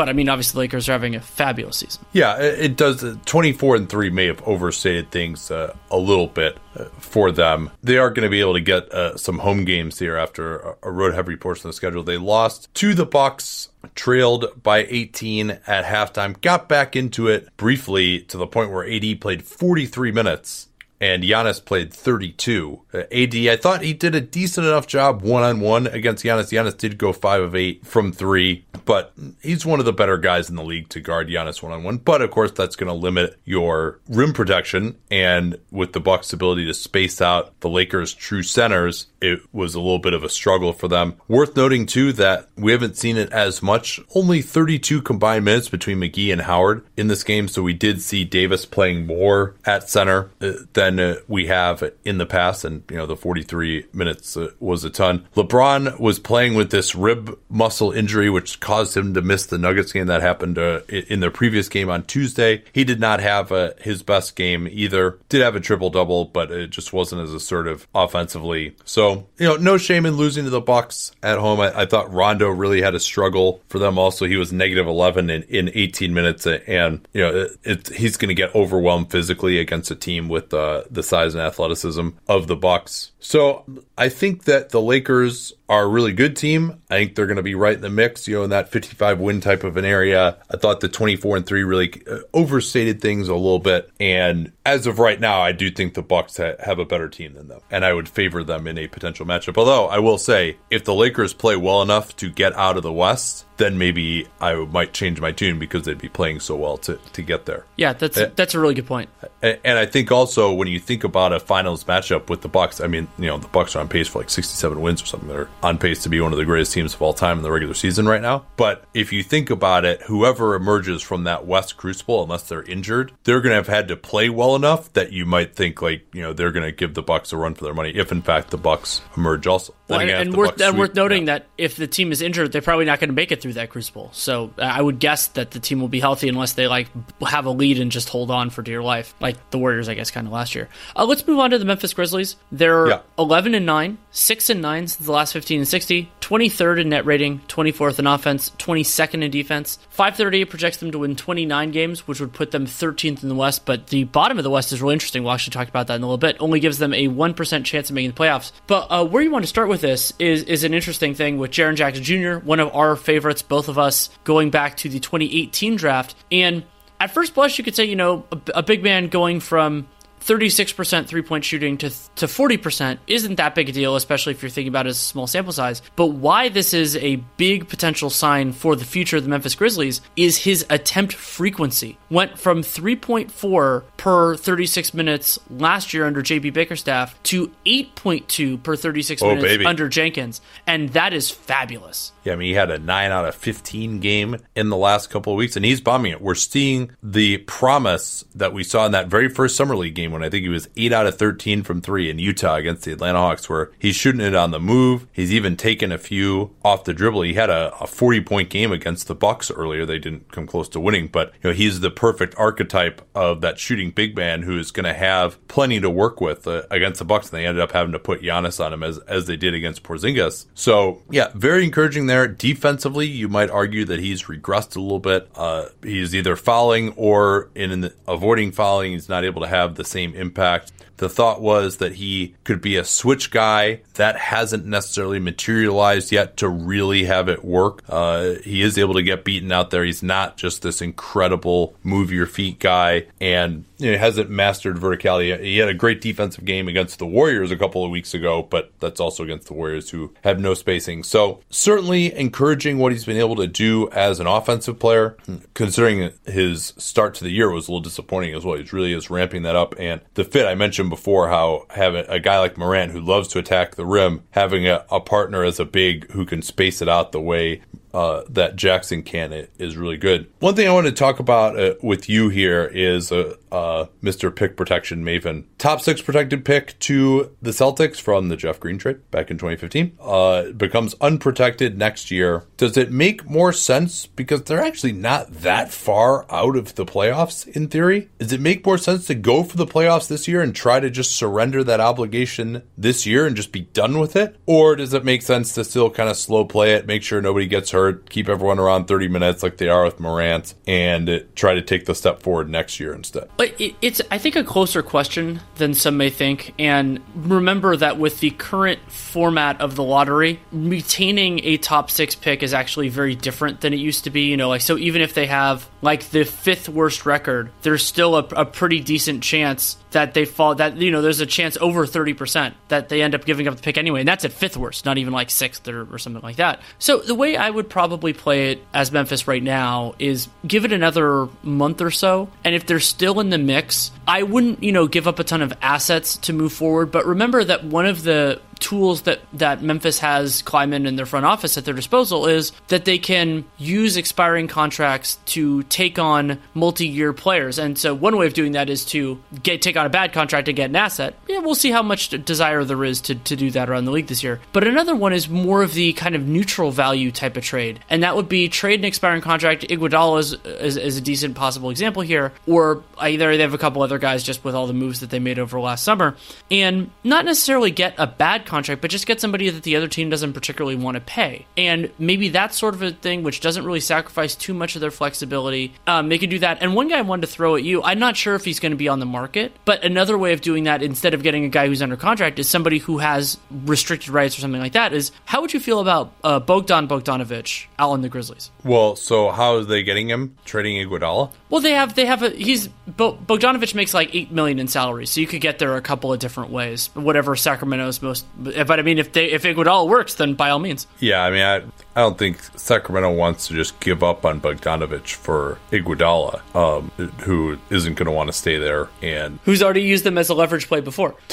But 0.00 0.08
I 0.08 0.14
mean, 0.14 0.30
obviously, 0.30 0.54
the 0.54 0.58
Lakers 0.60 0.88
are 0.88 0.92
having 0.92 1.14
a 1.14 1.20
fabulous 1.20 1.76
season. 1.76 2.02
Yeah, 2.14 2.40
it 2.40 2.78
does. 2.78 3.04
Twenty 3.26 3.52
four 3.52 3.76
and 3.76 3.86
three 3.86 4.08
may 4.08 4.28
have 4.28 4.42
overstated 4.44 5.10
things 5.10 5.50
uh, 5.50 5.76
a 5.90 5.98
little 5.98 6.26
bit 6.26 6.56
uh, 6.74 6.86
for 7.00 7.30
them. 7.30 7.68
They 7.82 7.98
are 7.98 8.08
going 8.08 8.22
to 8.22 8.30
be 8.30 8.40
able 8.40 8.54
to 8.54 8.62
get 8.62 8.90
uh, 8.94 9.18
some 9.18 9.40
home 9.40 9.66
games 9.66 9.98
here 9.98 10.16
after 10.16 10.74
a 10.82 10.90
road 10.90 11.12
heavy 11.12 11.36
portion 11.36 11.68
of 11.68 11.74
the 11.74 11.76
schedule. 11.76 12.02
They 12.02 12.16
lost 12.16 12.72
to 12.76 12.94
the 12.94 13.04
Bucks 13.04 13.68
trailed 13.94 14.62
by 14.62 14.86
18 14.88 15.50
at 15.66 15.84
halftime, 15.84 16.40
got 16.40 16.66
back 16.66 16.96
into 16.96 17.28
it 17.28 17.54
briefly 17.58 18.22
to 18.22 18.38
the 18.38 18.46
point 18.46 18.70
where 18.70 18.90
AD 18.90 19.20
played 19.20 19.44
43 19.44 20.12
minutes 20.12 20.69
and 21.00 21.22
Giannis 21.22 21.64
played 21.64 21.92
32. 21.92 22.80
Uh, 22.92 22.98
AD, 22.98 23.34
I 23.34 23.56
thought 23.56 23.82
he 23.82 23.94
did 23.94 24.14
a 24.14 24.20
decent 24.20 24.66
enough 24.66 24.86
job 24.86 25.22
one 25.22 25.42
on 25.42 25.60
one 25.60 25.86
against 25.86 26.24
Giannis. 26.24 26.52
Giannis 26.52 26.76
did 26.76 26.98
go 26.98 27.12
five 27.12 27.42
of 27.42 27.56
eight 27.56 27.86
from 27.86 28.12
three, 28.12 28.66
but 28.84 29.12
he's 29.42 29.64
one 29.64 29.80
of 29.80 29.86
the 29.86 29.92
better 29.92 30.18
guys 30.18 30.50
in 30.50 30.56
the 30.56 30.62
league 30.62 30.88
to 30.90 31.00
guard 31.00 31.28
Giannis 31.28 31.62
one 31.62 31.72
on 31.72 31.84
one. 31.84 31.96
But 31.96 32.20
of 32.20 32.30
course, 32.30 32.50
that's 32.50 32.76
going 32.76 32.88
to 32.88 32.94
limit 32.94 33.38
your 33.44 34.00
rim 34.08 34.32
protection. 34.32 34.96
And 35.10 35.58
with 35.70 35.92
the 35.94 36.00
Bucks' 36.00 36.32
ability 36.32 36.66
to 36.66 36.74
space 36.74 37.22
out 37.22 37.58
the 37.60 37.70
Lakers' 37.70 38.12
true 38.12 38.42
centers, 38.42 39.06
it 39.20 39.40
was 39.52 39.74
a 39.74 39.80
little 39.80 39.98
bit 39.98 40.14
of 40.14 40.24
a 40.24 40.28
struggle 40.28 40.72
for 40.72 40.88
them. 40.88 41.14
Worth 41.28 41.56
noting 41.56 41.86
too 41.86 42.12
that 42.14 42.48
we 42.56 42.72
haven't 42.72 42.96
seen 42.96 43.16
it 43.16 43.32
as 43.32 43.62
much. 43.62 44.00
Only 44.14 44.42
32 44.42 45.02
combined 45.02 45.44
minutes 45.44 45.68
between 45.68 45.98
McGee 45.98 46.32
and 46.32 46.42
Howard 46.42 46.84
in 46.96 47.08
this 47.08 47.24
game, 47.24 47.48
so 47.48 47.62
we 47.62 47.74
did 47.74 48.00
see 48.00 48.24
Davis 48.24 48.66
playing 48.66 49.06
more 49.06 49.54
at 49.64 49.88
center 49.88 50.30
uh, 50.40 50.52
than 50.72 50.98
uh, 50.98 51.16
we 51.28 51.46
have 51.46 51.82
in 52.04 52.18
the 52.18 52.26
past, 52.26 52.64
and 52.64 52.82
you 52.90 52.96
know 52.96 53.06
the 53.06 53.16
43 53.16 53.86
minutes 53.92 54.36
uh, 54.36 54.50
was 54.58 54.84
a 54.84 54.90
ton. 54.90 55.26
LeBron 55.36 55.98
was 55.98 56.18
playing 56.18 56.54
with 56.54 56.70
this 56.70 56.94
rib 56.94 57.38
muscle 57.48 57.92
injury, 57.92 58.30
which 58.30 58.60
caused 58.60 58.96
him 58.96 59.14
to 59.14 59.22
miss 59.22 59.46
the 59.46 59.58
Nuggets 59.58 59.92
game 59.92 60.06
that 60.06 60.22
happened 60.22 60.58
in 60.58 61.20
their 61.20 61.30
previous 61.30 61.68
game 61.68 61.90
on 61.90 62.04
Tuesday. 62.04 62.64
He 62.72 62.84
did 62.84 63.00
not 63.00 63.20
have 63.20 63.52
his 63.80 64.02
best 64.02 64.36
game 64.36 64.68
either. 64.70 65.18
Did 65.28 65.42
have 65.42 65.56
a 65.56 65.60
triple 65.60 65.90
double, 65.90 66.24
but 66.24 66.50
it 66.50 66.70
just 66.70 66.92
wasn't 66.92 67.22
as 67.22 67.32
assertive 67.32 67.86
offensively. 67.94 68.76
So 68.84 69.09
You 69.38 69.46
know, 69.46 69.56
no 69.56 69.76
shame 69.78 70.06
in 70.06 70.16
losing 70.16 70.44
to 70.44 70.50
the 70.50 70.60
Bucks 70.60 71.12
at 71.22 71.38
home. 71.38 71.60
I, 71.60 71.80
I 71.80 71.86
thought 71.86 72.12
Rondo 72.12 72.48
really 72.48 72.82
had 72.82 72.94
a 72.94 73.00
struggle 73.00 73.62
for 73.68 73.78
them 73.78 73.98
also. 73.98 74.26
He 74.26 74.36
was 74.36 74.52
negative 74.52 74.86
11 74.86 75.30
in, 75.30 75.42
in 75.44 75.70
18 75.74 76.14
minutes 76.14 76.46
and, 76.46 77.06
you 77.12 77.22
know, 77.22 77.36
it, 77.36 77.58
it, 77.64 77.88
he's 77.88 78.16
going 78.16 78.28
to 78.28 78.34
get 78.34 78.54
overwhelmed 78.54 79.10
physically 79.10 79.58
against 79.58 79.90
a 79.90 79.96
team 79.96 80.28
with 80.28 80.52
uh, 80.54 80.84
the 80.90 81.02
size 81.02 81.34
and 81.34 81.42
athleticism 81.42 82.08
of 82.28 82.46
the 82.46 82.56
Bucks. 82.56 83.12
So 83.20 83.64
I 84.00 84.08
think 84.08 84.44
that 84.44 84.70
the 84.70 84.80
Lakers 84.80 85.52
are 85.68 85.82
a 85.82 85.86
really 85.86 86.14
good 86.14 86.34
team. 86.34 86.80
I 86.88 86.96
think 86.96 87.14
they're 87.14 87.26
going 87.26 87.36
to 87.36 87.42
be 87.42 87.54
right 87.54 87.74
in 87.74 87.82
the 87.82 87.90
mix, 87.90 88.26
you 88.26 88.36
know, 88.36 88.44
in 88.44 88.50
that 88.50 88.70
55 88.70 89.20
win 89.20 89.42
type 89.42 89.62
of 89.62 89.76
an 89.76 89.84
area. 89.84 90.38
I 90.50 90.56
thought 90.56 90.80
the 90.80 90.88
24 90.88 91.36
and 91.36 91.46
3 91.46 91.62
really 91.64 92.02
uh, 92.10 92.20
overstated 92.32 93.02
things 93.02 93.28
a 93.28 93.34
little 93.34 93.58
bit. 93.58 93.90
And 94.00 94.52
as 94.64 94.86
of 94.86 95.00
right 95.00 95.20
now, 95.20 95.42
I 95.42 95.52
do 95.52 95.70
think 95.70 95.92
the 95.92 96.02
Bucks 96.02 96.38
ha- 96.38 96.54
have 96.60 96.78
a 96.78 96.86
better 96.86 97.10
team 97.10 97.34
than 97.34 97.48
them, 97.48 97.60
and 97.70 97.84
I 97.84 97.92
would 97.92 98.08
favor 98.08 98.42
them 98.42 98.66
in 98.66 98.78
a 98.78 98.88
potential 98.88 99.26
matchup. 99.26 99.58
Although 99.58 99.88
I 99.88 99.98
will 99.98 100.16
say, 100.16 100.56
if 100.70 100.84
the 100.84 100.94
Lakers 100.94 101.34
play 101.34 101.56
well 101.56 101.82
enough 101.82 102.16
to 102.16 102.30
get 102.30 102.54
out 102.54 102.78
of 102.78 102.82
the 102.82 102.92
West, 102.92 103.44
then 103.60 103.76
maybe 103.76 104.26
I 104.40 104.54
might 104.54 104.94
change 104.94 105.20
my 105.20 105.32
tune 105.32 105.58
because 105.58 105.84
they'd 105.84 105.98
be 105.98 106.08
playing 106.08 106.40
so 106.40 106.56
well 106.56 106.78
to, 106.78 106.98
to 107.12 107.22
get 107.22 107.44
there. 107.44 107.66
Yeah, 107.76 107.92
that's 107.92 108.16
uh, 108.16 108.30
that's 108.34 108.54
a 108.54 108.58
really 108.58 108.74
good 108.74 108.86
point. 108.86 109.10
And 109.42 109.78
I 109.78 109.84
think 109.84 110.10
also 110.10 110.52
when 110.52 110.66
you 110.66 110.80
think 110.80 111.04
about 111.04 111.32
a 111.32 111.38
finals 111.38 111.84
matchup 111.84 112.30
with 112.30 112.40
the 112.40 112.48
Bucks, 112.48 112.80
I 112.80 112.86
mean, 112.86 113.06
you 113.18 113.26
know, 113.26 113.38
the 113.38 113.48
Bucks 113.48 113.76
are 113.76 113.80
on 113.80 113.88
pace 113.88 114.08
for 114.08 114.20
like 114.20 114.30
67 114.30 114.80
wins 114.80 115.02
or 115.02 115.06
something. 115.06 115.28
They're 115.28 115.48
on 115.62 115.78
pace 115.78 116.02
to 116.04 116.08
be 116.08 116.20
one 116.20 116.32
of 116.32 116.38
the 116.38 116.44
greatest 116.46 116.72
teams 116.72 116.94
of 116.94 117.02
all 117.02 117.12
time 117.12 117.36
in 117.36 117.42
the 117.42 117.52
regular 117.52 117.74
season 117.74 118.08
right 118.08 118.22
now. 118.22 118.46
But 118.56 118.84
if 118.94 119.12
you 119.12 119.22
think 119.22 119.50
about 119.50 119.84
it, 119.84 120.00
whoever 120.02 120.54
emerges 120.54 121.02
from 121.02 121.24
that 121.24 121.46
West 121.46 121.76
Crucible, 121.76 122.22
unless 122.22 122.44
they're 122.44 122.62
injured, 122.62 123.12
they're 123.24 123.42
going 123.42 123.50
to 123.50 123.56
have 123.56 123.68
had 123.68 123.88
to 123.88 123.96
play 123.96 124.30
well 124.30 124.56
enough 124.56 124.90
that 124.94 125.12
you 125.12 125.26
might 125.26 125.54
think 125.54 125.82
like 125.82 126.06
you 126.14 126.22
know 126.22 126.32
they're 126.32 126.52
going 126.52 126.64
to 126.64 126.72
give 126.72 126.94
the 126.94 127.02
Bucks 127.02 127.32
a 127.32 127.36
run 127.36 127.54
for 127.54 127.64
their 127.64 127.74
money 127.74 127.90
if 127.90 128.10
in 128.10 128.22
fact 128.22 128.50
the 128.50 128.58
Bucks 128.58 129.02
emerge 129.16 129.46
also. 129.46 129.74
Well, 129.90 130.00
and, 130.00 130.10
and 130.10 130.36
worth 130.36 130.60
and 130.60 130.78
worth 130.78 130.94
noting 130.94 131.26
yeah. 131.26 131.38
that 131.38 131.46
if 131.58 131.76
the 131.76 131.86
team 131.86 132.12
is 132.12 132.22
injured, 132.22 132.52
they're 132.52 132.62
probably 132.62 132.84
not 132.84 133.00
going 133.00 133.08
to 133.08 133.14
make 133.14 133.32
it 133.32 133.42
through 133.42 133.49
that 133.54 133.70
Crucible. 133.70 134.10
So 134.12 134.52
I 134.58 134.80
would 134.80 134.98
guess 134.98 135.28
that 135.28 135.50
the 135.52 135.60
team 135.60 135.80
will 135.80 135.88
be 135.88 136.00
healthy 136.00 136.28
unless 136.28 136.54
they 136.54 136.66
like 136.66 136.88
have 137.26 137.46
a 137.46 137.50
lead 137.50 137.78
and 137.80 137.90
just 137.90 138.08
hold 138.08 138.30
on 138.30 138.50
for 138.50 138.62
dear 138.62 138.82
life, 138.82 139.14
like 139.20 139.50
the 139.50 139.58
Warriors, 139.58 139.88
I 139.88 139.94
guess, 139.94 140.10
kind 140.10 140.26
of 140.26 140.32
last 140.32 140.54
year. 140.54 140.68
Uh, 140.96 141.04
let's 141.04 141.26
move 141.26 141.38
on 141.38 141.50
to 141.50 141.58
the 141.58 141.64
Memphis 141.64 141.94
Grizzlies. 141.94 142.36
They're 142.52 142.88
yeah. 142.88 143.00
11 143.18 143.54
and 143.54 143.66
nine, 143.66 143.98
six 144.10 144.50
and 144.50 144.60
nine 144.60 144.86
since 144.86 145.06
the 145.06 145.12
last 145.12 145.32
15 145.32 145.60
and 145.60 145.68
60, 145.68 146.10
23rd 146.20 146.80
in 146.80 146.88
net 146.88 147.06
rating, 147.06 147.40
24th 147.48 147.98
in 147.98 148.06
offense, 148.06 148.50
22nd 148.58 149.22
in 149.22 149.30
defense. 149.30 149.78
538 149.90 150.44
projects 150.46 150.76
them 150.78 150.90
to 150.90 150.98
win 150.98 151.16
29 151.16 151.70
games, 151.70 152.06
which 152.06 152.20
would 152.20 152.32
put 152.32 152.50
them 152.50 152.66
13th 152.66 153.22
in 153.22 153.28
the 153.28 153.34
West. 153.34 153.64
But 153.64 153.88
the 153.88 154.04
bottom 154.04 154.38
of 154.38 154.44
the 154.44 154.50
West 154.50 154.72
is 154.72 154.82
really 154.82 154.94
interesting. 154.94 155.22
We'll 155.22 155.32
actually 155.32 155.52
talk 155.52 155.68
about 155.68 155.86
that 155.88 155.96
in 155.96 156.02
a 156.02 156.06
little 156.06 156.18
bit. 156.18 156.36
Only 156.40 156.60
gives 156.60 156.78
them 156.78 156.94
a 156.94 157.08
one 157.08 157.34
percent 157.34 157.66
chance 157.66 157.90
of 157.90 157.94
making 157.94 158.10
the 158.10 158.16
playoffs. 158.16 158.52
But 158.66 158.86
uh, 158.90 159.04
where 159.04 159.22
you 159.22 159.30
want 159.30 159.44
to 159.44 159.48
start 159.48 159.68
with 159.68 159.80
this 159.80 160.12
is 160.18 160.42
is 160.44 160.64
an 160.64 160.74
interesting 160.74 161.14
thing 161.14 161.38
with 161.38 161.50
Jaren 161.50 161.76
Jackson 161.76 162.04
Jr., 162.04 162.38
one 162.38 162.60
of 162.60 162.74
our 162.74 162.96
favorites, 162.96 163.42
both 163.42 163.68
of 163.68 163.78
us, 163.78 164.10
going 164.24 164.50
back 164.50 164.76
to 164.78 164.88
the 164.88 165.00
2018 165.00 165.76
draft. 165.76 166.14
And 166.30 166.64
at 166.98 167.12
first 167.12 167.34
blush, 167.34 167.58
you 167.58 167.64
could 167.64 167.74
say, 167.74 167.84
you 167.84 167.96
know, 167.96 168.26
a, 168.30 168.38
a 168.56 168.62
big 168.62 168.82
man 168.82 169.08
going 169.08 169.40
from 169.40 169.88
36% 170.20 171.06
three 171.06 171.22
point 171.22 171.44
shooting 171.44 171.76
to, 171.78 171.90
to 172.16 172.26
40% 172.26 172.98
isn't 173.06 173.36
that 173.36 173.54
big 173.54 173.68
a 173.68 173.72
deal, 173.72 173.96
especially 173.96 174.32
if 174.32 174.42
you're 174.42 174.50
thinking 174.50 174.68
about 174.68 174.86
it 174.86 174.90
as 174.90 174.96
a 174.96 175.00
small 175.00 175.26
sample 175.26 175.52
size. 175.52 175.82
But 175.96 176.06
why 176.06 176.48
this 176.48 176.74
is 176.74 176.96
a 176.96 177.16
big 177.36 177.68
potential 177.68 178.10
sign 178.10 178.52
for 178.52 178.76
the 178.76 178.84
future 178.84 179.16
of 179.16 179.24
the 179.24 179.30
Memphis 179.30 179.54
Grizzlies 179.54 180.00
is 180.16 180.38
his 180.38 180.66
attempt 180.70 181.14
frequency. 181.14 181.98
Went 182.10 182.38
from 182.38 182.62
3.4 182.62 183.84
per 183.96 184.36
36 184.36 184.94
minutes 184.94 185.38
last 185.48 185.94
year 185.94 186.06
under 186.06 186.22
JB 186.22 186.52
Bickerstaff 186.52 187.20
to 187.24 187.52
8.2 187.66 188.62
per 188.62 188.76
36 188.76 189.22
oh, 189.22 189.28
minutes 189.28 189.44
baby. 189.44 189.66
under 189.66 189.88
Jenkins. 189.88 190.40
And 190.66 190.90
that 190.90 191.12
is 191.12 191.30
fabulous. 191.30 192.12
Yeah, 192.24 192.34
I 192.34 192.36
mean, 192.36 192.48
he 192.48 192.54
had 192.54 192.70
a 192.70 192.78
9 192.78 193.10
out 193.10 193.24
of 193.24 193.34
15 193.34 194.00
game 194.00 194.36
in 194.54 194.68
the 194.68 194.76
last 194.76 195.10
couple 195.10 195.32
of 195.32 195.36
weeks, 195.38 195.56
and 195.56 195.64
he's 195.64 195.80
bombing 195.80 196.12
it. 196.12 196.20
We're 196.20 196.34
seeing 196.34 196.90
the 197.02 197.38
promise 197.38 198.24
that 198.34 198.52
we 198.52 198.62
saw 198.62 198.86
in 198.86 198.92
that 198.92 199.08
very 199.08 199.28
first 199.28 199.56
Summer 199.56 199.76
League 199.76 199.94
game 199.94 200.09
when 200.10 200.22
I 200.22 200.30
think 200.30 200.42
he 200.42 200.48
was 200.48 200.68
8 200.76 200.92
out 200.92 201.06
of 201.06 201.18
13 201.18 201.62
from 201.62 201.80
3 201.80 202.10
in 202.10 202.18
Utah 202.18 202.56
against 202.56 202.84
the 202.84 202.92
Atlanta 202.92 203.18
Hawks, 203.18 203.48
where 203.48 203.70
he's 203.78 203.96
shooting 203.96 204.20
it 204.20 204.34
on 204.34 204.50
the 204.50 204.60
move. 204.60 205.06
He's 205.12 205.32
even 205.32 205.56
taken 205.56 205.92
a 205.92 205.98
few 205.98 206.54
off 206.64 206.84
the 206.84 206.94
dribble. 206.94 207.22
He 207.22 207.34
had 207.34 207.50
a, 207.50 207.74
a 207.80 207.86
40 207.86 208.20
point 208.22 208.50
game 208.50 208.72
against 208.72 209.06
the 209.06 209.14
Bucks 209.14 209.50
earlier. 209.50 209.84
They 209.84 209.98
didn't 209.98 210.32
come 210.32 210.46
close 210.46 210.68
to 210.70 210.80
winning, 210.80 211.08
but 211.08 211.32
you 211.42 211.50
know, 211.50 211.54
he's 211.54 211.80
the 211.80 211.90
perfect 211.90 212.34
archetype 212.38 213.02
of 213.14 213.40
that 213.40 213.58
shooting 213.58 213.90
big 213.90 214.16
man 214.16 214.42
who 214.42 214.58
is 214.58 214.70
going 214.70 214.84
to 214.84 214.94
have 214.94 215.46
plenty 215.48 215.80
to 215.80 215.90
work 215.90 216.20
with 216.20 216.46
uh, 216.46 216.62
against 216.70 216.98
the 216.98 217.04
Bucks. 217.04 217.30
And 217.30 217.38
they 217.38 217.46
ended 217.46 217.62
up 217.62 217.72
having 217.72 217.92
to 217.92 217.98
put 217.98 218.22
Giannis 218.22 218.64
on 218.64 218.72
him 218.72 218.82
as, 218.82 218.98
as 218.98 219.26
they 219.26 219.36
did 219.36 219.54
against 219.54 219.82
Porzingis. 219.82 220.46
So 220.54 221.02
yeah, 221.10 221.28
very 221.34 221.64
encouraging 221.64 222.06
there. 222.06 222.26
Defensively, 222.26 223.06
you 223.06 223.28
might 223.28 223.50
argue 223.50 223.84
that 223.84 224.00
he's 224.00 224.24
regressed 224.24 224.76
a 224.76 224.80
little 224.80 224.98
bit. 224.98 225.28
Uh, 225.34 225.66
he's 225.82 226.14
either 226.14 226.36
fouling 226.36 226.92
or 226.96 227.50
in, 227.54 227.70
in 227.70 227.80
the, 227.82 227.94
avoiding 228.06 228.52
fouling. 228.52 228.92
He's 228.92 229.08
not 229.08 229.24
able 229.24 229.42
to 229.42 229.48
have 229.48 229.74
the 229.74 229.84
same 229.84 229.99
impact 230.02 230.72
the 231.00 231.08
thought 231.08 231.40
was 231.40 231.78
that 231.78 231.94
he 231.94 232.34
could 232.44 232.60
be 232.60 232.76
a 232.76 232.84
switch 232.84 233.30
guy. 233.30 233.80
That 234.00 234.16
hasn't 234.16 234.64
necessarily 234.64 235.18
materialized 235.18 236.10
yet 236.10 236.38
to 236.38 236.48
really 236.48 237.04
have 237.04 237.28
it 237.28 237.44
work. 237.44 237.82
Uh, 237.86 238.36
he 238.42 238.62
is 238.62 238.78
able 238.78 238.94
to 238.94 239.02
get 239.02 239.24
beaten 239.24 239.52
out 239.52 239.68
there. 239.68 239.84
He's 239.84 240.02
not 240.02 240.38
just 240.38 240.62
this 240.62 240.80
incredible 240.80 241.74
move 241.82 242.10
your 242.10 242.24
feet 242.24 242.58
guy 242.60 243.08
and 243.20 243.66
you 243.76 243.92
know, 243.92 243.98
hasn't 243.98 244.30
mastered 244.30 244.76
verticality. 244.76 245.38
He 245.42 245.58
had 245.58 245.68
a 245.68 245.74
great 245.74 246.00
defensive 246.00 246.44
game 246.44 246.68
against 246.68 246.98
the 246.98 247.06
Warriors 247.06 247.50
a 247.50 247.56
couple 247.56 247.84
of 247.84 247.90
weeks 247.90 248.14
ago, 248.14 248.42
but 248.42 248.72
that's 248.80 249.00
also 249.00 249.24
against 249.24 249.48
the 249.48 249.54
Warriors 249.54 249.90
who 249.90 250.14
have 250.22 250.38
no 250.40 250.54
spacing. 250.54 251.02
So 251.02 251.40
certainly 251.50 252.14
encouraging 252.14 252.78
what 252.78 252.92
he's 252.92 253.04
been 253.04 253.16
able 253.16 253.36
to 253.36 253.46
do 253.46 253.90
as 253.90 254.20
an 254.20 254.26
offensive 254.26 254.78
player, 254.78 255.16
considering 255.54 256.12
his 256.26 256.74
start 256.76 257.14
to 257.16 257.24
the 257.24 257.30
year 257.30 257.50
was 257.50 257.68
a 257.68 257.70
little 257.70 257.82
disappointing 257.82 258.34
as 258.34 258.44
well. 258.44 258.56
He 258.56 258.64
really 258.72 258.92
is 258.92 259.10
ramping 259.10 259.42
that 259.42 259.56
up. 259.56 259.74
And 259.78 260.00
the 260.14 260.24
fit 260.24 260.46
I 260.46 260.54
mentioned 260.54 260.90
before 260.90 261.28
how 261.28 261.66
having 261.70 262.04
a 262.08 262.20
guy 262.20 262.38
like 262.38 262.56
Morant 262.56 262.92
who 262.92 263.00
loves 263.00 263.28
to 263.28 263.38
attack 263.38 263.74
the 263.74 263.86
rim, 263.90 264.22
having 264.30 264.66
a, 264.66 264.84
a 264.90 265.00
partner 265.00 265.44
as 265.44 265.60
a 265.60 265.64
big 265.64 266.10
who 266.12 266.24
can 266.24 266.42
space 266.42 266.80
it 266.80 266.88
out 266.88 267.12
the 267.12 267.20
way 267.20 267.62
uh, 267.92 268.22
that 268.28 268.56
Jackson 268.56 269.02
can 269.02 269.32
is 269.58 269.76
really 269.76 269.96
good. 269.96 270.30
One 270.38 270.54
thing 270.54 270.68
I 270.68 270.72
want 270.72 270.86
to 270.86 270.92
talk 270.92 271.18
about 271.18 271.58
uh, 271.58 271.74
with 271.82 272.08
you 272.08 272.28
here 272.28 272.64
is 272.72 273.12
uh, 273.12 273.36
uh 273.50 273.86
Mr. 274.02 274.34
Pick 274.34 274.56
Protection 274.56 275.04
Maven. 275.04 275.44
Top 275.58 275.80
six 275.80 276.00
protected 276.00 276.44
pick 276.44 276.78
to 276.80 277.34
the 277.42 277.50
Celtics 277.50 278.00
from 278.00 278.28
the 278.28 278.36
Jeff 278.36 278.60
Green 278.60 278.78
trade 278.78 279.10
back 279.10 279.30
in 279.30 279.38
2015. 279.38 279.98
Uh, 280.00 280.50
becomes 280.52 280.94
unprotected 281.00 281.76
next 281.76 282.10
year. 282.10 282.44
Does 282.56 282.76
it 282.76 282.92
make 282.92 283.28
more 283.28 283.52
sense 283.52 284.06
because 284.06 284.44
they're 284.44 284.62
actually 284.62 284.92
not 284.92 285.32
that 285.32 285.72
far 285.72 286.26
out 286.30 286.56
of 286.56 286.74
the 286.76 286.86
playoffs 286.86 287.46
in 287.48 287.68
theory? 287.68 288.08
Does 288.18 288.32
it 288.32 288.40
make 288.40 288.64
more 288.64 288.78
sense 288.78 289.06
to 289.06 289.14
go 289.14 289.42
for 289.42 289.56
the 289.56 289.66
playoffs 289.66 290.08
this 290.08 290.28
year 290.28 290.40
and 290.40 290.54
try 290.54 290.80
to 290.80 290.90
just 290.90 291.16
surrender 291.16 291.64
that 291.64 291.80
obligation 291.80 292.62
this 292.78 293.06
year 293.06 293.26
and 293.26 293.36
just 293.36 293.52
be 293.52 293.62
done 293.62 293.98
with 293.98 294.16
it? 294.16 294.36
Or 294.46 294.76
does 294.76 294.94
it 294.94 295.04
make 295.04 295.22
sense 295.22 295.54
to 295.54 295.64
still 295.64 295.90
kind 295.90 296.08
of 296.08 296.16
slow 296.16 296.44
play 296.44 296.74
it, 296.74 296.86
make 296.86 297.02
sure 297.02 297.20
nobody 297.20 297.46
gets 297.46 297.70
hurt? 297.70 297.79
Keep 298.08 298.28
everyone 298.28 298.58
around 298.58 298.86
30 298.86 299.08
minutes 299.08 299.42
like 299.42 299.56
they 299.56 299.68
are 299.68 299.84
with 299.84 300.00
Morant, 300.00 300.54
and 300.66 301.24
try 301.34 301.54
to 301.54 301.62
take 301.62 301.86
the 301.86 301.94
step 301.94 302.22
forward 302.22 302.48
next 302.48 302.80
year 302.80 302.92
instead. 302.92 303.28
But 303.36 303.54
it's, 303.58 304.00
I 304.10 304.18
think, 304.18 304.36
a 304.36 304.44
closer 304.44 304.82
question 304.82 305.40
than 305.56 305.74
some 305.74 305.96
may 305.96 306.10
think. 306.10 306.54
And 306.58 307.00
remember 307.14 307.76
that 307.76 307.98
with 307.98 308.20
the 308.20 308.30
current 308.30 308.80
format 308.90 309.60
of 309.60 309.76
the 309.76 309.82
lottery, 309.82 310.40
retaining 310.52 311.44
a 311.44 311.56
top 311.56 311.90
six 311.90 312.14
pick 312.14 312.42
is 312.42 312.54
actually 312.54 312.88
very 312.88 313.14
different 313.14 313.60
than 313.60 313.72
it 313.72 313.78
used 313.78 314.04
to 314.04 314.10
be. 314.10 314.22
You 314.22 314.36
know, 314.36 314.48
like, 314.48 314.60
so 314.60 314.76
even 314.76 315.02
if 315.02 315.14
they 315.14 315.26
have 315.26 315.68
like 315.82 316.10
the 316.10 316.24
fifth 316.24 316.68
worst 316.68 317.06
record, 317.06 317.50
there's 317.62 317.84
still 317.84 318.16
a, 318.16 318.24
a 318.36 318.44
pretty 318.44 318.80
decent 318.80 319.22
chance 319.22 319.76
that 319.90 320.14
they 320.14 320.24
fall 320.24 320.54
that 320.56 320.76
you 320.76 320.90
know 320.90 321.02
there's 321.02 321.20
a 321.20 321.26
chance 321.26 321.56
over 321.60 321.86
30% 321.86 322.54
that 322.68 322.88
they 322.88 323.02
end 323.02 323.14
up 323.14 323.24
giving 323.24 323.48
up 323.48 323.56
the 323.56 323.62
pick 323.62 323.78
anyway 323.78 324.00
and 324.00 324.08
that's 324.08 324.24
at 324.24 324.32
fifth 324.32 324.56
worst 324.56 324.84
not 324.84 324.98
even 324.98 325.12
like 325.12 325.30
sixth 325.30 325.66
or, 325.68 325.92
or, 325.92 325.98
something 325.98 326.22
like 326.22 326.36
that 326.36 326.60
so 326.78 326.98
the 326.98 327.14
way 327.14 327.36
i 327.36 327.50
would 327.50 327.68
probably 327.70 328.12
play 328.12 328.52
it 328.52 328.64
as 328.74 328.92
memphis 328.92 329.26
right 329.26 329.42
now 329.42 329.94
is 329.98 330.28
give 330.46 330.64
it 330.64 330.72
another 330.72 331.28
month 331.42 331.80
or 331.80 331.90
so. 331.90 332.28
And 332.44 332.54
if 332.54 332.66
they're 332.66 332.80
still 332.80 333.20
in 333.20 333.30
the 333.30 333.38
mix 333.38 333.90
i 334.06 334.24
wouldn't 334.24 334.60
you 334.62 334.72
know 334.72 334.88
give 334.88 335.06
up 335.06 335.20
a 335.20 335.24
ton 335.24 335.40
of 335.40 335.52
assets 335.62 336.16
to 336.18 336.32
move 336.32 336.52
forward. 336.52 336.90
But 336.90 337.06
remember 337.06 337.42
that 337.44 337.64
one 337.64 337.86
of 337.86 338.02
the 338.02 338.40
tools 338.60 339.02
that, 339.02 339.20
that 339.32 339.62
Memphis 339.62 339.98
has 339.98 340.42
Kleiman 340.42 340.86
in 340.86 340.96
their 340.96 341.06
front 341.06 341.26
office 341.26 341.56
at 341.56 341.64
their 341.64 341.74
disposal 341.74 342.26
is 342.26 342.52
that 342.68 342.84
they 342.84 342.98
can 342.98 343.44
use 343.58 343.96
expiring 343.96 344.46
contracts 344.46 345.16
to 345.26 345.62
take 345.64 345.98
on 345.98 346.38
multi-year 346.54 347.12
players. 347.12 347.58
And 347.58 347.76
so 347.78 347.94
one 347.94 348.16
way 348.16 348.26
of 348.26 348.34
doing 348.34 348.52
that 348.52 348.70
is 348.70 348.84
to 348.86 349.20
get 349.42 349.62
take 349.62 349.76
on 349.76 349.86
a 349.86 349.90
bad 349.90 350.12
contract 350.12 350.48
and 350.48 350.56
get 350.56 350.70
an 350.70 350.76
asset. 350.76 351.14
Yeah, 351.26 351.38
we'll 351.38 351.54
see 351.54 351.70
how 351.70 351.82
much 351.82 352.10
desire 352.24 352.64
there 352.64 352.84
is 352.84 353.00
to, 353.02 353.14
to 353.14 353.36
do 353.36 353.50
that 353.52 353.68
around 353.68 353.86
the 353.86 353.90
league 353.90 354.06
this 354.06 354.22
year. 354.22 354.40
But 354.52 354.66
another 354.66 354.94
one 354.94 355.12
is 355.12 355.28
more 355.28 355.62
of 355.62 355.74
the 355.74 355.92
kind 355.94 356.14
of 356.14 356.26
neutral 356.26 356.70
value 356.70 357.10
type 357.10 357.36
of 357.36 357.44
trade. 357.44 357.80
And 357.88 358.02
that 358.02 358.16
would 358.16 358.28
be 358.28 358.48
trade 358.48 358.80
an 358.80 358.84
expiring 358.84 359.22
contract. 359.22 359.62
Iguodala 359.68 360.20
is, 360.20 360.32
is, 360.44 360.76
is 360.76 360.96
a 360.96 361.00
decent 361.00 361.34
possible 361.34 361.70
example 361.70 362.02
here. 362.02 362.32
Or 362.46 362.82
either 362.98 363.36
they 363.36 363.42
have 363.42 363.54
a 363.54 363.58
couple 363.58 363.82
other 363.82 363.98
guys 363.98 364.22
just 364.22 364.44
with 364.44 364.54
all 364.54 364.66
the 364.66 364.72
moves 364.72 365.00
that 365.00 365.10
they 365.10 365.18
made 365.18 365.38
over 365.38 365.58
last 365.60 365.84
summer. 365.84 366.16
And 366.50 366.90
not 367.02 367.24
necessarily 367.24 367.70
get 367.70 367.94
a 367.98 368.06
bad 368.06 368.46
contract 368.50 368.82
but 368.82 368.90
just 368.90 369.06
get 369.06 369.20
somebody 369.20 369.48
that 369.48 369.62
the 369.62 369.76
other 369.76 369.88
team 369.88 370.10
doesn't 370.10 370.32
particularly 370.32 370.76
want 370.76 370.96
to 370.96 371.00
pay. 371.00 371.46
And 371.56 371.90
maybe 371.98 372.28
that's 372.28 372.58
sort 372.58 372.74
of 372.74 372.82
a 372.82 372.90
thing 372.90 373.22
which 373.22 373.40
doesn't 373.40 373.64
really 373.64 373.80
sacrifice 373.80 374.34
too 374.34 374.52
much 374.52 374.74
of 374.74 374.80
their 374.80 374.90
flexibility. 374.90 375.72
Um, 375.86 376.08
they 376.08 376.18
could 376.18 376.30
do 376.30 376.38
that. 376.40 376.58
And 376.60 376.74
one 376.74 376.88
guy 376.88 376.98
I 376.98 377.02
wanted 377.02 377.22
to 377.22 377.32
throw 377.32 377.56
at 377.56 377.62
you, 377.62 377.82
I'm 377.82 377.98
not 377.98 378.16
sure 378.16 378.34
if 378.34 378.44
he's 378.44 378.60
going 378.60 378.72
to 378.72 378.76
be 378.76 378.88
on 378.88 379.00
the 379.00 379.06
market, 379.06 379.52
but 379.64 379.84
another 379.84 380.18
way 380.18 380.32
of 380.32 380.40
doing 380.40 380.64
that 380.64 380.82
instead 380.82 381.14
of 381.14 381.22
getting 381.22 381.44
a 381.44 381.48
guy 381.48 381.66
who's 381.66 381.82
under 381.82 381.96
contract 381.96 382.38
is 382.38 382.48
somebody 382.48 382.78
who 382.78 382.98
has 382.98 383.38
restricted 383.64 384.10
rights 384.10 384.36
or 384.36 384.40
something 384.40 384.60
like 384.60 384.72
that. 384.72 384.92
Is 384.92 385.12
how 385.24 385.40
would 385.40 385.54
you 385.54 385.60
feel 385.60 385.80
about 385.80 386.12
uh, 386.24 386.40
Bogdan 386.40 386.88
Bogdanovic 386.88 387.66
out 387.78 387.90
on 387.90 388.02
the 388.02 388.08
Grizzlies? 388.08 388.50
Well, 388.64 388.96
so 388.96 389.30
how 389.30 389.56
are 389.56 389.64
they 389.64 389.82
getting 389.82 390.08
him? 390.08 390.36
Trading 390.44 390.76
Iguodala? 390.76 391.32
Well, 391.48 391.60
they 391.60 391.72
have 391.72 391.94
they 391.94 392.06
have 392.06 392.22
a 392.22 392.30
he's 392.30 392.68
Bogdanovic 392.88 393.74
makes 393.74 393.94
like 393.94 394.14
eight 394.14 394.30
million 394.30 394.58
in 394.58 394.68
salary, 394.68 395.06
so 395.06 395.20
you 395.20 395.26
could 395.26 395.40
get 395.40 395.58
there 395.58 395.76
a 395.76 395.82
couple 395.82 396.12
of 396.12 396.18
different 396.18 396.50
ways. 396.50 396.90
Whatever 396.94 397.36
Sacramento's 397.36 398.02
most, 398.02 398.26
but 398.40 398.78
I 398.78 398.82
mean, 398.82 398.98
if 398.98 399.12
they 399.12 399.30
if 399.30 399.42
Iguodala 399.42 399.88
works, 399.88 400.14
then 400.14 400.34
by 400.34 400.50
all 400.50 400.58
means. 400.58 400.86
Yeah, 400.98 401.22
I 401.22 401.30
mean, 401.30 401.42
I, 401.42 401.56
I 401.56 402.02
don't 402.02 402.18
think 402.18 402.42
Sacramento 402.56 403.12
wants 403.12 403.48
to 403.48 403.54
just 403.54 403.78
give 403.80 404.02
up 404.02 404.24
on 404.24 404.40
Bogdanovic 404.40 405.14
for 405.14 405.58
Iguodala, 405.70 406.40
um, 406.54 406.90
who 407.20 407.58
isn't 407.70 407.94
going 407.94 408.06
to 408.06 408.12
want 408.12 408.28
to 408.28 408.32
stay 408.32 408.58
there 408.58 408.88
and 409.02 409.38
who's 409.44 409.62
already 409.62 409.82
used 409.82 410.04
them 410.04 410.18
as 410.18 410.28
a 410.28 410.34
leverage 410.34 410.68
play 410.68 410.80
before. 410.80 411.14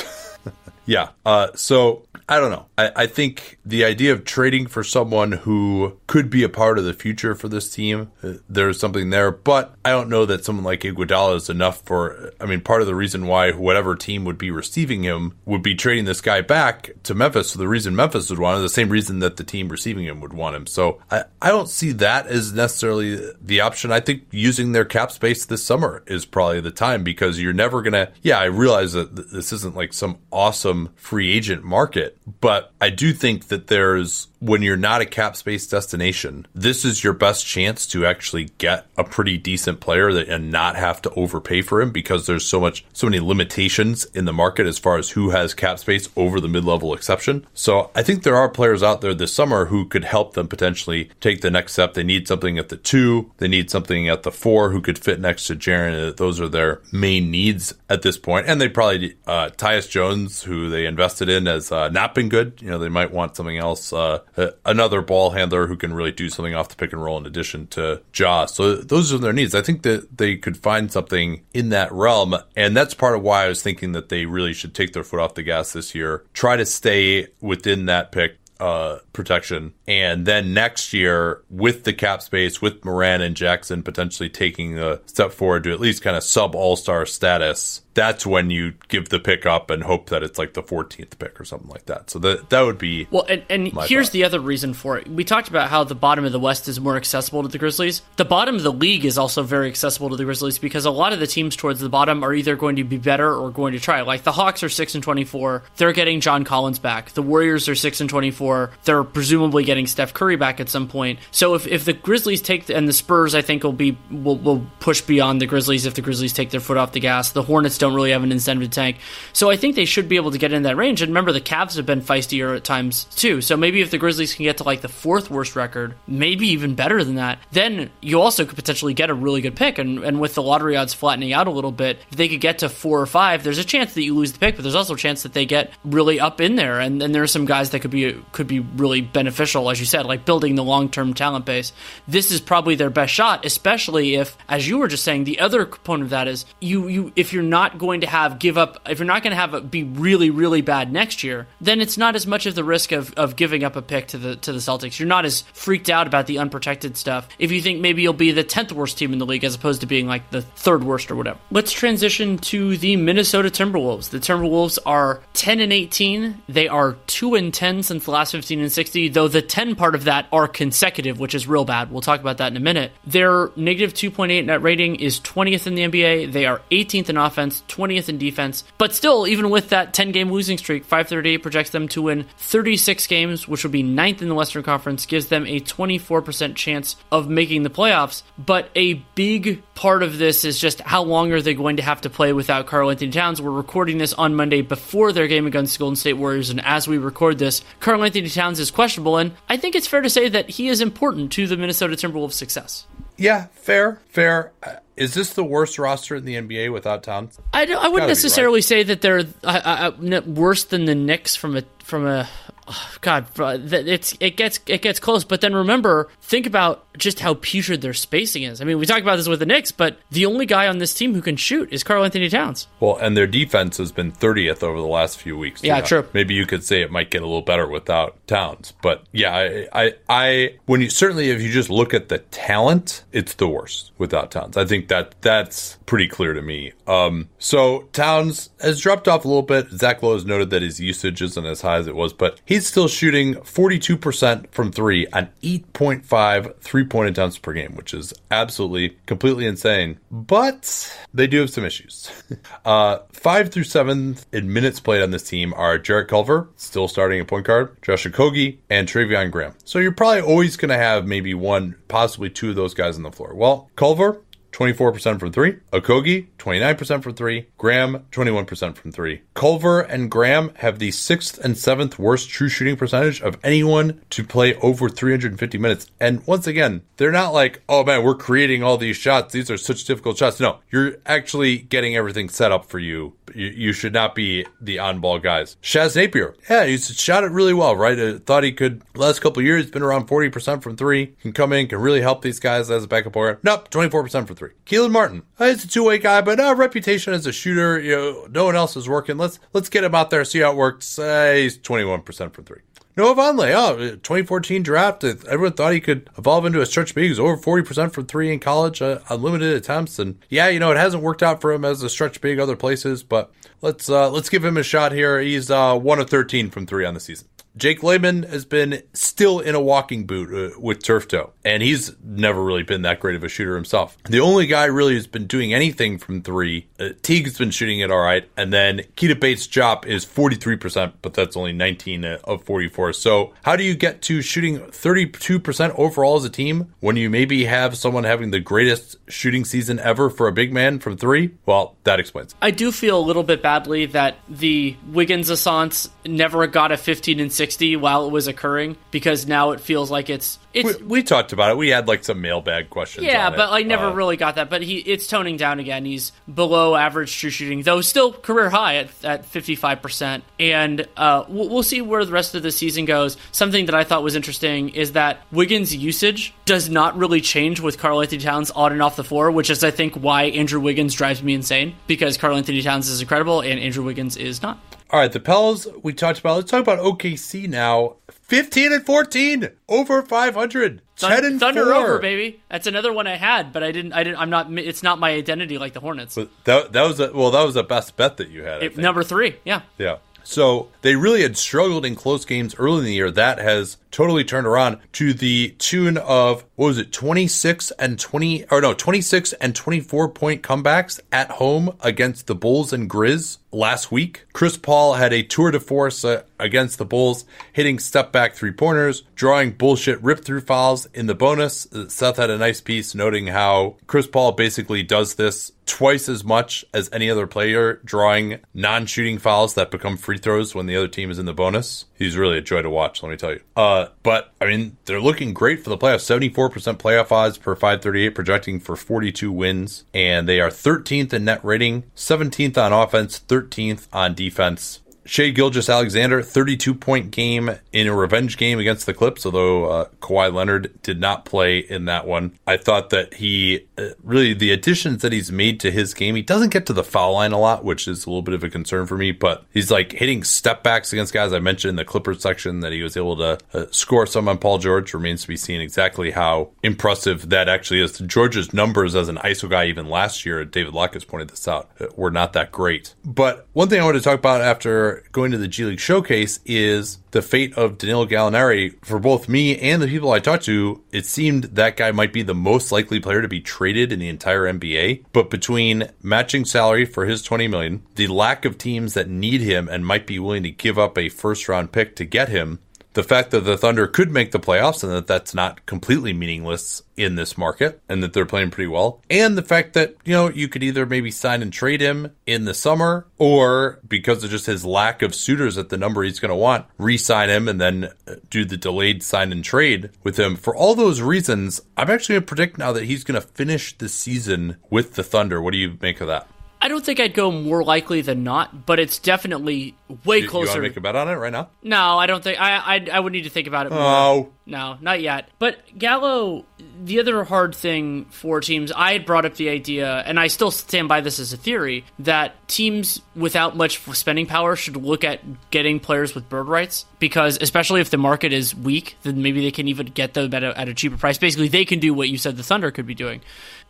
Yeah. 0.87 1.09
Uh, 1.25 1.49
so 1.53 2.07
I 2.29 2.39
don't 2.39 2.51
know. 2.51 2.65
I, 2.77 2.91
I, 2.95 3.07
think 3.07 3.57
the 3.65 3.85
idea 3.85 4.11
of 4.11 4.25
trading 4.25 4.67
for 4.67 4.83
someone 4.83 5.31
who 5.31 5.97
could 6.07 6.29
be 6.29 6.43
a 6.43 6.49
part 6.49 6.77
of 6.77 6.83
the 6.83 6.93
future 6.93 7.35
for 7.35 7.47
this 7.47 7.69
team, 7.69 8.11
uh, 8.21 8.33
there's 8.49 8.79
something 8.79 9.11
there. 9.11 9.31
But 9.31 9.75
I 9.85 9.91
don't 9.91 10.09
know 10.09 10.25
that 10.25 10.43
someone 10.43 10.65
like 10.65 10.81
Iguodala 10.81 11.37
is 11.37 11.49
enough 11.49 11.81
for. 11.83 12.33
I 12.41 12.45
mean, 12.45 12.59
part 12.59 12.81
of 12.81 12.87
the 12.87 12.95
reason 12.95 13.27
why 13.27 13.51
whatever 13.51 13.95
team 13.95 14.25
would 14.25 14.37
be 14.37 14.51
receiving 14.51 15.03
him 15.03 15.37
would 15.45 15.63
be 15.63 15.73
trading 15.73 16.03
this 16.03 16.19
guy 16.19 16.41
back 16.41 16.91
to 17.03 17.15
Memphis. 17.15 17.51
So 17.51 17.59
the 17.59 17.67
reason 17.67 17.95
Memphis 17.95 18.29
would 18.29 18.39
want 18.39 18.57
him, 18.57 18.63
the 18.63 18.69
same 18.69 18.89
reason 18.89 19.19
that 19.19 19.37
the 19.37 19.45
team 19.45 19.69
receiving 19.69 20.03
him 20.03 20.19
would 20.19 20.33
want 20.33 20.57
him. 20.57 20.67
So 20.67 20.99
I, 21.09 21.23
I 21.41 21.47
don't 21.47 21.69
see 21.69 21.93
that 21.93 22.27
as 22.27 22.51
necessarily 22.51 23.31
the 23.41 23.61
option. 23.61 23.91
I 23.93 24.01
think 24.01 24.23
using 24.31 24.73
their 24.73 24.85
cap 24.85 25.11
space 25.13 25.45
this 25.45 25.65
summer 25.65 26.03
is 26.07 26.25
probably 26.25 26.59
the 26.59 26.71
time 26.71 27.05
because 27.05 27.39
you're 27.39 27.53
never 27.53 27.81
gonna. 27.81 28.11
Yeah, 28.21 28.39
I 28.39 28.45
realize 28.45 28.91
that 28.93 29.15
this 29.15 29.53
isn't 29.53 29.77
like 29.77 29.93
some 29.93 30.17
awesome 30.29 30.76
free 30.95 31.31
agent 31.33 31.63
market. 31.63 32.17
But 32.41 32.71
I 32.79 32.89
do 32.89 33.13
think 33.13 33.47
that 33.47 33.67
there's 33.67 34.27
when 34.39 34.61
you're 34.61 34.77
not 34.77 35.01
a 35.01 35.05
cap 35.05 35.35
space 35.35 35.67
destination, 35.67 36.45
this 36.53 36.85
is 36.85 37.03
your 37.03 37.13
best 37.13 37.45
chance 37.45 37.87
to 37.87 38.05
actually 38.05 38.45
get 38.57 38.85
a 38.97 39.03
pretty 39.03 39.37
decent 39.37 39.79
player 39.79 40.13
that, 40.13 40.29
and 40.29 40.51
not 40.51 40.75
have 40.75 41.01
to 41.01 41.09
overpay 41.11 41.61
for 41.61 41.81
him 41.81 41.91
because 41.91 42.25
there's 42.25 42.45
so 42.45 42.59
much, 42.59 42.85
so 42.93 43.07
many 43.07 43.19
limitations 43.19 44.05
in 44.05 44.25
the 44.25 44.33
market 44.33 44.67
as 44.67 44.77
far 44.77 44.97
as 44.97 45.11
who 45.11 45.31
has 45.31 45.53
cap 45.53 45.79
space 45.79 46.09
over 46.15 46.39
the 46.39 46.47
mid 46.47 46.65
level 46.65 46.93
exception. 46.93 47.45
So 47.53 47.91
I 47.95 48.03
think 48.03 48.23
there 48.23 48.35
are 48.35 48.49
players 48.49 48.83
out 48.83 49.01
there 49.01 49.13
this 49.13 49.33
summer 49.33 49.65
who 49.65 49.85
could 49.85 50.03
help 50.03 50.33
them 50.33 50.47
potentially 50.47 51.09
take 51.19 51.41
the 51.41 51.51
next 51.51 51.73
step. 51.73 51.93
They 51.93 52.03
need 52.03 52.27
something 52.27 52.57
at 52.57 52.69
the 52.69 52.77
two, 52.77 53.31
they 53.37 53.47
need 53.47 53.69
something 53.69 54.09
at 54.09 54.23
the 54.23 54.31
four 54.31 54.71
who 54.71 54.81
could 54.81 54.99
fit 54.99 55.19
next 55.19 55.47
to 55.47 55.55
Jaren. 55.55 56.15
Those 56.15 56.39
are 56.39 56.47
their 56.47 56.81
main 56.91 57.31
needs 57.31 57.73
at 57.89 58.01
this 58.01 58.17
point. 58.17 58.47
And 58.47 58.61
they 58.61 58.69
probably, 58.69 59.15
uh, 59.25 59.49
Tyus 59.57 59.89
Jones, 59.89 60.43
who 60.43 60.69
they 60.69 60.85
invested 60.85 61.29
in, 61.29 61.45
has 61.45 61.71
uh, 61.71 61.89
not 61.89 62.13
been 62.13 62.29
good. 62.29 62.61
You 62.61 62.69
know, 62.69 62.79
they 62.79 62.89
might 62.89 63.11
want 63.11 63.35
something 63.35 63.57
else. 63.57 63.91
Uh, 63.91 64.19
uh, 64.37 64.51
another 64.65 65.01
ball 65.01 65.31
handler 65.31 65.67
who 65.67 65.75
can 65.75 65.93
really 65.93 66.11
do 66.11 66.29
something 66.29 66.53
off 66.53 66.69
the 66.69 66.75
pick 66.75 66.93
and 66.93 67.03
roll 67.03 67.17
in 67.17 67.25
addition 67.25 67.67
to 67.67 68.01
Ja. 68.15 68.45
So 68.45 68.75
those 68.75 69.11
are 69.13 69.17
their 69.17 69.33
needs. 69.33 69.55
I 69.55 69.61
think 69.61 69.81
that 69.83 70.17
they 70.17 70.37
could 70.37 70.57
find 70.57 70.91
something 70.91 71.43
in 71.53 71.69
that 71.69 71.91
realm. 71.91 72.35
And 72.55 72.75
that's 72.75 72.93
part 72.93 73.15
of 73.15 73.23
why 73.23 73.45
I 73.45 73.47
was 73.47 73.61
thinking 73.61 73.93
that 73.93 74.09
they 74.09 74.25
really 74.25 74.53
should 74.53 74.75
take 74.75 74.93
their 74.93 75.03
foot 75.03 75.19
off 75.19 75.35
the 75.35 75.43
gas 75.43 75.73
this 75.73 75.95
year, 75.95 76.23
try 76.33 76.55
to 76.55 76.65
stay 76.65 77.27
within 77.41 77.85
that 77.85 78.11
pick 78.11 78.37
uh, 78.59 78.99
protection. 79.13 79.73
And 79.87 80.25
then 80.25 80.53
next 80.53 80.93
year, 80.93 81.41
with 81.49 81.83
the 81.83 81.93
cap 81.93 82.21
space, 82.21 82.61
with 82.61 82.83
Morant 82.83 83.23
and 83.23 83.35
Jackson 83.35 83.83
potentially 83.83 84.29
taking 84.29 84.77
a 84.79 84.99
step 85.05 85.31
forward 85.31 85.63
to 85.63 85.71
at 85.71 85.79
least 85.79 86.03
kind 86.03 86.17
of 86.17 86.23
sub 86.23 86.55
all 86.55 86.75
star 86.75 87.05
status, 87.05 87.81
that's 87.97 88.27
when 88.27 88.51
you 88.51 88.75
give 88.89 89.09
the 89.09 89.19
pick 89.19 89.47
up 89.47 89.71
and 89.71 89.81
hope 89.81 90.09
that 90.09 90.21
it's 90.21 90.37
like 90.37 90.53
the 90.53 90.61
14th 90.61 91.17
pick 91.17 91.41
or 91.41 91.43
something 91.43 91.67
like 91.67 91.87
that. 91.87 92.11
So 92.11 92.19
that 92.19 92.51
that 92.51 92.61
would 92.61 92.77
be 92.77 93.07
well. 93.09 93.25
And, 93.27 93.43
and 93.49 93.67
here's 93.85 94.09
thought. 94.09 94.13
the 94.13 94.23
other 94.23 94.39
reason 94.39 94.75
for 94.75 94.99
it. 94.99 95.07
We 95.07 95.23
talked 95.23 95.47
about 95.47 95.71
how 95.71 95.83
the 95.83 95.95
bottom 95.95 96.23
of 96.23 96.31
the 96.31 96.39
West 96.39 96.67
is 96.67 96.79
more 96.79 96.95
accessible 96.95 97.41
to 97.41 97.47
the 97.47 97.57
Grizzlies. 97.57 98.03
The 98.17 98.23
bottom 98.23 98.55
of 98.55 98.61
the 98.61 98.71
league 98.71 99.03
is 99.03 99.17
also 99.17 99.41
very 99.41 99.67
accessible 99.67 100.11
to 100.11 100.15
the 100.15 100.25
Grizzlies 100.25 100.59
because 100.59 100.85
a 100.85 100.91
lot 100.91 101.11
of 101.11 101.19
the 101.19 101.25
teams 101.25 101.55
towards 101.55 101.79
the 101.79 101.89
bottom 101.89 102.23
are 102.23 102.35
either 102.35 102.55
going 102.55 102.75
to 102.75 102.83
be 102.83 102.99
better 102.99 103.33
or 103.33 103.49
going 103.49 103.73
to 103.73 103.79
try. 103.79 104.01
Like 104.01 104.21
the 104.21 104.31
Hawks 104.31 104.61
are 104.61 104.69
six 104.69 104.93
and 104.93 105.03
24. 105.03 105.63
They're 105.77 105.91
getting 105.91 106.21
John 106.21 106.43
Collins 106.43 106.77
back. 106.77 107.09
The 107.13 107.23
Warriors 107.23 107.67
are 107.67 107.73
six 107.73 107.99
and 107.99 108.07
24. 108.11 108.73
They're 108.83 109.03
presumably 109.03 109.63
getting 109.63 109.87
Steph 109.87 110.13
Curry 110.13 110.35
back 110.35 110.59
at 110.59 110.69
some 110.69 110.87
point. 110.87 111.17
So 111.31 111.55
if, 111.55 111.65
if 111.65 111.85
the 111.85 111.93
Grizzlies 111.93 112.43
take 112.43 112.67
the, 112.67 112.77
and 112.77 112.87
the 112.87 112.93
Spurs, 112.93 113.33
I 113.33 113.41
think 113.41 113.63
will 113.63 113.73
be 113.73 113.97
will, 114.11 114.37
will 114.37 114.67
push 114.79 115.01
beyond 115.01 115.41
the 115.41 115.47
Grizzlies 115.47 115.87
if 115.87 115.95
the 115.95 116.03
Grizzlies 116.03 116.33
take 116.33 116.51
their 116.51 116.59
foot 116.59 116.77
off 116.77 116.91
the 116.91 116.99
gas. 116.99 117.31
The 117.31 117.41
Hornets 117.41 117.79
don't 117.79 117.86
don't 117.87 117.95
really 117.95 118.11
have 118.11 118.23
an 118.23 118.31
incentive 118.31 118.69
to 118.69 118.75
tank. 118.75 118.97
So 119.33 119.49
I 119.49 119.57
think 119.57 119.75
they 119.75 119.85
should 119.85 120.09
be 120.09 120.15
able 120.15 120.31
to 120.31 120.37
get 120.37 120.53
in 120.53 120.63
that 120.63 120.77
range. 120.77 121.01
And 121.01 121.09
remember, 121.09 121.31
the 121.31 121.41
Cavs 121.41 121.75
have 121.77 121.85
been 121.85 122.01
feistier 122.01 122.55
at 122.55 122.63
times 122.63 123.05
too. 123.05 123.41
So 123.41 123.57
maybe 123.57 123.81
if 123.81 123.91
the 123.91 123.97
Grizzlies 123.97 124.33
can 124.33 124.43
get 124.43 124.57
to 124.57 124.63
like 124.63 124.81
the 124.81 124.89
fourth 124.89 125.29
worst 125.29 125.55
record, 125.55 125.95
maybe 126.07 126.47
even 126.49 126.75
better 126.75 127.03
than 127.03 127.15
that, 127.15 127.39
then 127.51 127.89
you 128.01 128.21
also 128.21 128.45
could 128.45 128.55
potentially 128.55 128.93
get 128.93 129.09
a 129.09 129.13
really 129.13 129.41
good 129.41 129.55
pick. 129.55 129.77
And, 129.77 130.03
and 130.03 130.19
with 130.19 130.35
the 130.35 130.43
lottery 130.43 130.75
odds 130.75 130.93
flattening 130.93 131.33
out 131.33 131.47
a 131.47 131.51
little 131.51 131.71
bit, 131.71 131.99
if 132.11 132.17
they 132.17 132.27
could 132.27 132.41
get 132.41 132.59
to 132.59 132.69
four 132.69 133.01
or 133.01 133.05
five, 133.05 133.43
there's 133.43 133.57
a 133.57 133.63
chance 133.63 133.93
that 133.93 134.03
you 134.03 134.15
lose 134.15 134.33
the 134.33 134.39
pick, 134.39 134.55
but 134.55 134.63
there's 134.63 134.75
also 134.75 134.93
a 134.93 134.97
chance 134.97 135.23
that 135.23 135.33
they 135.33 135.45
get 135.45 135.71
really 135.83 136.19
up 136.19 136.41
in 136.41 136.55
there. 136.55 136.79
And 136.79 137.01
then 137.01 137.11
there 137.11 137.23
are 137.23 137.27
some 137.27 137.45
guys 137.45 137.71
that 137.71 137.79
could 137.79 137.91
be 137.91 138.17
could 138.31 138.47
be 138.47 138.59
really 138.59 139.01
beneficial, 139.01 139.69
as 139.69 139.79
you 139.79 139.85
said, 139.85 140.05
like 140.05 140.25
building 140.25 140.55
the 140.55 140.63
long 140.63 140.89
term 140.89 141.13
talent 141.13 141.45
base. 141.45 141.73
This 142.07 142.31
is 142.31 142.41
probably 142.41 142.75
their 142.75 142.89
best 142.89 143.13
shot, 143.13 143.45
especially 143.45 144.15
if, 144.15 144.37
as 144.49 144.67
you 144.67 144.77
were 144.77 144.87
just 144.87 145.03
saying, 145.03 145.23
the 145.23 145.39
other 145.39 145.65
component 145.65 146.03
of 146.03 146.09
that 146.11 146.27
is 146.27 146.45
you 146.59 146.87
you 146.87 147.13
if 147.15 147.33
you're 147.33 147.43
not 147.43 147.76
going 147.77 148.01
to 148.01 148.07
have 148.07 148.39
give 148.39 148.57
up 148.57 148.81
if 148.89 148.99
you're 148.99 149.05
not 149.05 149.23
going 149.23 149.31
to 149.31 149.37
have 149.37 149.53
it 149.53 149.69
be 149.71 149.83
really 149.83 150.29
really 150.29 150.61
bad 150.61 150.91
next 150.91 151.23
year, 151.23 151.47
then 151.61 151.81
it's 151.81 151.97
not 151.97 152.15
as 152.15 152.27
much 152.27 152.45
of 152.45 152.55
the 152.55 152.63
risk 152.63 152.91
of, 152.91 153.13
of 153.13 153.35
giving 153.35 153.63
up 153.63 153.75
a 153.75 153.81
pick 153.81 154.07
to 154.07 154.17
the 154.17 154.35
to 154.37 154.51
the 154.51 154.59
Celtics. 154.59 154.99
You're 154.99 155.07
not 155.07 155.25
as 155.25 155.41
freaked 155.53 155.89
out 155.89 156.07
about 156.07 156.27
the 156.27 156.39
unprotected 156.39 156.97
stuff 156.97 157.27
if 157.39 157.51
you 157.51 157.61
think 157.61 157.79
maybe 157.79 158.01
you'll 158.01 158.13
be 158.13 158.31
the 158.31 158.43
tenth 158.43 158.71
worst 158.71 158.97
team 158.97 159.13
in 159.13 159.19
the 159.19 159.25
league 159.25 159.43
as 159.43 159.55
opposed 159.55 159.81
to 159.81 159.87
being 159.87 160.07
like 160.07 160.29
the 160.31 160.41
third 160.41 160.83
worst 160.83 161.11
or 161.11 161.15
whatever. 161.15 161.39
Let's 161.51 161.71
transition 161.71 162.37
to 162.39 162.77
the 162.77 162.95
Minnesota 162.95 163.49
Timberwolves. 163.49 164.09
The 164.09 164.19
Timberwolves 164.19 164.79
are 164.85 165.21
10 165.33 165.59
and 165.59 165.73
18. 165.73 166.43
They 166.47 166.67
are 166.67 166.93
2 167.07 167.35
and 167.35 167.53
10 167.53 167.83
since 167.83 168.05
the 168.05 168.11
last 168.11 168.31
15 168.31 168.59
and 168.59 168.71
60, 168.71 169.09
though 169.09 169.27
the 169.27 169.41
10 169.41 169.75
part 169.75 169.95
of 169.95 170.05
that 170.05 170.27
are 170.31 170.47
consecutive, 170.47 171.19
which 171.19 171.35
is 171.35 171.47
real 171.47 171.65
bad. 171.65 171.91
We'll 171.91 172.01
talk 172.01 172.19
about 172.19 172.37
that 172.37 172.51
in 172.51 172.57
a 172.57 172.61
minute. 172.61 172.91
Their 173.05 173.51
negative 173.55 173.93
2.8 173.93 174.45
net 174.45 174.61
rating 174.61 174.95
is 174.95 175.19
20th 175.19 175.67
in 175.67 175.75
the 175.75 175.83
NBA. 175.83 176.31
They 176.31 176.45
are 176.45 176.61
18th 176.71 177.09
in 177.09 177.17
offense, 177.17 177.56
20th 177.67 178.09
in 178.09 178.17
defense. 178.17 178.63
But 178.77 178.93
still, 178.93 179.27
even 179.27 179.49
with 179.49 179.69
that 179.69 179.93
10 179.93 180.11
game 180.11 180.31
losing 180.31 180.57
streak, 180.57 180.83
538 180.83 181.37
projects 181.37 181.69
them 181.71 181.87
to 181.89 182.03
win 182.03 182.25
36 182.37 183.07
games, 183.07 183.47
which 183.47 183.63
would 183.63 183.71
be 183.71 183.83
ninth 183.83 184.21
in 184.21 184.29
the 184.29 184.35
Western 184.35 184.63
Conference, 184.63 185.05
gives 185.05 185.27
them 185.27 185.45
a 185.45 185.59
24% 185.59 186.55
chance 186.55 186.95
of 187.11 187.29
making 187.29 187.63
the 187.63 187.69
playoffs. 187.69 188.23
But 188.37 188.69
a 188.75 188.95
big 189.15 189.63
part 189.75 190.03
of 190.03 190.17
this 190.17 190.43
is 190.43 190.59
just 190.59 190.81
how 190.81 191.03
long 191.03 191.31
are 191.31 191.41
they 191.41 191.53
going 191.53 191.77
to 191.77 191.83
have 191.83 192.01
to 192.01 192.09
play 192.09 192.33
without 192.33 192.67
Karl-Anthony 192.67 193.11
Towns? 193.11 193.41
We're 193.41 193.51
recording 193.51 193.97
this 193.97 194.13
on 194.13 194.35
Monday 194.35 194.61
before 194.61 195.11
their 195.11 195.27
game 195.27 195.45
against 195.45 195.73
the 195.73 195.79
Golden 195.79 195.95
State 195.95 196.13
Warriors, 196.13 196.49
and 196.49 196.63
as 196.65 196.87
we 196.87 196.97
record 196.97 197.37
this, 197.37 197.61
Karl-Anthony 197.79 198.29
Towns 198.29 198.59
is 198.59 198.71
questionable, 198.71 199.17
and 199.17 199.33
I 199.49 199.57
think 199.57 199.75
it's 199.75 199.87
fair 199.87 200.01
to 200.01 200.09
say 200.09 200.29
that 200.29 200.49
he 200.49 200.67
is 200.69 200.81
important 200.81 201.31
to 201.33 201.47
the 201.47 201.57
Minnesota 201.57 201.95
Timberwolves' 201.95 202.33
success. 202.33 202.87
Yeah, 203.17 203.47
fair, 203.53 203.99
fair. 204.09 204.51
Is 204.97 205.13
this 205.13 205.33
the 205.33 205.43
worst 205.43 205.77
roster 205.77 206.15
in 206.15 206.25
the 206.25 206.35
NBA 206.35 206.73
without 206.73 207.03
Towns? 207.03 207.39
I, 207.53 207.65
I 207.65 207.87
wouldn't 207.87 208.09
necessarily 208.09 208.57
right. 208.57 208.63
say 208.63 208.83
that 208.83 209.01
they're 209.01 209.25
uh, 209.43 209.91
uh, 210.03 210.21
worse 210.25 210.63
than 210.63 210.85
the 210.85 210.95
Knicks 210.95 211.35
from 211.35 211.55
a 211.55 211.63
from 211.83 212.07
a 212.07 212.27
God, 213.01 213.27
it's 213.37 214.15
it 214.19 214.37
gets 214.37 214.59
it 214.67 214.81
gets 214.81 214.99
close. 214.99 215.23
But 215.23 215.41
then 215.41 215.53
remember, 215.53 216.09
think 216.21 216.45
about 216.45 216.85
just 216.97 217.19
how 217.19 217.35
putrid 217.35 217.81
their 217.81 217.93
spacing 217.93 218.43
is. 218.43 218.61
I 218.61 218.65
mean, 218.65 218.79
we 218.79 218.85
talked 218.85 219.01
about 219.01 219.17
this 219.17 219.27
with 219.27 219.39
the 219.39 219.45
Knicks, 219.45 219.71
but 219.71 219.97
the 220.11 220.25
only 220.25 220.45
guy 220.45 220.67
on 220.67 220.79
this 220.79 220.93
team 220.93 221.13
who 221.13 221.21
can 221.21 221.35
shoot 221.35 221.71
is 221.71 221.83
Karl-Anthony 221.83 222.29
Towns. 222.29 222.67
Well, 222.79 222.97
and 222.97 223.15
their 223.15 223.27
defense 223.27 223.77
has 223.77 223.91
been 223.91 224.11
30th 224.11 224.63
over 224.63 224.79
the 224.79 224.87
last 224.87 225.19
few 225.19 225.37
weeks. 225.37 225.63
Yeah, 225.63 225.81
true. 225.81 226.07
Maybe 226.13 226.33
you 226.33 226.45
could 226.45 226.63
say 226.63 226.81
it 226.81 226.91
might 226.91 227.11
get 227.11 227.21
a 227.21 227.25
little 227.25 227.41
better 227.41 227.67
without 227.67 228.15
Towns, 228.27 228.73
but 228.81 229.03
yeah, 229.11 229.35
I, 229.35 229.67
I, 229.73 229.93
I, 230.09 230.55
when 230.65 230.81
you 230.81 230.89
certainly 230.89 231.29
if 231.29 231.41
you 231.41 231.51
just 231.51 231.69
look 231.69 231.93
at 231.93 232.09
the 232.09 232.19
talent, 232.19 233.03
it's 233.11 233.35
the 233.35 233.47
worst 233.47 233.91
without 233.97 234.31
Towns. 234.31 234.57
I 234.57 234.65
think 234.65 234.87
that 234.87 235.15
that's 235.21 235.76
pretty 235.87 236.07
clear 236.07 236.33
to 236.33 236.41
me. 236.41 236.73
Um, 236.85 237.29
so 237.39 237.83
Towns 237.93 238.49
has 238.61 238.79
dropped 238.79 239.07
off 239.07 239.25
a 239.25 239.27
little 239.27 239.41
bit. 239.41 239.71
Zach 239.71 240.03
Lowe 240.03 240.13
has 240.13 240.25
noted 240.25 240.51
that 240.51 240.61
his 240.61 240.79
usage 240.79 241.21
isn't 241.21 241.45
as 241.45 241.61
high 241.61 241.77
as 241.77 241.87
it 241.87 241.95
was, 241.95 242.13
but 242.13 242.39
he's 242.45 242.67
still 242.67 242.87
shooting 242.87 243.35
42% 243.35 244.51
from 244.51 244.71
three 244.71 245.07
on 245.07 245.29
8.5 245.41 246.59
three 246.59 246.83
point 246.83 247.09
attempts 247.09 247.39
per 247.39 247.53
game, 247.53 247.75
which 247.75 247.93
is 247.93 248.13
absolutely 248.29 248.97
completely 249.05 249.47
insane. 249.47 249.97
But 250.11 250.95
they 251.13 251.25
do 251.25 251.39
have 251.39 251.49
some 251.49 251.65
issues. 251.65 252.11
uh, 252.65 252.99
five 253.11 253.49
through 253.49 253.63
seventh 253.63 254.25
in 254.33 254.51
minutes 254.51 254.79
played 254.81 255.01
on 255.01 255.11
this 255.11 255.23
team 255.23 255.53
are 255.55 255.77
Jarrett 255.77 256.09
Culver, 256.09 256.49
still 256.57 256.89
starting 256.89 257.21
at 257.21 257.27
point 257.27 257.45
guard, 257.45 257.77
Josh 257.81 258.05
Okogie, 258.05 258.57
and 258.69 258.87
Treveon 258.87 259.31
Graham. 259.31 259.53
So 259.63 259.79
you're 259.79 259.93
probably 259.93 260.21
always 260.21 260.57
going 260.57 260.69
to 260.69 260.77
have 260.77 261.07
maybe 261.07 261.33
one, 261.33 261.75
possibly 261.87 262.29
two 262.29 262.49
of 262.49 262.55
those 262.57 262.73
guys 262.73 262.97
on 262.97 263.03
the 263.03 263.11
floor. 263.11 263.33
Well, 263.33 263.69
Culver, 263.77 264.21
24% 264.51 265.19
from 265.19 265.31
three. 265.31 265.57
Okogie, 265.71 266.27
29% 266.37 267.03
from 267.03 267.13
three. 267.13 267.47
Graham, 267.57 268.05
21% 268.11 268.75
from 268.75 268.91
three. 268.91 269.21
Culver 269.33 269.81
and 269.81 270.09
Graham 270.09 270.51
have 270.55 270.79
the 270.79 270.91
sixth 270.91 271.37
and 271.43 271.57
seventh 271.57 271.99
worst 271.99 272.29
true 272.29 272.49
shooting 272.49 272.75
percentage 272.75 273.21
of 273.21 273.37
anyone 273.43 274.01
to 274.11 274.23
play 274.23 274.55
over 274.55 274.89
350 274.89 275.57
minutes. 275.57 275.87
And 275.99 276.25
once 276.25 276.47
again, 276.47 276.83
they're 276.97 277.11
not 277.11 277.33
like, 277.33 277.61
oh 277.69 277.83
man, 277.83 278.03
we're 278.03 278.15
creating 278.15 278.63
all 278.63 278.77
these 278.77 278.97
shots. 278.97 279.33
These 279.33 279.51
are 279.51 279.57
such 279.57 279.85
difficult 279.85 280.17
shots. 280.17 280.39
No, 280.39 280.59
you're 280.69 280.97
actually 281.05 281.57
getting 281.57 281.95
everything 281.95 282.29
set 282.29 282.51
up 282.51 282.65
for 282.65 282.79
you. 282.79 283.13
You, 283.37 283.47
you 283.47 283.73
should 283.73 283.93
not 283.93 284.15
be 284.15 284.45
the 284.59 284.79
on 284.79 284.99
ball 284.99 285.19
guys. 285.19 285.57
Shaz 285.61 285.95
Napier, 285.95 286.35
yeah, 286.49 286.65
he's 286.65 286.87
shot 286.99 287.23
it 287.23 287.31
really 287.31 287.53
well, 287.53 287.75
right? 287.75 287.97
I 287.99 288.17
thought 288.17 288.43
he 288.43 288.51
could, 288.51 288.81
last 288.95 289.19
couple 289.19 289.43
years, 289.43 289.69
been 289.69 289.83
around 289.83 290.07
40% 290.07 290.63
from 290.63 290.75
three, 290.75 291.15
can 291.21 291.33
come 291.33 291.53
in, 291.53 291.67
can 291.67 291.79
really 291.79 292.01
help 292.01 292.23
these 292.23 292.39
guys 292.39 292.71
as 292.71 292.83
a 292.83 292.87
backup 292.87 293.13
player. 293.13 293.39
Nope, 293.43 293.69
24% 293.69 294.27
for 294.27 294.33
three. 294.33 294.51
Kelan 294.65 294.91
Martin, 294.91 295.21
uh, 295.39 295.45
he's 295.47 295.63
a 295.63 295.67
two 295.67 295.83
way 295.83 295.99
guy, 295.99 296.21
but 296.21 296.39
uh, 296.39 296.55
reputation 296.57 297.13
as 297.13 297.27
a 297.27 297.31
shooter, 297.31 297.79
you 297.79 297.95
know, 297.95 298.27
no 298.31 298.45
one 298.45 298.55
else 298.55 298.75
is 298.75 298.89
working. 298.89 299.17
Let's 299.17 299.39
let's 299.53 299.69
get 299.69 299.83
him 299.83 299.93
out 299.93 300.09
there, 300.09 300.25
see 300.25 300.39
how 300.39 300.51
it 300.51 300.57
works. 300.57 300.97
Uh, 300.97 301.33
he's 301.35 301.59
21% 301.59 302.33
from 302.33 302.43
three. 302.43 302.61
Noah 302.97 303.13
Vonleh, 303.13 303.53
oh, 303.53 303.77
2014 303.77 304.63
draft. 304.63 305.03
Everyone 305.03 305.53
thought 305.53 305.71
he 305.71 305.79
could 305.79 306.09
evolve 306.17 306.47
into 306.47 306.61
a 306.61 306.65
stretch 306.65 306.95
big. 306.95 307.03
He 307.03 307.09
was 307.09 307.19
over 307.19 307.37
40% 307.37 307.93
from 307.93 308.07
three 308.07 308.33
in 308.33 308.39
college, 308.39 308.81
uh, 308.81 309.01
unlimited 309.07 309.55
attempts. 309.55 309.99
And 309.99 310.17
yeah, 310.29 310.47
you 310.47 310.59
know, 310.59 310.71
it 310.71 310.77
hasn't 310.77 311.03
worked 311.03 311.21
out 311.21 311.39
for 311.39 311.53
him 311.53 311.63
as 311.63 311.83
a 311.83 311.91
stretch 311.91 312.19
big 312.21 312.39
other 312.39 312.55
places, 312.55 313.03
but 313.03 313.31
let's 313.61 313.87
uh, 313.87 314.09
let's 314.09 314.29
give 314.29 314.43
him 314.43 314.57
a 314.57 314.63
shot 314.63 314.93
here. 314.93 315.19
He's 315.19 315.51
uh, 315.51 315.77
1 315.77 315.99
of 315.99 316.09
13 316.09 316.49
from 316.49 316.65
three 316.65 316.85
on 316.85 316.95
the 316.95 316.99
season. 316.99 317.27
Jake 317.57 317.81
Layman 317.81 318.23
has 318.23 318.45
been 318.45 318.83
still 318.93 319.39
in 319.39 319.55
a 319.55 319.59
walking 319.59 320.05
boot 320.05 320.53
uh, 320.53 320.59
with 320.59 320.83
turf 320.83 321.07
toe, 321.07 321.31
and 321.43 321.63
he's 321.63 321.95
never 322.03 322.43
really 322.43 322.61
been 322.61 322.83
that 322.83 322.99
great 322.99 323.15
of 323.15 323.23
a 323.23 323.29
shooter 323.29 323.55
himself. 323.55 323.97
The 324.03 324.19
only 324.19 324.45
guy 324.45 324.65
really 324.65 324.93
who's 324.93 325.07
been 325.07 325.25
doing 325.25 325.53
anything 325.53 325.97
from 325.97 326.21
three, 326.21 326.67
uh, 326.79 326.89
Teague's 327.01 327.37
been 327.37 327.49
shooting 327.49 327.79
it 327.79 327.89
all 327.89 328.01
right, 328.01 328.29
and 328.37 328.53
then 328.53 328.81
Keita 328.95 329.19
Bates-Diop 329.19 329.87
is 329.87 330.05
43%, 330.05 330.93
but 331.01 331.15
that's 331.15 331.35
only 331.35 331.51
19 331.51 332.05
uh, 332.05 332.19
of 332.25 332.43
44. 332.43 332.93
So, 332.93 333.33
how 333.41 333.55
do 333.55 333.63
you 333.63 333.75
get 333.75 334.03
to 334.03 334.21
shooting 334.21 334.59
32% 334.59 335.79
overall 335.79 336.17
as 336.17 336.25
a 336.25 336.29
team 336.29 336.73
when 336.79 336.95
you 336.95 337.09
maybe 337.09 337.45
have 337.45 337.75
someone 337.75 338.03
having 338.03 338.29
the 338.29 338.39
greatest 338.39 338.97
shooting 339.07 339.45
season 339.45 339.79
ever 339.79 340.11
for 340.11 340.27
a 340.27 340.31
big 340.31 340.53
man 340.53 340.77
from 340.77 340.95
three? 340.95 341.33
Well, 341.47 341.75
that 341.85 341.99
explains. 341.99 342.35
I 342.39 342.51
do 342.51 342.71
feel 342.71 342.99
a 342.99 343.01
little 343.01 343.23
bit 343.23 343.41
badly 343.41 343.87
that 343.87 344.17
the 344.29 344.75
Wiggins 344.87 345.31
Assance 345.31 345.89
never 346.05 346.45
got 346.45 346.71
a 346.71 346.77
15 346.77 347.19
and 347.19 347.31
6 347.31 347.46
60 347.47 347.77
while 347.77 348.05
it 348.05 348.11
was 348.11 348.27
occurring 348.27 348.75
because 348.91 349.25
now 349.25 349.51
it 349.51 349.61
feels 349.61 349.89
like 349.89 350.09
it's 350.09 350.37
it's 350.53 350.79
we, 350.79 350.85
we 350.85 351.03
talked 351.03 351.31
about 351.31 351.51
it. 351.51 351.57
We 351.57 351.69
had 351.69 351.87
like 351.87 352.03
some 352.03 352.19
mailbag 352.19 352.69
questions. 352.69 353.05
Yeah, 353.05 353.29
but 353.29 353.53
I 353.53 353.61
never 353.61 353.85
uh, 353.85 353.93
really 353.93 354.17
got 354.17 354.35
that. 354.35 354.49
But 354.49 354.63
he 354.63 354.79
it's 354.79 355.07
toning 355.07 355.37
down 355.37 355.61
again. 355.61 355.85
He's 355.85 356.11
below 356.33 356.75
average 356.75 357.17
true 357.17 357.29
shooting, 357.29 357.61
though 357.61 357.79
still 357.79 358.11
career 358.11 358.49
high 358.49 358.75
at 358.77 359.05
at 359.05 359.25
55 359.25 359.81
percent. 359.81 360.23
And 360.37 360.85
uh, 360.97 361.23
we'll, 361.29 361.47
we'll 361.47 361.63
see 361.63 361.79
where 361.79 362.03
the 362.03 362.11
rest 362.11 362.35
of 362.35 362.43
the 362.43 362.51
season 362.51 362.83
goes. 362.83 363.15
Something 363.31 363.67
that 363.67 363.75
I 363.75 363.85
thought 363.85 364.03
was 364.03 364.15
interesting 364.15 364.69
is 364.69 364.91
that 364.91 365.21
Wiggins' 365.31 365.73
usage 365.73 366.33
does 366.43 366.69
not 366.69 366.97
really 366.97 367.21
change 367.21 367.61
with 367.61 367.77
Karl-Anthony 367.77 368.21
Towns 368.21 368.51
on 368.51 368.73
and 368.73 368.81
off 368.81 368.97
the 368.97 369.05
floor, 369.05 369.31
which 369.31 369.49
is 369.49 369.63
I 369.63 369.71
think 369.71 369.95
why 369.95 370.23
Andrew 370.23 370.59
Wiggins 370.59 370.93
drives 370.95 371.23
me 371.23 371.33
insane 371.33 371.75
because 371.87 372.17
Karl-Anthony 372.17 372.61
Towns 372.61 372.89
is 372.89 372.99
incredible 372.99 373.39
and 373.39 373.57
Andrew 373.57 373.85
Wiggins 373.85 374.17
is 374.17 374.41
not. 374.41 374.59
All 374.89 374.99
right, 374.99 375.11
the 375.11 375.19
Pels 375.19 375.67
we 375.83 375.93
talked 375.93 376.19
about. 376.19 376.37
Let's 376.37 376.51
talk 376.51 376.61
about 376.61 376.79
OKC 376.79 377.47
now. 377.47 377.95
15 378.09 378.73
and 378.73 378.85
14, 378.85 379.49
over 379.67 380.01
500. 380.01 380.81
10 380.97 381.25
and 381.25 381.39
Thunder 381.39 381.65
4. 381.65 381.73
over, 381.73 381.99
baby. 381.99 382.41
That's 382.49 382.67
another 382.67 382.91
one 382.91 383.05
I 383.05 383.17
had, 383.17 383.53
but 383.53 383.63
I 383.63 383.71
didn't. 383.71 383.93
I 383.93 384.03
didn't. 384.03 384.19
I'm 384.19 384.29
not. 384.29 384.51
It's 384.57 384.81
not 384.81 384.99
my 384.99 385.11
identity 385.11 385.57
like 385.57 385.73
the 385.73 385.79
Hornets. 385.79 386.15
But 386.15 386.29
that 386.45 386.73
that 386.73 386.83
was 386.87 386.99
a, 386.99 387.11
well, 387.13 387.31
that 387.31 387.43
was 387.43 387.53
the 387.53 387.63
best 387.63 387.95
bet 387.97 388.17
that 388.17 388.29
you 388.29 388.43
had. 388.43 388.63
It, 388.63 388.77
number 388.77 389.03
three, 389.03 389.35
yeah, 389.45 389.61
yeah. 389.77 389.97
So 390.23 390.69
they 390.81 390.95
really 390.95 391.21
had 391.21 391.37
struggled 391.37 391.85
in 391.85 391.95
close 391.95 392.25
games 392.25 392.55
early 392.57 392.79
in 392.79 392.85
the 392.85 392.93
year. 392.93 393.11
That 393.11 393.37
has 393.37 393.77
totally 393.97 394.23
turned 394.23 394.45
around 394.45 394.77
to 394.91 395.11
the 395.11 395.55
tune 395.57 395.97
of 395.97 396.45
what 396.55 396.67
was 396.67 396.77
it, 396.77 396.91
26 396.91 397.71
and 397.79 397.99
20 397.99 398.45
or 398.51 398.61
no, 398.61 398.71
26 398.71 399.33
and 399.33 399.55
24 399.55 400.09
point 400.09 400.43
comebacks 400.43 400.99
at 401.11 401.31
home 401.31 401.75
against 401.81 402.27
the 402.27 402.35
Bulls 402.35 402.71
and 402.71 402.87
Grizz 402.87 403.39
last 403.51 403.91
week. 403.91 404.27
Chris 404.33 404.55
Paul 404.55 404.93
had 404.93 405.13
a 405.13 405.23
tour 405.23 405.49
de 405.49 405.59
force 405.59 406.05
uh, 406.05 406.21
against 406.39 406.77
the 406.77 406.85
Bulls, 406.85 407.25
hitting 407.53 407.79
step 407.79 408.11
back 408.11 408.35
three 408.35 408.51
pointers, 408.51 409.01
drawing 409.15 409.53
bullshit 409.53 409.99
rip 410.03 410.23
through 410.23 410.41
fouls 410.41 410.85
in 410.93 411.07
the 411.07 411.15
bonus. 411.15 411.65
Uh, 411.73 411.89
Seth 411.89 412.17
had 412.17 412.29
a 412.29 412.37
nice 412.37 412.61
piece 412.61 412.93
noting 412.93 413.25
how 413.25 413.77
Chris 413.87 414.05
Paul 414.05 414.33
basically 414.33 414.83
does 414.83 415.15
this 415.15 415.53
twice 415.65 416.07
as 416.07 416.23
much 416.23 416.63
as 416.71 416.87
any 416.93 417.09
other 417.09 417.25
player, 417.25 417.81
drawing 417.83 418.41
non 418.53 418.85
shooting 418.85 419.17
fouls 419.17 419.55
that 419.55 419.71
become 419.71 419.97
free 419.97 420.19
throws 420.19 420.53
when 420.53 420.67
the 420.67 420.75
other 420.75 420.87
team 420.87 421.09
is 421.09 421.17
in 421.17 421.25
the 421.25 421.33
bonus. 421.33 421.85
He's 421.97 422.15
really 422.15 422.37
a 422.37 422.41
joy 422.41 422.61
to 422.61 422.69
watch, 422.69 423.01
let 423.01 423.09
me 423.09 423.17
tell 423.17 423.31
you. 423.31 423.41
Uh, 423.55 423.87
but 424.03 424.33
I 424.39 424.45
mean, 424.45 424.77
they're 424.85 425.01
looking 425.01 425.33
great 425.33 425.63
for 425.63 425.69
the 425.69 425.77
playoffs. 425.77 426.05
74% 426.05 426.51
playoff 426.77 427.11
odds 427.11 427.37
per 427.37 427.55
538, 427.55 428.09
projecting 428.11 428.59
for 428.59 428.75
42 428.75 429.31
wins. 429.31 429.85
And 429.93 430.27
they 430.27 430.39
are 430.39 430.49
13th 430.49 431.13
in 431.13 431.25
net 431.25 431.43
rating, 431.43 431.83
17th 431.95 432.57
on 432.57 432.73
offense, 432.73 433.19
13th 433.19 433.87
on 433.91 434.13
defense. 434.13 434.81
Shai 435.07 435.29
Gilgeous-Alexander, 435.29 436.21
32 436.21 436.75
point 436.75 437.11
game 437.11 437.49
in 437.71 437.87
a 437.87 437.95
revenge 437.95 438.37
game 438.37 438.59
against 438.59 438.85
the 438.85 438.93
Clips, 438.93 439.25
although 439.25 439.65
uh, 439.65 439.85
Kawhi 440.01 440.33
Leonard 440.33 440.81
did 440.83 440.99
not 440.99 441.25
play 441.25 441.59
in 441.59 441.85
that 441.85 442.05
one. 442.05 442.37
I 442.45 442.57
thought 442.57 442.89
that 442.91 443.15
he 443.15 443.67
uh, 443.77 443.89
really, 444.03 444.33
the 444.33 444.51
additions 444.51 445.01
that 445.01 445.13
he's 445.13 445.31
made 445.31 445.59
to 445.61 445.71
his 445.71 445.93
game, 445.93 446.15
he 446.15 446.21
doesn't 446.21 446.51
get 446.51 446.65
to 446.67 446.73
the 446.73 446.83
foul 446.83 447.13
line 447.13 447.31
a 447.31 447.39
lot, 447.39 447.63
which 447.63 447.87
is 447.87 448.05
a 448.05 448.09
little 448.09 448.21
bit 448.21 448.33
of 448.33 448.43
a 448.43 448.49
concern 448.49 448.85
for 448.85 448.97
me, 448.97 449.11
but 449.11 449.45
he's 449.53 449.71
like 449.71 449.93
hitting 449.93 450.23
step 450.23 450.63
backs 450.63 450.91
against 450.91 451.13
guys. 451.13 451.33
I 451.33 451.39
mentioned 451.39 451.71
in 451.71 451.75
the 451.75 451.85
Clippers 451.85 452.21
section 452.21 452.59
that 452.61 452.71
he 452.71 452.83
was 452.83 452.97
able 452.97 453.17
to 453.17 453.37
uh, 453.53 453.65
score 453.71 454.05
some 454.05 454.27
on 454.27 454.37
Paul 454.37 454.57
George. 454.57 454.93
Remains 454.93 455.21
to 455.21 455.27
be 455.27 455.37
seen 455.37 455.61
exactly 455.61 456.11
how 456.11 456.49
impressive 456.63 457.29
that 457.29 457.47
actually 457.47 457.81
is. 457.81 457.97
George's 457.99 458.53
numbers 458.53 458.95
as 458.95 459.09
an 459.09 459.17
ISO 459.17 459.49
guy, 459.49 459.65
even 459.65 459.87
last 459.87 460.25
year, 460.25 460.43
David 460.43 460.73
Locke 460.73 460.93
has 460.93 461.05
pointed 461.05 461.29
this 461.29 461.47
out, 461.47 461.69
uh, 461.79 461.87
were 461.95 462.11
not 462.11 462.33
that 462.33 462.51
great. 462.51 462.95
But 463.05 463.47
one 463.53 463.69
thing 463.69 463.79
I 463.79 463.85
want 463.85 463.97
to 463.97 464.03
talk 464.03 464.19
about 464.19 464.41
after 464.41 464.96
going 465.11 465.31
to 465.31 465.37
the 465.37 465.47
G 465.47 465.65
League 465.65 465.79
Showcase 465.79 466.39
is 466.45 466.99
the 467.11 467.21
fate 467.21 467.57
of 467.57 467.77
Danilo 467.77 468.05
Gallinari. 468.05 468.75
For 468.85 468.99
both 468.99 469.29
me 469.29 469.57
and 469.59 469.81
the 469.81 469.87
people 469.87 470.11
I 470.11 470.19
talked 470.19 470.45
to, 470.45 470.83
it 470.91 471.05
seemed 471.05 471.45
that 471.45 471.77
guy 471.77 471.91
might 471.91 472.13
be 472.13 472.23
the 472.23 472.35
most 472.35 472.71
likely 472.71 472.99
player 472.99 473.21
to 473.21 473.27
be 473.27 473.41
traded 473.41 473.91
in 473.91 473.99
the 473.99 474.09
entire 474.09 474.43
NBA. 474.43 475.05
But 475.13 475.29
between 475.29 475.89
matching 476.01 476.45
salary 476.45 476.85
for 476.85 477.05
his 477.05 477.23
20 477.23 477.47
million, 477.47 477.83
the 477.95 478.07
lack 478.07 478.45
of 478.45 478.57
teams 478.57 478.93
that 478.93 479.09
need 479.09 479.41
him 479.41 479.67
and 479.67 479.85
might 479.85 480.07
be 480.07 480.19
willing 480.19 480.43
to 480.43 480.51
give 480.51 480.77
up 480.77 480.97
a 480.97 481.09
first 481.09 481.47
round 481.49 481.71
pick 481.71 481.95
to 481.95 482.05
get 482.05 482.29
him, 482.29 482.59
the 482.97 483.03
fact 483.03 483.29
that 483.29 483.41
the 483.41 483.55
Thunder 483.55 483.85
could 483.85 484.09
make 484.09 484.31
the 484.31 484.39
playoffs 484.39 484.83
and 484.83 484.91
that 484.91 485.05
that's 485.05 485.35
not 485.35 485.63
completely 485.67 486.13
meaningless 486.13 486.81
in 486.95 487.13
this 487.13 487.37
market 487.37 487.79
and 487.87 488.01
that 488.01 488.11
they're 488.11 488.25
playing 488.25 488.49
pretty 488.49 488.67
well. 488.67 489.03
And 489.07 489.37
the 489.37 489.43
fact 489.43 489.73
that, 489.73 489.93
you 490.03 490.13
know, 490.13 490.31
you 490.31 490.47
could 490.47 490.63
either 490.63 490.83
maybe 490.87 491.11
sign 491.11 491.43
and 491.43 491.53
trade 491.53 491.79
him 491.79 492.15
in 492.25 492.45
the 492.45 492.55
summer 492.55 493.05
or 493.19 493.79
because 493.87 494.23
of 494.23 494.31
just 494.31 494.47
his 494.47 494.65
lack 494.65 495.03
of 495.03 495.13
suitors 495.13 495.59
at 495.59 495.69
the 495.69 495.77
number 495.77 496.01
he's 496.01 496.19
going 496.19 496.29
to 496.29 496.35
want, 496.35 496.65
re 496.79 496.97
sign 496.97 497.29
him 497.29 497.47
and 497.47 497.61
then 497.61 497.91
uh, 498.07 498.15
do 498.31 498.43
the 498.43 498.57
delayed 498.57 499.03
sign 499.03 499.31
and 499.31 499.43
trade 499.43 499.91
with 500.03 500.17
him. 500.17 500.35
For 500.35 500.55
all 500.55 500.73
those 500.73 500.99
reasons, 500.99 501.61
I'm 501.77 501.91
actually 501.91 502.13
going 502.13 502.23
to 502.23 502.27
predict 502.27 502.57
now 502.57 502.71
that 502.71 502.85
he's 502.85 503.03
going 503.03 503.21
to 503.21 503.27
finish 503.27 503.77
the 503.77 503.89
season 503.89 504.57
with 504.71 504.95
the 504.95 505.03
Thunder. 505.03 505.39
What 505.39 505.51
do 505.51 505.59
you 505.59 505.77
make 505.79 506.01
of 506.01 506.07
that? 506.07 506.27
I 506.59 506.67
don't 506.67 506.83
think 506.83 506.99
I'd 506.99 507.13
go 507.13 507.31
more 507.31 507.63
likely 507.63 508.01
than 508.01 508.23
not, 508.23 508.65
but 508.65 508.79
it's 508.79 508.97
definitely 508.97 509.75
way 510.05 510.19
you, 510.19 510.29
closer. 510.29 510.45
You 510.45 510.49
want 510.49 510.55
to 510.55 510.69
make 510.69 510.77
a 510.77 510.81
bet 510.81 510.95
on 510.95 511.09
it 511.09 511.13
right 511.13 511.31
now? 511.31 511.49
No, 511.63 511.97
I 511.97 512.07
don't 512.07 512.23
think. 512.23 512.39
I 512.39 512.57
I, 512.57 512.87
I 512.93 512.99
would 512.99 513.13
need 513.13 513.23
to 513.23 513.29
think 513.29 513.47
about 513.47 513.67
it 513.67 513.71
more. 513.71 513.81
Oh. 513.81 514.33
No, 514.47 514.77
not 514.79 515.01
yet. 515.01 515.29
But 515.39 515.57
Gallo, 515.77 516.45
the 516.81 517.01
other 517.01 517.25
hard 517.25 517.53
thing 517.53 518.05
for 518.05 518.39
teams, 518.39 518.71
I 518.71 518.93
had 518.93 519.05
brought 519.05 519.25
up 519.25 519.35
the 519.35 519.49
idea, 519.49 520.01
and 520.05 520.17
I 520.17 520.27
still 520.27 520.51
stand 520.51 520.87
by 520.87 521.01
this 521.01 521.19
as 521.19 521.33
a 521.33 521.37
theory, 521.37 521.83
that 521.99 522.47
teams 522.47 523.01
without 523.13 523.57
much 523.57 523.79
spending 523.93 524.25
power 524.25 524.55
should 524.55 524.77
look 524.77 525.03
at 525.03 525.19
getting 525.51 525.81
players 525.81 526.15
with 526.15 526.29
bird 526.29 526.47
rights 526.47 526.85
because, 526.99 527.37
especially 527.41 527.81
if 527.81 527.89
the 527.89 527.97
market 527.97 528.31
is 528.31 528.55
weak, 528.55 528.95
then 529.03 529.21
maybe 529.21 529.41
they 529.41 529.51
can 529.51 529.67
even 529.67 529.87
get 529.87 530.13
them 530.13 530.33
at 530.33 530.43
a, 530.45 530.57
at 530.57 530.69
a 530.69 530.73
cheaper 530.73 530.95
price. 530.95 531.17
Basically, 531.17 531.49
they 531.49 531.65
can 531.65 531.79
do 531.79 531.93
what 531.93 532.07
you 532.07 532.17
said 532.17 532.37
the 532.37 532.43
Thunder 532.43 532.71
could 532.71 532.87
be 532.87 532.95
doing. 532.95 533.19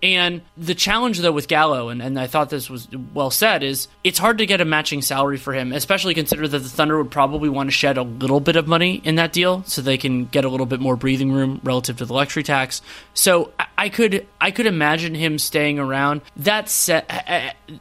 And 0.03 0.43
the 0.55 0.75
challenge, 0.75 1.19
though, 1.19 1.31
with 1.31 1.47
Gallo, 1.47 1.89
and, 1.89 2.03
and 2.03 2.19
I 2.19 2.27
thought 2.27 2.51
this 2.51 2.69
was 2.69 2.87
well 3.15 3.31
said, 3.31 3.63
is 3.63 3.87
it's 4.03 4.19
hard 4.19 4.37
to 4.37 4.45
get 4.45 4.61
a 4.61 4.65
matching 4.65 5.01
salary 5.01 5.37
for 5.37 5.53
him, 5.53 5.73
especially 5.73 6.06
especially 6.07 6.21
consider 6.21 6.47
that 6.47 6.59
the 6.59 6.69
Thunder 6.69 6.97
would 6.97 7.11
probably 7.11 7.49
want 7.49 7.67
to 7.67 7.71
shed 7.71 7.97
a 7.97 8.03
little 8.03 8.39
bit 8.39 8.55
of 8.55 8.67
money 8.67 9.01
in 9.03 9.15
that 9.15 9.33
deal 9.33 9.63
so 9.63 9.81
they 9.81 9.97
can 9.97 10.25
get 10.25 10.45
a 10.45 10.49
little 10.49 10.65
bit 10.65 10.79
more 10.79 10.95
breathing 10.95 11.31
room 11.31 11.59
relative 11.63 11.97
to 11.97 12.05
the 12.05 12.13
luxury 12.13 12.43
tax. 12.43 12.81
So 13.13 13.51
I, 13.77 13.89
could 13.89 14.25
I 14.39 14.51
could 14.51 14.65
imagine 14.65 15.15
him 15.15 15.37
staying 15.37 15.79
around. 15.79 16.21
That 16.37 16.69
set, 16.69 17.09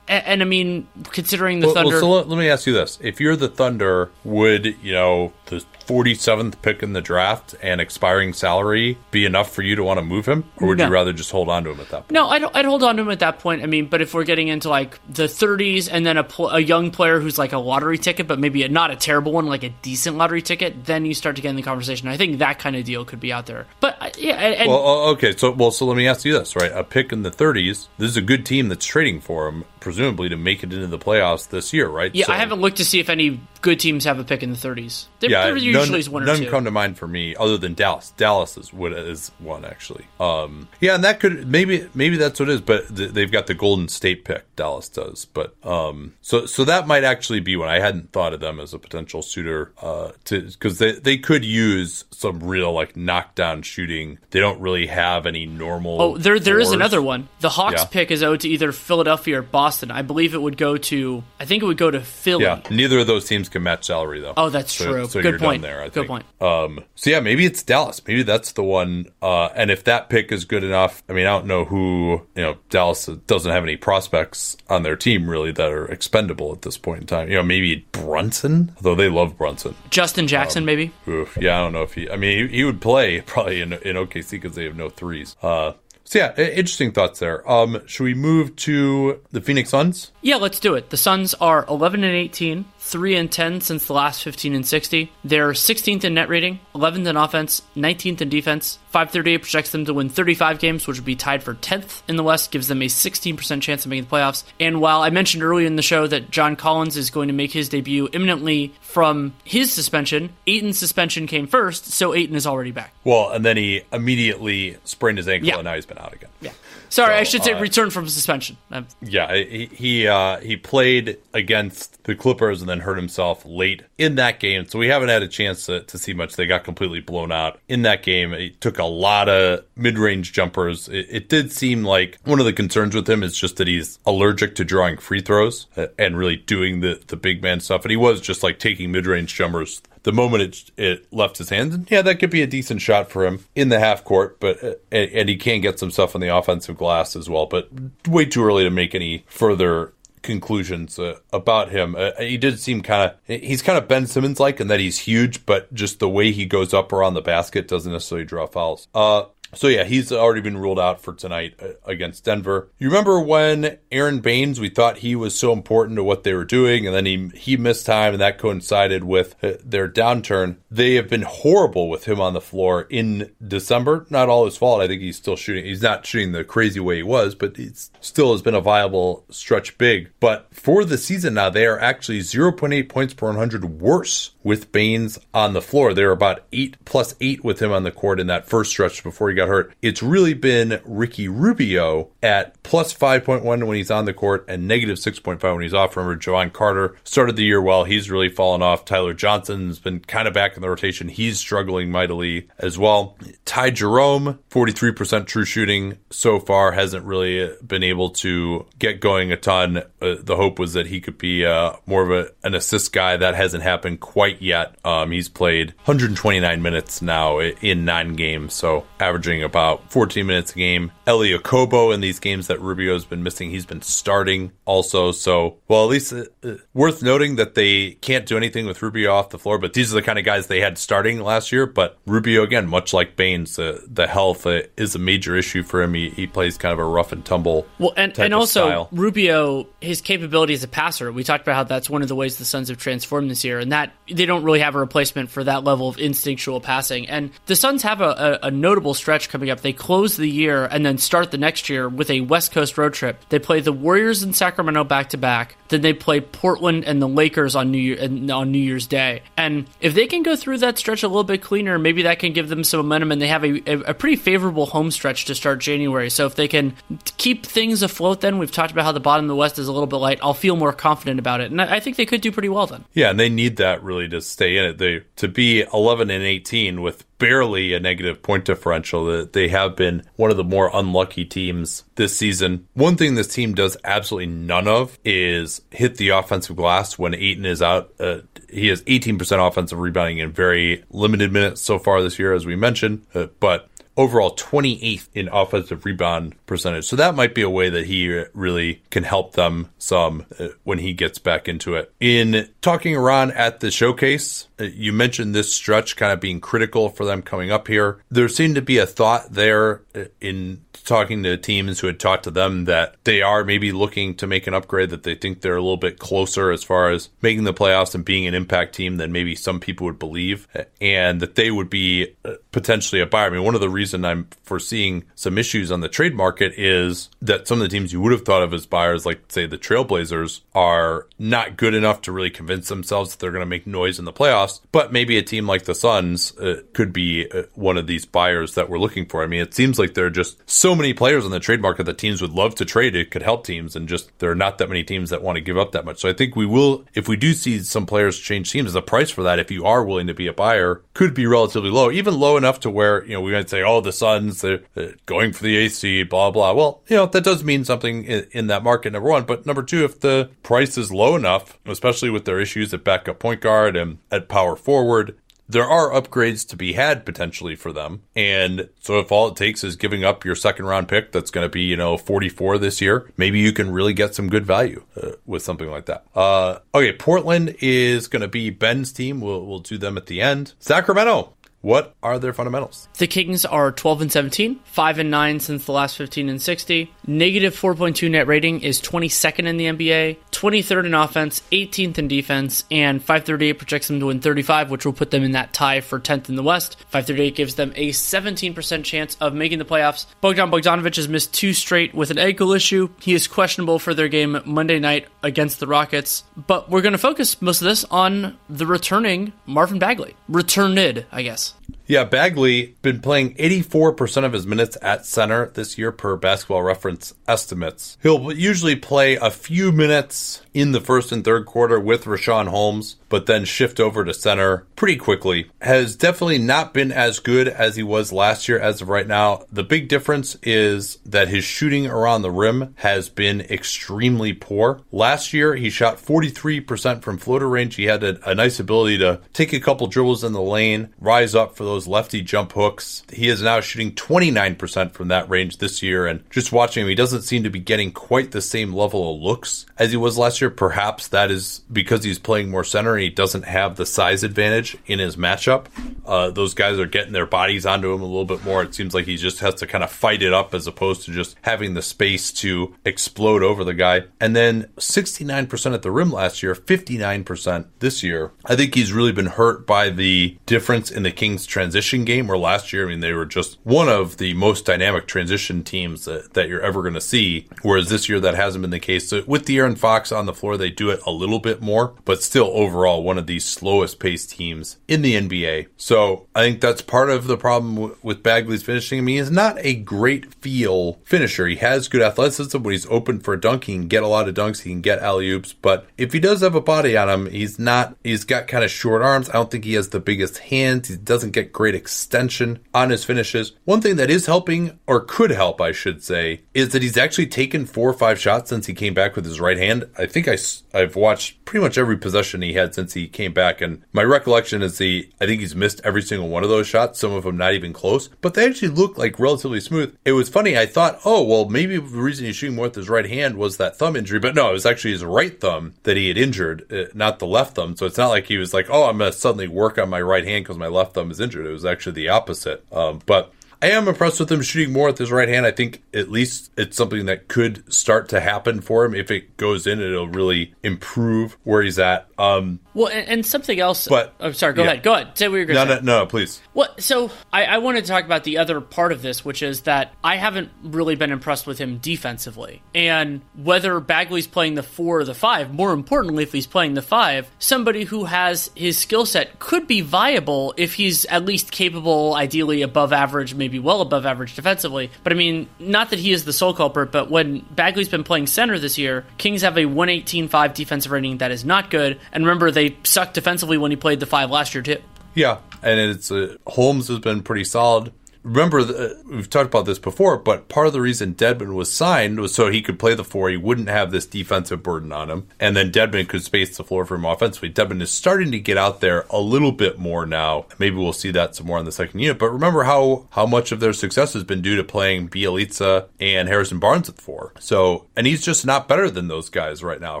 and 0.08 0.42
I 0.42 0.44
mean, 0.44 0.88
considering 1.12 1.60
the 1.60 1.66
well, 1.66 1.74
Thunder. 1.74 1.90
Well, 1.90 2.00
so 2.00 2.10
let, 2.10 2.28
let 2.28 2.38
me 2.38 2.48
ask 2.48 2.66
you 2.66 2.72
this: 2.72 2.98
If 3.00 3.20
you're 3.20 3.36
the 3.36 3.48
Thunder, 3.48 4.10
would 4.24 4.76
you 4.82 4.92
know 4.92 5.32
the 5.46 5.64
47th 5.86 6.60
pick 6.62 6.82
in 6.82 6.92
the 6.92 7.00
draft 7.00 7.54
and 7.62 7.80
expiring 7.80 8.32
salary 8.32 8.98
be 9.12 9.24
enough 9.24 9.52
for 9.52 9.62
you 9.62 9.76
to 9.76 9.84
want 9.84 9.98
to 9.98 10.04
move 10.04 10.26
him, 10.26 10.44
or 10.56 10.68
would 10.68 10.78
No. 10.78 10.86
you 10.86 10.92
rather 10.92 11.12
just 11.12 11.30
hold 11.30 11.48
on 11.48 11.64
to 11.64 11.70
him 11.70 11.80
at 11.80 11.88
that 11.90 12.00
point? 12.08 12.10
No, 12.10 12.28
I'd, 12.28 12.42
I'd 12.42 12.64
hold 12.64 12.82
on 12.82 12.96
to 12.96 13.02
him 13.02 13.10
at 13.10 13.20
that 13.20 13.38
point. 13.38 13.62
I 13.62 13.66
mean, 13.66 13.86
but 13.86 14.02
if 14.02 14.12
we're 14.12 14.24
getting 14.24 14.48
into 14.48 14.68
like 14.68 14.98
the 15.08 15.24
30s 15.24 15.88
and 15.90 16.04
then 16.04 16.16
a, 16.16 16.24
pl- 16.24 16.50
a 16.50 16.58
young 16.60 16.90
player 16.90 17.20
who's 17.20 17.38
like 17.38 17.52
a 17.52 17.58
lottery 17.58 17.98
ticket, 17.98 18.26
but 18.26 18.38
maybe 18.38 18.64
a, 18.64 18.68
not 18.68 18.90
a 18.90 18.96
terrible 18.96 19.32
one, 19.32 19.46
like 19.46 19.62
a 19.62 19.68
decent 19.68 20.16
lottery 20.16 20.42
ticket, 20.42 20.84
then 20.84 21.04
you 21.06 21.14
start 21.14 21.36
to 21.36 21.42
get 21.42 21.50
in 21.50 21.56
the 21.56 21.62
conversation. 21.62 22.08
I 22.08 22.16
think 22.16 22.38
that 22.40 22.58
kind 22.58 22.74
of 22.74 22.84
deal 22.84 23.04
could 23.04 23.20
be 23.20 23.32
out 23.32 23.46
there. 23.46 23.66
But 23.80 23.96
uh, 24.00 24.10
yeah, 24.18 24.34
and, 24.34 24.68
Well, 24.68 24.80
okay, 25.10 25.36
so 25.36 25.52
well, 25.52 25.70
so 25.70 25.86
let 25.86 25.96
me 25.96 26.08
ask 26.08 26.24
you 26.24 26.32
this, 26.36 26.56
right? 26.56 26.72
A 26.72 26.82
pick 26.82 27.12
in 27.12 27.22
the 27.22 27.30
30s. 27.30 27.86
This 27.98 28.10
is 28.10 28.16
a 28.16 28.22
good 28.22 28.44
team 28.44 28.68
that's 28.68 28.84
trading 28.84 29.20
for 29.20 29.48
him, 29.48 29.64
presumably 29.86 30.28
to 30.28 30.36
make 30.36 30.64
it 30.64 30.72
into 30.72 30.88
the 30.88 30.98
playoffs 30.98 31.48
this 31.48 31.72
year, 31.72 31.86
right? 31.88 32.12
yeah, 32.12 32.26
So- 32.26 32.32
I 32.32 32.38
haven't 32.38 32.60
looked 32.60 32.78
to 32.78 32.84
see 32.84 32.98
if 32.98 33.08
any 33.08 33.40
good 33.62 33.78
teams 33.78 34.04
have 34.04 34.18
a 34.18 34.24
pick 34.24 34.42
in 34.42 34.50
the 34.50 34.56
30s. 34.56 35.06
There, 35.20 35.30
yeah, 35.30 35.44
there 35.44 35.56
usually 35.56 35.90
none, 35.90 35.94
is 36.00 36.10
one 36.10 36.24
or 36.24 36.26
none 36.26 36.38
two. 36.38 36.50
come 36.50 36.64
to 36.64 36.72
mind 36.72 36.98
for 36.98 37.06
me 37.06 37.36
other 37.36 37.56
than 37.56 37.74
Dallas. 37.74 38.12
Dallas 38.16 38.56
is 38.58 38.72
what 38.72 38.92
is 38.92 39.30
one 39.38 39.64
actually. 39.64 40.04
Um, 40.18 40.68
yeah, 40.80 40.96
and 40.96 41.04
that 41.04 41.20
could 41.20 41.46
maybe 41.48 41.88
maybe 41.94 42.16
that's 42.16 42.38
what 42.40 42.48
it 42.48 42.52
is. 42.54 42.60
But 42.60 42.94
th- 42.94 43.12
they've 43.12 43.30
got 43.30 43.46
the 43.46 43.54
Golden 43.54 43.86
State 43.88 44.24
pick. 44.24 44.44
Dallas 44.56 44.88
does, 44.88 45.24
but 45.24 45.54
um, 45.64 46.14
so 46.20 46.46
so 46.46 46.64
that 46.64 46.86
might 46.86 47.04
actually 47.04 47.40
be 47.40 47.56
one. 47.56 47.68
I 47.68 47.78
hadn't 47.78 48.12
thought 48.12 48.34
of 48.34 48.40
them 48.40 48.58
as 48.60 48.74
a 48.74 48.78
potential 48.78 49.22
suitor 49.22 49.72
uh, 49.80 50.10
to 50.24 50.42
because 50.42 50.78
they 50.78 50.92
they 50.92 51.16
could 51.16 51.44
use 51.44 52.04
some 52.10 52.40
real 52.40 52.72
like 52.72 52.94
knockdown 52.96 53.62
shooting. 53.62 54.18
They 54.30 54.40
don't 54.40 54.60
really 54.60 54.86
have 54.88 55.24
any 55.26 55.46
normal. 55.46 56.02
Oh, 56.02 56.18
there 56.18 56.38
there 56.38 56.58
is 56.60 56.72
another 56.72 57.00
one. 57.00 57.28
The 57.40 57.48
Hawks 57.50 57.82
Yeah. 57.82 57.84
pick 57.86 58.10
is 58.10 58.22
owed 58.22 58.40
to 58.40 58.48
either 58.48 58.70
Philadelphia 58.72 59.38
or 59.38 59.42
Boston. 59.42 59.75
I 59.84 60.02
believe 60.02 60.34
it 60.34 60.42
would 60.42 60.56
go 60.56 60.76
to. 60.76 61.22
I 61.40 61.44
think 61.44 61.62
it 61.62 61.66
would 61.66 61.76
go 61.78 61.90
to 61.90 62.00
Philly. 62.00 62.44
Yeah, 62.44 62.60
neither 62.70 62.98
of 62.98 63.06
those 63.06 63.24
teams 63.26 63.48
can 63.48 63.62
match 63.62 63.84
salary 63.86 64.20
though. 64.20 64.34
Oh, 64.36 64.48
that's 64.48 64.72
So- 64.74 64.84
true. 64.84 65.06
So 65.08 65.20
Good 65.22 65.30
you're 65.32 65.38
point. 65.38 65.62
Done 65.62 65.70
there, 65.70 65.80
I 65.80 65.84
Good 65.84 65.92
think. 65.94 66.08
point. 66.08 66.24
Um, 66.40 66.80
so 66.94 67.10
yeah, 67.10 67.20
maybe 67.20 67.44
it's 67.44 67.62
Dallas. 67.62 68.00
Maybe 68.06 68.22
that's 68.22 68.52
the 68.52 68.62
one. 68.62 69.06
Uh, 69.22 69.46
and 69.54 69.70
if 69.70 69.84
that 69.84 70.08
pick 70.08 70.32
is 70.32 70.44
good 70.44 70.64
enough, 70.64 71.02
I 71.08 71.12
mean, 71.12 71.26
I 71.26 71.30
don't 71.30 71.46
know 71.46 71.64
who 71.64 72.22
you 72.34 72.42
know. 72.42 72.56
Dallas 72.70 73.06
doesn't 73.26 73.50
have 73.52 73.62
any 73.62 73.76
prospects 73.76 74.56
on 74.68 74.82
their 74.82 74.96
team 74.96 75.28
really 75.30 75.52
that 75.52 75.70
are 75.70 75.86
expendable 75.86 76.52
at 76.52 76.62
this 76.62 76.76
point 76.76 77.00
in 77.02 77.06
time. 77.06 77.28
You 77.28 77.36
know, 77.36 77.42
maybe 77.42 77.86
Brunson, 77.92 78.72
though 78.80 78.94
they 78.94 79.08
love 79.08 79.36
Brunson. 79.36 79.74
Justin 79.90 80.26
Jackson, 80.26 80.62
Um, 80.62 80.66
maybe. 80.66 80.92
Oof, 81.08 81.36
yeah, 81.40 81.58
I 81.58 81.60
don't 81.60 81.72
know 81.72 81.82
if 81.82 81.94
he. 81.94 82.10
I 82.10 82.16
mean, 82.16 82.48
he, 82.48 82.56
he 82.58 82.64
would 82.64 82.80
play 82.80 83.20
probably 83.20 83.60
in 83.60 83.72
in 83.74 83.96
OKC 83.96 84.30
because 84.32 84.54
they 84.56 84.64
have 84.64 84.76
no 84.76 84.88
threes. 84.88 85.36
Uh, 85.42 85.72
so 86.06 86.20
yeah, 86.20 86.36
interesting 86.38 86.92
thoughts 86.92 87.18
there. 87.18 87.48
Um, 87.50 87.82
should 87.86 88.04
we 88.04 88.14
move 88.14 88.54
to 88.56 89.20
the 89.32 89.40
Phoenix 89.40 89.70
Suns? 89.70 90.12
Yeah, 90.22 90.36
let's 90.36 90.60
do 90.60 90.74
it. 90.74 90.90
The 90.90 90.96
Suns 90.96 91.34
are 91.34 91.66
11 91.68 92.04
and 92.04 92.14
18, 92.14 92.64
3 92.86 93.16
and 93.16 93.32
10 93.32 93.60
since 93.62 93.86
the 93.86 93.92
last 93.92 94.22
15 94.22 94.54
and 94.54 94.64
60. 94.66 95.10
They're 95.24 95.50
16th 95.50 96.04
in 96.04 96.14
net 96.14 96.28
rating, 96.28 96.60
11th 96.74 97.06
in 97.06 97.16
offense, 97.16 97.62
19th 97.76 98.20
in 98.20 98.28
defense. 98.28 98.78
538 98.90 99.42
projects 99.42 99.70
them 99.72 99.84
to 99.84 99.92
win 99.92 100.08
35 100.08 100.58
games, 100.58 100.86
which 100.86 100.96
would 100.96 101.04
be 101.04 101.16
tied 101.16 101.42
for 101.42 101.54
10th 101.54 102.00
in 102.08 102.16
the 102.16 102.22
West, 102.22 102.50
gives 102.50 102.68
them 102.68 102.80
a 102.80 102.86
16% 102.86 103.60
chance 103.60 103.84
of 103.84 103.90
making 103.90 104.04
the 104.04 104.10
playoffs. 104.10 104.44
And 104.60 104.80
while 104.80 105.02
I 105.02 105.10
mentioned 105.10 105.42
earlier 105.42 105.66
in 105.66 105.76
the 105.76 105.82
show 105.82 106.06
that 106.06 106.30
John 106.30 106.56
Collins 106.56 106.96
is 106.96 107.10
going 107.10 107.28
to 107.28 107.34
make 107.34 107.52
his 107.52 107.68
debut 107.68 108.08
imminently 108.12 108.72
from 108.80 109.34
his 109.44 109.72
suspension, 109.72 110.32
Ayton's 110.46 110.78
suspension 110.78 111.26
came 111.26 111.46
first, 111.46 111.86
so 111.92 112.14
Ayton 112.14 112.36
is 112.36 112.46
already 112.46 112.70
back. 112.70 112.94
Well, 113.04 113.30
and 113.30 113.44
then 113.44 113.56
he 113.56 113.82
immediately 113.92 114.76
sprained 114.84 115.18
his 115.18 115.28
ankle, 115.28 115.48
Yeah. 115.48 115.56
and 115.56 115.64
now 115.64 115.74
he's 115.74 115.86
been 115.86 115.98
out 115.98 116.14
again. 116.14 116.30
Yeah. 116.40 116.52
Sorry, 116.88 117.14
So, 117.14 117.20
I 117.20 117.22
should 117.24 117.44
say 117.44 117.52
uh, 117.52 117.60
return 117.60 117.90
from 117.90 118.08
suspension. 118.08 118.56
Um, 118.70 118.86
Yeah, 119.00 119.34
he 119.34 119.66
he 119.66 120.06
uh, 120.08 120.38
he 120.40 120.56
played 120.56 121.18
against 121.34 122.02
the 122.04 122.14
Clippers 122.14 122.60
and 122.60 122.68
then 122.68 122.80
hurt 122.80 122.96
himself 122.96 123.44
late 123.44 123.82
in 123.98 124.14
that 124.16 124.40
game. 124.40 124.66
So 124.66 124.78
we 124.78 124.88
haven't 124.88 125.08
had 125.08 125.22
a 125.22 125.28
chance 125.28 125.66
to, 125.66 125.80
to 125.82 125.98
see 125.98 126.14
much. 126.14 126.36
They 126.36 126.46
got 126.46 126.64
completely 126.64 127.00
blown 127.00 127.32
out 127.32 127.60
in 127.68 127.82
that 127.82 128.02
game. 128.02 128.32
He 128.32 128.50
took 128.50 128.78
a 128.78 128.84
lot 128.84 129.28
of 129.28 129.64
mid 129.76 129.98
range 129.98 130.32
jumpers. 130.32 130.88
It, 130.88 131.06
it 131.10 131.28
did 131.28 131.52
seem 131.52 131.84
like 131.84 132.18
one 132.24 132.38
of 132.38 132.46
the 132.46 132.52
concerns 132.52 132.94
with 132.94 133.08
him 133.08 133.22
is 133.22 133.36
just 133.36 133.56
that 133.56 133.66
he's 133.66 133.98
allergic 134.06 134.54
to 134.56 134.64
drawing 134.64 134.96
free 134.98 135.20
throws 135.20 135.66
uh, 135.76 135.86
and 135.98 136.16
really 136.16 136.36
doing 136.36 136.80
the 136.80 137.00
the 137.08 137.16
big 137.16 137.42
man 137.42 137.60
stuff. 137.60 137.82
And 137.82 137.90
he 137.90 137.96
was 137.96 138.20
just 138.20 138.42
like 138.42 138.58
taking 138.58 138.92
mid 138.92 139.06
range 139.06 139.34
jumpers 139.34 139.82
the 140.06 140.12
moment 140.12 140.40
it, 140.40 140.70
it 140.76 141.12
left 141.12 141.36
his 141.36 141.50
hands. 141.50 141.74
And 141.74 141.90
yeah, 141.90 142.00
that 142.02 142.20
could 142.20 142.30
be 142.30 142.40
a 142.40 142.46
decent 142.46 142.80
shot 142.80 143.10
for 143.10 143.26
him 143.26 143.44
in 143.56 143.70
the 143.70 143.80
half 143.80 144.04
court, 144.04 144.38
but 144.38 144.62
uh, 144.62 144.74
and, 144.92 145.10
and 145.10 145.28
he 145.28 145.36
can 145.36 145.60
get 145.60 145.80
some 145.80 145.90
stuff 145.90 146.14
on 146.14 146.20
the 146.20 146.34
offensive 146.34 146.76
glass 146.76 147.16
as 147.16 147.28
well. 147.28 147.46
But 147.46 147.68
way 148.06 148.24
too 148.24 148.44
early 148.44 148.62
to 148.62 148.70
make 148.70 148.94
any 148.94 149.24
further 149.26 149.92
conclusions 150.22 150.98
uh, 151.00 151.18
about 151.32 151.70
him. 151.70 151.96
Uh, 151.98 152.12
he 152.20 152.36
did 152.36 152.60
seem 152.60 152.82
kind 152.82 153.10
of 153.10 153.18
he's 153.26 153.62
kind 153.62 153.76
of 153.76 153.88
Ben 153.88 154.06
Simmons 154.06 154.38
like 154.38 154.60
in 154.60 154.68
that 154.68 154.78
he's 154.78 155.00
huge, 155.00 155.44
but 155.44 155.72
just 155.74 155.98
the 155.98 156.08
way 156.08 156.30
he 156.30 156.46
goes 156.46 156.72
up 156.72 156.92
around 156.92 157.14
the 157.14 157.20
basket 157.20 157.66
doesn't 157.66 157.92
necessarily 157.92 158.24
draw 158.24 158.46
fouls. 158.46 158.86
Uh, 158.94 159.24
so 159.54 159.68
yeah, 159.68 159.84
he's 159.84 160.12
already 160.12 160.40
been 160.40 160.56
ruled 160.56 160.78
out 160.78 161.00
for 161.00 161.14
tonight 161.14 161.54
uh, 161.62 161.68
against 161.84 162.24
Denver. 162.24 162.68
You 162.78 162.88
remember 162.88 163.20
when 163.20 163.78
Aron 163.90 164.20
Baynes? 164.20 164.60
We 164.60 164.68
thought 164.68 164.98
he 164.98 165.14
was 165.14 165.38
so 165.38 165.52
important 165.52 165.96
to 165.96 166.04
what 166.04 166.24
they 166.24 166.34
were 166.34 166.44
doing, 166.44 166.86
and 166.86 166.94
then 166.94 167.06
he 167.06 167.28
he 167.34 167.56
missed 167.56 167.86
time, 167.86 168.12
and 168.12 168.20
that 168.20 168.38
coincided 168.38 169.04
with 169.04 169.36
uh, 169.42 169.52
their 169.64 169.88
downturn. 169.88 170.56
They 170.70 170.94
have 170.94 171.08
been 171.08 171.22
horrible 171.22 171.88
with 171.88 172.06
him 172.06 172.20
on 172.20 172.34
the 172.34 172.40
floor 172.40 172.86
in 172.90 173.32
December. 173.46 174.06
Not 174.10 174.28
all 174.28 174.44
his 174.44 174.56
fault. 174.56 174.82
I 174.82 174.88
think 174.88 175.00
he's 175.00 175.16
still 175.16 175.36
shooting. 175.36 175.64
He's 175.64 175.82
not 175.82 176.06
shooting 176.06 176.32
the 176.32 176.44
crazy 176.44 176.80
way 176.80 176.96
he 176.96 177.02
was, 177.02 177.34
but 177.34 177.56
he's 177.56 177.90
still 178.00 178.32
has 178.32 178.42
been 178.42 178.54
a 178.54 178.60
viable 178.60 179.24
stretch 179.30 179.78
big. 179.78 180.10
But 180.20 180.48
for 180.52 180.84
the 180.84 180.98
season 180.98 181.34
now, 181.34 181.50
they 181.50 181.66
are 181.66 181.78
actually 181.78 182.20
0.8 182.20 182.88
points 182.88 183.14
per 183.14 183.26
100 183.26 183.80
worse 183.80 184.32
with 184.42 184.72
Baynes 184.72 185.18
on 185.34 185.52
the 185.52 185.62
floor. 185.62 185.92
They're 185.92 186.10
about 186.10 186.44
eight 186.52 186.76
plus 186.84 187.14
eight 187.20 187.44
with 187.44 187.60
him 187.60 187.72
on 187.72 187.82
the 187.82 187.90
court 187.90 188.20
in 188.20 188.26
that 188.28 188.46
first 188.46 188.70
stretch 188.70 189.02
before 189.02 189.28
he 189.28 189.35
got 189.36 189.48
hurt. 189.48 189.74
It's 189.82 190.02
really 190.02 190.34
been 190.34 190.80
Ricky 190.84 191.28
Rubio 191.28 192.10
at 192.22 192.60
plus 192.62 192.92
5.1 192.92 193.44
when 193.44 193.76
he's 193.76 193.90
on 193.90 194.04
the 194.04 194.12
court 194.12 194.44
and 194.48 194.66
negative 194.66 194.98
6.5 194.98 195.40
when 195.42 195.62
he's 195.62 195.74
off. 195.74 195.96
Remember, 195.96 196.20
Jevon 196.20 196.52
Carter 196.52 196.96
started 197.04 197.36
the 197.36 197.44
year 197.44 197.62
well. 197.62 197.84
He's 197.84 198.10
really 198.10 198.28
fallen 198.28 198.62
off. 198.62 198.84
Tyler 198.84 199.14
Johnson's 199.14 199.78
been 199.78 200.00
kind 200.00 200.26
of 200.26 200.34
back 200.34 200.56
in 200.56 200.62
the 200.62 200.68
rotation. 200.68 201.08
He's 201.08 201.38
struggling 201.38 201.90
mightily 201.90 202.48
as 202.58 202.78
well. 202.78 203.16
Ty 203.44 203.70
Jerome, 203.70 204.40
43% 204.50 205.26
true 205.26 205.44
shooting 205.44 205.98
so 206.10 206.40
far, 206.40 206.72
hasn't 206.72 207.04
really 207.04 207.54
been 207.64 207.82
able 207.82 208.10
to 208.10 208.66
get 208.78 209.00
going 209.00 209.32
a 209.32 209.36
ton. 209.36 209.78
Uh, 210.00 210.16
the 210.20 210.36
hope 210.36 210.58
was 210.58 210.72
that 210.72 210.86
he 210.86 211.00
could 211.00 211.18
be 211.18 211.44
uh, 211.46 211.74
more 211.86 212.02
of 212.02 212.10
a, 212.10 212.30
an 212.46 212.54
assist 212.54 212.92
guy. 212.92 213.16
That 213.16 213.34
hasn't 213.34 213.62
happened 213.62 214.00
quite 214.00 214.42
yet. 214.42 214.76
Um, 214.84 215.12
he's 215.12 215.28
played 215.28 215.70
129 215.84 216.62
minutes 216.62 217.02
now 217.02 217.38
in 217.40 217.84
nine 217.84 218.14
games, 218.14 218.54
so 218.54 218.86
averaging 219.26 219.42
about 219.42 219.90
14 219.90 220.26
minutes 220.26 220.52
a 220.52 220.54
game. 220.54 220.92
Elie 221.06 221.30
Okobo 221.30 221.92
in 221.92 222.00
these 222.00 222.18
games 222.18 222.46
that 222.46 222.60
Rubio's 222.60 223.04
been 223.04 223.22
missing, 223.22 223.50
he's 223.50 223.66
been 223.66 223.82
starting 223.82 224.52
also. 224.64 225.12
So, 225.12 225.58
well, 225.68 225.84
at 225.84 225.90
least 225.90 226.12
uh, 226.12 226.24
uh, 226.42 226.56
worth 226.74 227.02
noting 227.02 227.36
that 227.36 227.54
they 227.54 227.92
can't 227.92 228.26
do 228.26 228.36
anything 228.36 228.66
with 228.66 228.82
Rubio 228.82 229.12
off 229.12 229.30
the 229.30 229.38
floor, 229.38 229.58
but 229.58 229.72
these 229.72 229.92
are 229.92 229.96
the 229.96 230.02
kind 230.02 230.18
of 230.18 230.24
guys 230.24 230.46
they 230.46 230.60
had 230.60 230.78
starting 230.78 231.20
last 231.20 231.52
year. 231.52 231.66
But 231.66 231.98
Rubio, 232.06 232.42
again, 232.42 232.68
much 232.68 232.92
like 232.92 233.16
Baynes, 233.16 233.58
uh, 233.58 233.80
the 233.86 234.06
health 234.06 234.46
uh, 234.46 234.62
is 234.76 234.94
a 234.94 234.98
major 234.98 235.36
issue 235.36 235.62
for 235.62 235.82
him. 235.82 235.94
He, 235.94 236.10
he 236.10 236.26
plays 236.26 236.56
kind 236.58 236.72
of 236.72 236.78
a 236.78 236.84
rough 236.84 237.12
and 237.12 237.24
tumble. 237.24 237.66
Well, 237.78 237.92
and, 237.96 238.16
and 238.18 238.34
also 238.34 238.66
style. 238.66 238.88
Rubio, 238.92 239.66
his 239.80 240.00
capability 240.00 240.54
as 240.54 240.64
a 240.64 240.68
passer. 240.68 241.10
We 241.10 241.24
talked 241.24 241.42
about 241.42 241.54
how 241.54 241.64
that's 241.64 241.90
one 241.90 242.02
of 242.02 242.08
the 242.08 242.16
ways 242.16 242.38
the 242.38 242.44
Suns 242.44 242.68
have 242.68 242.78
transformed 242.78 243.30
this 243.30 243.44
year, 243.44 243.58
and 243.58 243.72
that 243.72 243.92
they 244.10 244.26
don't 244.26 244.44
really 244.44 244.60
have 244.60 244.74
a 244.74 244.78
replacement 244.78 245.30
for 245.30 245.42
that 245.44 245.64
level 245.64 245.88
of 245.88 245.98
instinctual 245.98 246.60
passing. 246.60 247.08
And 247.08 247.30
the 247.46 247.56
Suns 247.56 247.82
have 247.82 248.00
a, 248.00 248.38
a, 248.42 248.46
a 248.48 248.50
notable 248.50 248.94
stretch 248.94 249.15
coming 249.24 249.50
up. 249.50 249.60
They 249.60 249.72
close 249.72 250.16
the 250.16 250.28
year 250.28 250.66
and 250.66 250.84
then 250.84 250.98
start 250.98 251.30
the 251.30 251.38
next 251.38 251.68
year 251.68 251.88
with 251.88 252.10
a 252.10 252.20
West 252.20 252.52
Coast 252.52 252.76
road 252.76 252.92
trip. 252.94 253.24
They 253.28 253.38
play 253.38 253.60
the 253.60 253.72
Warriors 253.72 254.22
in 254.22 254.32
Sacramento 254.32 254.84
back 254.84 255.10
to 255.10 255.16
back. 255.16 255.56
Then 255.68 255.80
they 255.80 255.92
play 255.92 256.20
Portland 256.20 256.84
and 256.84 257.00
the 257.00 257.08
Lakers 257.08 257.56
on 257.56 257.70
New 257.70 257.78
Year 257.78 258.02
on 258.02 258.52
New 258.52 258.58
Year's 258.58 258.86
Day. 258.86 259.22
And 259.36 259.66
if 259.80 259.94
they 259.94 260.06
can 260.06 260.22
go 260.22 260.36
through 260.36 260.58
that 260.58 260.78
stretch 260.78 261.02
a 261.02 261.08
little 261.08 261.24
bit 261.24 261.42
cleaner, 261.42 261.78
maybe 261.78 262.02
that 262.02 262.18
can 262.18 262.32
give 262.32 262.48
them 262.48 262.64
some 262.64 262.78
momentum. 262.78 263.12
And 263.12 263.22
they 263.22 263.28
have 263.28 263.44
a, 263.44 263.62
a, 263.66 263.94
pretty 263.94 264.16
favorable 264.16 264.66
home 264.66 264.90
stretch 264.90 265.24
to 265.26 265.34
start 265.34 265.60
January. 265.60 266.10
So 266.10 266.26
if 266.26 266.34
they 266.34 266.48
can 266.48 266.76
keep 267.16 267.46
things 267.46 267.82
afloat, 267.82 268.20
then 268.20 268.38
we've 268.38 268.50
talked 268.50 268.72
about 268.72 268.84
how 268.84 268.92
the 268.92 269.00
bottom 269.00 269.24
of 269.24 269.28
the 269.28 269.36
West 269.36 269.58
is 269.58 269.68
a 269.68 269.72
little 269.72 269.86
bit 269.86 269.96
light. 269.96 270.18
I'll 270.22 270.34
feel 270.34 270.56
more 270.56 270.72
confident 270.72 271.18
about 271.18 271.40
it, 271.40 271.50
and 271.50 271.60
I, 271.60 271.76
I 271.76 271.80
think 271.80 271.96
they 271.96 272.06
could 272.06 272.20
do 272.20 272.32
pretty 272.32 272.48
well 272.48 272.66
then. 272.66 272.84
Yeah, 272.92 273.10
and 273.10 273.18
they 273.18 273.28
need 273.28 273.56
that 273.56 273.82
really 273.82 274.08
to 274.08 274.20
stay 274.20 274.56
in 274.56 274.64
it. 274.64 274.78
They 274.78 275.02
to 275.16 275.28
be 275.28 275.64
11 275.72 276.10
and 276.10 276.22
18 276.22 276.82
with 276.82 277.04
barely 277.18 277.74
a 277.74 277.80
negative 277.80 278.22
point 278.22 278.44
differential. 278.44 279.06
That 279.06 279.32
they 279.32 279.48
have 279.48 279.76
been 279.76 280.04
one 280.16 280.30
of 280.30 280.36
the 280.36 280.44
more 280.44 280.70
unlucky 280.72 281.24
teams 281.24 281.84
this 281.96 282.16
season. 282.16 282.68
One 282.74 282.96
thing 282.96 283.14
this 283.14 283.28
team 283.28 283.54
does 283.54 283.76
absolutely 283.84 284.26
none 284.26 284.68
of 284.68 284.98
is 285.04 285.62
hit 285.70 285.96
the 285.96 286.10
offensive 286.10 286.56
glass 286.56 286.98
when 286.98 287.14
Ayton 287.14 287.46
is 287.46 287.62
out. 287.62 287.92
Uh, 287.98 288.18
he 288.48 288.68
has 288.68 288.82
18% 288.84 289.46
offensive 289.46 289.78
rebounding 289.78 290.18
in 290.18 290.32
very 290.32 290.84
limited 290.90 291.32
minutes 291.32 291.60
so 291.60 291.78
far 291.78 292.02
this 292.02 292.18
year, 292.18 292.32
as 292.32 292.46
we 292.46 292.56
mentioned. 292.56 293.04
Uh, 293.14 293.26
but 293.40 293.68
overall 293.96 294.34
28th 294.34 295.08
in 295.14 295.28
offensive 295.28 295.84
rebound 295.84 296.34
percentage. 296.46 296.84
So 296.84 296.96
that 296.96 297.14
might 297.14 297.34
be 297.34 297.42
a 297.42 297.50
way 297.50 297.70
that 297.70 297.86
he 297.86 298.24
really 298.34 298.82
can 298.90 299.04
help 299.04 299.32
them 299.32 299.70
some 299.78 300.26
uh, 300.38 300.48
when 300.64 300.78
he 300.78 300.92
gets 300.92 301.18
back 301.18 301.48
into 301.48 301.74
it. 301.74 301.92
In 301.98 302.48
talking 302.60 302.94
around 302.94 303.32
at 303.32 303.60
the 303.60 303.70
showcase, 303.70 304.48
uh, 304.60 304.64
you 304.64 304.92
mentioned 304.92 305.34
this 305.34 305.52
stretch 305.52 305.96
kind 305.96 306.12
of 306.12 306.20
being 306.20 306.40
critical 306.40 306.88
for 306.88 307.04
them 307.04 307.22
coming 307.22 307.50
up 307.50 307.68
here. 307.68 308.02
There 308.10 308.28
seemed 308.28 308.56
to 308.56 308.62
be 308.62 308.78
a 308.78 308.86
thought 308.86 309.32
there 309.32 309.82
uh, 309.94 310.04
in 310.20 310.64
talking 310.86 311.22
to 311.22 311.36
teams 311.36 311.80
who 311.80 311.86
had 311.86 312.00
talked 312.00 312.24
to 312.24 312.30
them 312.30 312.64
that 312.64 312.96
they 313.04 313.20
are 313.20 313.44
maybe 313.44 313.72
looking 313.72 314.14
to 314.14 314.26
make 314.26 314.46
an 314.46 314.54
upgrade, 314.54 314.90
that 314.90 315.02
they 315.02 315.14
think 315.14 315.40
they're 315.40 315.56
a 315.56 315.62
little 315.62 315.76
bit 315.76 315.98
closer 315.98 316.50
as 316.50 316.64
far 316.64 316.90
as 316.90 317.10
making 317.20 317.44
the 317.44 317.52
playoffs 317.52 317.94
and 317.94 318.04
being 318.04 318.26
an 318.26 318.34
impact 318.34 318.74
team 318.74 318.96
than 318.96 319.12
maybe 319.12 319.34
some 319.34 319.60
people 319.60 319.84
would 319.84 319.98
believe, 319.98 320.48
and 320.80 321.20
that 321.20 321.34
they 321.34 321.50
would 321.50 321.68
be 321.68 322.14
uh, 322.24 322.34
potentially 322.52 323.00
a 323.00 323.06
buyer. 323.06 323.26
I 323.26 323.30
mean, 323.30 323.42
one 323.42 323.54
of 323.54 323.60
the 323.60 323.68
reasons 323.68 324.04
I'm 324.04 324.28
foreseeing 324.44 325.04
some 325.14 325.36
issues 325.36 325.72
on 325.72 325.80
the 325.80 325.88
trade 325.88 326.14
market 326.14 326.54
is 326.56 327.10
that 327.20 327.48
some 327.48 327.60
of 327.60 327.68
the 327.68 327.76
teams 327.76 327.92
you 327.92 328.00
would 328.00 328.12
have 328.12 328.24
thought 328.24 328.42
of 328.42 328.54
as 328.54 328.66
buyers, 328.66 329.04
like 329.04 329.20
say 329.28 329.46
the 329.46 329.58
Trailblazers, 329.58 330.40
are 330.54 331.08
not 331.18 331.56
good 331.56 331.74
enough 331.74 332.02
to 332.02 332.12
really 332.12 332.30
convince 332.30 332.68
themselves 332.68 333.10
that 333.10 333.18
they're 333.18 333.32
going 333.32 333.40
to 333.40 333.46
make 333.46 333.66
noise 333.66 333.98
in 333.98 334.04
the 334.04 334.12
playoffs. 334.12 334.60
But 334.70 334.92
maybe 334.92 335.18
a 335.18 335.22
team 335.22 335.46
like 335.46 335.64
the 335.64 335.74
Suns 335.74 336.36
uh, 336.38 336.62
could 336.72 336.92
be 336.92 337.28
uh, 337.30 337.42
one 337.54 337.76
of 337.76 337.86
these 337.86 338.04
buyers 338.04 338.54
that 338.54 338.68
we're 338.68 338.78
looking 338.78 339.06
for. 339.06 339.22
I 339.22 339.26
mean, 339.26 339.40
it 339.40 339.54
seems 339.54 339.78
like 339.78 339.94
there 339.94 340.06
are 340.06 340.10
just 340.10 340.48
so 340.48 340.75
many 340.76 340.92
players 340.92 341.24
on 341.24 341.30
the 341.30 341.40
trade 341.40 341.60
market 341.60 341.84
that 341.84 341.98
teams 341.98 342.22
would 342.22 342.32
love 342.32 342.54
to 342.56 342.64
trade. 342.64 342.94
It 342.94 343.10
could 343.10 343.22
help 343.22 343.44
teams, 343.44 343.74
and 343.74 343.88
just 343.88 344.16
there 344.18 344.30
are 344.30 344.36
not 344.36 344.58
that 344.58 344.68
many 344.68 344.84
teams 344.84 345.10
that 345.10 345.22
want 345.22 345.36
to 345.36 345.40
give 345.40 345.58
up 345.58 345.72
that 345.72 345.84
much. 345.84 346.00
So 346.00 346.08
I 346.08 346.12
think 346.12 346.36
we 346.36 346.46
will, 346.46 346.84
if 346.94 347.08
we 347.08 347.16
do 347.16 347.32
see 347.32 347.60
some 347.60 347.86
players 347.86 348.18
change 348.18 348.50
teams, 348.50 348.72
the 348.72 348.82
price 348.82 349.10
for 349.10 349.22
that, 349.22 349.38
if 349.38 349.50
you 349.50 349.64
are 349.64 349.84
willing 349.84 350.06
to 350.06 350.14
be 350.14 350.26
a 350.26 350.32
buyer, 350.32 350.82
could 350.94 351.14
be 351.14 351.26
relatively 351.26 351.70
low, 351.70 351.90
even 351.90 352.18
low 352.18 352.36
enough 352.36 352.60
to 352.60 352.70
where 352.70 353.04
you 353.04 353.14
know 353.14 353.20
we 353.20 353.32
might 353.32 353.50
say, 353.50 353.62
oh, 353.62 353.80
the 353.80 353.92
Suns 353.92 354.40
they're, 354.40 354.60
they're 354.74 354.94
going 355.06 355.32
for 355.32 355.42
the 355.42 355.56
AC, 355.56 356.04
blah 356.04 356.30
blah. 356.30 356.52
Well, 356.52 356.82
you 356.88 356.96
know 356.96 357.06
that 357.06 357.24
does 357.24 357.42
mean 357.42 357.64
something 357.64 358.04
in, 358.04 358.26
in 358.32 358.46
that 358.48 358.62
market. 358.62 358.92
Number 358.92 359.08
one, 359.08 359.24
but 359.24 359.46
number 359.46 359.62
two, 359.62 359.84
if 359.84 360.00
the 360.00 360.30
price 360.42 360.78
is 360.78 360.92
low 360.92 361.16
enough, 361.16 361.58
especially 361.66 362.10
with 362.10 362.24
their 362.24 362.40
issues 362.40 362.72
at 362.74 362.84
backup 362.84 363.18
point 363.18 363.40
guard 363.40 363.76
and 363.76 363.98
at 364.10 364.28
power 364.28 364.56
forward, 364.56 365.16
there 365.48 365.64
are 365.64 365.90
upgrades 365.90 366.46
to 366.48 366.56
be 366.56 366.72
had 366.72 367.04
potentially 367.04 367.54
for 367.54 367.72
them. 367.72 368.02
And 368.14 368.68
so 368.80 368.98
if 368.98 369.12
all 369.12 369.28
it 369.28 369.36
takes 369.36 369.62
is 369.62 369.76
giving 369.76 370.04
up 370.04 370.24
your 370.24 370.34
second 370.34 370.66
round 370.66 370.88
pick 370.88 371.12
that's 371.12 371.30
going 371.30 371.44
to 371.44 371.50
be, 371.50 371.62
you 371.62 371.76
know, 371.76 371.96
44 371.96 372.58
this 372.58 372.80
year, 372.80 373.10
maybe 373.16 373.38
you 373.38 373.52
can 373.52 373.70
really 373.70 373.92
get 373.92 374.14
some 374.14 374.28
good 374.28 374.46
value 374.46 374.84
uh, 375.00 375.12
with 375.24 375.42
something 375.42 375.70
like 375.70 375.86
that. 375.86 376.04
Uh, 376.14 376.58
okay, 376.74 376.92
Portland 376.92 377.56
is 377.60 378.08
going 378.08 378.22
to 378.22 378.28
be 378.28 378.50
Ben's 378.50 378.92
team. 378.92 379.20
We'll, 379.20 379.44
we'll 379.44 379.60
do 379.60 379.78
them 379.78 379.96
at 379.96 380.06
the 380.06 380.20
end. 380.20 380.54
Sacramento, 380.58 381.34
what 381.66 381.96
are 382.00 382.20
their 382.20 382.32
fundamentals? 382.32 382.88
The 382.98 383.08
Kings 383.08 383.44
are 383.44 383.72
12 383.72 384.02
and 384.02 384.12
17, 384.12 384.60
5 384.62 384.98
and 385.00 385.10
9 385.10 385.40
since 385.40 385.64
the 385.64 385.72
last 385.72 385.96
15 385.96 386.28
and 386.28 386.40
60. 386.40 386.94
Negative 387.08 387.52
4.2 387.52 388.08
net 388.08 388.28
rating 388.28 388.60
is 388.60 388.80
22nd 388.80 389.46
in 389.46 389.56
the 389.56 389.64
NBA, 389.64 390.16
23rd 390.30 390.86
in 390.86 390.94
offense, 390.94 391.42
18th 391.50 391.98
in 391.98 392.06
defense, 392.06 392.62
and 392.70 393.02
538 393.02 393.54
projects 393.54 393.88
them 393.88 393.98
to 393.98 394.06
win 394.06 394.20
35, 394.20 394.70
which 394.70 394.86
will 394.86 394.92
put 394.92 395.10
them 395.10 395.24
in 395.24 395.32
that 395.32 395.52
tie 395.52 395.80
for 395.80 395.98
10th 395.98 396.28
in 396.28 396.36
the 396.36 396.42
West. 396.44 396.78
538 396.90 397.34
gives 397.34 397.56
them 397.56 397.72
a 397.74 397.88
17% 397.88 398.84
chance 398.84 399.16
of 399.20 399.34
making 399.34 399.58
the 399.58 399.64
playoffs. 399.64 400.06
Bogdan 400.20 400.52
Bogdanovic 400.52 400.94
has 400.94 401.08
missed 401.08 401.34
two 401.34 401.52
straight 401.52 401.92
with 401.96 402.12
an 402.12 402.18
ankle 402.18 402.52
issue. 402.52 402.90
He 403.00 403.12
is 403.12 403.26
questionable 403.26 403.80
for 403.80 403.92
their 403.92 404.08
game 404.08 404.40
Monday 404.44 404.78
night 404.78 405.08
against 405.24 405.58
the 405.58 405.66
Rockets, 405.66 406.22
but 406.36 406.70
we're 406.70 406.82
going 406.82 406.92
to 406.92 406.98
focus 406.98 407.42
most 407.42 407.60
of 407.60 407.66
this 407.66 407.84
on 407.90 408.38
the 408.48 408.66
returning 408.66 409.32
Marvin 409.46 409.80
Bagley. 409.80 410.14
Returned, 410.28 410.76
I 411.10 411.22
guess. 411.22 411.55
Yeah, 411.88 412.02
Bagley 412.02 412.76
been 412.82 413.00
playing 413.00 413.34
84% 413.34 414.24
of 414.24 414.32
his 414.32 414.46
minutes 414.46 414.76
at 414.82 415.06
center 415.06 415.50
this 415.50 415.78
year 415.78 415.92
per 415.92 416.16
basketball 416.16 416.64
reference 416.64 417.14
estimates. 417.28 417.96
He'll 418.02 418.32
usually 418.32 418.74
play 418.74 419.14
a 419.14 419.30
few 419.30 419.70
minutes 419.70 420.42
in 420.52 420.72
the 420.72 420.80
first 420.80 421.12
and 421.12 421.22
third 421.22 421.46
quarter 421.46 421.78
with 421.78 422.04
Richaun 422.04 422.48
Holmes, 422.48 422.96
but 423.10 423.26
then 423.26 423.44
shift 423.44 423.78
over 423.78 424.04
to 424.04 424.14
center 424.14 424.66
pretty 424.74 424.96
quickly. 424.96 425.50
Has 425.60 425.96
definitely 425.96 426.38
not 426.38 426.72
been 426.72 426.90
as 426.90 427.18
good 427.18 427.46
as 427.46 427.76
he 427.76 427.82
was 427.82 428.10
last 428.10 428.48
year 428.48 428.58
as 428.58 428.80
of 428.80 428.88
right 428.88 429.06
now. 429.06 429.42
The 429.52 429.62
big 429.62 429.88
difference 429.88 430.36
is 430.42 430.96
that 431.04 431.28
his 431.28 431.44
shooting 431.44 431.86
around 431.86 432.22
the 432.22 432.30
rim 432.30 432.74
has 432.78 433.10
been 433.10 433.42
extremely 433.42 434.32
poor. 434.32 434.80
Last 434.90 435.34
year, 435.34 435.54
he 435.54 435.68
shot 435.68 435.98
43% 435.98 437.02
from 437.02 437.18
floater 437.18 437.48
range. 437.48 437.74
He 437.74 437.84
had 437.84 438.02
a, 438.02 438.30
a 438.30 438.34
nice 438.34 438.58
ability 438.58 438.98
to 438.98 439.20
take 439.34 439.52
a 439.52 439.60
couple 439.60 439.86
dribbles 439.86 440.24
in 440.24 440.32
the 440.32 440.40
lane, 440.40 440.88
rise 440.98 441.34
up 441.34 441.54
for 441.54 441.64
those 441.76 441.86
lefty 441.86 442.22
jump 442.22 442.52
hooks. 442.52 443.02
He 443.12 443.28
is 443.28 443.42
now 443.42 443.60
shooting 443.60 443.92
29% 443.92 444.92
from 444.92 445.08
that 445.08 445.28
range 445.28 445.58
this 445.58 445.82
year, 445.82 446.06
and 446.06 446.28
just 446.30 446.52
watching 446.52 446.82
him, 446.82 446.88
he 446.88 446.94
doesn't 446.94 447.22
seem 447.22 447.42
to 447.42 447.50
be 447.50 447.58
getting 447.58 447.92
quite 447.92 448.30
the 448.30 448.40
same 448.40 448.72
level 448.72 449.14
of 449.14 449.20
looks 449.20 449.66
as 449.76 449.90
he 449.90 449.96
was 449.98 450.16
last 450.16 450.40
year. 450.40 450.48
Perhaps 450.48 451.08
that 451.08 451.30
is 451.30 451.60
because 451.70 452.02
he's 452.02 452.18
playing 452.18 452.50
more 452.50 452.64
center 452.64 452.94
and 452.94 453.02
he 453.02 453.10
doesn't 453.10 453.44
have 453.44 453.76
the 453.76 453.84
size 453.84 454.24
advantage 454.24 454.78
in 454.86 454.98
his 454.98 455.16
matchup. 455.16 455.66
Uh, 456.06 456.30
those 456.30 456.54
guys 456.54 456.78
are 456.78 456.86
getting 456.86 457.12
their 457.12 457.26
bodies 457.26 457.66
onto 457.66 457.92
him 457.92 458.00
a 458.00 458.06
little 458.06 458.24
bit 458.24 458.42
more. 458.42 458.62
It 458.62 458.74
seems 458.74 458.94
like 458.94 459.04
he 459.04 459.16
just 459.16 459.40
has 459.40 459.56
to 459.56 459.66
kind 459.66 459.84
of 459.84 459.90
fight 459.90 460.22
it 460.22 460.32
up 460.32 460.54
as 460.54 460.66
opposed 460.66 461.04
to 461.04 461.12
just 461.12 461.36
having 461.42 461.74
the 461.74 461.82
space 461.82 462.32
to 462.32 462.74
explode 462.86 463.42
over 463.42 463.64
the 463.64 463.74
guy. 463.74 464.04
And 464.18 464.34
then 464.34 464.70
69% 464.78 465.74
at 465.74 465.82
the 465.82 465.90
rim 465.90 466.10
last 466.10 466.42
year, 466.42 466.54
59% 466.54 467.66
this 467.80 468.02
year. 468.02 468.32
I 468.46 468.56
think 468.56 468.74
he's 468.74 468.92
really 468.92 469.12
been 469.12 469.26
hurt 469.26 469.66
by 469.66 469.90
the 469.90 470.38
difference 470.46 470.90
in 470.90 471.02
the 471.02 471.10
Kings 471.10 471.44
transition 471.44 471.65
game 471.70 472.26
where 472.28 472.38
last 472.38 472.72
year, 472.72 472.86
I 472.86 472.88
mean, 472.88 473.00
they 473.00 473.12
were 473.12 473.26
just 473.26 473.58
one 473.64 473.88
of 473.88 474.16
the 474.18 474.34
most 474.34 474.64
dynamic 474.66 475.06
transition 475.06 475.62
teams 475.64 476.04
that, 476.04 476.34
that 476.34 476.48
you're 476.48 476.60
ever 476.60 476.82
going 476.82 476.94
to 476.94 477.00
see. 477.00 477.48
Whereas 477.62 477.88
this 477.88 478.08
year, 478.08 478.20
that 478.20 478.34
hasn't 478.34 478.62
been 478.62 478.70
the 478.70 478.80
case. 478.80 479.08
So 479.08 479.22
with 479.26 479.46
De'Aaron 479.46 479.78
Fox 479.78 480.12
on 480.12 480.26
the 480.26 480.34
floor, 480.34 480.56
they 480.56 480.70
do 480.70 480.90
it 480.90 481.00
a 481.06 481.10
little 481.10 481.38
bit 481.38 481.60
more, 481.60 481.94
but 482.04 482.22
still 482.22 482.50
overall 482.54 483.02
one 483.02 483.18
of 483.18 483.26
the 483.26 483.40
slowest 483.40 483.98
paced 483.98 484.30
teams 484.30 484.78
in 484.88 485.02
the 485.02 485.14
NBA. 485.14 485.68
So 485.76 486.26
I 486.34 486.40
think 486.42 486.60
that's 486.60 486.82
part 486.82 487.10
of 487.10 487.26
the 487.26 487.36
problem 487.36 487.74
w- 487.74 487.96
with 488.02 488.22
Bagley's 488.22 488.62
finishing. 488.62 488.98
I 488.98 489.02
mean, 489.02 489.18
he's 489.18 489.30
not 489.30 489.56
a 489.60 489.74
great 489.74 490.34
feel 490.34 490.94
finisher. 491.04 491.46
He 491.46 491.56
has 491.56 491.88
good 491.88 492.02
athleticism 492.02 492.62
when 492.62 492.72
he's 492.72 492.86
open 492.86 493.20
for 493.20 493.34
a 493.34 493.40
dunk. 493.40 493.64
He 493.64 493.74
can 493.74 493.88
get 493.88 494.02
a 494.02 494.08
lot 494.08 494.28
of 494.28 494.34
dunks. 494.34 494.62
He 494.62 494.70
can 494.70 494.80
get 494.80 494.98
alley 495.00 495.30
oops. 495.30 495.52
But 495.52 495.86
if 495.98 496.12
he 496.12 496.20
does 496.20 496.40
have 496.40 496.54
a 496.54 496.60
body 496.60 496.96
on 496.96 497.08
him, 497.08 497.30
he's 497.30 497.58
not, 497.58 497.96
he's 498.02 498.24
got 498.24 498.46
kind 498.46 498.64
of 498.64 498.70
short 498.70 499.02
arms. 499.02 499.28
I 499.30 499.34
don't 499.34 499.50
think 499.50 499.64
he 499.64 499.74
has 499.74 499.90
the 499.90 500.00
biggest 500.00 500.38
hands. 500.38 500.88
He 500.88 500.96
doesn't 500.96 501.32
get 501.32 501.52
great 501.56 501.74
extension 501.74 502.58
on 502.74 502.90
his 502.90 503.02
finishes. 503.02 503.52
One 503.64 503.80
thing 503.80 503.96
that 503.96 504.10
is 504.10 504.26
helping, 504.26 504.78
or 504.86 505.00
could 505.00 505.30
help, 505.30 505.58
I 505.58 505.72
should 505.72 506.04
say, 506.04 506.42
is 506.52 506.68
that 506.68 506.82
he's 506.82 506.98
actually 506.98 507.28
taken 507.28 507.64
four 507.64 507.88
or 507.88 507.94
five 507.94 508.20
shots 508.20 508.50
since 508.50 508.66
he 508.66 508.74
came 508.74 508.92
back 508.92 509.16
with 509.16 509.24
his 509.24 509.40
right 509.40 509.56
hand. 509.56 509.88
I 509.96 510.04
think 510.04 510.28
I, 510.28 510.36
I've 510.74 510.96
watched 510.96 511.42
pretty 511.46 511.64
much 511.64 511.78
every 511.78 511.96
possession 511.96 512.42
he 512.42 512.52
had 512.52 512.74
since 512.74 512.92
he 512.92 513.08
came 513.08 513.32
back. 513.32 513.62
And 513.62 513.82
my 513.94 514.02
recollection 514.02 514.60
is 514.60 514.76
he, 514.76 515.12
I 515.18 515.24
think 515.24 515.40
he's 515.40 515.56
missed 515.56 515.80
every 515.82 516.02
single 516.02 516.28
one 516.28 516.44
of 516.44 516.50
those 516.50 516.66
shots, 516.66 517.00
some 517.00 517.12
of 517.12 517.24
them 517.24 517.38
not 517.38 517.54
even 517.54 517.72
close, 517.72 518.08
but 518.20 518.34
they 518.34 518.46
actually 518.46 518.68
look 518.68 518.98
like 518.98 519.18
relatively 519.18 519.60
smooth. 519.60 519.96
It 520.04 520.12
was 520.12 520.28
funny. 520.28 520.58
I 520.58 520.66
thought, 520.66 521.00
oh, 521.06 521.22
well, 521.22 521.48
maybe 521.48 521.78
the 521.78 522.02
reason 522.02 522.26
he's 522.26 522.36
shooting 522.36 522.56
more 522.56 522.66
with 522.66 522.74
his 522.74 522.90
right 522.90 523.08
hand 523.08 523.38
was 523.38 523.56
that 523.56 523.78
thumb 523.78 523.96
injury, 523.96 524.18
but 524.18 524.34
no, 524.34 524.50
it 524.50 524.52
was 524.52 524.66
actually 524.66 524.90
his 524.90 525.04
right 525.04 525.40
thumb 525.40 525.72
that 525.84 525.96
he 525.96 526.08
had 526.08 526.18
injured, 526.18 526.70
uh, 526.70 526.90
not 526.92 527.18
the 527.18 527.26
left 527.26 527.54
thumb. 527.54 527.76
So 527.76 527.86
it's 527.86 527.96
not 527.96 528.08
like 528.08 528.26
he 528.26 528.36
was 528.36 528.52
like, 528.52 528.68
oh, 528.68 528.84
I'm 528.84 528.98
going 528.98 529.10
to 529.10 529.16
suddenly 529.16 529.48
work 529.48 529.78
on 529.78 529.88
my 529.88 530.02
right 530.02 530.26
hand 530.26 530.44
because 530.44 530.58
my 530.58 530.66
left 530.66 530.92
thumb 530.92 531.10
is 531.10 531.18
injured. 531.18 531.45
It 531.48 531.52
was 531.52 531.64
actually 531.64 531.92
the 531.92 532.08
opposite. 532.08 532.64
Um, 532.72 533.00
but 533.06 533.32
I 533.66 533.70
am 533.70 533.88
impressed 533.88 534.20
with 534.20 534.30
him 534.30 534.42
shooting 534.42 534.72
more 534.72 534.86
with 534.86 534.98
his 534.98 535.10
right 535.10 535.28
hand. 535.28 535.44
I 535.44 535.50
think 535.50 535.82
at 535.92 536.08
least 536.08 536.52
it's 536.56 536.76
something 536.76 537.06
that 537.06 537.26
could 537.26 537.72
start 537.72 538.08
to 538.10 538.20
happen 538.20 538.60
for 538.60 538.84
him. 538.84 538.94
If 538.94 539.10
it 539.10 539.36
goes 539.36 539.66
in, 539.66 539.80
it'll 539.80 540.06
really 540.06 540.54
improve 540.62 541.36
where 541.42 541.62
he's 541.62 541.78
at. 541.78 542.08
Um, 542.16 542.60
well, 542.74 542.88
and, 542.88 543.08
and 543.08 543.26
something 543.26 543.58
else. 543.58 543.88
But 543.88 544.14
I'm 544.20 544.28
oh, 544.28 544.32
sorry. 544.32 544.54
Go 544.54 544.62
yeah. 544.62 544.70
ahead. 544.70 544.82
Go 544.84 544.94
ahead. 544.94 545.18
Say 545.18 545.28
what 545.28 545.36
you're 545.36 545.46
going 545.46 545.56
no, 545.56 545.64
to 545.64 545.70
no, 545.70 545.76
say. 545.80 545.84
no, 545.84 546.06
please. 546.06 546.40
What? 546.52 546.80
So 546.80 547.10
I, 547.32 547.46
I 547.46 547.58
wanted 547.58 547.84
to 547.84 547.88
talk 547.88 548.04
about 548.04 548.22
the 548.22 548.38
other 548.38 548.60
part 548.60 548.92
of 548.92 549.02
this, 549.02 549.24
which 549.24 549.42
is 549.42 549.62
that 549.62 549.92
I 550.04 550.16
haven't 550.16 550.50
really 550.62 550.94
been 550.94 551.10
impressed 551.10 551.46
with 551.46 551.58
him 551.58 551.78
defensively, 551.78 552.62
and 552.74 553.20
whether 553.34 553.80
Bagley's 553.80 554.26
playing 554.26 554.54
the 554.54 554.62
four 554.62 555.00
or 555.00 555.04
the 555.04 555.14
five. 555.14 555.52
More 555.52 555.72
importantly, 555.72 556.22
if 556.22 556.32
he's 556.32 556.46
playing 556.46 556.74
the 556.74 556.82
five, 556.82 557.28
somebody 557.38 557.84
who 557.84 558.04
has 558.04 558.50
his 558.54 558.78
skill 558.78 559.06
set 559.06 559.38
could 559.38 559.66
be 559.66 559.80
viable 559.80 560.54
if 560.56 560.74
he's 560.74 561.04
at 561.06 561.24
least 561.24 561.50
capable, 561.50 562.14
ideally 562.14 562.62
above 562.62 562.92
average, 562.92 563.34
maybe 563.34 563.55
well 563.58 563.80
above 563.80 564.06
average 564.06 564.34
defensively. 564.34 564.90
But 565.02 565.12
I 565.12 565.16
mean, 565.16 565.48
not 565.58 565.90
that 565.90 565.98
he 565.98 566.12
is 566.12 566.24
the 566.24 566.32
sole 566.32 566.54
culprit, 566.54 566.92
but 566.92 567.10
when 567.10 567.40
Bagley's 567.50 567.88
been 567.88 568.04
playing 568.04 568.26
center 568.26 568.58
this 568.58 568.78
year, 568.78 569.04
Kings 569.18 569.42
have 569.42 569.56
a 569.56 569.64
118.5 569.64 570.54
defensive 570.54 570.92
rating 570.92 571.18
that 571.18 571.30
is 571.30 571.44
not 571.44 571.70
good. 571.70 572.00
And 572.12 572.24
remember, 572.24 572.50
they 572.50 572.76
sucked 572.84 573.14
defensively 573.14 573.58
when 573.58 573.70
he 573.70 573.76
played 573.76 574.00
the 574.00 574.06
five 574.06 574.30
last 574.30 574.54
year 574.54 574.62
too. 574.62 574.78
Yeah, 575.14 575.38
and 575.62 575.80
it's 575.80 576.10
uh, 576.10 576.36
Holmes 576.46 576.88
has 576.88 576.98
been 576.98 577.22
pretty 577.22 577.44
solid. 577.44 577.92
Remember, 578.26 578.64
the, 578.64 578.90
uh, 578.90 578.94
we've 579.08 579.30
talked 579.30 579.46
about 579.46 579.66
this 579.66 579.78
before, 579.78 580.16
but 580.18 580.48
part 580.48 580.66
of 580.66 580.72
the 580.72 580.80
reason 580.80 581.14
Dedmon 581.14 581.54
was 581.54 581.72
signed 581.72 582.18
was 582.18 582.34
so 582.34 582.50
he 582.50 582.60
could 582.60 582.78
play 582.78 582.94
the 582.94 583.04
four. 583.04 583.30
He 583.30 583.36
wouldn't 583.36 583.68
have 583.68 583.90
this 583.90 584.04
defensive 584.04 584.62
burden 584.62 584.92
on 584.92 585.08
him. 585.08 585.28
And 585.38 585.56
then 585.56 585.70
Dedmon 585.70 586.08
could 586.08 586.24
space 586.24 586.56
the 586.56 586.64
floor 586.64 586.84
for 586.84 586.96
him 586.96 587.04
offensively. 587.04 587.50
Dedmon 587.50 587.80
is 587.80 587.90
starting 587.90 588.32
to 588.32 588.40
get 588.40 588.58
out 588.58 588.80
there 588.80 589.06
a 589.10 589.20
little 589.20 589.52
bit 589.52 589.78
more 589.78 590.04
now. 590.04 590.46
Maybe 590.58 590.76
we'll 590.76 590.92
see 590.92 591.12
that 591.12 591.36
some 591.36 591.46
more 591.46 591.58
on 591.58 591.64
the 591.64 591.72
second 591.72 592.00
unit. 592.00 592.18
But 592.18 592.30
remember 592.30 592.64
how, 592.64 593.06
how 593.10 593.26
much 593.26 593.52
of 593.52 593.60
their 593.60 593.72
success 593.72 594.12
has 594.14 594.24
been 594.24 594.42
due 594.42 594.56
to 594.56 594.64
playing 594.64 595.08
Bjelica 595.08 595.86
and 596.00 596.28
Harrison 596.28 596.58
Barnes 596.58 596.88
at 596.88 597.00
four. 597.00 597.32
So, 597.38 597.86
and 597.94 598.06
he's 598.06 598.24
just 598.24 598.44
not 598.44 598.66
better 598.68 598.90
than 598.90 599.08
those 599.08 599.28
guys 599.28 599.62
right 599.62 599.80
now, 599.80 600.00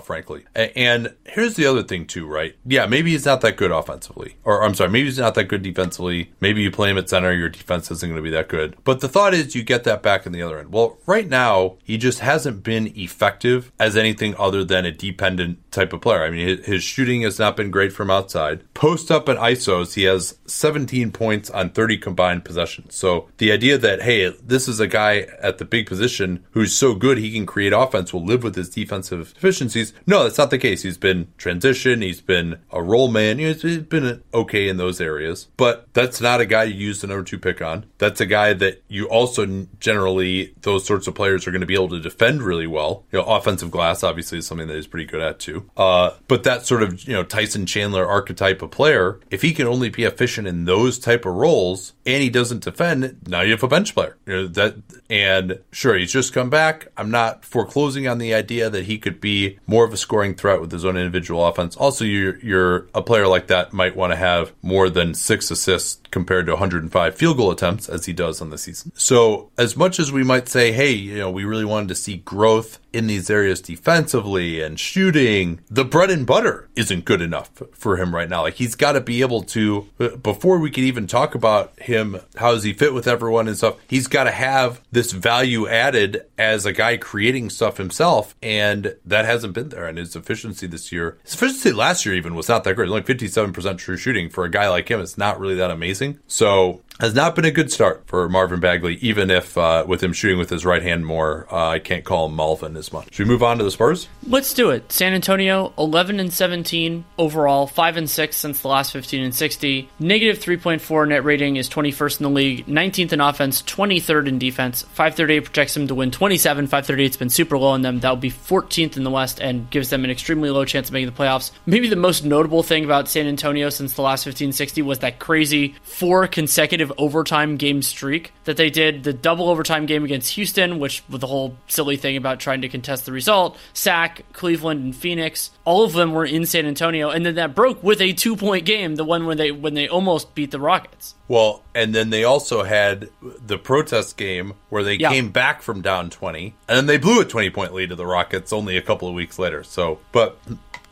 frankly. 0.00 0.44
And 0.54 1.14
here's 1.24 1.54
the 1.54 1.66
other 1.66 1.84
thing, 1.84 2.06
too, 2.06 2.26
right? 2.26 2.56
Yeah, 2.64 2.86
maybe 2.86 3.12
he's 3.12 3.24
not 3.24 3.40
that 3.42 3.56
good 3.56 3.70
offensively. 3.70 4.36
Or 4.42 4.64
I'm 4.64 4.74
sorry, 4.74 4.90
maybe 4.90 5.06
he's 5.06 5.18
not 5.18 5.34
that 5.36 5.44
good 5.44 5.62
defensively. 5.62 6.32
Maybe 6.40 6.62
you 6.62 6.70
play 6.72 6.90
him 6.90 6.98
at 6.98 7.08
center, 7.08 7.32
your 7.32 7.48
defense 7.48 7.90
isn't 7.90 8.15
going 8.16 8.24
to 8.24 8.30
be 8.30 8.36
that 8.36 8.48
good. 8.48 8.76
But 8.84 9.00
the 9.00 9.08
thought 9.08 9.34
is 9.34 9.54
you 9.54 9.62
get 9.62 9.84
that 9.84 10.02
back 10.02 10.26
in 10.26 10.32
the 10.32 10.42
other 10.42 10.58
end. 10.58 10.72
Well, 10.72 10.98
right 11.06 11.28
now, 11.28 11.76
he 11.84 11.98
just 11.98 12.20
hasn't 12.20 12.62
been 12.62 12.92
effective 12.96 13.70
as 13.78 13.96
anything 13.96 14.34
other 14.38 14.64
than 14.64 14.84
a 14.84 14.92
dependent 14.92 15.70
type 15.70 15.92
of 15.92 16.00
player. 16.00 16.24
I 16.24 16.30
mean, 16.30 16.62
his 16.62 16.82
shooting 16.82 17.22
has 17.22 17.38
not 17.38 17.56
been 17.56 17.70
great 17.70 17.92
from 17.92 18.10
outside. 18.10 18.62
Post 18.74 19.10
up 19.10 19.28
and 19.28 19.38
ISOs, 19.38 19.94
he 19.94 20.04
has 20.04 20.38
17 20.46 21.12
points 21.12 21.50
on 21.50 21.70
30 21.70 21.98
combined 21.98 22.44
possessions. 22.44 22.94
So 22.94 23.28
the 23.38 23.52
idea 23.52 23.76
that, 23.78 24.02
hey, 24.02 24.28
this 24.42 24.68
is 24.68 24.80
a 24.80 24.86
guy 24.86 25.26
at 25.40 25.58
the 25.58 25.64
big 25.64 25.86
position 25.86 26.44
who's 26.52 26.76
so 26.76 26.94
good 26.94 27.18
he 27.18 27.32
can 27.32 27.46
create 27.46 27.72
offense 27.72 28.12
will 28.12 28.24
live 28.24 28.42
with 28.42 28.54
his 28.54 28.70
defensive 28.70 29.34
deficiencies. 29.34 29.92
No, 30.06 30.22
that's 30.22 30.38
not 30.38 30.50
the 30.50 30.58
case. 30.58 30.82
He's 30.82 30.98
been 30.98 31.28
transition, 31.36 32.02
he's 32.02 32.20
been 32.20 32.58
a 32.70 32.82
role 32.82 33.08
man, 33.08 33.38
he's 33.38 33.78
been 33.78 34.22
okay 34.32 34.68
in 34.68 34.76
those 34.76 35.00
areas. 35.00 35.48
But 35.56 35.88
that's 35.92 36.20
not 36.20 36.40
a 36.40 36.46
guy 36.46 36.64
you 36.64 36.74
use 36.74 37.00
the 37.00 37.06
number 37.08 37.24
two 37.24 37.38
pick 37.38 37.60
on. 37.60 37.86
A 38.20 38.26
guy 38.26 38.52
that 38.52 38.82
you 38.88 39.06
also 39.08 39.66
generally, 39.80 40.54
those 40.62 40.84
sorts 40.84 41.06
of 41.06 41.14
players 41.14 41.46
are 41.46 41.50
going 41.50 41.60
to 41.60 41.66
be 41.66 41.74
able 41.74 41.88
to 41.90 42.00
defend 42.00 42.42
really 42.42 42.66
well. 42.66 43.04
You 43.12 43.18
know, 43.18 43.24
offensive 43.24 43.70
glass 43.70 44.02
obviously 44.02 44.38
is 44.38 44.46
something 44.46 44.68
that 44.68 44.74
he's 44.74 44.86
pretty 44.86 45.06
good 45.06 45.20
at 45.20 45.38
too. 45.38 45.70
Uh, 45.76 46.10
but 46.28 46.44
that 46.44 46.66
sort 46.66 46.82
of, 46.82 47.06
you 47.06 47.12
know, 47.14 47.22
Tyson 47.22 47.66
Chandler 47.66 48.06
archetype 48.06 48.62
of 48.62 48.70
player, 48.70 49.20
if 49.30 49.42
he 49.42 49.52
can 49.52 49.66
only 49.66 49.88
be 49.88 50.04
efficient 50.04 50.46
in 50.46 50.64
those 50.64 50.98
type 50.98 51.24
of 51.24 51.34
roles 51.34 51.92
and 52.04 52.22
he 52.22 52.30
doesn't 52.30 52.64
defend, 52.64 53.18
now 53.26 53.40
you 53.40 53.52
have 53.52 53.62
a 53.62 53.68
bench 53.68 53.94
player. 53.94 54.16
You 54.26 54.32
know, 54.32 54.46
that, 54.48 54.76
and 55.10 55.60
sure, 55.72 55.96
he's 55.96 56.12
just 56.12 56.32
come 56.32 56.50
back. 56.50 56.88
I'm 56.96 57.10
not 57.10 57.44
foreclosing 57.44 58.06
on 58.08 58.18
the 58.18 58.34
idea 58.34 58.70
that 58.70 58.84
he 58.84 58.98
could 58.98 59.20
be 59.20 59.58
more 59.66 59.84
of 59.84 59.92
a 59.92 59.96
scoring 59.96 60.34
threat 60.34 60.60
with 60.60 60.72
his 60.72 60.84
own 60.84 60.96
individual 60.96 61.44
offense. 61.46 61.76
Also, 61.76 62.04
you're, 62.04 62.38
you're 62.38 62.88
a 62.94 63.02
player 63.02 63.26
like 63.26 63.48
that 63.48 63.72
might 63.72 63.96
want 63.96 64.12
to 64.12 64.16
have 64.16 64.52
more 64.62 64.88
than 64.88 65.14
six 65.14 65.50
assists 65.50 66.00
compared 66.10 66.46
to 66.46 66.52
105 66.52 67.14
field 67.14 67.36
goal 67.36 67.50
attempts 67.50 67.85
as 67.88 68.06
he 68.06 68.12
does 68.12 68.40
on 68.40 68.50
the 68.50 68.58
season. 68.58 68.92
So, 68.94 69.50
as 69.58 69.76
much 69.76 69.98
as 69.98 70.12
we 70.12 70.24
might 70.24 70.48
say, 70.48 70.72
hey, 70.72 70.92
you 70.92 71.18
know, 71.18 71.30
we 71.30 71.44
really 71.44 71.64
wanted 71.64 71.88
to 71.88 71.94
see 71.94 72.18
growth 72.18 72.78
in 72.96 73.06
these 73.06 73.28
areas 73.28 73.60
defensively 73.60 74.62
and 74.62 74.80
shooting, 74.80 75.60
the 75.68 75.84
bread 75.84 76.10
and 76.10 76.26
butter 76.26 76.66
isn't 76.76 77.04
good 77.04 77.20
enough 77.20 77.50
for 77.72 77.98
him 77.98 78.14
right 78.14 78.28
now. 78.28 78.40
Like 78.42 78.54
he's 78.54 78.74
got 78.74 78.92
to 78.92 79.02
be 79.02 79.20
able 79.20 79.42
to 79.42 79.82
before 80.22 80.58
we 80.58 80.70
can 80.70 80.84
even 80.84 81.06
talk 81.06 81.34
about 81.34 81.78
him, 81.78 82.18
how 82.36 82.52
does 82.52 82.62
he 82.62 82.72
fit 82.72 82.94
with 82.94 83.06
everyone 83.06 83.48
and 83.48 83.56
stuff, 83.56 83.76
he's 83.86 84.06
got 84.06 84.24
to 84.24 84.30
have 84.30 84.80
this 84.92 85.12
value 85.12 85.68
added 85.68 86.24
as 86.38 86.64
a 86.64 86.72
guy 86.72 86.96
creating 86.96 87.50
stuff 87.50 87.76
himself 87.76 88.34
and 88.42 88.96
that 89.04 89.26
hasn't 89.26 89.52
been 89.52 89.68
there 89.68 89.86
and 89.86 89.98
his 89.98 90.16
efficiency 90.16 90.66
this 90.66 90.90
year. 90.90 91.18
His 91.22 91.34
efficiency 91.34 91.72
last 91.72 92.06
year 92.06 92.14
even 92.14 92.34
was 92.34 92.48
not 92.48 92.64
that 92.64 92.74
great. 92.74 92.88
Like 92.88 93.04
57% 93.04 93.76
true 93.76 93.98
shooting 93.98 94.30
for 94.30 94.44
a 94.44 94.50
guy 94.50 94.70
like 94.70 94.90
him, 94.90 95.00
it's 95.00 95.18
not 95.18 95.38
really 95.38 95.56
that 95.56 95.70
amazing. 95.70 96.18
So, 96.26 96.80
has 97.00 97.14
not 97.14 97.34
been 97.34 97.44
a 97.44 97.50
good 97.50 97.70
start 97.70 98.04
for 98.06 98.28
Marvin 98.28 98.60
Bagley, 98.60 98.94
even 98.96 99.30
if 99.30 99.56
uh, 99.58 99.84
with 99.86 100.02
him 100.02 100.12
shooting 100.12 100.38
with 100.38 100.50
his 100.50 100.64
right 100.64 100.82
hand 100.82 101.04
more, 101.06 101.46
uh, 101.52 101.68
I 101.68 101.78
can't 101.78 102.04
call 102.04 102.26
him 102.26 102.36
Malvin 102.36 102.76
as 102.76 102.92
much. 102.92 103.14
Should 103.14 103.26
we 103.26 103.32
move 103.32 103.42
on 103.42 103.58
to 103.58 103.64
the 103.64 103.70
Spurs? 103.70 104.08
Let's 104.26 104.54
do 104.54 104.70
it. 104.70 104.90
San 104.90 105.12
Antonio, 105.12 105.72
11 105.78 106.20
and 106.20 106.32
17 106.32 107.04
overall, 107.18 107.66
5 107.66 107.96
and 107.96 108.10
6 108.10 108.36
since 108.36 108.60
the 108.60 108.68
last 108.68 108.92
15 108.92 109.22
and 109.22 109.34
60. 109.34 109.88
Negative 109.98 110.38
3.4 110.38 111.08
net 111.08 111.24
rating 111.24 111.56
is 111.56 111.68
21st 111.68 112.20
in 112.20 112.24
the 112.24 112.30
league, 112.30 112.66
19th 112.66 113.12
in 113.12 113.20
offense, 113.20 113.62
23rd 113.62 114.28
in 114.28 114.38
defense. 114.38 114.82
538 114.82 115.44
projects 115.44 115.74
them 115.74 115.86
to 115.88 115.94
win 115.94 116.10
27. 116.10 116.66
538's 116.66 117.16
been 117.16 117.30
super 117.30 117.58
low 117.58 117.68
on 117.68 117.82
them. 117.82 118.00
That 118.00 118.10
will 118.10 118.16
be 118.16 118.30
14th 118.30 118.96
in 118.96 119.04
the 119.04 119.10
West 119.10 119.40
and 119.40 119.68
gives 119.70 119.90
them 119.90 120.04
an 120.04 120.10
extremely 120.10 120.50
low 120.50 120.64
chance 120.64 120.88
of 120.88 120.94
making 120.94 121.10
the 121.10 121.16
playoffs. 121.16 121.50
Maybe 121.66 121.88
the 121.88 121.96
most 121.96 122.24
notable 122.24 122.62
thing 122.62 122.84
about 122.84 123.08
San 123.08 123.26
Antonio 123.26 123.70
since 123.70 123.94
the 123.94 124.02
last 124.02 124.24
15 124.24 124.52
60 124.52 124.82
was 124.82 125.00
that 125.00 125.18
crazy 125.18 125.74
four 125.82 126.26
consecutive 126.26 126.85
overtime 126.98 127.56
game 127.56 127.82
streak 127.82 128.32
that 128.44 128.56
they 128.56 128.70
did. 128.70 129.04
The 129.04 129.12
double 129.12 129.48
overtime 129.48 129.86
game 129.86 130.04
against 130.04 130.34
Houston, 130.34 130.78
which 130.78 131.02
with 131.08 131.20
the 131.20 131.26
whole 131.26 131.56
silly 131.68 131.96
thing 131.96 132.16
about 132.16 132.40
trying 132.40 132.62
to 132.62 132.68
contest 132.68 133.06
the 133.06 133.12
result, 133.12 133.56
Sac, 133.72 134.24
Cleveland, 134.32 134.82
and 134.82 134.96
Phoenix. 134.96 135.50
All 135.64 135.84
of 135.84 135.92
them 135.92 136.12
were 136.12 136.24
in 136.24 136.46
San 136.46 136.66
Antonio, 136.66 137.10
and 137.10 137.24
then 137.24 137.34
that 137.36 137.54
broke 137.54 137.82
with 137.82 138.00
a 138.00 138.12
two 138.12 138.36
point 138.36 138.64
game, 138.64 138.96
the 138.96 139.04
one 139.04 139.26
where 139.26 139.36
they 139.36 139.50
when 139.50 139.74
they 139.74 139.88
almost 139.88 140.34
beat 140.34 140.50
the 140.50 140.60
Rockets. 140.60 141.14
Well, 141.28 141.62
and 141.74 141.94
then 141.94 142.10
they 142.10 142.24
also 142.24 142.62
had 142.62 143.10
the 143.22 143.58
protest 143.58 144.16
game 144.16 144.54
where 144.68 144.84
they 144.84 144.94
yeah. 144.94 145.10
came 145.10 145.30
back 145.30 145.60
from 145.60 145.82
down 145.82 146.08
20 146.08 146.54
and 146.68 146.76
then 146.76 146.86
they 146.86 146.98
blew 146.98 147.20
a 147.20 147.24
20 147.24 147.50
point 147.50 147.74
lead 147.74 147.90
to 147.90 147.96
the 147.96 148.06
Rockets 148.06 148.52
only 148.52 148.76
a 148.76 148.82
couple 148.82 149.08
of 149.08 149.14
weeks 149.14 149.38
later. 149.38 149.64
So, 149.64 149.98
but 150.12 150.38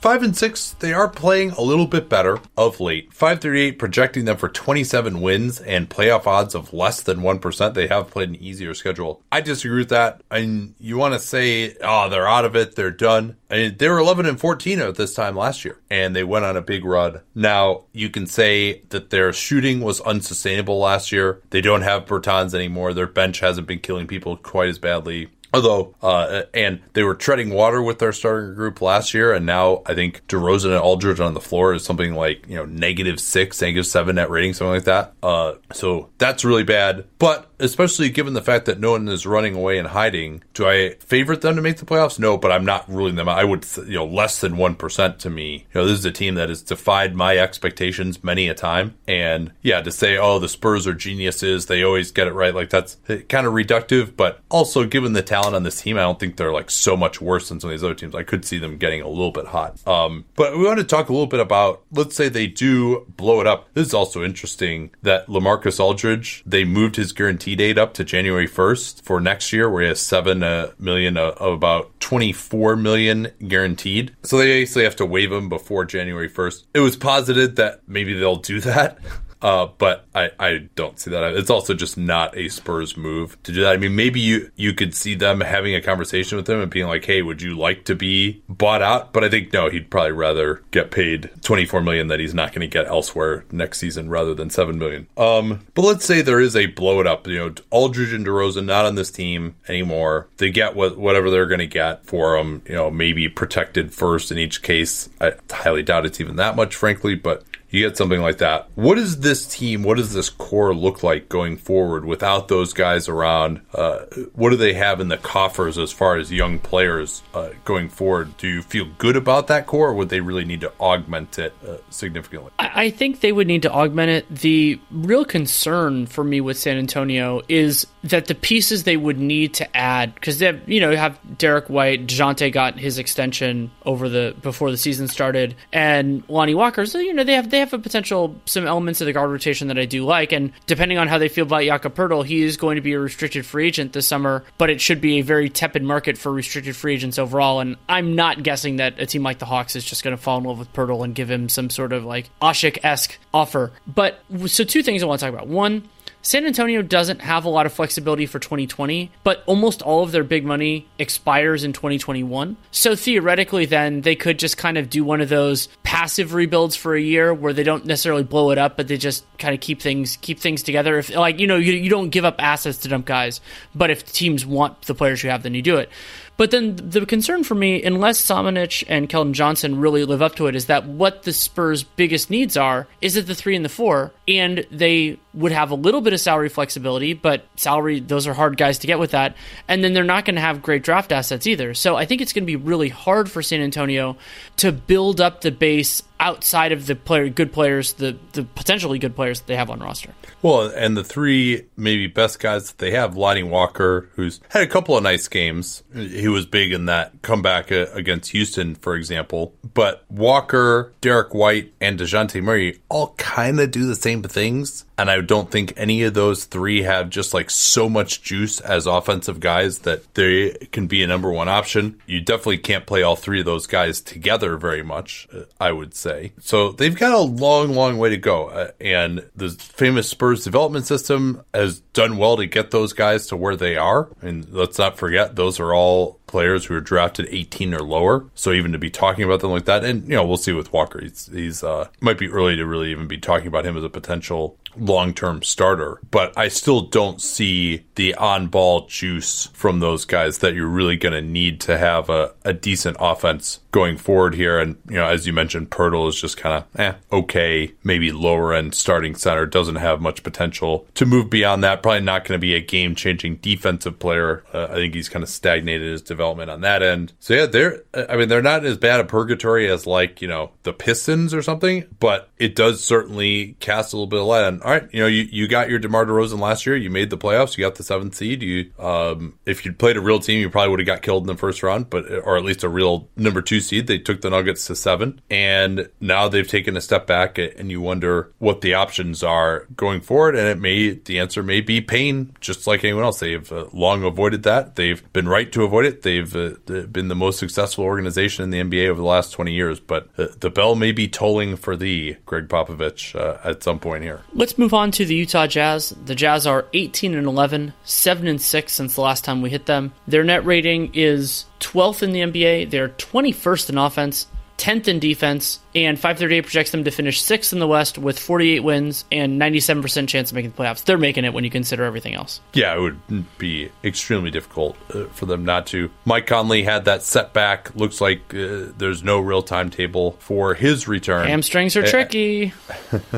Five 0.05 0.22
and 0.22 0.36
six, 0.36 0.72
they 0.81 0.93
are 0.93 1.09
playing 1.09 1.52
a 1.52 1.62
little 1.62 1.86
bit 1.86 2.10
better 2.10 2.39
of 2.59 2.78
late. 2.78 3.10
538 3.14 3.78
projecting 3.78 4.26
them 4.26 4.36
for 4.36 4.51
27 4.51 5.22
wins 5.22 5.60
and 5.62 5.89
playoff 5.89 6.26
odds 6.26 6.55
of 6.55 6.74
less 6.74 7.01
than 7.01 7.20
1%. 7.20 7.72
They 7.72 7.86
have 7.86 8.10
played 8.10 8.28
an 8.28 8.36
easier 8.36 8.74
schedule. 8.74 9.22
I 9.32 9.40
disagree 9.40 9.78
with 9.78 9.89
that. 9.89 10.20
Mean, 10.31 10.74
you 10.78 10.98
want 10.98 11.14
to 11.14 11.18
say, 11.18 11.74
oh, 11.81 12.10
they're 12.10 12.28
out 12.28 12.44
of 12.44 12.55
it, 12.55 12.76
they're 12.76 12.90
done. 12.90 13.39
I 13.51 13.55
mean, 13.55 13.76
they 13.78 13.89
were 13.89 13.97
11 13.97 14.26
and 14.26 14.39
14 14.39 14.78
at 14.81 14.97
this 14.97 15.14
time 15.14 15.36
last 15.36 15.64
year, 15.64 15.81
and 15.89 16.14
they 16.14 16.22
went 16.22 16.44
on 16.44 16.59
a 16.59 16.60
big 16.60 16.85
run. 16.85 17.22
Now, 17.35 17.85
you 17.94 18.10
can 18.10 18.26
say 18.26 18.82
that 18.90 19.09
their 19.09 19.32
shooting 19.32 19.81
was 19.81 20.02
unsustainable 20.02 20.78
last 20.78 21.12
year. 21.12 21.40
They 21.48 21.62
don't 21.62 21.81
have 21.81 22.05
Bertans 22.05 22.52
anymore. 22.52 22.93
Their 22.93 23.06
bench 23.06 23.40
hasn't 23.40 23.66
been 23.66 23.78
killing 23.78 24.06
people 24.06 24.36
quite 24.36 24.68
as 24.68 24.78
badly. 24.78 25.31
Although, 25.55 25.94
uh, 26.02 26.43
and 26.52 26.81
they 26.94 27.05
were 27.05 27.14
treading 27.14 27.51
water 27.51 27.81
with 27.81 28.01
their 28.01 28.12
starting 28.12 28.55
group 28.55 28.81
last 28.81 29.14
year, 29.14 29.32
and 29.32 29.47
now 29.47 29.82
I 29.86 29.94
think 29.94 30.26
DeRozan 30.26 30.66
and 30.66 30.81
Aldridge 30.81 31.20
on 31.20 31.32
the 31.32 31.40
floor 31.40 31.74
is 31.74 31.85
something 31.85 32.14
like 32.14 32.48
you 32.48 32.56
know 32.56 32.64
negative 32.64 33.20
six, 33.20 33.60
negative 33.62 33.86
seven 33.86 34.16
net 34.16 34.31
rating, 34.31 34.55
something 34.55 34.74
like 34.74 34.85
that. 34.85 35.12
Uh, 35.22 35.55
so 35.72 36.10
that's 36.18 36.44
really 36.44 36.64
bad. 36.64 37.05
But 37.18 37.48
especially 37.59 38.10
given 38.10 38.35
the 38.35 38.43
fact 38.43 38.66
that 38.66 38.81
no 38.81 38.93
one 38.93 39.09
is 39.09 39.26
running 39.26 39.55
away 39.55 39.78
and 39.78 39.89
hiding, 39.89 40.43
do 40.55 40.66
I 40.66 40.97
favorite 41.01 41.40
them 41.40 41.56
to 41.56 41.62
make 41.62 41.76
the 41.76 41.86
playoffs? 41.86 42.18
No, 42.18 42.36
but 42.36 42.51
I'm 42.51 42.64
not 42.64 42.89
ruling 42.89 43.14
them 43.14 43.28
out. 43.28 43.39
I 43.39 43.44
would, 43.44 43.64
you 43.76 43.94
know, 43.94 44.06
less 44.06 44.40
than 44.40 44.56
one 44.56 44.74
percent 44.74 45.18
to 45.20 45.31
me. 45.31 45.66
You 45.72 45.81
know, 45.81 45.86
this 45.86 45.98
is 45.98 46.05
a 46.05 46.10
team 46.10 46.35
that 46.35 46.48
has 46.48 46.62
defied 46.62 47.14
my 47.14 47.39
expectations 47.39 48.24
many 48.24 48.48
a 48.48 48.55
time, 48.55 48.97
and 49.06 49.52
yeah, 49.62 49.81
to 49.82 49.93
say, 49.93 50.16
oh, 50.16 50.39
the 50.39 50.48
Spurs 50.48 50.86
are 50.86 50.94
geniuses, 50.94 51.66
they 51.66 51.82
always 51.82 52.10
get 52.10 52.26
it 52.26 52.32
right, 52.32 52.55
like 52.55 52.70
that's 52.70 52.97
kind 53.28 53.47
of 53.47 53.52
reductive. 53.52 54.16
But 54.16 54.40
also, 54.51 54.85
given 54.85 55.12
the 55.12 55.22
talent 55.22 55.44
talent 55.44 55.56
on 55.56 55.62
this 55.62 55.82
team. 55.82 55.97
I 55.97 56.02
don't 56.02 56.18
think 56.18 56.36
they're 56.36 56.52
like 56.52 56.70
so 56.70 56.97
much 56.97 57.20
worse 57.20 57.48
than 57.48 57.60
some 57.60 57.70
of 57.70 57.74
these 57.74 57.85
other 57.85 57.94
teams. 57.94 58.14
I 58.14 58.22
could 58.22 58.44
see 58.44 58.59
them 58.59 58.78
getting 58.78 59.02
a 59.02 59.09
little 59.09 59.31
bit 59.31 59.47
hot. 59.47 59.86
Um, 59.86 60.24
but 60.36 60.56
we 60.56 60.64
want 60.64 60.78
to 60.78 60.85
talk 60.85 61.09
a 61.09 61.12
little 61.12 61.26
bit 61.26 61.40
about, 61.40 61.82
let's 61.93 62.16
say 62.16 62.28
they 62.28 62.47
do 62.47 63.06
blow 63.16 63.40
it 63.40 63.47
up. 63.47 63.72
This 63.74 63.89
is 63.89 63.94
also 63.94 64.24
interesting 64.24 64.90
that 65.02 65.26
Lamarcus 65.26 65.81
Aldridge, 65.81 66.43
they 66.47 66.64
moved 66.64 66.97
his 66.97 67.12
guarantee 67.12 67.44
date 67.45 67.77
up 67.77 67.93
to 67.95 68.05
January 68.05 68.49
1st 68.49 69.03
for 69.03 69.21
next 69.21 69.53
year, 69.53 69.69
where 69.69 69.83
he 69.83 69.89
has 69.89 70.01
7 70.01 70.43
uh, 70.43 70.73
million 70.79 71.19
uh, 71.19 71.33
of 71.37 71.53
about 71.53 72.01
24 72.01 72.77
million 72.77 73.29
guaranteed. 73.47 74.16
So 74.23 74.39
they 74.39 74.47
basically 74.47 74.85
have 74.85 74.97
to 74.97 75.07
waive 75.07 75.31
him 75.31 75.51
before 75.51 75.85
January 75.85 76.31
1st. 76.31 76.65
It 76.75 76.81
was 76.81 76.97
posited 76.97 77.57
that 77.57 77.81
maybe 77.87 78.15
they'll 78.15 78.37
do 78.37 78.61
that. 78.61 78.99
Uh, 79.45 79.69
but 79.77 80.07
I, 80.15 80.31
I 80.41 80.69
don't 80.75 80.99
see 80.99 81.11
that. 81.11 81.37
It's 81.37 81.51
also 81.51 81.75
just 81.75 81.99
not 81.99 82.35
a 82.35 82.49
Spurs 82.49 82.97
move 82.97 83.41
to 83.43 83.53
do 83.53 83.61
that. 83.61 83.75
I 83.75 83.77
mean, 83.77 83.95
maybe 83.95 84.19
you 84.19 84.51
you 84.57 84.73
could 84.73 84.95
see 84.95 85.15
them 85.15 85.43
having 85.43 85.75
a 85.75 85.83
conversation 85.83 86.37
with 86.37 86.49
him 86.49 86.61
and 86.61 86.71
being 86.71 86.87
like, 86.87 87.05
"Hey, 87.05 87.21
would 87.21 87.43
you 87.43 87.55
like 87.55 87.85
to 87.85 87.95
be 87.95 88.43
bought 88.49 88.81
out?" 88.81 89.12
But 89.12 89.23
I 89.23 89.29
think 89.29 89.53
no, 89.53 89.69
he'd 89.69 89.91
probably 89.91 90.12
rather 90.12 90.62
get 90.71 90.91
paid 90.91 91.31
twenty 91.43 91.66
four 91.66 91.83
million 91.83 92.09
that 92.09 92.21
he's 92.21 92.33
not 92.33 92.53
going 92.53 92.62
to 92.62 92.66
get 92.66 92.87
elsewhere 92.87 93.45
next 93.53 93.81
season 93.81 94.09
rather 94.09 94.35
than 94.35 94.49
seven 94.49 94.79
million. 94.79 95.09
Um, 95.19 95.66
but 95.75 95.83
let's 95.83 96.07
say 96.07 96.23
there 96.23 96.41
is 96.41 96.57
a 96.57 96.65
blow 96.65 97.01
it 97.01 97.07
up. 97.07 97.27
You 97.27 97.37
know, 97.37 97.55
Aldridge 97.71 98.15
and 98.15 98.25
DeRozan 98.25 98.65
not 98.65 98.87
on 98.87 98.95
this 98.95 99.11
team 99.11 99.57
anymore. 99.69 100.27
They 100.39 100.51
get 100.51 100.75
what 100.75 100.97
whatever 100.97 101.29
they're 101.29 101.45
going 101.45 101.59
to 101.59 101.66
get 101.66 102.07
for 102.07 102.39
them. 102.39 102.62
You 102.66 102.77
know, 102.77 102.91
maybe 102.91 103.29
protected 103.29 103.93
first 103.93 104.33
in 104.33 104.39
each 104.39 104.62
case. 104.62 105.11
I 105.21 105.35
highly 105.51 105.83
doubt 105.83 106.07
it's 106.07 106.19
even 106.19 106.37
that 106.37 106.57
much, 106.57 106.75
frankly, 106.75 107.15
but 107.15 107.45
you 107.75 107.89
get 107.89 107.97
something 107.97 108.21
like 108.21 108.39
that. 108.39 108.69
What 108.77 108.95
does 108.95 109.19
this 109.19 109.47
team, 109.47 109.83
what 109.83 109.97
does 109.97 110.13
this 110.13 110.31
core 110.31 110.73
look 110.73 111.03
like 111.03 111.29
going 111.29 111.57
forward 111.57 112.05
without 112.05 112.47
those 112.47 112.73
guys 112.73 113.09
around? 113.09 113.63
Uh, 113.75 114.05
what 114.35 114.51
do 114.51 114.57
they 114.57 114.75
have 114.75 115.01
in 115.01 115.09
the 115.09 115.17
coffers 115.17 115.77
as 115.77 115.91
far 115.91 116.17
as 116.17 116.31
young 116.31 116.61
players 116.61 117.23
uh, 117.35 117.51
going 117.65 117.89
forward? 117.89 118.37
Do 118.37 118.47
you 118.47 118.63
feel 118.63 118.87
good 118.99 119.17
about 119.17 119.49
that 119.49 119.67
core, 119.67 119.89
or 119.89 119.95
would 119.95 120.09
they 120.09 120.21
really 120.21 120.45
need 120.45 120.61
to 120.61 120.73
augment 120.79 121.37
it 121.39 121.53
uh, 121.67 121.79
significantly? 121.91 122.53
I 122.61 122.91
think 122.91 123.21
they 123.21 123.33
would 123.33 123.49
need 123.49 123.63
to 123.63 123.73
augment 123.73 124.11
it. 124.11 124.33
The 124.33 124.81
real 124.93 125.25
concern 125.25 126.07
for 126.07 126.23
me 126.23 126.41
with 126.41 126.57
San 126.57 126.79
Antonio 126.79 127.43
is 127.49 127.89
that 128.05 128.27
the 128.27 128.35
pieces 128.37 128.85
they 128.85 128.97
would 128.97 129.19
need 129.19 129.55
to 129.55 129.77
add, 129.77 130.15
because 130.15 130.39
they 130.39 130.47
have, 130.47 130.69
you 130.69 130.81
know, 130.81 130.95
have 130.95 131.19
Derrick 131.39 131.69
White, 131.69 132.07
Dejounte 132.07 132.53
got 132.53 132.79
his 132.79 132.99
extension 132.99 133.73
over 133.85 134.09
the 134.09 134.37
before 134.43 134.71
the 134.71 134.77
season 134.77 135.09
started, 135.09 135.57
and 135.73 136.23
Lonnie 136.29 136.55
Walker. 136.55 136.87
So 136.87 137.01
you 137.01 137.13
know 137.13 137.25
they 137.25 137.35
have 137.35 137.51
they 137.51 137.59
have 137.59 137.64
a 137.73 137.78
potential 137.78 138.36
some 138.47 138.66
elements 138.66 139.01
of 139.01 139.07
the 139.07 139.12
guard 139.12 139.31
rotation 139.31 139.69
that 139.69 139.78
I 139.78 139.85
do 139.85 140.05
like, 140.05 140.32
and 140.32 140.53
depending 140.66 140.99
on 140.99 141.09
how 141.09 141.19
they 141.19 141.28
feel 141.28 141.47
about 141.47 141.62
Jakob 141.62 141.95
Poeltl, 141.95 142.24
he 142.24 142.43
is 142.43 142.57
going 142.57 142.77
to 142.77 142.82
be 142.82 142.93
a 142.93 143.01
restricted 143.01 143.47
free 143.47 143.66
agent 143.66 143.93
this 143.93 144.07
summer, 144.07 144.45
but 144.59 144.70
it 144.70 144.81
should 144.81 145.01
be 145.01 145.19
a 145.19 145.23
very 145.23 145.49
tepid 145.49 145.82
market 145.82 146.19
for 146.19 146.32
restricted 146.32 146.77
free 146.77 146.95
agents 146.95 147.19
overall. 147.19 147.61
And 147.61 147.77
I'm 147.89 148.15
not 148.15 148.43
guessing 148.43 148.77
that 148.77 149.01
a 149.01 149.07
team 149.07 149.23
like 149.23 149.39
the 149.39 149.47
Hawks 149.47 149.77
is 149.77 149.85
just 149.85 150.05
going 150.05 150.16
to 150.16 150.23
fall 150.23 150.39
in 150.39 150.45
love 150.45 150.59
with 150.59 150.73
Poeltl 150.73 151.05
and 151.05 151.15
give 151.15 151.31
him 151.31 151.49
some 151.49 151.70
sort 151.70 151.93
of 151.93 152.05
like 152.05 152.31
Oshik 152.43 152.78
esque 152.85 153.19
offer. 153.32 153.73
But 153.86 154.20
so 154.47 154.65
two 154.65 154.82
things 154.82 155.03
I 155.03 155.07
want 155.07 155.20
to 155.20 155.27
talk 155.27 155.35
about. 155.35 155.49
One, 155.49 155.89
San 156.25 156.47
Antonio 156.47 156.81
doesn't 156.81 157.21
have 157.21 157.45
a 157.45 157.51
lot 157.51 157.67
of 157.67 157.73
flexibility 157.75 158.25
for 158.25 158.39
2020, 158.39 159.11
but 159.25 159.43
almost 159.45 159.83
all 159.83 160.03
of 160.03 160.11
their 160.11 160.25
big 160.25 160.43
money 160.43 160.89
expires 160.99 161.65
in 161.65 161.75
2021. 161.75 162.57
So 162.71 162.97
theoretically, 162.97 163.67
then 163.67 164.01
they 164.01 164.17
could 164.17 164.39
just 164.39 164.57
kind 164.57 164.79
of 164.79 164.89
do 164.89 165.05
one 165.05 165.21
of 165.21 165.29
those 165.29 165.69
passive 165.83 166.33
rebuilds 166.33 166.77
for 166.77 166.95
a 166.95 167.01
year 167.01 167.35
where 167.35 167.53
they 167.53 167.63
don't 167.63 167.85
necessarily 167.85 168.23
blow 168.23 168.51
it 168.53 168.57
up, 168.57 168.75
but 168.79 168.89
they 168.89 168.97
just 168.97 169.27
kind 169.37 169.55
of 169.55 169.61
keep 169.61 169.83
things 169.83 170.17
keep 170.23 170.41
things 170.41 170.63
together. 170.63 170.97
If 170.97 171.15
like 171.15 171.41
you 171.41 171.47
know 171.47 171.57
you, 171.57 171.75
you 171.75 171.91
don't 171.91 172.09
give 172.09 172.25
up 172.25 172.37
assets 172.39 172.79
to 172.79 172.89
dump 172.89 173.05
guys, 173.05 173.43
but 173.75 173.91
if 173.91 174.11
teams 174.11 174.47
want 174.47 174.81
the 174.83 174.95
players 174.95 175.23
you 175.23 175.29
have, 175.29 175.43
then 175.43 175.53
you 175.53 175.61
do 175.61 175.77
it. 175.77 175.91
But 176.36 176.51
then 176.51 176.77
the 176.77 177.06
concern 177.06 177.44
for 177.44 177.55
me, 177.55 177.82
unless 177.82 178.24
Samanic 178.24 178.85
and 178.89 179.09
Keldon 179.09 179.32
Johnson 179.32 179.81
really 179.81 180.05
live 180.05 180.20
up 180.20 180.35
to 180.36 180.47
it, 180.47 180.56
is 180.56 180.66
that 180.66 180.86
what 180.86 181.23
the 181.23 181.32
Spurs' 181.32 181.85
biggest 181.85 182.28
needs 182.28 182.56
are 182.56 182.89
is 183.01 183.16
at 183.16 183.27
the 183.27 183.35
three 183.35 183.55
and 183.55 183.65
the 183.65 183.69
four, 183.69 184.12
and 184.27 184.66
they 184.70 185.19
would 185.32 185.52
have 185.52 185.70
a 185.70 185.77
little 185.77 186.01
bit 186.01 186.12
of 186.12 186.20
salary 186.20 186.48
flexibility, 186.48 187.15
but 187.15 187.44
salary 187.56 188.01
those 188.01 188.27
are 188.27 188.35
hard 188.35 188.56
guys 188.56 188.78
to 188.78 188.86
get 188.86 188.98
with 188.98 189.12
that, 189.12 189.36
and 189.69 189.85
then 189.85 189.93
they're 189.93 190.05
not 190.05 190.24
going 190.24 190.35
to 190.35 190.40
have 190.40 190.62
great 190.62 190.82
draft 190.82 191.12
assets 191.12 191.47
either. 191.47 191.73
So 191.74 191.97
I 191.97 192.05
think 192.05 192.20
it's 192.20 192.32
going 192.32 192.44
to 192.44 192.47
be 192.47 192.56
really 192.56 192.89
hard 192.89 193.31
for 193.31 193.43
San 193.43 193.61
Antonio 193.61 194.16
to 194.56 194.73
build 194.73 195.20
up 195.20 195.40
the 195.40 195.52
base 195.52 196.02
outside 196.25 196.73
of 196.73 196.87
the 196.87 196.97
player 196.97 197.29
good 197.29 197.53
players, 197.53 197.93
the 197.93 198.17
the 198.33 198.43
potentially 198.43 198.99
good 198.99 199.15
players 199.15 199.41
that 199.41 199.47
they 199.47 199.57
have 199.57 199.71
on 199.71 199.79
roster. 199.79 200.11
Well, 200.43 200.73
and 200.75 200.97
the 200.97 201.05
three 201.05 201.67
maybe 201.77 202.07
best 202.07 202.41
guys 202.41 202.69
that 202.69 202.79
they 202.79 202.91
have, 202.93 203.17
Lonnie 203.17 203.43
Walker, 203.43 204.09
who's 204.15 204.41
had 204.49 204.63
a 204.63 204.67
couple 204.67 204.97
of 204.97 205.03
nice 205.03 205.29
games. 205.29 205.83
He 205.95 206.29
was 206.29 206.47
big 206.47 206.73
in 206.73 206.87
that 206.87 207.23
comeback 207.23 207.71
uh, 207.71 207.87
against 207.93 208.31
Houston, 208.33 208.75
for 208.75 208.97
example. 208.97 209.55
But 209.75 210.05
Walker, 210.11 210.93
Derrick 211.01 211.35
White, 211.35 211.73
and 211.81 211.99
Dejounte 211.99 212.43
Murray 212.43 212.81
all 212.89 213.15
kind 213.19 213.61
of 213.61 213.71
do 213.71 213.87
the 213.87 213.95
same 213.95 214.23
things. 214.23 214.85
And 214.97 215.11
I 215.11 215.21
don't 215.21 215.51
think 215.51 215.73
any 215.77 216.05
of 216.05 216.15
those 216.15 216.45
three 216.45 216.83
have 216.83 217.11
just 217.11 217.35
like 217.35 217.51
so 217.51 217.89
much 217.89 218.23
juice 218.23 218.61
as 218.61 218.87
offensive 218.87 219.41
guys 219.41 219.81
that 219.81 220.15
they 220.15 220.53
can 220.71 220.87
be 220.87 221.03
a 221.03 221.07
number 221.07 221.33
one 221.33 221.49
option. 221.49 222.01
You 222.07 222.21
definitely 222.21 222.59
can't 222.59 222.87
play 222.87 223.03
all 223.03 223.17
three 223.17 223.41
of 223.41 223.47
those 223.47 223.67
guys 223.67 224.01
together 224.01 224.57
very 224.57 224.83
much, 224.83 225.27
uh, 225.35 225.45
I 225.61 225.73
would 225.73 225.95
say. 225.95 226.14
So 226.41 226.73
they've 226.73 226.95
got 226.95 227.12
a 227.12 227.19
long, 227.19 227.74
long 227.74 227.99
way 227.99 228.11
to 228.11 228.16
go. 228.16 228.49
Uh, 228.49 228.70
and 228.81 229.28
the 229.35 229.51
famous 229.51 230.09
Spurs 230.09 230.45
development 230.45 230.86
system 230.86 231.43
has 231.53 231.81
done 231.81 232.16
well 232.16 232.36
to 232.36 232.47
get 232.47 232.70
those 232.70 232.93
guys 232.93 233.27
to 233.28 233.36
where 233.36 233.57
they 233.57 233.77
are. 233.77 234.09
And 234.20 234.49
let's 234.51 234.78
not 234.78 234.99
forget, 234.99 235.36
those 235.36 235.61
are 235.61 235.74
all 235.74 236.20
players 236.27 236.65
who 236.65 236.74
are 236.74 236.81
drafted 236.81 237.28
18 237.31 237.74
or 237.74 237.81
lower. 237.81 238.27
So 238.35 238.53
even 238.53 238.73
to 238.73 238.78
be 238.78 238.91
talking 238.91 239.24
about 239.24 239.41
them 239.41 239.51
like 239.51 239.66
that, 239.66 239.85
and 239.85 240.03
you 240.05 240.16
know, 240.16 240.27
we'll 240.27 240.36
see 240.36 240.53
with 240.53 240.73
Walker. 240.73 241.01
He's, 241.01 241.27
he's 241.27 241.62
uh, 241.62 241.89
might 242.01 242.19
be 242.19 242.28
early 242.28 242.57
to 242.57 242.66
really 242.66 242.91
even 242.91 243.07
be 243.07 243.19
talking 243.19 243.47
about 243.47 243.65
him 243.65 243.77
as 243.77 243.85
a 243.85 243.89
potential 243.89 244.59
long 244.77 245.15
term 245.15 245.43
starter. 245.43 246.01
But 246.11 246.37
I 246.37 246.49
still 246.49 246.83
don't 246.83 247.21
see 247.21 247.85
the 247.95 248.15
on 248.15 248.49
ball 248.49 248.87
juice 248.87 249.49
from 249.53 249.81
those 249.81 250.05
guys 250.05 250.39
that 250.39 250.55
you're 250.55 250.67
really 250.67 250.97
going 250.97 251.13
to 251.13 251.23
need 251.23 251.61
to 251.63 251.79
have 251.79 252.11
a, 252.11 252.35
a 252.45 252.53
decent 252.53 252.97
offense 253.01 253.61
going 253.71 253.97
forward 253.97 254.35
here. 254.35 254.59
And, 254.59 254.77
you 254.89 254.97
know, 254.97 255.07
as 255.07 255.27
you 255.27 255.33
mentioned, 255.33 255.71
Poeltl 255.71 256.09
is 256.09 256.21
just 256.21 256.37
kind 256.37 256.63
of 256.63 256.81
eh, 256.81 256.95
okay, 257.13 257.73
maybe 257.83 258.13
lower 258.13 258.55
end 258.55 258.75
starting 258.75 259.15
center, 259.15 259.47
doesn't 259.47 259.77
have 259.77 260.01
much 260.01 260.23
potential 260.23 260.87
to 260.95 261.07
move 261.07 261.29
beyond 261.31 261.65
that. 261.65 261.83
Probably 261.83 262.01
not 262.01 262.25
going 262.25 262.39
to 262.39 262.43
be 262.43 262.55
a 262.55 262.61
game 262.61 262.95
changing 262.95 263.37
defensive 263.37 263.99
player. 263.99 264.45
Uh, 264.53 264.69
I 264.71 264.75
think 264.75 264.95
he's 264.95 265.09
kind 265.09 265.23
of 265.23 265.29
stagnated 265.29 265.91
his 265.91 266.03
development 266.03 266.51
on 266.51 266.61
that 266.61 266.83
end. 266.83 267.13
So 267.19 267.35
yeah, 267.35 267.47
they're, 267.47 267.83
I 267.95 268.17
mean, 268.17 268.29
they're 268.29 268.43
not 268.43 268.65
as 268.65 268.79
bad 268.79 269.01
a 269.01 269.05
purgatory 269.05 269.69
as 269.69 269.87
like, 269.87 270.23
you 270.23 270.29
know, 270.29 270.53
the 270.63 270.73
Pistons 270.73 271.35
or 271.35 271.43
something, 271.43 271.85
but 271.99 272.31
it 272.39 272.55
does 272.55 272.85
certainly 272.85 273.57
cast 273.61 273.93
a 273.93 273.97
little 273.97 274.07
bit 274.07 274.21
of 274.21 274.27
light 274.27 274.45
on 274.45 274.63
all 274.65 274.70
right, 274.70 274.89
you 274.93 275.01
know, 275.01 275.07
you, 275.07 275.28
you 275.31 275.47
got 275.47 275.69
your 275.69 275.78
DeMar 275.78 276.07
DeRozan 276.07 276.41
last 276.41 276.65
year. 276.65 276.74
You 276.74 276.89
made 276.89 277.11
the 277.11 277.19
playoffs. 277.19 277.59
You 277.59 277.65
got 277.65 277.74
the 277.74 277.82
seventh 277.82 278.15
seed. 278.15 278.43
You, 278.43 278.73
um, 278.78 279.39
if 279.45 279.65
you'd 279.66 279.78
played 279.78 279.99
a 279.99 280.01
real 280.01 280.19
team, 280.19 280.41
you 280.41 280.49
probably 280.49 280.70
would 280.70 280.81
have 280.81 280.86
got 280.86 281.03
killed 281.03 281.24
in 281.24 281.27
the 281.27 281.36
first 281.36 281.62
round, 281.62 281.91
but 281.91 282.11
or 282.11 282.39
at 282.39 282.45
least 282.45 282.65
a 282.65 282.69
real 282.70 283.07
number 283.15 283.43
two 283.43 283.61
seed. 283.61 283.86
They 283.86 283.99
took 283.99 284.23
the 284.23 284.31
Nuggets 284.31 284.66
to 284.69 284.74
seven, 284.74 285.20
and 285.28 285.91
now 286.01 286.28
they've 286.28 286.49
taken 286.49 286.78
a 286.78 286.81
step 286.81 287.07
back, 287.07 287.36
and 287.36 287.70
you 287.70 287.82
wonder 287.82 288.32
what 288.39 288.62
the 288.62 288.73
options 288.73 289.23
are 289.23 289.66
going 289.77 290.01
forward. 290.01 290.35
And 290.35 290.49
it 290.49 290.59
may 290.59 290.93
the 290.93 291.19
answer 291.19 291.43
may 291.43 291.61
be 291.61 291.82
pain, 291.82 292.35
just 292.41 292.66
like 292.66 292.85
anyone 292.85 293.05
else. 293.05 293.20
They've 293.20 293.53
uh, 293.53 293.66
long 293.74 294.03
avoided 294.03 294.45
that. 294.45 294.77
They've 294.77 295.12
been 295.12 295.28
right 295.28 295.53
to 295.53 295.65
avoid 295.65 295.85
it. 295.85 296.01
They've 296.01 296.35
uh, 296.35 296.55
been 296.65 297.09
the 297.09 297.15
most 297.15 297.39
successful 297.39 297.85
organization 297.85 298.45
in 298.45 298.51
the 298.51 298.61
NBA 298.61 298.89
over 298.89 299.01
the 299.01 299.07
last 299.07 299.32
twenty 299.32 299.53
years. 299.53 299.78
But 299.78 300.09
uh, 300.16 300.28
the 300.41 300.49
bell 300.49 300.74
may 300.74 300.93
be 300.93 301.07
tolling 301.07 301.57
for 301.57 301.77
thee, 301.77 302.16
Gregg 302.24 302.49
Popovich, 302.49 303.15
uh, 303.15 303.36
at 303.45 303.62
some 303.62 303.78
point 303.78 304.03
here. 304.05 304.23
Let's 304.32 304.53
move 304.59 304.74
on 304.74 304.90
to 304.93 305.05
the 305.05 305.14
Utah 305.14 305.47
Jazz. 305.47 305.94
The 306.05 306.14
Jazz 306.14 306.47
are 306.47 306.66
18 306.72 307.14
and 307.14 307.26
11, 307.26 307.72
7 307.85 308.26
and 308.26 308.40
6 308.40 308.72
since 308.72 308.94
the 308.94 309.01
last 309.01 309.24
time 309.24 309.43
we 309.43 309.51
hit 309.51 309.66
them. 309.66 309.93
Their 310.06 310.24
net 310.24 310.44
rating 310.44 310.90
is 310.94 311.47
12th 311.60 312.02
in 312.02 312.12
the 312.12 312.20
NBA. 312.20 312.70
They're 312.70 312.89
21st 312.89 313.70
in 313.70 313.78
offense, 313.78 314.26
10th 314.59 314.89
in 314.89 314.98
defense, 314.98 315.60
and 315.74 315.98
538 315.98 316.43
projects 316.43 316.70
them 316.70 316.85
to 316.85 316.90
finish 316.90 317.20
sixth 317.20 317.52
in 317.52 317.59
the 317.59 317.66
West 317.66 317.98
with 317.98 318.18
48 318.18 318.60
wins 318.60 319.05
and 319.10 319.40
97% 319.40 320.09
chance 320.09 320.31
of 320.31 320.35
making 320.36 320.52
the 320.52 320.56
playoffs. 320.56 320.85
They're 320.85 320.98
making 320.98 321.24
it 321.24 321.32
when 321.32 321.44
you 321.44 321.51
consider 321.51 321.85
everything 321.85 322.14
else. 322.14 322.40
Yeah, 322.52 322.76
it 322.76 322.81
would 322.81 323.39
be 323.39 323.70
extremely 323.82 324.31
difficult 324.31 324.76
uh, 324.94 325.06
for 325.06 325.26
them 325.26 325.44
not 325.44 325.66
to. 325.68 325.90
Mike 326.05 326.26
Conley 326.26 326.62
had 326.62 326.85
that 326.85 327.02
setback. 327.02 327.74
Looks 327.74 328.01
like 328.01 328.35
uh, 328.35 328.66
there's 328.78 329.02
no 329.02 329.18
real 329.18 329.43
timetable 329.43 330.12
for 330.20 330.55
his 330.55 330.86
return. 330.86 331.26
Hamstrings 331.26 331.76
are 331.76 331.86
tricky. 331.86 332.52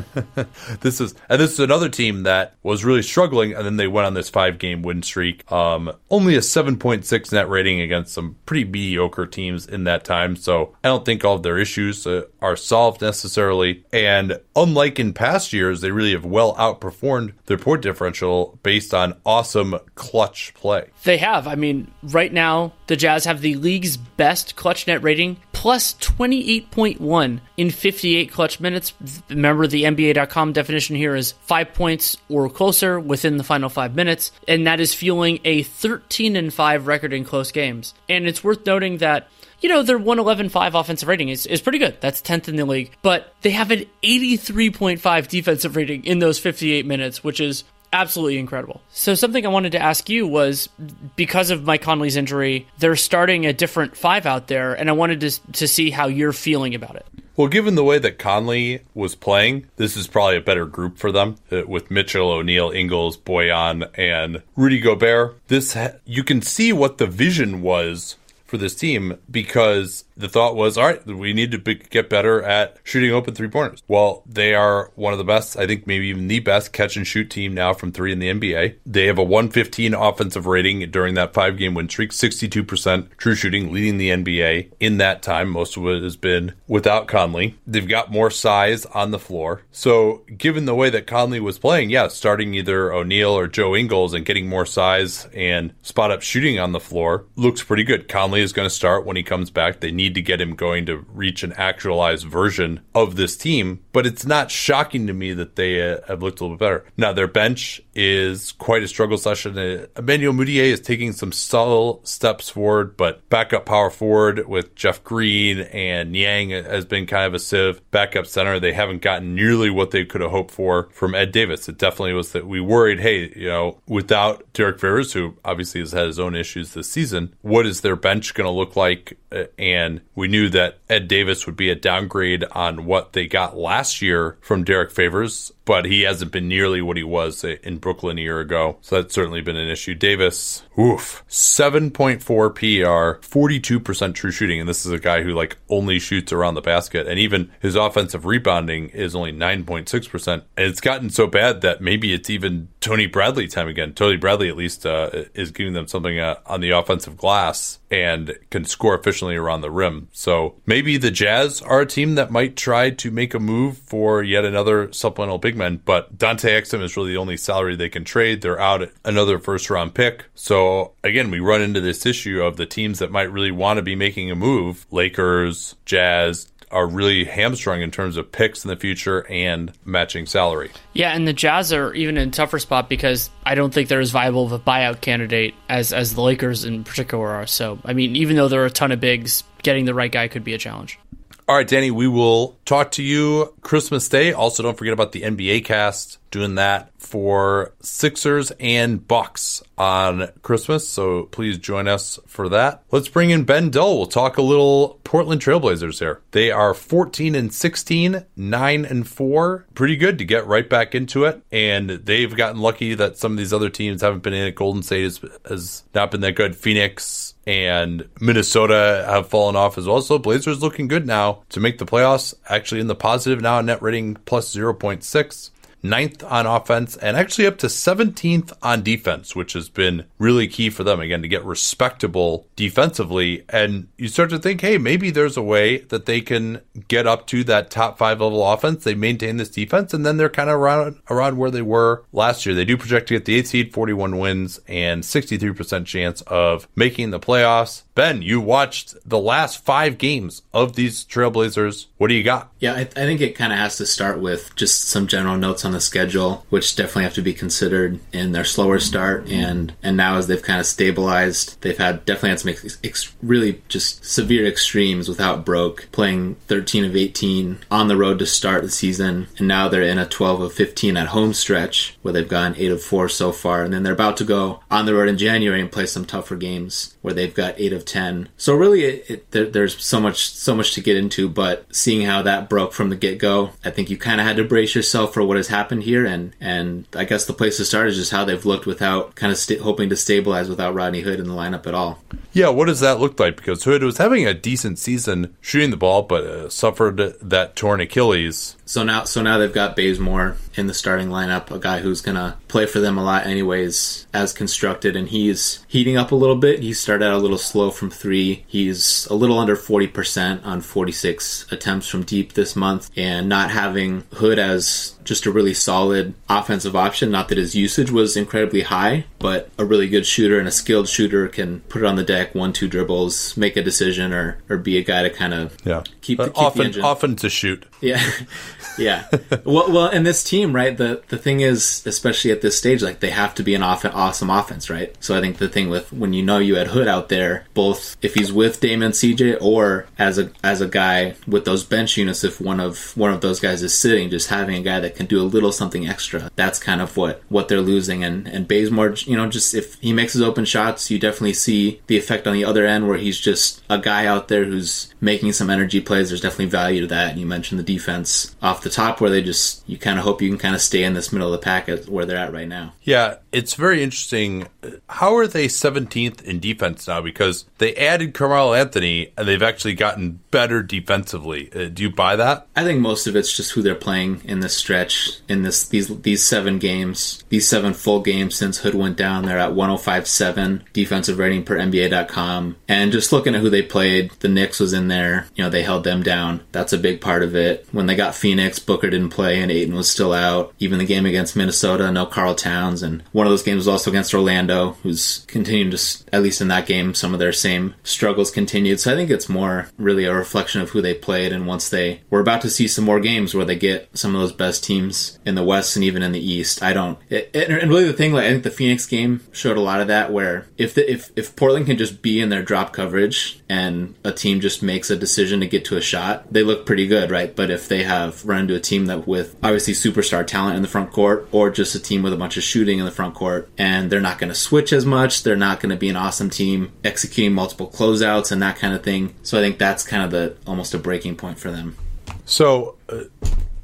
this 0.81 1.01
is 1.01 1.15
and 1.29 1.41
this 1.41 1.53
is 1.53 1.61
another 1.61 1.89
team 1.89 2.23
that 2.23 2.55
was 2.63 2.85
really 2.85 3.03
struggling, 3.03 3.53
and 3.53 3.65
then 3.67 3.77
they 3.77 3.87
went 3.87 4.07
on 4.07 4.15
this 4.15 4.31
five 4.31 4.59
game 4.59 4.83
win 4.83 5.03
streak. 5.03 5.51
Um, 5.53 5.93
only 6.11 6.35
a 6.37 6.41
7.6 6.41 7.33
net 7.33 7.49
rating 7.49 7.81
against 7.81 8.15
some 8.15 8.37
pretty 8.47 8.65
mediocre 8.65 9.27
teams 9.27 9.67
in 9.67 9.85
that 9.85 10.05
time. 10.05 10.37
So 10.37 10.75
I 10.83 10.89
don't 10.89 11.05
think 11.05 11.25
all 11.27 11.37
of 11.37 11.43
their 11.43 11.59
issues 11.59 12.07
uh, 12.07 12.23
are 12.41 12.57
solved 12.57 13.03
necessarily. 13.03 13.85
And 13.93 14.41
unlike 14.55 14.99
in 14.99 15.13
past 15.13 15.53
years, 15.53 15.81
they 15.81 15.91
really 15.91 16.13
have 16.13 16.25
well 16.25 16.55
outperformed 16.55 17.35
their 17.47 17.59
point 17.59 17.83
differential 17.83 18.59
based 18.63 18.95
on 18.95 19.15
awesome 19.27 19.77
clutch 19.95 20.55
play. 20.55 20.89
They 21.05 21.19
have. 21.19 21.47
I 21.47 21.55
mean, 21.55 21.91
right 22.03 22.33
now, 22.33 22.73
the 22.87 22.97
Jazz 22.97 23.25
have 23.25 23.41
the 23.41 23.57
league's 23.57 23.97
best 23.97 24.57
clutch 24.57 24.87
net 24.87 25.03
rating, 25.03 25.37
plus 25.53 25.95
28.1 25.95 27.41
in 27.57 27.71
58 27.71 28.31
clutch 28.31 28.61
minutes. 28.61 28.93
Remember, 29.29 29.67
the 29.67 29.85
NBA.com 29.85 30.53
definition 30.53 30.97
here 30.97 31.17
is 31.17 31.33
five 31.33 31.75
points 31.75 32.17
or 32.29 32.49
closer 32.49 33.01
within 33.01 33.37
the 33.37 33.45
final 33.45 33.69
five 33.69 33.95
minutes, 33.95 34.33
and 34.47 34.67
that 34.67 34.81
is 34.81 34.95
fueling 34.95 35.41
a 35.45 35.63
13 35.65 36.37
and 36.37 36.53
5 36.55 36.87
record 36.87 37.13
in 37.13 37.25
close 37.25 37.51
games. 37.53 37.95
And 38.09 38.27
it's 38.27 38.45
worth 38.45 38.65
noting 38.65 38.99
that 38.99 39.29
you 39.61 39.69
know, 39.69 39.83
their 39.83 39.99
111.5 39.99 40.79
offensive 40.79 41.09
rating 41.09 41.29
is, 41.29 41.47
is 41.47 41.61
pretty 41.61 41.79
good. 41.79 41.97
That's 42.01 42.21
10th 42.21 42.49
in 42.49 42.57
the 42.57 42.65
league. 42.65 42.93
But 43.03 43.35
they 43.43 43.51
have 43.51 43.71
an 43.71 43.87
83.5 44.03 45.29
defensive 45.29 45.77
rating 45.77 46.05
in 46.05 46.19
those 46.19 46.39
58 46.39 46.87
minutes, 46.87 47.25
which 47.25 47.41
is 47.41 47.65
absolutely 47.93 48.39
incredible. 48.39 48.81
So 48.91 49.15
something 49.15 49.47
I 49.47 49.49
wanted 49.49 49.73
to 49.73 49.79
ask 49.79 50.09
you 50.09 50.27
was 50.27 50.69
because 51.17 51.51
of 51.51 51.65
Mike 51.65 51.83
Conley's 51.83 52.17
injury, 52.17 52.67
they're 52.79 52.97
starting 52.97 53.47
a 53.47 53.53
different 53.53 53.97
five 53.97 54.27
out 54.27 54.49
there, 54.49 54.75
and 54.75 54.89
I 54.89 54.93
wanted 54.93 55.21
to 55.21 55.31
to 55.53 55.69
see 55.69 55.91
how 55.91 56.07
you're 56.07 56.33
feeling 56.33 56.75
about 56.75 56.97
it. 56.97 57.07
Well, 57.37 57.49
given 57.49 57.75
the 57.75 57.85
way 57.85 57.99
that 57.99 58.19
Conley 58.19 58.81
was 58.95 59.15
playing, 59.15 59.67
this 59.77 59.95
is 59.95 60.07
probably 60.07 60.39
a 60.39 60.41
better 60.41 60.65
group 60.65 60.97
for 60.97 61.13
them 61.13 61.37
uh, 61.53 61.63
with 61.67 61.91
Mitchell, 61.91 62.31
O'Neale, 62.31 62.71
Ingles, 62.71 63.19
Bojan, 63.19 63.91
and 63.95 64.43
Rudy 64.57 64.81
Gobert. 64.81 65.39
This 65.49 65.75
ha- 65.75 65.97
you 66.07 66.25
can 66.25 66.41
see 66.41 66.73
what 66.73 66.97
the 66.97 67.07
vision 67.07 67.61
was 67.61 68.17
for 68.47 68.57
this 68.57 68.75
team 68.75 69.19
because 69.31 70.05
the 70.17 70.29
thought 70.29 70.57
was, 70.57 70.79
all 70.79 70.87
right, 70.87 71.07
we 71.07 71.33
need 71.33 71.51
to 71.51 71.59
be, 71.59 71.75
get 71.75 72.09
better 72.09 72.43
at 72.43 72.79
shooting 72.83 73.13
open 73.13 73.35
three 73.35 73.49
pointers. 73.49 73.83
Well, 73.89 74.23
they 74.27 74.55
are 74.55 74.91
one 74.95 75.13
of 75.13 75.19
the 75.19 75.25
best, 75.25 75.57
I 75.57 75.67
think 75.67 75.87
maybe 75.87 76.07
even 76.07 76.29
the 76.29 76.41
best 76.41 76.73
catch 76.73 76.97
and 76.97 77.07
shoot 77.07 77.31
team 77.31 77.55
now 77.55 77.75
from 77.75 77.93
three 77.93 78.13
in 78.13 78.19
the 78.19 78.31
NBA. 78.31 78.77
They 78.87 79.07
have 79.07 79.19
a 79.19 79.25
115 79.25 79.95
offensive 79.95 80.47
rating 80.47 80.91
during 80.91 81.15
that 81.15 81.35
five 81.35 81.59
game 81.59 81.75
win 81.75 81.89
streak, 81.89 82.11
62% 82.11 83.17
true 83.17 83.35
shooting, 83.35 83.73
leading 83.73 83.99
the 83.99 84.11
NBA 84.11 84.73
in 84.81 84.99
that 84.99 85.23
time. 85.23 85.51
Most 85.51 85.77
of 85.77 85.87
it 85.87 86.03
has 86.03 86.17
been 86.17 86.55
without 86.67 87.09
Conley. 87.09 87.57
They've 87.67 87.87
got 87.87 88.11
more 88.11 88.31
size 88.31 88.87
on 88.87 89.11
the 89.11 89.19
floor. 89.19 89.63
So, 89.71 90.23
given 90.37 90.65
the 90.65 90.75
way 90.75 90.91
that 90.91 91.07
Conley 91.07 91.41
was 91.41 91.59
playing, 91.59 91.91
yeah, 91.91 92.09
starting 92.09 92.55
either 92.55 92.93
O'Neale 92.93 93.31
or 93.31 93.49
Joe 93.49 93.77
Ingles 93.77 94.15
and 94.15 94.25
getting 94.25 94.49
more 94.49 94.67
size 94.67 95.27
and 95.35 95.75
spot 95.83 96.11
up 96.11 96.23
shooting 96.23 96.59
on 96.59 96.73
the 96.73 96.81
floor 96.81 97.25
looks 97.37 97.63
pretty 97.63 97.85
good. 97.85 98.09
Conley 98.09 98.36
is 98.43 98.53
going 98.53 98.67
to 98.67 98.75
start 98.75 99.05
when 99.05 99.17
he 99.17 99.23
comes 99.23 99.51
back. 99.51 99.81
They 99.81 99.91
need 99.91 100.15
to 100.15 100.23
get 100.23 100.41
him 100.41 100.55
going 100.55 100.87
to 100.87 101.05
reach 101.13 101.43
an 101.43 101.53
actualized 101.55 102.27
version 102.27 102.81
of 102.95 103.17
this 103.17 103.37
team, 103.37 103.81
but 103.93 104.07
it's 104.07 104.27
not 104.27 104.51
shocking 104.51 105.07
to 105.07 105.13
me 105.13 105.33
that 105.33 105.57
they 105.57 105.81
uh, 105.81 106.01
have 106.09 106.23
looked 106.23 106.41
a 106.41 106.45
little 106.45 106.57
bit 106.57 106.65
better. 106.65 106.85
Now, 106.97 107.13
their 107.13 107.29
bench 107.29 107.81
is 107.97 108.53
quite 108.53 108.83
a 108.83 108.89
struggle 108.89 109.17
session. 109.17 109.59
Uh, 109.59 109.87
Emmanuel 109.97 110.35
Mudiay 110.35 110.67
is 110.67 110.81
taking 110.81 111.13
some 111.13 111.33
subtle 111.33 112.01
steps 112.05 112.51
forward, 112.51 112.95
but 112.97 113.27
backup 113.31 113.65
power 113.65 113.89
forward 113.89 114.47
with 114.47 114.75
Jeff 114.75 115.03
Green 115.03 115.61
and 115.61 116.13
Niang 116.13 116.51
has 116.51 116.85
been 116.85 117.07
kind 117.07 117.25
of 117.25 117.35
a 117.35 117.39
sieve. 117.39 117.81
Backup 117.91 118.27
center, 118.27 118.61
they 118.61 118.75
haven't 118.75 119.01
gotten 119.01 119.35
nearly 119.35 119.71
what 119.71 119.93
they 119.93 120.05
could 120.05 120.21
have 120.21 120.31
hoped 120.31 120.51
for 120.51 120.91
from 120.93 121.15
Ed 121.15 121.33
Davis. 121.33 121.69
It 121.71 121.79
definitely 121.79 122.13
was 122.13 122.33
that 122.33 122.47
we 122.47 122.61
worried, 122.61 123.01
hey, 123.01 123.33
you 123.35 123.49
know, 123.49 123.79
without 123.89 124.53
Derek 124.53 124.79
Favors, 124.79 125.15
who 125.15 125.35
obviously 125.43 125.81
has 125.81 125.93
had 125.93 126.07
his 126.07 126.21
own 126.21 126.37
issues 126.37 126.75
this 126.75 126.91
season, 126.91 127.35
what 127.41 127.65
is 127.65 127.81
their 127.81 127.97
bench 127.97 128.35
going 128.35 128.47
to 128.47 128.51
look 128.51 128.77
like? 128.77 129.19
Uh, 129.33 129.45
and 129.59 130.03
we 130.15 130.29
knew 130.29 130.51
that 130.51 130.79
Ed 130.91 131.09
Davis 131.09 131.47
would 131.47 131.57
be 131.57 131.71
a 131.71 131.75
downgrade 131.75 132.45
on 132.53 132.85
what 132.85 133.15
they 133.15 133.27
got 133.27 133.57
last 133.57 134.03
year 134.03 134.37
from 134.43 134.65
Derek 134.65 134.91
Favors 134.91 135.53
but 135.67 135.85
he 135.85 136.03
hasn't 136.03 136.33
been 136.33 136.49
nearly 136.49 136.81
what 136.81 136.97
he 136.97 137.03
was 137.03 137.45
in 137.45 137.79
Brooklyn 137.79 138.19
a 138.19 138.23
year 138.23 138.41
ago. 138.41 138.79
So 138.81 139.03
that's 139.03 139.15
certainly 139.15 139.43
been 139.43 139.57
an 139.57 139.69
issue. 139.69 139.95
Davis, 139.95 140.63
oof, 140.79 141.25
7.4 141.29 142.21
PR, 142.55 143.21
42% 143.21 144.15
true 144.15 144.31
shooting. 144.31 144.61
And 144.61 144.69
this 144.69 144.87
is 144.87 144.93
a 144.93 144.99
guy 144.99 145.23
who 145.23 145.35
like 145.35 145.59
only 145.69 145.99
shoots 145.99 146.33
around 146.33 146.55
the 146.55 146.63
basket. 146.63 147.09
And 147.09 147.19
even 147.19 147.51
his 147.61 147.75
offensive 147.75 148.25
rebounding 148.25 148.89
is 148.91 149.17
only 149.17 149.33
9.6%. 149.33 150.33
And 150.33 150.45
it's 150.57 150.81
gotten 150.81 151.11
so 151.11 151.27
bad 151.27 151.61
that 151.63 151.81
maybe 151.81 152.15
it's 152.15 152.31
even 152.31 152.69
Tony 152.81 153.07
Bradley 153.07 153.49
time 153.49 153.67
again. 153.67 153.93
Tony 153.93 154.17
Bradley 154.17 154.49
at 154.49 154.57
least 154.57 154.87
uh, 154.87 155.11
is 155.35 155.51
giving 155.51 155.73
them 155.73 155.89
something 155.89 156.21
uh, 156.21 156.37
on 156.47 156.61
the 156.61 156.71
offensive 156.71 157.17
glass 157.17 157.81
and 157.91 158.39
can 158.51 158.65
score 158.65 158.97
efficiently 158.97 159.35
around 159.35 159.61
the 159.61 159.71
rim. 159.71 160.09
So 160.13 160.55
maybe 160.67 160.97
the 160.97 161.11
Jazz 161.11 161.61
are 161.63 161.81
a 161.81 161.87
team 161.87 162.15
that 162.15 162.31
might 162.31 162.57
try 162.57 162.91
to 162.91 163.11
make 163.11 163.35
a 163.35 163.41
move 163.41 163.79
for 163.79 164.23
yet 164.23 164.45
another 164.45 164.93
supplemental 164.93 165.39
big 165.39 165.56
But 165.85 166.19
Dante 166.19 166.61
Exum 166.61 166.83
is 166.83 166.97
really 166.97 167.13
the 167.13 167.19
only 167.19 167.37
salary 167.37 167.77
they 167.77 167.89
can 167.89 168.05
trade. 168.05 168.43
They're 168.43 168.61
out 168.61 168.83
at 168.83 168.93
another 169.05 169.39
first 169.39 169.71
round 169.71 169.95
pick. 169.95 170.27
So 170.35 170.93
again, 171.03 171.31
we 171.31 171.41
run 171.41 171.63
into 171.63 171.81
this 171.81 172.07
issue 172.07 172.43
of 172.43 172.57
the 172.57 172.67
teams 172.67 172.99
that 172.99 173.11
might 173.11 173.33
really 173.33 173.51
want 173.51 173.79
to 173.79 173.83
be 173.83 173.97
making 173.97 174.31
a 174.31 174.37
move 174.37 174.87
Lakers, 174.91 175.77
Jazz, 175.85 176.49
are 176.71 176.87
really 176.87 177.25
hamstrung 177.25 177.81
in 177.81 177.91
terms 177.91 178.17
of 178.17 178.31
picks 178.31 178.65
in 178.65 178.69
the 178.69 178.77
future 178.77 179.27
and 179.31 179.73
matching 179.85 180.27
salary. 180.27 180.71
Yeah, 180.93 181.13
and 181.13 181.27
the 181.27 181.33
Jazz 181.33 181.73
are 181.73 181.95
even 181.95 182.17
in 182.17 182.29
a 182.29 182.33
tougher 182.33 182.59
spot 182.59 182.89
because 182.89 183.31
I 183.45 183.55
don't 183.55 183.73
think 183.73 183.89
they're 183.89 184.01
as 184.01 184.11
viable 184.11 184.45
of 184.45 184.53
a 184.53 184.59
buyout 184.59 185.01
candidate 185.01 185.55
as 185.69 185.93
as 185.93 186.15
the 186.15 186.23
Lakers 186.23 186.65
in 186.65 186.85
particular 186.85 187.29
are. 187.29 187.47
So, 187.47 187.79
I 187.85 187.93
mean, 187.93 188.17
even 188.17 188.37
though 188.37 188.49
there 188.49 188.63
are 188.63 188.67
a 188.67 188.71
ton 188.71 188.93
of 188.93 189.01
bigs, 189.01 189.45
getting 189.63 189.85
the 189.85 189.95
right 189.95 190.11
guy 190.11 190.29
could 190.29 190.45
be 190.45 190.55
a 190.55 190.59
challenge. 190.59 190.99
All 191.49 191.55
right, 191.55 191.69
Danny, 191.69 191.93
we 191.93 192.09
will 192.09 192.59
talk 192.65 192.91
to 192.93 193.05
you 193.05 193.55
Christmas 193.61 194.09
Day. 194.09 194.33
Also, 194.33 194.65
don't 194.65 194.77
forget 194.77 194.93
about 194.93 195.13
the 195.13 195.23
NBA 195.23 195.65
cast 195.65 196.19
doing 196.33 196.57
that 196.57 196.91
for 196.99 197.73
Sixers 197.81 198.51
and 198.59 199.07
Bucks 199.07 199.63
on 199.79 200.29
Christmas. 200.43 200.89
So 200.89 201.27
please 201.27 201.57
join 201.57 201.87
us 201.87 202.19
for 202.27 202.49
that. 202.49 202.83
Let's 202.91 203.07
bring 203.07 203.31
in 203.31 203.45
Ben 203.45 203.71
Dull. 203.71 203.97
We'll 203.97 204.07
talk 204.07 204.39
a 204.39 204.43
little 204.43 205.01
Portland 205.05 205.41
Trailblazers 205.41 206.01
here. 206.01 206.21
They 206.33 206.51
are 206.51 206.75
14 206.75 207.37
and 207.37 207.55
16, 207.55 208.25
9 208.35 208.85
and 208.85 209.07
4. 209.07 209.67
Pretty 209.73 209.97
good 209.97 210.19
to 210.19 210.25
get 210.25 210.49
right 210.49 210.69
back 210.69 210.97
into 210.97 211.27
it. 211.27 211.43
And 211.53 211.91
they've 211.91 212.37
gotten 212.37 212.61
lucky 212.61 212.97
that 212.97 213.19
some 213.19 213.31
of 213.33 213.39
these 213.39 213.53
other 213.53 213.71
teams 213.71 214.03
haven't 214.03 214.25
been 214.25 214.35
in 214.35 214.49
it. 214.49 214.57
Golden 214.57 214.83
State 214.83 215.05
has, 215.05 215.21
has 215.49 215.85
not 215.95 216.11
been 216.11 216.23
that 216.23 216.35
good. 216.35 216.57
Phoenix 216.57 217.36
and 217.47 218.09
Minnesota 218.21 219.05
have 219.09 219.29
fallen 219.29 219.55
off 219.55 219.79
as 219.79 219.87
well. 219.87 220.03
So 220.03 220.19
Blazers 220.19 220.63
looking 220.63 220.89
good 220.89 221.07
now 221.07 221.43
to 221.51 221.61
make 221.61 221.79
the 221.79 221.87
playoffs. 221.87 222.35
Actually 222.49 222.81
in 222.81 222.89
the 222.89 222.95
positive 222.95 223.41
now, 223.41 223.61
net 223.61 223.81
rating 223.81 224.17
plus 224.25 224.55
0.6 224.55 225.51
ninth 225.83 226.23
on 226.25 226.47
offense, 226.47 226.97
and 226.97 227.17
actually 227.17 227.47
up 227.47 227.59
to 227.59 227.67
17th 227.67 228.53
on 228.63 228.83
defense, 228.83 229.37
which 229.37 229.53
has 229.53 229.69
been 229.69 230.05
really 230.19 230.49
key 230.49 230.71
for 230.71 230.85
them, 230.85 231.01
again, 231.01 231.23
to 231.23 231.29
get 231.29 231.45
respectable 231.45 232.47
defensively. 232.57 233.45
And 233.49 233.89
you 233.97 234.09
start 234.09 234.31
to 234.31 234.39
think, 234.39 234.61
hey, 234.61 234.79
maybe 234.79 235.11
there's 235.11 235.37
a 235.37 235.43
way 235.43 235.79
that 235.79 236.07
they 236.07 236.21
can 236.21 236.61
get 236.89 237.07
up 237.07 237.27
to 237.29 237.45
that 237.45 237.71
top 237.71 237.99
five 237.99 238.21
level 238.21 238.47
offense. 238.47 238.85
They 238.85 238.95
maintain 238.95 239.37
this 239.37 239.51
defense, 239.51 239.95
and 239.95 240.05
then 240.05 240.17
they're 240.17 240.29
kind 240.29 240.51
of 240.51 240.57
around, 240.57 241.01
around 241.11 241.39
where 241.39 241.51
they 241.51 241.63
were 241.63 242.05
last 242.13 242.47
year. 242.47 242.55
They 242.55 242.65
do 242.65 242.77
project 242.77 243.09
to 243.09 243.15
get 243.15 243.25
the 243.25 243.37
eighth 243.37 243.49
seed, 243.49 243.73
41 243.73 244.19
wins, 244.19 244.61
and 244.69 245.03
63% 245.03 245.87
chance 245.87 246.23
of 246.23 246.69
making 246.75 247.11
the 247.11 247.21
playoffs. 247.21 247.83
Ben, 247.95 248.23
you 248.23 248.41
watched 248.41 248.95
the 249.09 249.19
last 249.19 249.65
five 249.65 249.99
games 249.99 250.43
of 250.53 250.77
these 250.77 251.05
Trailblazers. 251.05 251.87
What 251.97 252.09
do 252.09 252.15
you 252.15 252.23
got? 252.23 252.51
Yeah, 252.59 252.75
I, 252.75 252.81
I 252.81 252.85
think 252.85 253.21
it 253.21 253.37
kind 253.37 253.53
of 253.53 253.59
has 253.59 253.77
to 253.79 253.87
start 253.87 254.21
with 254.21 254.55
just 254.55 254.85
some 254.85 255.07
general 255.07 255.37
notes 255.37 255.65
on 255.67 255.73
the 255.73 255.81
schedule, 255.81 256.47
which 256.49 256.77
definitely 256.77 257.03
have 257.03 257.15
to 257.15 257.23
be 257.23 257.35
considered 257.35 257.99
in 258.13 258.33
their 258.33 258.45
slower 258.45 258.79
start. 258.79 259.29
And 259.29 259.75
and 259.83 259.97
now 259.97 260.17
as 260.17 260.27
they've 260.27 260.43
kind 260.43 260.61
of 260.61 260.67
stabilized, 260.67 261.61
they've 261.61 261.77
had 261.77 262.05
definitely 262.05 262.31
had 262.31 262.41
some 262.41 262.51
ex- 262.51 262.79
ex- 262.83 263.17
really 263.23 263.63
just 263.69 264.05
severe 264.05 264.47
extremes 264.47 265.09
without 265.09 265.45
Broke 265.45 265.89
playing 265.93 266.37
13 266.47 266.85
of 266.85 266.97
18 266.97 267.59
on 267.71 267.89
the 267.89 267.97
road 267.97 268.19
to 268.21 268.27
start 268.27 268.63
the 268.63 268.71
season, 268.71 269.27
and 269.39 269.49
now 269.49 269.69
they're 269.69 269.83
in 269.83 269.99
a 269.99 270.07
12 270.07 270.41
of 270.41 270.53
15 270.53 270.97
at 270.97 271.09
home 271.09 271.35
stretch 271.35 271.99
where 272.03 272.13
they've 272.13 272.29
gone 272.29 272.55
8 272.57 272.71
of 272.71 272.83
4 272.83 273.09
so 273.09 273.33
far, 273.33 273.63
and 273.63 273.73
then 273.73 273.83
they're 273.83 273.93
about 273.93 274.17
to 274.19 274.25
go 274.25 274.61
on 274.71 274.87
the 274.87 274.95
road 274.95 275.09
in 275.09 275.19
January 275.19 275.61
and 275.61 275.73
play 275.73 275.87
some 275.87 276.05
tougher 276.05 276.37
games 276.37 276.97
where 277.03 277.15
they've 277.15 277.35
got 277.35 277.59
8 277.59 277.73
of 277.73 277.85
10. 277.85 278.29
So 278.37 278.55
really, 278.55 278.85
it, 278.85 279.11
it, 279.11 279.31
there, 279.33 279.47
there's 279.47 279.85
so 279.85 280.01
much 280.01 280.31
so 280.31 280.55
much 280.55 280.73
to 280.75 280.81
get 280.81 280.97
into, 280.97 281.29
but 281.29 281.67
seeing 281.75 282.07
how 282.07 282.23
that 282.23 282.49
broke 282.49 282.73
from 282.73 282.91
the 282.91 282.97
get 282.97 283.19
go, 283.19 283.51
I 283.65 283.71
think 283.71 283.91
you 283.91 283.97
kind 283.97 284.21
of 284.21 284.27
had 284.27 284.37
to 284.37 284.45
brace 284.45 284.75
yourself 284.75 285.13
for 285.13 285.25
what 285.25 285.37
has 285.37 285.49
happened 285.49 285.56
here, 285.83 286.05
and 286.07 286.35
and 286.41 286.87
I 286.95 287.05
guess 287.05 287.25
the 287.25 287.33
place 287.33 287.57
to 287.57 287.65
start 287.65 287.89
is 287.89 287.97
just 287.97 288.11
how 288.11 288.25
they've 288.25 288.45
looked 288.45 288.67
without 288.67 289.15
kind 289.15 289.33
of 289.33 289.39
st- 289.39 289.61
hoping 289.61 289.89
to 289.91 289.97
stabilize 289.97 290.49
without 290.49 290.75
Rodney 290.75 291.01
Hood 291.01 291.21
in 291.21 291.27
the 291.27 291.35
lineup 291.35 291.67
at 291.67 291.75
all. 291.75 292.03
Yeah, 292.33 292.49
what 292.49 292.67
does 292.67 292.81
that 292.81 293.01
look 293.01 293.19
like? 293.19 293.37
Because 293.37 293.65
Hood 293.65 293.83
was 293.83 293.99
having 293.99 294.27
a 294.27 294.35
decent 294.35 294.79
season 294.79 295.35
shooting 295.41 295.71
the 295.71 295.77
ball, 295.77 296.03
but 296.03 296.25
uh, 296.25 296.49
suffered 296.49 296.97
that 296.97 297.57
torn 297.57 297.81
Achilles. 297.81 298.56
So 298.69 298.83
now, 298.83 299.05
so 299.05 299.23
now 299.23 299.39
they've 299.39 299.53
got 299.53 299.77
Bazemore 299.77 300.37
in 300.57 300.67
the 300.67 300.75
starting 300.75 301.09
lineup, 301.09 301.53
a 301.53 301.59
guy 301.59 301.79
who's 301.79 302.01
gonna 302.01 302.37
play 302.49 302.67
for 302.67 302.81
them 302.81 302.99
a 302.99 303.05
lot, 303.05 303.25
anyways, 303.25 304.09
as 304.13 304.33
constructed, 304.33 304.97
and 304.97 305.09
he's 305.09 305.65
heating 305.69 305.97
up 305.97 306.11
a 306.11 306.17
little 306.17 306.35
bit. 306.35 306.61
He 306.61 306.73
started 306.73 307.05
out 307.05 307.15
a 307.15 307.19
little 307.19 307.39
slow 307.39 307.71
from 307.71 307.91
three. 307.91 308.45
He's 308.49 309.07
a 309.09 309.15
little 309.15 309.39
under 309.39 309.55
forty 309.55 309.87
percent 309.87 310.45
on 310.45 310.63
forty-six 310.63 311.47
attempts 311.53 311.89
from 311.89 312.03
deep 312.03 312.33
this 312.33 312.57
month, 312.57 312.91
and 312.97 313.29
not 313.29 313.53
having 313.53 314.03
Hood 314.15 314.39
as 314.41 314.97
just 315.05 315.27
a 315.27 315.31
really 315.31 315.55
solid 315.55 316.15
offensive 316.29 316.75
option. 316.75 317.13
Not 317.13 317.29
that 317.29 317.39
his 317.39 317.55
usage 317.55 317.93
was 317.93 318.17
incredibly 318.17 318.63
high, 318.63 319.05
but 319.19 319.51
a 319.59 319.65
really 319.65 319.89
good 319.89 320.07
shooter 320.07 320.39
and 320.39 320.49
a 320.49 320.51
skilled 320.51 320.89
shooter 320.89 321.29
can 321.29 321.61
put 321.61 321.83
it 321.83 321.85
on 321.85 321.97
the 321.97 322.05
deck, 322.05 322.35
one 322.35 322.53
two 322.53 322.69
dribbles, 322.69 323.37
make 323.37 323.57
a 323.57 323.63
decision, 323.63 324.13
or 324.13 324.39
or 324.49 324.57
be 324.57 324.79
a 324.79 324.83
guy 324.83 325.03
to 325.03 325.11
kind 325.11 325.35
of 325.35 325.57
yeah 325.65 325.83
keep, 326.01 326.21
uh, 326.21 326.27
keep 326.27 326.39
often 326.39 326.81
often 326.81 327.17
to 327.17 327.29
shoot. 327.29 327.67
Yeah, 327.81 328.03
yeah. 328.79 329.09
well, 329.45 329.71
well, 329.71 329.87
and 329.87 330.07
this 330.07 330.25
team, 330.25 330.55
right? 330.55 330.77
The 330.77 331.03
the 331.09 331.19
thing 331.19 331.41
is, 331.41 331.87
especially 331.87 332.31
at 332.31 332.41
this 332.41 332.57
stage, 332.57 332.83
like 332.83 333.01
they 333.01 333.11
have 333.11 333.35
to 333.37 333.43
be 333.43 333.55
an 333.55 333.63
off- 333.63 333.85
awesome 333.85 334.31
offense, 334.31 334.71
right? 334.71 334.95
So 335.01 335.17
I 335.17 335.21
think 335.21 335.39
the 335.39 335.49
thing 335.49 335.69
with 335.69 335.93
when 335.93 336.13
you 336.13 336.23
know 336.23 336.39
you 336.39 336.57
had 336.57 336.69
Hood 336.69 336.89
out 336.89 337.09
there, 337.09 337.47
both 337.55 337.97
if 338.03 338.15
he's 338.15 338.33
with 338.33 338.61
Damon 338.61 338.93
CJ 338.93 339.39
or 339.41 339.87
as 339.99 340.19
a 340.19 340.31
as 340.43 340.61
a 340.61 340.69
guy 340.69 341.15
with 341.27 341.45
those 341.45 341.65
bench 341.65 341.97
units, 341.97 342.25
if 342.25 342.41
one 342.41 342.61
of 342.61 342.97
one 342.97 343.13
of 343.13 343.21
those 343.21 343.41
guys 343.41 343.63
is 343.63 343.77
sitting, 343.77 344.11
just 344.11 344.29
having 344.29 344.57
a 344.57 344.63
guy 344.63 344.81
that 344.81 344.95
can 344.95 345.07
do 345.07 345.21
a 345.21 345.25
little 345.25 345.53
something 345.53 345.87
extra, 345.89 346.31
that's 346.37 346.59
kind 346.59 346.81
of 346.81 346.97
what 346.97 347.23
what 347.29 347.49
they're 347.49 347.61
losing. 347.61 348.05
And 348.05 348.27
and 348.27 348.47
Bazemore, 348.49 348.95
you 349.05 349.16
you 349.17 349.23
know, 349.23 349.31
just 349.31 349.55
if 349.55 349.81
he 349.81 349.95
makes 349.95 350.13
his 350.13 350.21
open 350.21 350.45
shots, 350.45 350.91
you 350.91 350.99
definitely 350.99 351.33
see 351.33 351.81
the 351.87 351.97
effect 351.97 352.27
on 352.27 352.35
the 352.35 352.45
other 352.45 352.67
end 352.67 352.87
where 352.87 352.99
he's 352.99 353.19
just 353.19 353.63
a 353.71 353.79
guy 353.79 354.05
out 354.05 354.29
there 354.29 354.45
who's 354.45 354.93
making 355.01 355.33
some 355.33 355.49
energy 355.49 355.81
plays. 355.81 356.11
There's 356.11 356.21
definitely 356.21 356.47
value 356.47 356.83
to 356.83 356.87
that. 356.89 357.13
And 357.13 357.19
you 357.19 357.25
mentioned 357.25 357.59
the 357.59 357.65
defense 357.65 358.37
off 358.43 358.61
the 358.61 358.69
top 358.69 359.01
where 359.01 359.09
they 359.09 359.23
just, 359.23 359.67
you 359.67 359.79
kind 359.79 359.99
of 359.99 360.05
hope 360.05 360.21
you 360.21 360.29
can 360.29 360.37
kind 360.37 360.55
of 360.55 360.61
stay 360.61 360.85
in 360.85 360.93
this 360.93 361.13
middle 361.13 361.33
of 361.33 361.41
the 361.41 361.45
pack 361.45 361.71
where 361.89 362.05
they're 362.05 362.19
at 362.19 362.35
right 362.35 362.47
now. 362.47 362.75
Yeah, 362.83 363.17
it's 363.33 363.55
very 363.55 363.83
interesting. 363.83 364.49
How 364.91 365.17
are 365.17 365.27
they 365.27 365.47
17th 365.47 366.23
in 366.23 366.39
defense 366.39 366.87
now? 366.87 367.01
Because 367.01 367.47
they 367.57 367.75
added 367.75 368.13
Carmelo 368.13 368.53
Anthony 368.53 369.13
and 369.17 369.27
they've 369.27 369.43
actually 369.43 369.75
gotten 369.75 370.21
better 370.31 370.63
defensively. 370.63 371.51
Uh, 371.55 371.71
do 371.73 371.83
you 371.83 371.91
buy 371.91 372.17
that? 372.17 372.47
I 372.55 372.65
think 372.65 372.81
most 372.81 373.07
of 373.07 373.17
it's 373.17 373.35
just 373.35 373.53
who 373.53 373.63
they're 373.63 373.75
playing 373.75 374.21
in 374.25 374.41
this 374.41 374.55
stretch, 374.55 375.21
in 375.29 375.43
this 375.43 375.67
these 375.67 375.89
these 376.03 376.23
seven 376.23 376.59
games, 376.59 377.25
these 377.31 377.49
seven 377.49 377.73
full 377.73 378.01
games 378.03 378.37
since 378.37 378.59
Hood 378.59 378.75
down. 378.97 379.25
They're 379.25 379.39
at 379.39 379.53
105.7 379.53 380.63
defensive 380.73 381.19
rating 381.19 381.45
per 381.45 381.57
NBA.com. 381.57 382.57
And 382.69 382.93
just 382.93 383.13
looking 383.13 383.35
at 383.35 383.41
who 383.41 383.51
they 383.51 383.63
played, 383.63 384.11
the 384.21 384.29
Knicks 384.29 384.61
was 384.61 384.73
in 384.73 384.89
there. 384.89 385.27
You 385.35 385.45
know, 385.45 385.51
they 385.51 385.63
held 385.63 385.85
them 385.85 386.03
down. 386.03 386.43
That's 386.53 386.73
a 386.73 386.79
big 386.79 387.01
part 387.01 387.23
of 387.23 387.35
it. 387.35 387.67
When 387.73 387.87
they 387.87 387.97
got 387.97 388.15
Phoenix, 388.15 388.59
Booker 388.59 388.91
didn't 388.91 389.11
play 389.11 389.41
and 389.41 389.51
Ayton 389.51 389.75
was 389.75 389.91
still 389.91 390.13
out. 390.13 390.55
Even 390.59 390.79
the 390.79 390.87
game 390.87 391.07
against 391.07 391.37
Minnesota, 391.37 391.91
no 391.91 392.07
Karl 392.07 392.35
Towns. 392.35 392.83
And 392.83 393.03
one 393.13 393.27
of 393.27 393.31
those 393.31 393.43
games 393.43 393.59
was 393.59 393.69
also 393.69 393.91
against 393.91 394.15
Orlando, 394.15 394.73
who's 394.83 395.25
continuing 395.27 395.71
to, 395.71 395.79
at 396.13 396.23
least 396.23 396.41
in 396.41 396.49
that 396.49 396.67
game, 396.67 396.95
some 396.95 397.13
of 397.13 397.21
their 397.21 397.33
same 397.33 397.75
struggles 397.83 398.31
continued. 398.31 398.81
So 398.81 398.93
I 398.93 398.97
think 398.97 399.11
it's 399.11 399.29
more 399.29 399.69
really 399.77 400.05
a 400.05 400.15
reflection 400.15 400.61
of 400.61 400.71
who 400.71 400.83
they 400.83 400.95
played. 400.95 401.33
And 401.33 401.47
once 401.47 401.69
they, 401.69 402.01
we're 402.11 402.21
about 402.21 402.41
to 402.43 402.51
see 402.51 402.69
some 402.69 402.85
more 402.85 403.01
games 403.01 403.35
where 403.35 403.45
they 403.45 403.57
get 403.57 403.89
some 403.97 404.15
of 404.15 404.21
those 404.21 404.33
best 404.33 404.65
teams 404.65 405.19
in 405.25 405.35
the 405.35 405.45
West 405.45 405.77
and 405.77 405.85
even 405.85 406.03
in 406.03 406.13
the 406.13 406.21
East. 406.21 406.63
I 406.63 406.73
don't, 406.73 406.99
it, 407.09 407.31
it, 407.33 407.51
and 407.51 407.71
really 407.71 407.85
the 407.85 407.93
thing, 407.93 408.13
like 408.13 408.25
I 408.25 408.31
think 408.31 408.45
the 408.45 408.51
Phoenix 408.51 408.86
game 408.87 409.21
showed 409.33 409.57
a 409.57 409.61
lot 409.61 409.81
of 409.81 409.89
that 409.89 410.13
where 410.13 410.47
if 410.57 410.75
the, 410.75 410.91
if, 410.91 411.11
if 411.17 411.37
Portland 411.37 411.67
can 411.67 411.77
just 411.77 412.03
be 412.03 412.21
in 412.21 412.29
their 412.29 412.43
drop 412.43 412.73
coverage 412.73 413.41
and 413.49 413.95
a 414.05 414.13
team 414.13 414.41
just 414.41 414.63
makes 414.63 414.91
a 414.91 414.97
decision 414.97 415.41
to 415.41 415.47
get 415.47 415.65
to 415.67 415.77
a 415.77 415.81
shot, 415.81 416.33
they 416.33 416.43
look 416.43 416.67
pretty 416.67 416.87
good, 416.87 417.11
right? 417.11 417.35
But 417.35 417.51
if 417.51 417.69
they 417.69 417.83
have 417.85 418.25
run 418.25 418.41
into 418.41 418.55
a 418.55 418.61
team 418.61 418.87
that 418.87 419.07
with 419.07 419.37
obviously 419.43 419.75
superstar 419.75 420.27
talent 420.27 420.57
in 420.57 420.63
the 420.63 420.69
front 420.69 420.93
court 420.93 421.29
or 421.33 421.51
just 421.51 421.75
a 421.75 421.81
team 421.81 422.03
with 422.03 422.13
a 422.13 422.17
bunch 422.17 422.37
of 422.37 422.43
shooting 422.43 422.79
in 422.79 422.85
the 422.85 422.91
front 422.91 423.15
court 423.15 423.49
and 423.59 423.91
they're 423.91 424.01
not 424.01 424.19
going 424.19 424.29
to 424.29 424.35
switch 424.35 424.73
as 424.73 424.87
much, 424.87 425.23
they're 425.23 425.37
not 425.37 425.61
going 425.61 425.71
to 425.71 425.77
be 425.77 425.89
an 425.89 425.97
awesome 425.97 426.31
team 426.31 426.73
executing 426.85 427.35
multiple 427.35 427.69
closeouts 427.69 428.33
and 428.33 428.43
that 428.43 428.57
kind 428.57 428.75
of 428.75 428.83
thing. 428.83 429.15
So 429.23 429.39
I 429.39 429.43
think 429.43 429.59
that's 429.59 429.85
kind 429.85 430.03
of 430.03 430.11
the 430.11 430.37
almost 430.47 430.75
a 430.75 430.79
breaking 430.79 431.17
point 431.17 431.39
for 431.39 431.51
them. 431.51 431.77
So 432.25 432.77
uh, 432.89 433.05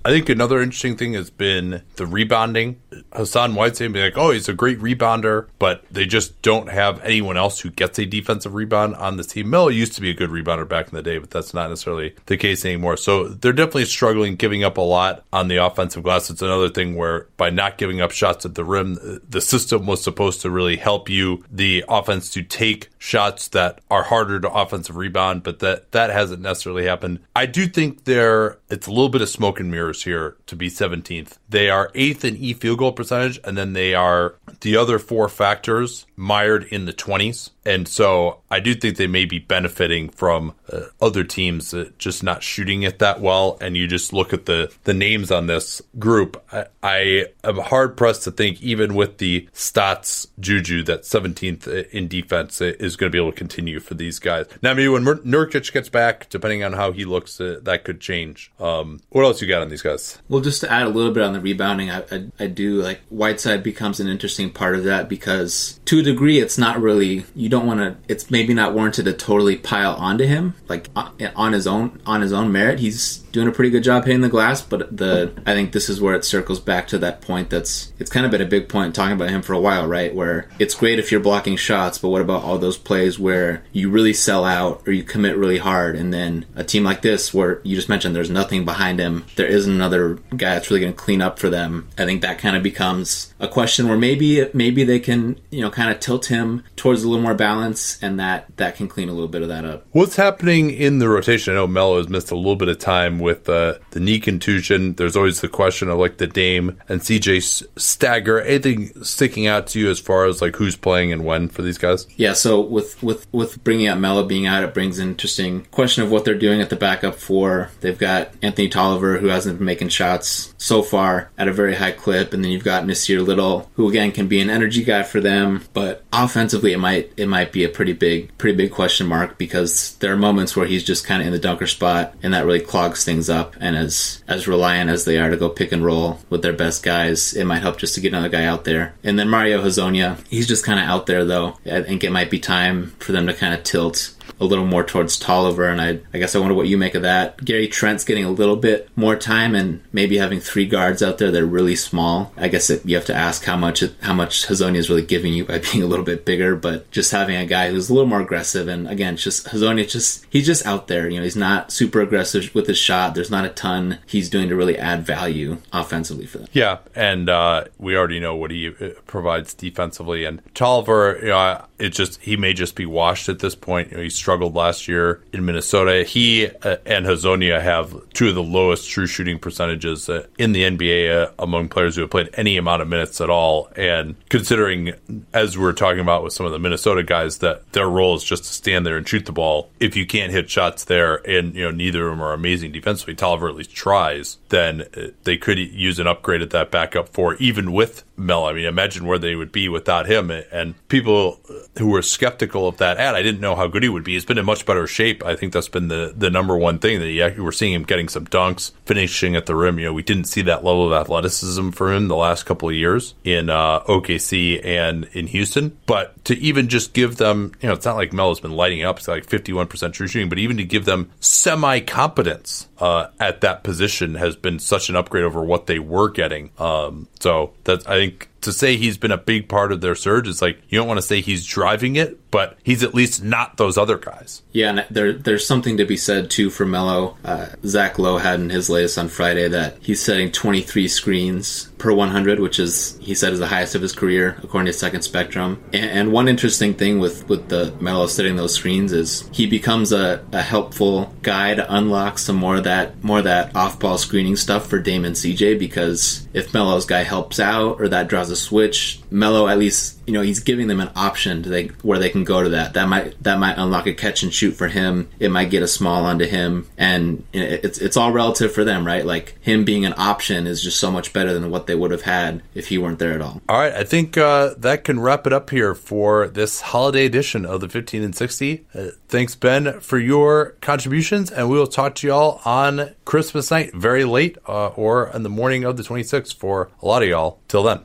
I 0.04 0.10
think 0.10 0.28
another 0.28 0.60
interesting 0.60 0.96
thing 0.96 1.12
has 1.14 1.30
been 1.30 1.82
the 1.94 2.06
rebounding. 2.06 2.80
Hassan 3.12 3.54
Whiteside 3.54 3.92
being 3.92 4.04
like, 4.04 4.18
oh, 4.18 4.32
he's 4.32 4.48
a 4.48 4.52
great 4.52 4.80
rebounder, 4.80 5.46
but 5.60 5.84
they 5.92 6.06
just 6.06 6.42
don't 6.42 6.68
have 6.68 7.00
anyone 7.04 7.36
else 7.36 7.60
who 7.60 7.70
gets 7.70 8.00
a 8.00 8.04
defensive 8.04 8.54
rebound 8.54 8.96
on 8.96 9.16
the 9.16 9.22
team. 9.22 9.48
Melo 9.50 9.68
used 9.68 9.92
to 9.92 10.00
be 10.00 10.10
a 10.10 10.14
good 10.14 10.30
rebounder 10.30 10.68
back 10.68 10.88
in 10.88 10.96
the 10.96 11.02
day, 11.02 11.18
but 11.18 11.30
that's 11.30 11.54
not 11.54 11.68
necessarily 11.68 12.16
the 12.26 12.36
case 12.36 12.64
anymore. 12.64 12.96
So 12.96 13.28
they're 13.28 13.52
definitely 13.52 13.84
struggling, 13.84 14.34
giving 14.34 14.64
up 14.64 14.76
a 14.76 14.82
lot 14.82 15.24
on 15.32 15.46
the 15.46 15.56
offensive 15.56 16.02
glass. 16.02 16.30
It's 16.30 16.42
another 16.42 16.68
thing 16.68 16.96
where 16.96 17.28
by 17.36 17.50
not 17.50 17.78
giving 17.78 18.00
up 18.00 18.10
shots 18.10 18.44
at 18.44 18.56
the 18.56 18.64
rim, 18.64 19.20
the 19.28 19.40
system 19.40 19.86
was 19.86 20.02
supposed 20.02 20.40
to 20.40 20.50
really 20.50 20.78
help 20.78 21.08
you, 21.08 21.44
the 21.50 21.84
offense, 21.88 22.30
to 22.30 22.42
take 22.42 22.88
shots 22.98 23.48
that 23.48 23.80
are 23.88 24.02
harder 24.02 24.40
to 24.40 24.50
offensive 24.50 24.96
rebound, 24.96 25.44
but 25.44 25.60
that 25.60 25.92
that 25.92 26.10
hasn't 26.10 26.42
necessarily 26.42 26.86
happened. 26.86 27.20
I 27.36 27.46
do 27.46 27.66
think 27.66 28.04
there 28.04 28.58
it's 28.68 28.86
a 28.86 28.90
little 28.90 29.08
bit 29.08 29.22
of 29.22 29.28
smoke 29.28 29.60
and 29.60 29.70
mirrors 29.70 29.91
here 30.01 30.36
to 30.47 30.56
be 30.56 30.69
17th. 30.69 31.39
They 31.48 31.70
are 31.70 31.90
eighth 31.94 32.24
in 32.24 32.36
e 32.36 32.55
field 32.55 32.78
goal 32.78 32.93
percentage, 32.93 33.39
and 33.44 33.56
then 33.56 33.74
they 33.74 33.94
are 33.94 34.35
the 34.60 34.77
other 34.77 34.98
four 34.98 35.28
factors 35.28 36.06
mired 36.16 36.64
in 36.64 36.86
the 36.86 36.93
20s. 36.93 37.51
And 37.64 37.86
so 37.86 38.40
I 38.51 38.60
do 38.60 38.74
think 38.74 38.97
they 38.97 39.06
may 39.06 39.24
be 39.24 39.39
benefiting 39.39 40.09
from 40.09 40.55
uh, 40.72 40.80
other 41.01 41.24
teams 41.24 41.74
just 41.98 42.22
not 42.22 42.43
shooting 42.43 42.82
it 42.82 42.98
that 42.98 43.20
well. 43.20 43.56
And 43.60 43.76
you 43.76 43.86
just 43.86 44.12
look 44.12 44.32
at 44.32 44.47
the, 44.47 44.72
the 44.84 44.94
names 44.94 45.30
on 45.30 45.47
this 45.47 45.80
group. 45.98 46.43
I, 46.52 46.66
I 46.82 47.26
am 47.44 47.59
hard 47.59 47.97
pressed 47.97 48.24
to 48.24 48.30
think, 48.30 48.60
even 48.62 48.94
with 48.94 49.18
the 49.18 49.48
stats 49.55 50.26
juju, 50.40 50.82
that 50.84 51.02
17th 51.02 51.90
in 51.90 52.09
defense 52.09 52.60
is 52.60 52.97
going 52.97 53.10
to 53.10 53.16
be 53.16 53.20
able 53.20 53.32
to 53.32 53.39
continue 53.39 53.80
for 53.80 53.94
these 53.94 54.18
guys. 54.18 54.47
Now, 54.62 54.74
maybe 54.74 54.89
when 54.89 55.05
Nurkic 55.05 55.72
gets 55.72 55.89
back, 55.89 56.28
depending 56.28 56.64
on 56.64 56.72
how 56.72 56.93
he 56.93 57.05
looks, 57.05 57.40
uh, 57.40 57.60
that 57.62 57.84
could 57.84 58.01
change. 58.01 58.52
Um, 58.59 59.01
what 59.10 59.24
else 59.24 59.40
you 59.40 59.48
got 59.48 59.62
on 59.62 59.68
these 59.68 59.82
guys? 59.82 60.18
Well, 60.28 60.40
just 60.40 60.60
to 60.62 60.72
add 60.72 60.86
a 60.86 60.90
little 60.90 61.12
bit 61.12 61.22
on 61.22 61.32
the 61.32 61.40
rebounding, 61.40 61.90
I, 61.90 62.02
I, 62.10 62.24
I 62.40 62.47
do 62.48 62.82
like 62.82 63.01
Whiteside 63.09 63.62
becomes 63.62 64.01
an 64.01 64.09
interesting 64.09 64.51
part 64.51 64.74
of 64.74 64.84
that 64.84 65.09
because 65.09 65.80
to 65.86 66.01
a 66.01 66.02
degree, 66.02 66.39
it's 66.39 66.59
not 66.59 66.80
really 66.80 67.24
you 67.34 67.51
don't 67.52 67.66
want 67.66 67.80
to. 67.80 67.96
It's 68.08 68.30
maybe 68.30 68.54
not 68.54 68.72
warranted 68.72 69.04
to 69.04 69.12
totally 69.12 69.56
pile 69.56 69.94
onto 69.94 70.24
him 70.24 70.54
like 70.68 70.88
uh, 70.96 71.10
on 71.36 71.52
his 71.52 71.66
own 71.66 72.00
on 72.06 72.22
his 72.22 72.32
own 72.32 72.50
merit. 72.50 72.80
He's 72.80 73.18
doing 73.30 73.46
a 73.46 73.52
pretty 73.52 73.68
good 73.68 73.84
job 73.84 74.04
hitting 74.06 74.22
the 74.22 74.28
glass, 74.30 74.62
but 74.62 74.96
the 74.96 75.32
I 75.44 75.52
think 75.52 75.72
this 75.72 75.90
is 75.90 76.00
where 76.00 76.14
it 76.14 76.24
circles 76.24 76.60
back 76.60 76.88
to 76.88 76.98
that 76.98 77.20
point 77.20 77.50
that's 77.50 77.92
it's 77.98 78.10
kind 78.10 78.24
of 78.24 78.32
been 78.32 78.40
a 78.40 78.46
big 78.46 78.70
point 78.70 78.94
talking 78.94 79.14
about 79.14 79.28
him 79.28 79.42
for 79.42 79.52
a 79.52 79.60
while, 79.60 79.86
right? 79.86 80.14
Where 80.14 80.48
it's 80.58 80.74
great 80.74 80.98
if 80.98 81.12
you're 81.12 81.20
blocking 81.20 81.56
shots, 81.56 81.98
but 81.98 82.08
what 82.08 82.22
about 82.22 82.42
all 82.42 82.56
those 82.56 82.78
plays 82.78 83.18
where 83.18 83.62
you 83.72 83.90
really 83.90 84.14
sell 84.14 84.46
out 84.46 84.82
or 84.86 84.92
you 84.92 85.02
commit 85.02 85.36
really 85.36 85.58
hard 85.58 85.94
and 85.94 86.12
then 86.12 86.46
a 86.56 86.64
team 86.64 86.84
like 86.84 87.02
this 87.02 87.34
where 87.34 87.60
you 87.64 87.76
just 87.76 87.90
mentioned 87.90 88.16
there's 88.16 88.30
nothing 88.30 88.64
behind 88.64 88.98
him, 88.98 89.26
there 89.36 89.46
isn't 89.46 89.74
another 89.74 90.14
guy 90.30 90.54
that's 90.54 90.70
really 90.70 90.80
going 90.80 90.94
to 90.94 90.98
clean 90.98 91.20
up 91.20 91.38
for 91.38 91.50
them. 91.50 91.88
I 91.98 92.06
think 92.06 92.22
that 92.22 92.38
kind 92.38 92.56
of 92.56 92.62
becomes 92.62 93.34
a 93.38 93.48
question 93.48 93.88
where 93.88 93.98
maybe 93.98 94.48
maybe 94.54 94.84
they 94.84 95.00
can, 95.00 95.38
you 95.50 95.60
know, 95.60 95.70
kind 95.70 95.90
of 95.90 96.00
tilt 96.00 96.26
him 96.26 96.64
towards 96.76 97.02
a 97.02 97.08
little 97.08 97.22
more 97.22 97.32
balance 97.43 98.01
and 98.01 98.20
that 98.20 98.56
that 98.56 98.77
can 98.77 98.86
clean 98.86 99.09
a 99.09 99.12
little 99.12 99.27
bit 99.27 99.43
of 99.43 99.48
that 99.48 99.64
up. 99.64 99.85
What's 99.90 100.14
happening 100.14 100.70
in 100.70 101.01
the 101.01 101.09
rotation? 101.09 101.52
I 101.52 101.56
know 101.56 101.66
Melo 101.66 101.97
has 101.97 102.09
missed 102.09 102.31
a 102.31 102.36
little 102.36 102.55
bit 102.55 102.69
of 102.69 102.78
time 102.78 103.19
with 103.19 103.48
uh, 103.48 103.78
the 103.90 103.98
knee 103.98 104.20
contusion. 104.20 104.94
There's 104.94 105.16
always 105.16 105.40
the 105.40 105.48
question 105.48 105.89
of 105.89 105.98
like 105.98 106.19
the 106.19 106.28
Dame 106.28 106.81
and 106.89 107.01
CJ 107.01 107.66
stagger. 107.77 108.40
Anything 108.40 109.02
sticking 109.02 109.48
out 109.48 109.66
to 109.69 109.81
you 109.81 109.90
as 109.90 109.98
far 109.98 110.27
as 110.27 110.40
like 110.40 110.55
who's 110.55 110.77
playing 110.77 111.12
and 111.12 111.24
when 111.24 111.48
for 111.48 111.62
these 111.62 111.78
guys? 111.78 112.06
Yeah. 112.16 112.35
So 112.35 112.60
with 112.60 113.02
with 113.02 113.27
with 113.32 113.64
bringing 113.64 113.89
out 113.89 113.98
Melo 113.98 114.23
being 114.24 114.47
out, 114.47 114.62
it 114.62 114.73
brings 114.73 115.01
an 115.01 115.09
interesting 115.09 115.64
question 115.73 116.05
of 116.05 116.12
what 116.12 116.24
they're 116.24 116.39
doing 116.39 116.60
at 116.60 116.70
the 116.70 116.77
backup 116.77 117.16
four. 117.16 117.70
They've 117.81 117.98
got 117.98 118.31
Anthony 118.40 118.69
Tolliver 118.69 119.19
who 119.19 119.27
hasn't 119.27 119.59
been 119.59 119.66
making 119.66 119.89
shots 119.89 120.51
so 120.62 120.80
far 120.82 121.28
at 121.36 121.48
a 121.48 121.52
very 121.52 121.74
high 121.74 121.90
clip, 121.90 122.32
and 122.32 122.44
then 122.44 122.52
you've 122.52 122.62
got 122.64 122.84
Nassir 122.84 123.26
Little 123.26 123.68
who 123.74 123.89
again 123.89 124.12
can 124.12 124.28
be 124.28 124.40
an 124.40 124.48
energy 124.48 124.84
guy 124.84 125.02
for 125.02 125.20
them, 125.20 125.64
but 125.72 126.05
offensively 126.12 126.72
it 126.72 126.78
might 126.78 127.12
it 127.16 127.28
might 127.28 127.52
be 127.52 127.64
a 127.64 127.68
pretty 127.68 127.93
big 127.93 128.36
pretty 128.39 128.56
big 128.56 128.70
question 128.70 129.06
mark 129.06 129.39
because 129.39 129.97
there 129.97 130.12
are 130.12 130.16
moments 130.16 130.55
where 130.55 130.66
he's 130.66 130.84
just 130.84 131.05
kind 131.05 131.20
of 131.20 131.26
in 131.26 131.32
the 131.32 131.39
dunker 131.39 131.66
spot 131.66 132.14
and 132.22 132.32
that 132.32 132.47
really 132.47 132.60
clogs 132.60 133.05
things 133.05 133.28
up 133.28 133.56
and 133.60 133.76
as 133.76 134.22
as 134.28 134.47
reliant 134.47 134.89
as 134.89 135.05
they 135.05 135.18
are 135.18 135.30
to 135.30 135.36
go 135.36 135.48
pick 135.48 135.72
and 135.72 135.84
roll 135.84 136.20
with 136.30 136.43
their 136.43 136.52
best 136.52 136.84
guys, 136.84 137.34
it 137.34 137.44
might 137.44 137.62
help 137.62 137.78
just 137.78 137.94
to 137.97 138.01
get 138.01 138.12
another 138.12 138.28
guy 138.28 138.44
out 138.44 138.64
there. 138.64 138.94
And 139.02 139.18
then 139.18 139.28
Mario 139.28 139.62
Hezonja, 139.62 140.24
he's 140.28 140.47
just 140.47 140.64
kind 140.64 140.78
of 140.78 140.86
out 140.86 141.06
there 141.06 141.24
though. 141.24 141.59
I 141.66 141.82
think 141.82 142.05
it 142.05 142.12
might 142.12 142.30
be 142.30 142.39
time 142.39 142.94
for 143.01 143.10
them 143.10 143.26
to 143.26 143.34
kind 143.34 143.52
of 143.52 143.64
tilt 143.64 144.14
a 144.40 144.44
little 144.44 144.66
more 144.66 144.84
towards 144.84 145.18
Tolliver, 145.18 145.68
and 145.68 145.80
I, 145.80 146.00
I 146.12 146.18
guess 146.18 146.34
I 146.34 146.38
wonder 146.38 146.54
what 146.54 146.68
you 146.68 146.76
make 146.76 146.94
of 146.94 147.02
that. 147.02 147.44
Gary 147.44 147.68
Trent's 147.68 148.04
getting 148.04 148.24
a 148.24 148.30
little 148.30 148.56
bit 148.56 148.88
more 148.96 149.16
time, 149.16 149.54
and 149.54 149.82
maybe 149.92 150.18
having 150.18 150.40
three 150.40 150.66
guards 150.66 151.02
out 151.02 151.18
there 151.18 151.30
that 151.30 151.42
are 151.42 151.46
really 151.46 151.76
small. 151.76 152.32
I 152.36 152.48
guess 152.48 152.70
it, 152.70 152.84
you 152.84 152.96
have 152.96 153.06
to 153.06 153.14
ask 153.14 153.44
how 153.44 153.56
much 153.56 153.82
how 154.00 154.14
much 154.14 154.46
Hezonja 154.46 154.76
is 154.76 154.88
really 154.88 155.04
giving 155.04 155.32
you 155.32 155.44
by 155.44 155.58
being 155.72 155.82
a 155.82 155.86
little 155.86 156.04
bit 156.04 156.24
bigger, 156.24 156.56
but 156.56 156.90
just 156.90 157.12
having 157.12 157.36
a 157.36 157.46
guy 157.46 157.70
who's 157.70 157.90
a 157.90 157.94
little 157.94 158.08
more 158.08 158.20
aggressive, 158.20 158.68
and 158.68 158.88
again, 158.88 159.16
just 159.16 159.46
Hezonja, 159.48 159.88
just 159.88 160.26
he's 160.30 160.46
just 160.46 160.66
out 160.66 160.88
there. 160.88 161.08
You 161.08 161.18
know, 161.18 161.24
he's 161.24 161.36
not 161.36 161.72
super 161.72 162.00
aggressive 162.00 162.54
with 162.54 162.66
his 162.66 162.78
shot. 162.78 163.14
There's 163.14 163.30
not 163.30 163.44
a 163.44 163.50
ton 163.50 163.98
he's 164.06 164.28
doing 164.28 164.48
to 164.48 164.56
really 164.56 164.78
add 164.78 165.06
value 165.06 165.58
offensively 165.72 166.26
for 166.26 166.38
them. 166.38 166.48
Yeah, 166.52 166.78
and 166.94 167.28
uh, 167.28 167.64
we 167.78 167.96
already 167.96 168.20
know 168.20 168.34
what 168.34 168.50
he 168.50 168.68
uh, 168.68 168.90
provides 169.06 169.54
defensively, 169.54 170.24
and 170.24 170.42
Tolliver, 170.54 171.18
you 171.20 171.28
know, 171.28 171.64
it 171.78 171.90
just 171.90 172.20
he 172.20 172.36
may 172.36 172.52
just 172.52 172.76
be 172.76 172.86
washed 172.86 173.28
at 173.28 173.40
this 173.40 173.54
point. 173.54 173.90
You 173.90 173.96
know, 173.98 174.02
struggled 174.14 174.55
last 174.55 174.89
year 174.89 175.22
in 175.32 175.44
Minnesota. 175.44 176.05
He 176.05 176.47
uh, 176.47 176.76
and 176.86 177.06
Hezonja 177.06 177.60
have 177.60 177.94
two 178.12 178.28
of 178.28 178.34
the 178.34 178.43
lowest 178.43 178.89
true 178.89 179.06
shooting 179.06 179.39
percentages 179.39 180.09
uh, 180.09 180.26
in 180.39 180.52
the 180.52 180.64
NBA 180.64 181.28
uh, 181.28 181.32
among 181.39 181.68
players 181.68 181.94
who 181.94 182.02
have 182.02 182.10
played 182.10 182.30
any 182.34 182.56
amount 182.56 182.82
of 182.82 182.89
minutes 182.89 183.20
at 183.20 183.30
all. 183.30 183.70
And 183.76 184.14
considering, 184.28 184.93
as 185.32 185.56
we 185.56 185.64
are 185.64 185.72
talking 185.72 186.01
about 186.01 186.22
with 186.22 186.32
some 186.32 186.47
of 186.47 186.52
the 186.52 186.59
Minnesota 186.59 187.02
guys, 187.02 187.39
that 187.39 187.72
their 187.72 187.89
role 187.89 188.14
is 188.14 188.24
just 188.24 188.44
to 188.44 188.51
stand 188.51 188.86
there 188.86 188.97
and 188.97 189.09
shoot 189.09 189.26
the 189.26 189.32
ball. 189.32 189.70
If 189.80 189.97
you 189.97 190.06
can't 190.06 190.32
hit 190.32 190.51
shots 190.51 190.84
there, 190.84 191.16
and 191.28 191.55
you 191.55 191.64
know 191.64 191.70
neither 191.70 192.06
of 192.06 192.12
them 192.12 192.22
are 192.22 192.32
amazing 192.32 192.72
defensively, 192.72 193.14
Tolliver 193.14 193.48
at 193.48 193.56
least 193.56 193.74
tries, 193.74 194.39
then 194.48 194.82
uh, 194.97 195.09
they 195.24 195.36
could 195.36 195.59
use 195.59 195.98
an 195.98 196.06
upgrade 196.06 196.43
at 196.43 196.51
that 196.51 196.70
backup 196.70 197.09
four, 197.09 197.34
even 197.36 197.72
with 197.72 198.05
Melo. 198.22 198.48
I 198.48 198.52
mean, 198.52 198.64
imagine 198.64 199.06
where 199.06 199.18
they 199.18 199.34
would 199.34 199.52
be 199.52 199.68
without 199.68 200.06
him. 200.06 200.30
And 200.30 200.74
people 200.88 201.40
who 201.78 201.88
were 201.88 202.02
skeptical 202.02 202.68
of 202.68 202.78
that 202.78 202.98
ad, 202.98 203.14
I 203.14 203.22
didn't 203.22 203.40
know 203.40 203.54
how 203.54 203.66
good 203.66 203.82
he 203.82 203.88
would 203.88 204.04
be. 204.04 204.12
He's 204.12 204.24
been 204.24 204.38
in 204.38 204.44
much 204.44 204.66
better 204.66 204.86
shape. 204.86 205.24
I 205.24 205.36
think 205.36 205.52
that's 205.52 205.68
been 205.68 205.88
the, 205.88 206.12
the 206.16 206.30
number 206.30 206.56
one 206.56 206.78
thing 206.78 207.00
that 207.00 207.06
he, 207.06 207.40
we're 207.40 207.52
seeing 207.52 207.72
him 207.72 207.82
getting 207.84 208.08
some 208.08 208.26
dunks, 208.26 208.72
finishing 208.86 209.36
at 209.36 209.46
the 209.46 209.54
rim. 209.54 209.78
You 209.78 209.86
know, 209.86 209.92
we 209.92 210.02
didn't 210.02 210.24
see 210.24 210.42
that 210.42 210.64
level 210.64 210.86
of 210.86 210.92
athleticism 210.92 211.70
for 211.70 211.92
him 211.92 212.08
the 212.08 212.16
last 212.16 212.44
couple 212.44 212.68
of 212.68 212.74
years 212.74 213.14
in 213.24 213.50
uh, 213.50 213.80
OKC 213.80 214.64
and 214.64 215.04
in 215.12 215.26
Houston. 215.28 215.76
But 215.86 216.24
to 216.26 216.38
even 216.38 216.68
just 216.68 216.92
give 216.92 217.16
them, 217.16 217.52
you 217.60 217.68
know, 217.68 217.74
it's 217.74 217.86
not 217.86 217.96
like 217.96 218.12
Mel 218.12 218.28
has 218.28 218.40
been 218.40 218.52
lighting 218.52 218.84
up. 218.84 218.98
It's 218.98 219.08
like 219.08 219.26
51% 219.26 219.92
true 219.92 220.06
shooting, 220.06 220.28
but 220.28 220.38
even 220.38 220.56
to 220.58 220.64
give 220.64 220.84
them 220.84 221.10
semi 221.20 221.80
competence 221.80 222.68
uh, 222.78 223.08
at 223.20 223.40
that 223.42 223.62
position 223.62 224.16
has 224.16 224.34
been 224.36 224.58
such 224.58 224.88
an 224.88 224.96
upgrade 224.96 225.24
over 225.24 225.42
what 225.42 225.66
they 225.66 225.78
were 225.78 226.10
getting. 226.10 226.50
Um, 226.58 227.08
so 227.20 227.52
that 227.64 227.88
I 227.88 227.94
think 227.94 228.11
like 228.12 228.28
to 228.43 228.52
say 228.52 228.77
he's 228.77 228.98
been 228.98 229.12
a 229.12 229.19
big 229.19 229.48
part 229.48 229.73
of 229.73 229.81
their 229.81 229.94
surge 229.94 230.28
is 230.28 230.43
like 230.43 230.60
you 230.69 230.78
don't 230.78 230.89
want 230.89 230.98
to 230.98 231.06
say 231.06 231.20
he's 231.20 231.47
driving 231.47 231.97
it, 231.97 232.31
but 232.31 232.59
he's 232.62 232.82
at 232.82 232.94
least 232.94 233.23
not 233.23 233.56
those 233.56 233.78
other 233.78 233.98
guys. 233.98 234.43
Yeah, 234.52 234.70
and 234.70 234.86
there 234.90 235.12
there's 235.12 235.47
something 235.47 235.77
to 235.77 235.85
be 235.85 235.97
said 235.97 236.31
too 236.31 236.51
for 236.51 236.66
Melo. 236.66 237.16
Uh, 237.24 237.47
Zach 237.64 237.98
Lowe 237.98 238.19
had 238.19 238.40
in 238.40 238.51
his 238.51 238.69
latest 238.69 238.98
on 238.98 239.09
Friday 239.09 239.48
that 239.48 239.78
he's 239.81 240.02
setting 240.02 240.32
23 240.32 240.89
screens 240.89 241.70
per 241.78 241.93
100, 241.93 242.40
which 242.40 242.59
is 242.59 242.98
he 243.01 243.14
said 243.14 243.32
is 243.32 243.39
the 243.39 243.47
highest 243.47 243.74
of 243.74 243.82
his 243.82 243.93
career 243.93 244.39
according 244.43 244.66
to 244.66 244.73
Second 244.73 245.02
Spectrum. 245.02 245.62
And, 245.73 245.90
and 245.90 246.12
one 246.12 246.28
interesting 246.28 246.74
thing 246.74 246.98
with 246.98 247.28
with 247.28 247.48
the 247.48 247.74
Melo 247.81 248.06
setting 248.06 248.36
those 248.36 248.55
screens 248.55 248.93
is 248.93 249.28
he 249.32 249.47
becomes 249.47 249.93
a, 249.93 250.24
a 250.32 250.43
helpful 250.43 251.14
guy 251.23 251.55
to 251.55 251.74
unlock 251.74 252.19
some 252.19 252.36
more 252.36 252.56
of 252.56 252.64
that 252.64 253.02
more 253.05 253.19
of 253.19 253.24
that 253.24 253.55
off 253.55 253.78
ball 253.78 253.98
screening 253.98 254.36
stuff 254.36 254.66
for 254.66 254.78
Damon 254.78 255.12
CJ 255.12 255.59
because 255.59 256.27
if 256.32 256.52
Melo's 256.52 256.86
guy 256.86 257.02
helps 257.02 257.39
out 257.39 257.81
or 257.81 257.89
that 257.89 258.09
draws 258.09 258.31
a 258.32 258.36
switch, 258.36 259.00
Melo 259.10 259.46
at 259.46 259.59
least 259.59 260.00
you 260.06 260.12
know 260.12 260.22
he's 260.22 260.40
giving 260.40 260.66
them 260.66 260.80
an 260.80 260.90
option 260.96 261.42
to 261.42 261.48
they, 261.48 261.66
where 261.82 261.98
they 261.98 262.10
can 262.10 262.24
go 262.24 262.42
to 262.42 262.48
that. 262.50 262.74
That 262.74 262.88
might 262.88 263.22
that 263.22 263.38
might 263.38 263.59
unlock 263.59 263.86
a 263.86 263.94
catch 263.94 264.22
and 264.22 264.32
shoot 264.32 264.52
for 264.52 264.68
him. 264.68 265.09
It 265.20 265.30
might 265.30 265.50
get 265.50 265.62
a 265.62 265.68
small 265.68 266.04
onto 266.04 266.24
him, 266.24 266.68
and 266.76 267.24
it's 267.32 267.78
it's 267.78 267.96
all 267.96 268.12
relative 268.12 268.52
for 268.52 268.64
them, 268.64 268.86
right? 268.86 269.04
Like 269.04 269.38
him 269.40 269.64
being 269.64 269.84
an 269.84 269.94
option 269.96 270.46
is 270.46 270.62
just 270.62 270.80
so 270.80 270.90
much 270.90 271.12
better 271.12 271.32
than 271.32 271.50
what 271.50 271.66
they 271.66 271.74
would 271.74 271.90
have 271.90 272.02
had 272.02 272.42
if 272.54 272.68
he 272.68 272.78
weren't 272.78 272.98
there 272.98 273.12
at 273.12 273.20
all. 273.20 273.40
All 273.48 273.59
right, 273.59 273.72
I 273.72 273.84
think 273.84 274.16
uh, 274.16 274.54
that 274.59 274.84
can 274.84 275.00
wrap 275.00 275.26
it 275.26 275.32
up 275.32 275.50
here 275.50 275.74
for 275.74 276.28
this 276.28 276.60
holiday 276.60 277.06
edition 277.06 277.44
of 277.44 277.60
the 277.60 277.68
15 277.68 278.02
and 278.02 278.14
60. 278.14 278.66
Uh, 278.74 278.86
thanks, 279.09 279.34
Ben, 279.34 279.80
for 279.80 279.98
your 279.98 280.56
contributions, 280.60 281.30
and 281.30 281.48
we 281.48 281.59
will 281.59 281.66
talk 281.66 281.94
to 281.96 282.06
y'all 282.06 282.40
on 282.44 282.94
Christmas 283.04 283.50
night, 283.50 283.74
very 283.74 284.04
late, 284.04 284.38
uh, 284.48 284.68
or 284.68 285.09
in 285.09 285.22
the 285.22 285.28
morning 285.28 285.64
of 285.64 285.76
the 285.76 285.82
26th 285.82 286.34
for 286.34 286.70
a 286.80 286.86
lot 286.86 287.02
of 287.02 287.09
y'all. 287.09 287.40
Till 287.48 287.62
then. 287.62 287.84